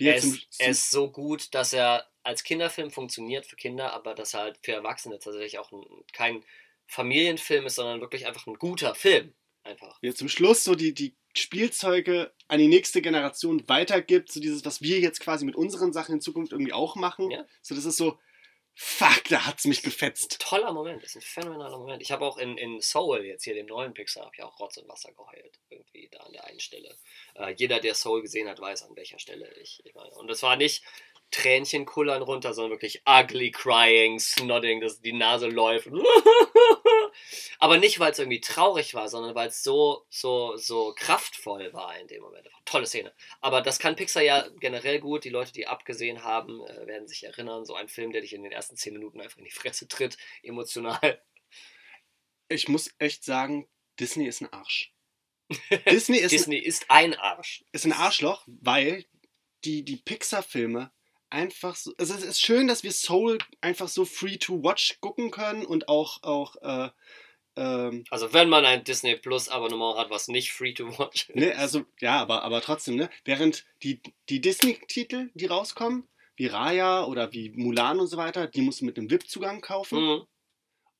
er 0.06 0.16
ist, 0.16 0.24
zum, 0.24 0.32
zum 0.34 0.66
er 0.66 0.70
ist 0.70 0.92
so 0.92 1.12
gut, 1.12 1.54
dass 1.54 1.74
er 1.74 2.08
als 2.24 2.44
Kinderfilm 2.44 2.92
funktioniert 2.92 3.46
für 3.46 3.56
Kinder, 3.56 3.94
aber 3.94 4.14
dass 4.14 4.34
er 4.34 4.42
halt 4.42 4.60
für 4.62 4.74
Erwachsene 4.74 5.18
tatsächlich 5.18 5.60
auch 5.60 5.72
ein, 5.72 5.84
kein 6.14 6.44
Familienfilm 6.88 7.66
ist, 7.66 7.76
sondern 7.76 8.02
wirklich 8.02 8.26
einfach 8.26 8.48
ein 8.48 8.56
guter 8.56 8.96
Film. 8.96 9.34
Einfach. 9.64 10.02
Wie 10.02 10.08
er 10.08 10.16
zum 10.16 10.30
Schluss 10.30 10.64
so 10.64 10.76
die, 10.76 10.94
die 10.94 11.16
Spielzeuge 11.36 12.34
an 12.48 12.60
die 12.60 12.68
nächste 12.68 13.02
Generation 13.02 13.68
weitergibt, 13.68 14.32
so 14.32 14.40
dieses, 14.40 14.66
was 14.66 14.82
wir 14.82 15.00
jetzt 15.00 15.20
quasi 15.20 15.46
mit 15.46 15.56
unseren 15.56 15.94
Sachen 15.94 16.16
in 16.16 16.22
Zukunft 16.22 16.54
irgendwie 16.54 16.74
auch 16.74 16.96
machen. 16.96 17.30
Ja. 17.30 17.46
So, 17.62 17.76
das 17.76 17.86
ist 17.86 17.98
so, 17.98 18.18
Fuck, 18.80 19.24
da 19.30 19.48
hat's 19.48 19.66
mich 19.66 19.82
gefetzt. 19.82 20.38
Toller 20.40 20.72
Moment, 20.72 21.04
ist 21.04 21.16
ein 21.16 21.22
phänomenaler 21.22 21.80
Moment. 21.80 22.00
Ich 22.04 22.12
habe 22.12 22.24
auch 22.24 22.38
in, 22.38 22.60
in 22.60 22.80
Soul, 22.80 23.26
jetzt 23.26 23.44
hier 23.44 23.56
dem 23.56 23.66
neuen 23.66 23.96
Pixar, 23.96 24.26
habe 24.26 24.36
ich 24.38 24.44
auch 24.44 24.60
Rotz 24.60 24.78
und 24.78 24.88
Wasser 24.88 25.12
geheult. 25.14 25.58
Irgendwie 25.70 26.08
da 26.12 26.20
an 26.20 26.32
der 26.32 26.46
einen 26.46 26.60
Stelle. 26.60 26.96
Äh, 27.34 27.56
jeder, 27.58 27.80
der 27.80 27.96
Soul 27.96 28.22
gesehen 28.22 28.48
hat, 28.48 28.62
weiß, 28.62 28.84
an 28.84 28.96
welcher 28.96 29.18
Stelle 29.18 29.52
ich, 29.60 29.82
ich 29.84 29.96
meine. 29.96 30.12
Und 30.12 30.28
das 30.28 30.44
war 30.44 30.58
nicht 30.58 30.84
Tränchen 31.32 31.88
kullern 31.88 32.22
runter, 32.22 32.54
sondern 32.54 32.74
wirklich 32.74 33.02
ugly 33.08 33.50
crying, 33.50 34.20
snodding, 34.20 34.80
dass 34.80 35.02
die 35.02 35.14
Nase 35.14 35.48
läuft. 35.48 35.88
Aber 37.60 37.78
nicht, 37.78 38.00
weil 38.00 38.12
es 38.12 38.20
irgendwie 38.20 38.42
traurig 38.42 38.94
war, 38.94 39.10
sondern 39.10 39.34
weil 39.36 39.50
es 39.50 39.64
so, 39.64 40.06
so, 40.10 40.58
so 40.58 40.94
kraftvoll 40.96 41.74
war 41.74 41.98
in 42.00 42.08
dem 42.08 42.22
Moment. 42.22 42.48
Tolle 42.66 42.86
Szene. 42.86 43.14
Aber 43.42 43.62
das 43.62 43.80
kann 43.80 43.96
Pixar 43.96 44.22
ja 44.22 44.48
generell 44.60 45.00
gut. 45.00 45.24
Die 45.24 45.30
Leute, 45.30 45.52
die 45.54 45.68
abgesehen 45.68 46.24
haben, 46.24 46.62
äh, 46.68 46.88
werden 46.88 47.08
sich 47.08 47.24
erinnern. 47.24 47.66
So 47.66 47.74
ein 47.74 47.88
Film, 47.88 48.12
der 48.12 48.22
dich 48.22 48.34
in 48.34 48.44
den 48.44 48.52
ersten 48.52 48.76
zehn 48.76 48.94
Minuten 48.94 49.22
einfach 49.22 49.38
in 49.38 49.46
die 49.46 49.52
Fresse 49.52 49.88
tritt, 49.88 50.18
emotional. 50.44 51.22
Ich 52.50 52.68
muss 52.68 52.94
echt 53.00 53.24
sagen, 53.24 53.68
Disney 54.00 54.28
ist 54.28 54.42
ein 54.42 54.54
Arsch. 54.54 54.94
Disney 55.90 56.18
ist, 56.18 56.32
Disney 56.32 56.58
ist 56.58 56.86
ein 56.90 57.16
Arsch. 57.16 57.64
Ist 57.72 57.86
ein 57.86 57.94
Arschloch, 57.94 58.44
weil 58.48 59.06
die, 59.64 59.84
die 59.84 59.98
Pixar-Filme 59.98 60.92
einfach 61.30 61.76
so. 61.76 61.94
Also 61.98 62.14
es 62.14 62.24
ist 62.24 62.42
schön, 62.42 62.68
dass 62.68 62.84
wir 62.84 62.92
Soul 62.92 63.38
einfach 63.62 63.88
so 63.88 64.06
free 64.06 64.38
to 64.38 64.64
watch 64.64 65.00
gucken 65.02 65.32
können 65.32 65.66
und 65.66 65.90
auch, 65.90 66.24
auch 66.24 66.56
äh, 66.62 66.90
ähm, 67.58 68.04
also 68.10 68.32
wenn 68.34 68.50
man 68.50 68.66
ein 68.66 68.84
Disney 68.84 69.16
Plus 69.16 69.50
Abonnement 69.50 69.98
hat, 69.98 70.10
was 70.10 70.28
nicht 70.28 70.54
free 70.54 70.74
to 70.74 70.88
watch 70.98 71.30
ist. 71.30 71.36
Ne, 71.36 71.56
also 71.56 71.84
ja, 72.00 72.22
aber, 72.22 72.44
aber 72.44 72.62
trotzdem, 72.62 72.96
ne? 72.96 73.10
Während 73.26 73.66
die, 73.84 74.02
die 74.30 74.40
Disney-Titel, 74.40 75.30
die 75.34 75.48
rauskommen, 75.48 76.08
wie 76.36 76.48
Raya 76.48 77.04
oder 77.06 77.34
wie 77.34 77.50
Mulan 77.50 78.00
und 78.00 78.08
so 78.08 78.18
weiter, 78.18 78.48
die 78.48 78.62
musst 78.62 78.82
du 78.82 78.86
mit 78.86 78.98
einem 78.98 79.10
VIP-Zugang 79.10 79.62
kaufen. 79.62 80.00
Mhm 80.00 80.28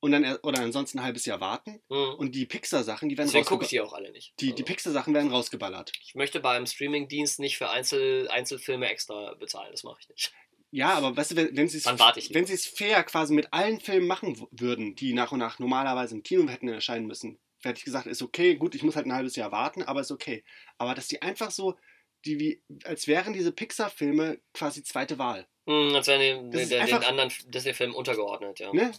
und 0.00 0.12
dann 0.12 0.36
oder 0.42 0.60
ansonsten 0.60 0.98
ein 0.98 1.04
halbes 1.04 1.26
Jahr 1.26 1.40
warten. 1.40 1.80
Mhm. 1.88 2.14
Und 2.18 2.34
die 2.34 2.46
Pixar-Sachen, 2.46 3.08
die 3.08 3.18
werden 3.18 3.28
Deswegen 3.28 3.46
gucke 3.46 3.64
ich 3.64 3.70
die 3.70 3.80
auch 3.80 3.92
alle 3.92 4.12
nicht. 4.12 4.32
Die, 4.40 4.54
die 4.54 4.62
Pixar-Sachen 4.62 5.14
werden 5.14 5.30
rausgeballert. 5.30 5.92
Ich 6.02 6.14
möchte 6.14 6.40
beim 6.40 6.66
Streaming-Dienst 6.66 7.40
nicht 7.40 7.58
für 7.58 7.70
Einzel, 7.70 8.28
Einzelfilme 8.28 8.88
extra 8.88 9.34
bezahlen, 9.34 9.72
das 9.72 9.84
mache 9.84 9.98
ich 10.00 10.08
nicht. 10.08 10.32
Ja, 10.70 10.94
aber 10.94 11.16
weißt 11.16 11.32
du, 11.32 11.56
wenn, 11.56 11.68
sie 11.68 11.78
es 11.78 12.66
fair 12.66 13.02
quasi 13.04 13.32
mit 13.32 13.52
allen 13.52 13.80
Filmen 13.80 14.06
machen 14.06 14.46
würden, 14.50 14.94
die 14.94 15.14
nach 15.14 15.32
und 15.32 15.38
nach 15.38 15.58
normalerweise 15.58 16.14
im 16.14 16.22
Kino 16.22 16.48
hätten 16.48 16.68
erscheinen 16.68 17.06
müssen, 17.06 17.38
hätte 17.62 17.78
ich 17.78 17.84
gesagt, 17.84 18.06
ist 18.06 18.22
okay, 18.22 18.56
gut, 18.56 18.74
ich 18.74 18.82
muss 18.82 18.94
halt 18.94 19.06
ein 19.06 19.14
halbes 19.14 19.36
Jahr 19.36 19.50
warten, 19.50 19.82
aber 19.82 20.00
ist 20.00 20.10
okay. 20.10 20.44
Aber 20.76 20.94
dass 20.94 21.08
die 21.08 21.22
einfach 21.22 21.50
so, 21.50 21.76
die 22.24 22.38
wie, 22.38 22.62
als 22.84 23.06
wären 23.06 23.32
diese 23.32 23.52
Pixar-Filme 23.52 24.40
quasi 24.52 24.82
zweite 24.82 25.18
Wahl. 25.18 25.46
Mhm, 25.66 25.94
als 25.94 26.06
wären 26.06 26.50
die, 26.50 26.66
den, 26.66 26.80
anderen 26.80 27.32
Disney-Filmen 27.46 27.94
untergeordnet, 27.94 28.58
ja. 28.60 28.72
Ne? 28.72 28.92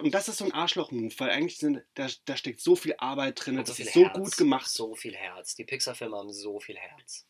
und 0.00 0.14
das 0.14 0.28
ist 0.28 0.38
so 0.38 0.44
ein 0.44 0.52
Arschloch-Move, 0.52 1.14
weil 1.18 1.30
eigentlich 1.30 1.58
sind, 1.58 1.82
da, 1.94 2.08
da 2.26 2.36
steckt 2.36 2.60
so 2.60 2.76
viel 2.76 2.94
Arbeit 2.98 3.44
drin, 3.44 3.58
und 3.58 3.68
das 3.68 3.78
so 3.78 3.82
ist 3.82 3.94
so 3.94 4.04
Herz, 4.04 4.18
gut 4.18 4.36
gemacht. 4.36 4.68
So 4.68 4.94
viel 4.94 5.14
Herz. 5.14 5.54
Die 5.54 5.64
Pixar-Filme 5.64 6.16
haben 6.16 6.32
so 6.32 6.60
viel 6.60 6.76
Herz. 6.76 7.26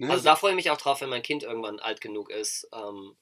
Ne? 0.00 0.10
Also 0.10 0.24
da 0.24 0.34
freue 0.34 0.52
ich 0.52 0.56
mich 0.56 0.70
auch 0.70 0.78
drauf, 0.78 1.02
wenn 1.02 1.10
mein 1.10 1.22
Kind 1.22 1.42
irgendwann 1.42 1.78
alt 1.78 2.00
genug 2.00 2.30
ist, 2.30 2.66
ähm, 2.72 3.16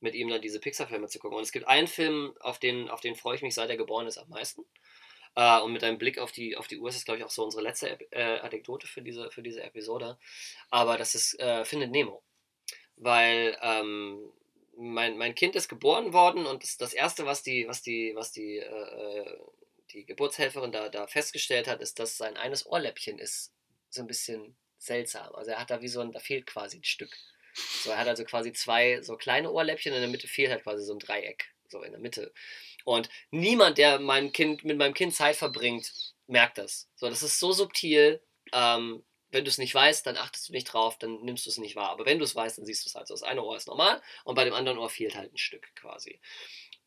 mit 0.00 0.14
ihm 0.14 0.30
dann 0.30 0.40
diese 0.40 0.60
Pixar-Filme 0.60 1.06
zu 1.08 1.18
gucken. 1.18 1.36
Und 1.36 1.44
es 1.44 1.52
gibt 1.52 1.68
einen 1.68 1.86
Film, 1.86 2.34
auf 2.40 2.58
den, 2.58 2.88
auf 2.88 3.02
den 3.02 3.16
freue 3.16 3.36
ich 3.36 3.42
mich, 3.42 3.54
seit 3.54 3.68
er 3.68 3.76
geboren 3.76 4.06
ist, 4.06 4.16
am 4.16 4.30
meisten. 4.30 4.64
Äh, 5.34 5.60
und 5.60 5.74
mit 5.74 5.84
einem 5.84 5.98
Blick 5.98 6.18
auf 6.18 6.32
die, 6.32 6.56
auf 6.56 6.68
die 6.68 6.78
Uhr 6.78 6.88
ist 6.88 6.96
es, 6.96 7.04
glaube 7.04 7.18
ich, 7.18 7.24
auch 7.24 7.30
so 7.30 7.44
unsere 7.44 7.62
letzte 7.62 7.98
äh, 8.12 8.38
Anekdote 8.40 8.86
für 8.86 9.02
diese, 9.02 9.30
für 9.30 9.42
diese 9.42 9.62
Episode. 9.62 10.18
Aber 10.70 10.96
das 10.96 11.14
ist 11.14 11.38
äh, 11.38 11.66
Findet 11.66 11.90
Nemo. 11.90 12.22
Weil 12.96 13.58
ähm, 13.60 14.32
mein, 14.78 15.18
mein 15.18 15.34
Kind 15.34 15.54
ist 15.54 15.68
geboren 15.68 16.14
worden 16.14 16.46
und 16.46 16.62
das, 16.62 16.78
das 16.78 16.94
Erste, 16.94 17.26
was 17.26 17.42
die, 17.42 17.68
was 17.68 17.82
die, 17.82 18.12
was 18.14 18.32
die, 18.32 18.56
äh, 18.56 19.38
die 19.90 20.06
Geburtshelferin 20.06 20.72
da, 20.72 20.88
da 20.88 21.06
festgestellt 21.06 21.68
hat, 21.68 21.82
ist, 21.82 21.98
dass 21.98 22.16
sein 22.16 22.38
eines 22.38 22.64
Ohrläppchen 22.64 23.18
ist 23.18 23.52
so 23.90 24.00
ein 24.00 24.06
bisschen 24.06 24.56
seltsam. 24.84 25.34
Also 25.34 25.52
er 25.52 25.60
hat 25.60 25.70
da 25.70 25.80
wie 25.80 25.88
so 25.88 26.00
ein, 26.00 26.12
da 26.12 26.18
fehlt 26.18 26.46
quasi 26.46 26.78
ein 26.78 26.84
Stück. 26.84 27.16
So, 27.54 27.90
er 27.90 27.98
hat 27.98 28.08
also 28.08 28.24
quasi 28.24 28.52
zwei 28.52 29.02
so 29.02 29.16
kleine 29.16 29.50
Ohrläppchen, 29.50 29.92
in 29.92 30.00
der 30.00 30.08
Mitte 30.08 30.28
fehlt 30.28 30.50
halt 30.50 30.62
quasi 30.62 30.84
so 30.84 30.94
ein 30.94 30.98
Dreieck, 30.98 31.52
so 31.68 31.82
in 31.82 31.92
der 31.92 32.00
Mitte. 32.00 32.32
Und 32.84 33.08
niemand, 33.30 33.78
der 33.78 33.98
mein 33.98 34.32
Kind, 34.32 34.64
mit 34.64 34.78
meinem 34.78 34.94
Kind 34.94 35.14
Zeit 35.14 35.36
verbringt, 35.36 36.14
merkt 36.26 36.58
das. 36.58 36.88
So, 36.96 37.08
das 37.08 37.22
ist 37.22 37.38
so 37.38 37.52
subtil. 37.52 38.22
Ähm, 38.52 39.04
wenn 39.30 39.44
du 39.44 39.50
es 39.50 39.58
nicht 39.58 39.74
weißt, 39.74 40.06
dann 40.06 40.18
achtest 40.18 40.48
du 40.48 40.52
nicht 40.52 40.64
drauf, 40.64 40.98
dann 40.98 41.22
nimmst 41.22 41.46
du 41.46 41.50
es 41.50 41.58
nicht 41.58 41.74
wahr. 41.74 41.90
Aber 41.90 42.04
wenn 42.04 42.18
du 42.18 42.24
es 42.24 42.34
weißt, 42.34 42.58
dann 42.58 42.66
siehst 42.66 42.84
du 42.84 42.88
es 42.88 42.94
halt 42.94 43.08
so. 43.08 43.14
Das 43.14 43.22
eine 43.22 43.42
Ohr 43.42 43.56
ist 43.56 43.66
normal 43.66 44.02
und 44.24 44.34
bei 44.34 44.44
dem 44.44 44.52
anderen 44.52 44.78
Ohr 44.78 44.90
fehlt 44.90 45.14
halt 45.14 45.32
ein 45.32 45.38
Stück 45.38 45.74
quasi. 45.74 46.20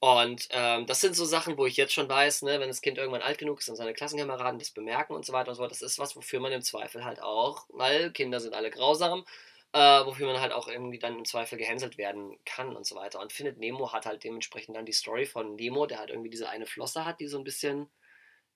Und 0.06 0.48
ähm, 0.52 0.86
das 0.86 1.02
sind 1.02 1.16
so 1.16 1.26
Sachen, 1.26 1.58
wo 1.58 1.66
ich 1.66 1.78
jetzt 1.78 1.94
schon 1.94 2.08
weiß, 2.08 2.44
ne, 2.44 2.60
wenn 2.60 2.68
das 2.68 2.82
Kind 2.82 3.00
irgendwann 3.00 3.24
alt 3.24 3.40
genug 3.40 3.60
ist 3.60 3.70
und 3.70 3.76
seine 3.76 3.94
Klassenkameraden 3.94 4.60
das 4.60 4.70
bemerken 4.70 5.14
und 5.16 5.26
so 5.26 5.34
weiter 5.34 5.50
und 5.50 5.56
so 5.56 5.62
fort, 5.64 5.72
das 5.72 5.82
ist 5.82 5.98
was, 5.98 6.16
wofür 6.16 6.40
man 6.40 6.52
im 6.52 6.62
Zweifel 6.62 7.04
halt 7.04 7.22
auch, 7.24 7.66
weil 7.70 8.12
Kinder 8.12 8.40
sind 8.40 8.54
alle 8.54 8.70
grausam, 8.70 9.26
äh, 9.74 9.80
wofür 10.06 10.28
man 10.28 10.40
halt 10.42 10.52
auch 10.54 10.68
irgendwie 10.68 11.00
dann 11.00 11.18
im 11.18 11.26
Zweifel 11.26 11.58
gehänselt 11.58 11.98
werden 11.98 12.38
kann 12.46 12.76
und 12.76 12.86
so 12.86 12.96
weiter. 12.96 13.20
Und 13.20 13.34
Findet 13.34 13.58
Nemo 13.58 13.94
hat 13.94 14.06
halt 14.06 14.24
dementsprechend 14.24 14.76
dann 14.78 14.86
die 14.86 14.94
Story 14.94 15.26
von 15.26 15.56
Nemo, 15.56 15.88
der 15.88 15.98
halt 16.00 16.12
irgendwie 16.12 16.30
diese 16.30 16.50
eine 16.50 16.68
Flosse 16.68 17.04
hat, 17.06 17.20
die 17.20 17.28
so 17.28 17.40
ein 17.40 17.44
bisschen, 17.44 17.90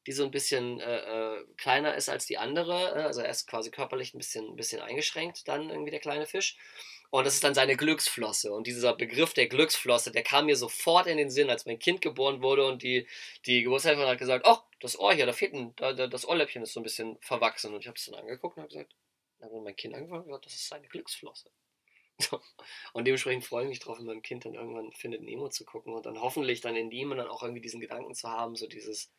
die 0.07 0.11
so 0.13 0.25
ein 0.25 0.31
bisschen 0.31 0.79
äh, 0.81 1.37
äh, 1.37 1.45
kleiner 1.57 1.95
ist 1.95 2.09
als 2.09 2.25
die 2.27 2.37
andere. 2.37 2.95
äh, 2.95 3.03
Also 3.03 3.21
er 3.21 3.29
ist 3.31 3.47
quasi 3.47 3.71
körperlich 3.71 4.13
ein 4.13 4.19
bisschen, 4.19 4.45
ein 4.49 4.55
bisschen 4.55 4.81
eingeschränkt, 4.81 5.47
dann 5.47 5.69
irgendwie 5.69 5.91
der 5.91 5.99
kleine 6.01 6.27
Fisch. 6.27 6.57
Und 7.11 7.25
das 7.25 7.33
ist 7.35 7.43
dann 7.43 7.55
seine 7.55 7.75
Glücksflosse. 7.75 8.51
Und 8.51 8.67
dieser 8.67 8.95
Begriff 8.95 9.33
der 9.33 9.47
Glücksflosse, 9.47 10.11
der 10.11 10.23
kam 10.23 10.45
mir 10.45 10.55
sofort 10.55 11.07
in 11.07 11.17
den 11.17 11.31
Sinn, 11.31 11.49
als 11.49 11.65
mein 11.65 11.79
Kind 11.79 12.01
geboren 12.01 12.41
wurde 12.41 12.65
und 12.65 12.83
die, 12.83 13.07
die 13.45 13.63
Geburtshelferin 13.63 14.09
hat 14.09 14.19
gesagt, 14.19 14.45
oh, 14.47 14.57
das 14.79 14.97
Ohr 14.99 15.13
hier, 15.13 15.25
da 15.25 15.33
fehlt 15.33 15.53
ein, 15.53 15.75
da, 15.75 15.93
da, 15.93 16.07
das 16.07 16.27
Ohrläppchen 16.27 16.61
ist 16.61 16.73
so 16.73 16.79
ein 16.79 16.83
bisschen 16.83 17.17
verwachsen. 17.21 17.73
Und 17.73 17.81
ich 17.81 17.87
habe 17.87 17.97
es 17.97 18.05
dann 18.05 18.15
angeguckt 18.15 18.57
und 18.57 18.63
habe 18.63 18.69
gesagt, 18.69 18.95
dann 19.39 19.51
hat 19.51 19.63
mein 19.63 19.75
Kind 19.75 19.95
angefangen 19.95 20.21
und 20.21 20.27
gesagt, 20.27 20.45
das 20.45 20.53
ist 20.53 20.67
seine 20.67 20.87
Glücksflosse. 20.87 21.49
So. 22.21 22.41
Und 22.91 23.05
dementsprechend 23.07 23.45
freue 23.45 23.63
ich 23.63 23.69
mich 23.69 23.79
drauf, 23.79 23.97
mit 23.97 24.07
meinem 24.07 24.21
Kind 24.21 24.43
dann 24.43 24.53
irgendwann 24.53 24.91
Findet 24.91 25.21
Nemo 25.21 25.47
zu 25.47 25.63
gucken 25.63 25.93
und 25.93 26.05
dann 26.05 26.19
hoffentlich 26.19 26.59
dann 26.59 26.75
in 26.75 26.91
ihm 26.91 27.11
dann 27.11 27.29
auch 27.29 27.43
irgendwie 27.43 27.61
diesen 27.61 27.79
Gedanken 27.79 28.13
zu 28.13 28.27
haben, 28.27 28.57
so 28.57 28.67
dieses, 28.67 29.09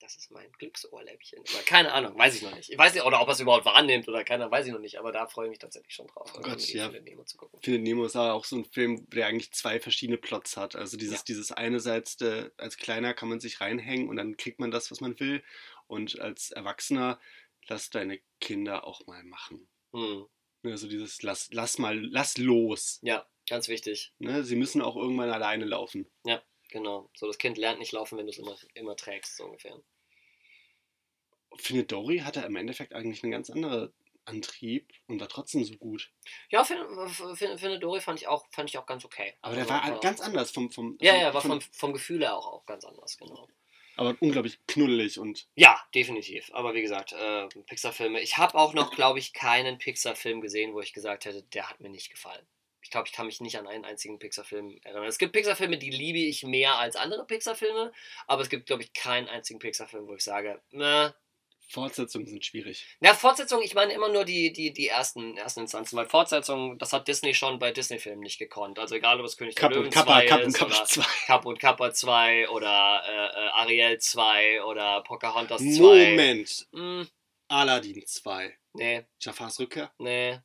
das 0.00 0.16
ist 0.16 0.30
mein 0.30 0.50
Glücksohrläppchen. 0.52 1.40
Oder 1.40 1.62
keine 1.64 1.92
Ahnung, 1.92 2.18
weiß 2.18 2.36
ich 2.36 2.42
noch 2.42 2.54
nicht. 2.54 2.70
Ich 2.70 2.78
weiß 2.78 2.94
nicht, 2.94 3.04
oder 3.04 3.20
ob 3.20 3.28
er 3.28 3.32
es 3.32 3.40
überhaupt 3.40 3.64
wahrnimmt 3.64 4.06
oder 4.08 4.24
keiner, 4.24 4.50
weiß 4.50 4.66
ich 4.66 4.72
noch 4.72 4.80
nicht, 4.80 4.98
aber 4.98 5.12
da 5.12 5.26
freue 5.26 5.46
ich 5.46 5.50
mich 5.50 5.58
tatsächlich 5.58 5.94
schon 5.94 6.06
drauf, 6.08 6.32
Oh 6.36 6.40
Gott, 6.40 6.60
ja. 6.68 6.84
Findet 6.86 7.04
Nemo 7.04 7.24
zu 7.24 7.36
gucken. 7.36 7.58
Findet 7.62 7.82
Nemo 7.82 8.04
ist 8.04 8.16
aber 8.16 8.34
auch 8.34 8.44
so 8.44 8.56
ein 8.56 8.64
Film, 8.64 9.08
der 9.10 9.26
eigentlich 9.26 9.52
zwei 9.52 9.80
verschiedene 9.80 10.18
Plots 10.18 10.56
hat. 10.56 10.76
Also 10.76 10.96
dieses, 10.96 11.18
Ja. 11.18 11.24
dieses 11.28 11.52
einerseits, 11.52 12.20
äh, 12.20 12.50
als 12.56 12.76
Kleiner 12.76 13.14
kann 13.14 13.28
man 13.28 13.40
sich 13.40 13.60
reinhängen 13.60 14.08
und 14.08 14.16
dann 14.16 14.36
kriegt 14.36 14.60
man 14.60 14.70
das, 14.70 14.90
was 14.90 15.00
man 15.00 15.18
will. 15.20 15.42
Und 15.86 16.18
als 16.20 16.50
Erwachsener, 16.50 17.20
lass 17.68 17.90
deine 17.90 18.20
Kinder 18.40 18.84
auch 18.84 19.06
mal 19.06 19.22
machen. 19.24 19.68
Hm. 19.92 20.26
Also 20.64 20.88
dieses, 20.88 21.22
lass, 21.22 21.48
lass 21.52 21.78
mal, 21.78 21.98
lass 21.98 22.38
los. 22.38 22.98
Ja, 23.02 23.26
ganz 23.48 23.68
wichtig. 23.68 24.14
Ne? 24.18 24.42
Sie 24.44 24.56
müssen 24.56 24.80
auch 24.80 24.96
irgendwann 24.96 25.30
alleine 25.30 25.66
laufen. 25.66 26.10
Genau. 26.74 27.08
So, 27.14 27.28
das 27.28 27.38
Kind 27.38 27.56
lernt 27.56 27.78
nicht 27.78 27.92
laufen, 27.92 28.18
wenn 28.18 28.26
du 28.26 28.30
es 28.30 28.38
immer, 28.38 28.56
immer 28.74 28.96
trägst, 28.96 29.36
so 29.36 29.44
ungefähr. 29.44 29.80
Findet 31.56 31.92
Dory 31.92 32.18
hatte 32.18 32.40
im 32.40 32.56
Endeffekt 32.56 32.92
eigentlich 32.94 33.22
einen 33.22 33.30
ganz 33.30 33.48
anderen 33.48 33.94
Antrieb 34.24 34.92
und 35.06 35.20
war 35.20 35.28
trotzdem 35.28 35.62
so 35.62 35.76
gut. 35.76 36.10
Ja, 36.50 36.64
Fin- 36.64 36.84
Fin- 37.36 37.58
Findet 37.58 37.80
Dory 37.80 38.00
fand 38.00 38.20
ich 38.20 38.26
auch, 38.26 38.48
fand 38.50 38.70
ich 38.70 38.76
auch 38.76 38.86
ganz 38.86 39.04
okay. 39.04 39.34
Aber 39.40 39.54
der 39.54 39.70
Also, 39.70 39.92
war 39.92 40.00
ganz 40.00 40.20
anders 40.20 40.50
vom, 40.50 40.72
vom 40.72 40.98
Ja, 41.00 41.12
also 41.12 41.26
ja, 41.26 41.34
war 41.34 41.42
vom, 41.42 41.60
vom 41.60 41.92
Gefühl 41.92 42.22
her 42.22 42.36
auch, 42.36 42.48
auch 42.48 42.66
ganz 42.66 42.84
anders, 42.84 43.16
genau. 43.18 43.48
aber 43.94 44.16
unglaublich 44.18 44.58
knuddelig 44.66 45.20
und 45.20 45.46
Ja, 45.54 45.80
definitiv. 45.94 46.50
Aber 46.54 46.74
wie 46.74 46.82
gesagt, 46.82 47.12
äh, 47.12 47.46
Pixar-Filme. 47.66 48.20
Ich 48.20 48.36
habe 48.36 48.58
auch 48.58 48.74
noch, 48.74 48.90
glaube 48.90 49.20
ich, 49.20 49.32
keinen 49.32 49.78
Pixar-Film 49.78 50.40
gesehen, 50.40 50.74
wo 50.74 50.80
ich 50.80 50.92
gesagt 50.92 51.24
hätte, 51.24 51.44
der 51.44 51.70
hat 51.70 51.78
mir 51.78 51.90
nicht 51.90 52.10
gefallen. 52.10 52.44
Ich 52.84 52.90
glaube, 52.90 53.08
ich 53.08 53.14
kann 53.14 53.26
mich 53.26 53.40
nicht 53.40 53.58
an 53.58 53.66
einen 53.66 53.84
einzigen 53.84 54.18
Pixar-Film 54.18 54.78
erinnern. 54.84 55.06
Es 55.06 55.18
gibt 55.18 55.32
Pixar-Filme, 55.32 55.78
die 55.78 55.90
liebe 55.90 56.18
ich 56.18 56.44
mehr 56.44 56.78
als 56.78 56.96
andere 56.96 57.26
Pixar-Filme, 57.26 57.92
aber 58.26 58.42
es 58.42 58.50
gibt, 58.50 58.66
glaube 58.66 58.82
ich, 58.82 58.92
keinen 58.92 59.26
einzigen 59.26 59.58
Pixar-Film, 59.58 60.06
wo 60.06 60.14
ich 60.14 60.22
sage, 60.22 60.60
na, 60.70 61.14
Fortsetzungen 61.66 62.26
sind 62.26 62.44
schwierig. 62.44 62.86
Na, 63.00 63.14
Fortsetzung, 63.14 63.62
ich 63.62 63.74
meine 63.74 63.94
immer 63.94 64.10
nur 64.10 64.24
die, 64.24 64.52
die, 64.52 64.72
die 64.72 64.88
ersten, 64.88 65.36
ersten 65.36 65.60
Instanzen, 65.60 65.96
weil 65.96 66.06
Fortsetzung, 66.06 66.78
das 66.78 66.92
hat 66.92 67.08
Disney 67.08 67.34
schon 67.34 67.58
bei 67.58 67.72
Disney-Filmen 67.72 68.20
nicht 68.20 68.38
gekonnt. 68.38 68.78
Also 68.78 68.94
egal, 68.94 69.18
ob 69.18 69.26
es 69.26 69.36
König 69.36 69.56
Kapp 69.56 69.72
der 69.72 69.80
und 69.80 69.86
Löwen 69.86 69.94
Kappa, 69.94 70.20
2 70.20 70.26
Kapp 70.26 70.40
und 70.40 70.46
ist 70.48 70.58
Kappa 70.58 70.76
oder 70.76 70.84
2. 70.84 71.02
Kapp 71.26 71.46
und 71.46 71.58
Kappa 71.58 71.92
2 71.92 72.48
oder 72.50 73.02
äh, 73.06 73.46
äh, 73.46 73.48
Ariel 73.52 73.98
2 73.98 74.62
oder 74.64 75.02
Pocahontas 75.02 75.60
2. 75.60 75.80
Moment. 75.80 76.66
Hm, 76.72 77.08
Aladdin 77.48 78.06
2. 78.06 78.58
nee, 78.74 79.04
Jafars 79.20 79.58
Rückkehr? 79.58 79.90
nee. 79.98 80.38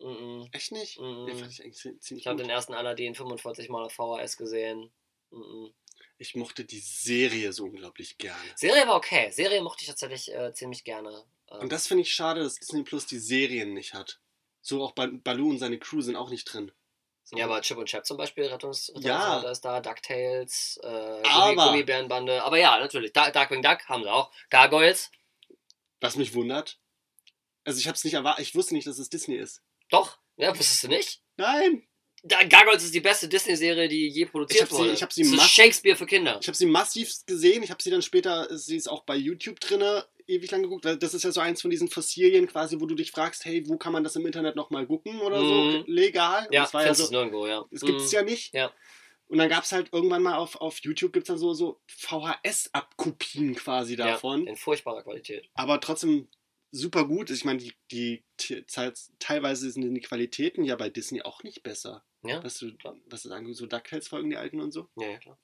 Mm 0.00 0.06
-mm. 0.06 0.54
Echt 0.54 0.72
nicht? 0.72 0.98
Mhm. 1.00 1.26
Den 1.26 1.38
fand 1.38 1.52
ich 1.52 1.62
eigentlich 1.62 1.76
zi- 1.76 1.98
ziemlich 1.98 2.22
Ich 2.22 2.26
habe 2.28 2.38
den 2.40 2.50
ersten 2.50 2.74
Aladdin 2.74 3.14
45 3.14 3.68
Mal 3.68 3.84
auf 3.84 3.92
VHS 3.92 4.36
gesehen. 4.36 4.92
Mm 5.30 5.36
-mm. 5.40 5.72
Ich 6.18 6.34
mochte 6.34 6.64
die 6.64 6.80
Serie 6.80 7.52
so 7.52 7.64
unglaublich 7.64 8.18
gerne. 8.18 8.40
Serie 8.56 8.86
war 8.86 8.96
okay. 8.96 9.30
Serie 9.30 9.60
mochte 9.62 9.82
ich 9.82 9.88
tatsächlich 9.88 10.32
äh, 10.34 10.52
ziemlich 10.52 10.84
gerne. 10.84 11.24
Ähm, 11.50 11.60
Und 11.60 11.72
das 11.72 11.86
finde 11.86 12.02
ich 12.02 12.12
schade, 12.12 12.42
dass 12.42 12.56
Disney 12.56 12.82
Plus 12.82 13.06
die 13.06 13.18
Serien 13.18 13.72
nicht 13.74 13.94
hat. 13.94 14.20
So 14.60 14.82
auch 14.82 14.92
Ba- 14.92 15.10
Baloo 15.12 15.50
und 15.50 15.58
seine 15.58 15.78
Crew 15.78 16.00
sind 16.00 16.16
auch 16.16 16.30
nicht 16.30 16.44
drin. 16.44 16.72
So. 17.24 17.36
ja, 17.36 17.44
aber 17.44 17.60
Chip 17.60 17.76
und 17.76 17.86
Chap 17.86 18.06
zum 18.06 18.16
Beispiel, 18.16 18.46
Rettungs 18.46 18.90
Ja. 18.96 19.18
Rettungsretter 19.36 19.50
ist 19.52 19.64
da, 19.64 19.80
DuckTales, 19.80 20.80
äh, 20.82 20.86
Aber- 20.86 21.22
Gummi 21.54 21.56
Gummibärenbande. 21.66 22.42
Aber 22.42 22.56
ja, 22.58 22.78
natürlich, 22.78 23.12
Da- 23.12 23.30
Darkwing 23.30 23.62
Duck 23.62 23.84
haben 23.88 24.02
sie 24.02 24.10
auch. 24.10 24.32
Gargoyles, 24.50 25.10
Was 26.00 26.16
mich 26.16 26.32
wundert. 26.34 26.78
Also 27.64 27.78
ich 27.80 27.86
habe 27.86 27.96
es 27.96 28.04
nicht 28.04 28.14
erwartet. 28.14 28.46
Ich 28.46 28.54
wusste 28.54 28.72
nicht, 28.74 28.86
dass 28.86 28.98
es 28.98 29.10
Disney 29.10 29.34
ist. 29.36 29.62
Doch. 29.90 30.18
Ja, 30.36 30.50
wusstest 30.56 30.84
du 30.84 30.88
nicht? 30.88 31.20
Nein! 31.36 31.84
Da, 32.24 32.42
Gargoyles 32.42 32.82
ist 32.84 32.94
die 32.94 33.00
beste 33.00 33.28
Disney-Serie, 33.28 33.88
die 33.88 34.08
je 34.08 34.26
produziert 34.26 34.56
Ich 34.56 34.62
hab 34.62 34.70
sie- 34.72 34.78
wurde. 34.78 34.92
ich 34.92 35.02
hab 35.02 35.12
sie 35.12 35.22
das 35.22 35.30
ist 35.30 35.36
massiv- 35.38 35.48
Shakespeare 35.54 35.96
für 35.96 36.06
Kinder. 36.06 36.38
Ich 36.40 36.48
habe 36.48 36.56
sie 36.56 36.66
massiv 36.66 37.12
gesehen. 37.26 37.62
Ich 37.62 37.70
habe 37.70 37.80
sie 37.82 37.90
dann 37.90 38.02
später, 38.02 38.48
sie 38.58 38.76
ist 38.76 38.88
auch 38.88 39.04
bei 39.04 39.14
YouTube 39.16 39.60
drinne, 39.60 40.04
ewig 40.26 40.50
lang 40.50 40.62
geguckt. 40.64 40.84
Das 40.84 41.14
ist 41.14 41.22
ja 41.22 41.30
so 41.30 41.40
eins 41.40 41.62
von 41.62 41.70
diesen 41.70 41.88
Fossilien 41.88 42.48
quasi, 42.48 42.80
wo 42.80 42.86
du 42.86 42.96
dich 42.96 43.12
fragst, 43.12 43.44
hey, 43.44 43.62
wo 43.68 43.76
kann 43.78 43.92
man 43.92 44.02
das 44.04 44.16
im 44.16 44.26
Internet 44.26 44.56
nochmal 44.56 44.86
gucken 44.86 45.20
oder 45.20 45.40
Mhm. 45.40 45.46
so, 45.46 45.84
legal. 45.86 46.46
Und 46.46 46.52
Ja, 46.54 46.62
das 46.62 46.74
war 46.74 46.84
ja 46.84 46.92
so, 46.92 47.04
es 47.04 47.10
nirgendwo, 47.10 47.46
ja. 47.46 47.64
das 47.70 47.82
gibt 47.82 48.00
es 48.00 48.10
Mhm. 48.10 48.14
ja 48.16 48.22
nicht. 48.22 48.52
Ja. 48.52 48.72
Und 49.28 49.38
dann 49.38 49.48
gab 49.48 49.62
es 49.64 49.72
halt 49.72 49.90
irgendwann 49.92 50.22
mal 50.22 50.36
auf, 50.36 50.56
auf 50.56 50.78
YouTube 50.80 51.12
gibt's 51.12 51.28
dann 51.28 51.38
so, 51.38 51.52
so 51.54 51.80
VHS-Abkopien 51.86 53.54
quasi 53.54 53.96
davon. 53.96 54.44
Ja, 54.44 54.50
in 54.50 54.56
furchtbarer 54.56 55.02
Qualität. 55.02 55.48
aber 55.54 55.80
trotzdem 55.80 56.28
super 56.70 57.06
gut. 57.06 57.30
Ich 57.30 57.44
meine, 57.44 57.58
die, 57.58 57.74
die 57.90 58.24
teilweise 59.18 59.70
sind 59.70 59.94
die 59.94 60.00
Qualitäten 60.00 60.64
ja 60.64 60.76
bei 60.76 60.90
Disney 60.90 61.22
auch 61.22 61.42
nicht 61.42 61.62
besser. 61.62 62.04
Ja, 62.22 62.42
Was 62.42 62.58
du, 62.58 62.72
was 63.06 63.22
du 63.22 63.28
sagen, 63.28 63.52
so 63.54 63.66
DuckTales-Folgen, 63.66 64.30
die 64.30 64.36
alten 64.36 64.60
und 64.60 64.72
so. 64.72 64.88
ja, 64.96 65.08
ja 65.08 65.18
klar. 65.18 65.38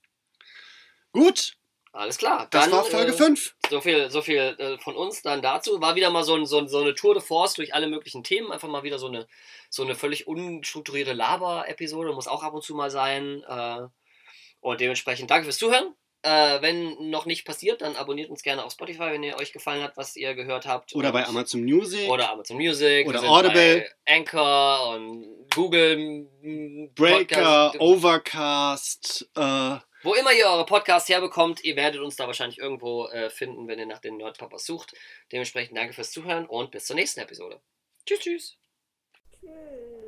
Gut, 1.12 1.56
Alles 1.92 2.18
klar. 2.18 2.48
das 2.50 2.64
Dann, 2.64 2.72
war 2.72 2.84
Folge 2.84 3.12
äh, 3.12 3.16
5. 3.16 3.54
So 3.70 3.80
viel, 3.80 4.10
so 4.10 4.20
viel 4.20 4.56
äh, 4.58 4.78
von 4.78 4.96
uns 4.96 5.22
dann 5.22 5.42
dazu. 5.42 5.80
War 5.80 5.94
wieder 5.94 6.10
mal 6.10 6.24
so, 6.24 6.34
ein, 6.34 6.44
so, 6.44 6.58
ein, 6.58 6.66
so 6.66 6.80
eine 6.80 6.94
Tour 6.96 7.14
de 7.14 7.22
Force 7.22 7.54
durch 7.54 7.72
alle 7.72 7.86
möglichen 7.86 8.24
Themen. 8.24 8.50
Einfach 8.50 8.68
mal 8.68 8.82
wieder 8.82 8.98
so 8.98 9.06
eine, 9.06 9.28
so 9.70 9.84
eine 9.84 9.94
völlig 9.94 10.26
unstrukturierte 10.26 11.12
Laber-Episode. 11.12 12.12
Muss 12.12 12.26
auch 12.26 12.42
ab 12.42 12.54
und 12.54 12.64
zu 12.64 12.74
mal 12.74 12.90
sein. 12.90 13.44
Äh, 13.46 13.86
und 14.60 14.80
dementsprechend 14.80 15.30
danke 15.30 15.44
fürs 15.44 15.58
Zuhören. 15.58 15.94
Äh, 16.26 16.62
wenn 16.62 17.10
noch 17.10 17.26
nicht 17.26 17.44
passiert, 17.44 17.82
dann 17.82 17.96
abonniert 17.96 18.30
uns 18.30 18.42
gerne 18.42 18.64
auf 18.64 18.72
Spotify, 18.72 19.10
wenn 19.12 19.22
ihr 19.22 19.36
euch 19.38 19.52
gefallen 19.52 19.82
hat, 19.82 19.94
was 19.98 20.16
ihr 20.16 20.34
gehört 20.34 20.64
habt. 20.66 20.94
Oder 20.94 21.08
Und- 21.08 21.12
bei 21.12 21.26
Amazon 21.26 21.62
Music, 21.62 22.08
Oder 22.08 22.30
Amazon 22.30 22.56
Music. 22.56 23.06
Oder 23.06 23.22
Audible. 23.24 23.86
Anchor 24.06 24.88
und 24.94 25.26
Google. 25.54 26.26
m, 26.42 26.90
Breaker, 26.94 27.72
Podcast. 27.72 27.80
Overcast, 27.80 29.28
äh, 29.36 29.76
Wo 30.02 30.14
immer 30.14 30.32
ihr 30.32 30.46
eure 30.46 30.64
Podcasts 30.64 31.08
herbekommt, 31.10 31.62
ihr 31.62 31.76
werdet 31.76 32.00
uns 32.00 32.16
da 32.16 32.26
wahrscheinlich 32.26 32.58
irgendwo 32.58 33.06
äh, 33.08 33.28
finden, 33.28 33.68
wenn 33.68 33.78
ihr 33.78 33.86
nach 33.86 34.00
den 34.00 34.16
Nerdpapas 34.16 34.64
sucht. 34.64 34.94
Dementsprechend 35.30 35.76
danke 35.76 35.92
fürs 35.92 36.10
Zuhören 36.10 36.46
und 36.46 36.70
bis 36.70 36.86
zur 36.86 36.96
nächsten 36.96 37.20
Episode. 37.20 37.60
Tschüss, 38.06 38.20
tschüss. 38.20 38.56
Tschüss. 39.40 40.03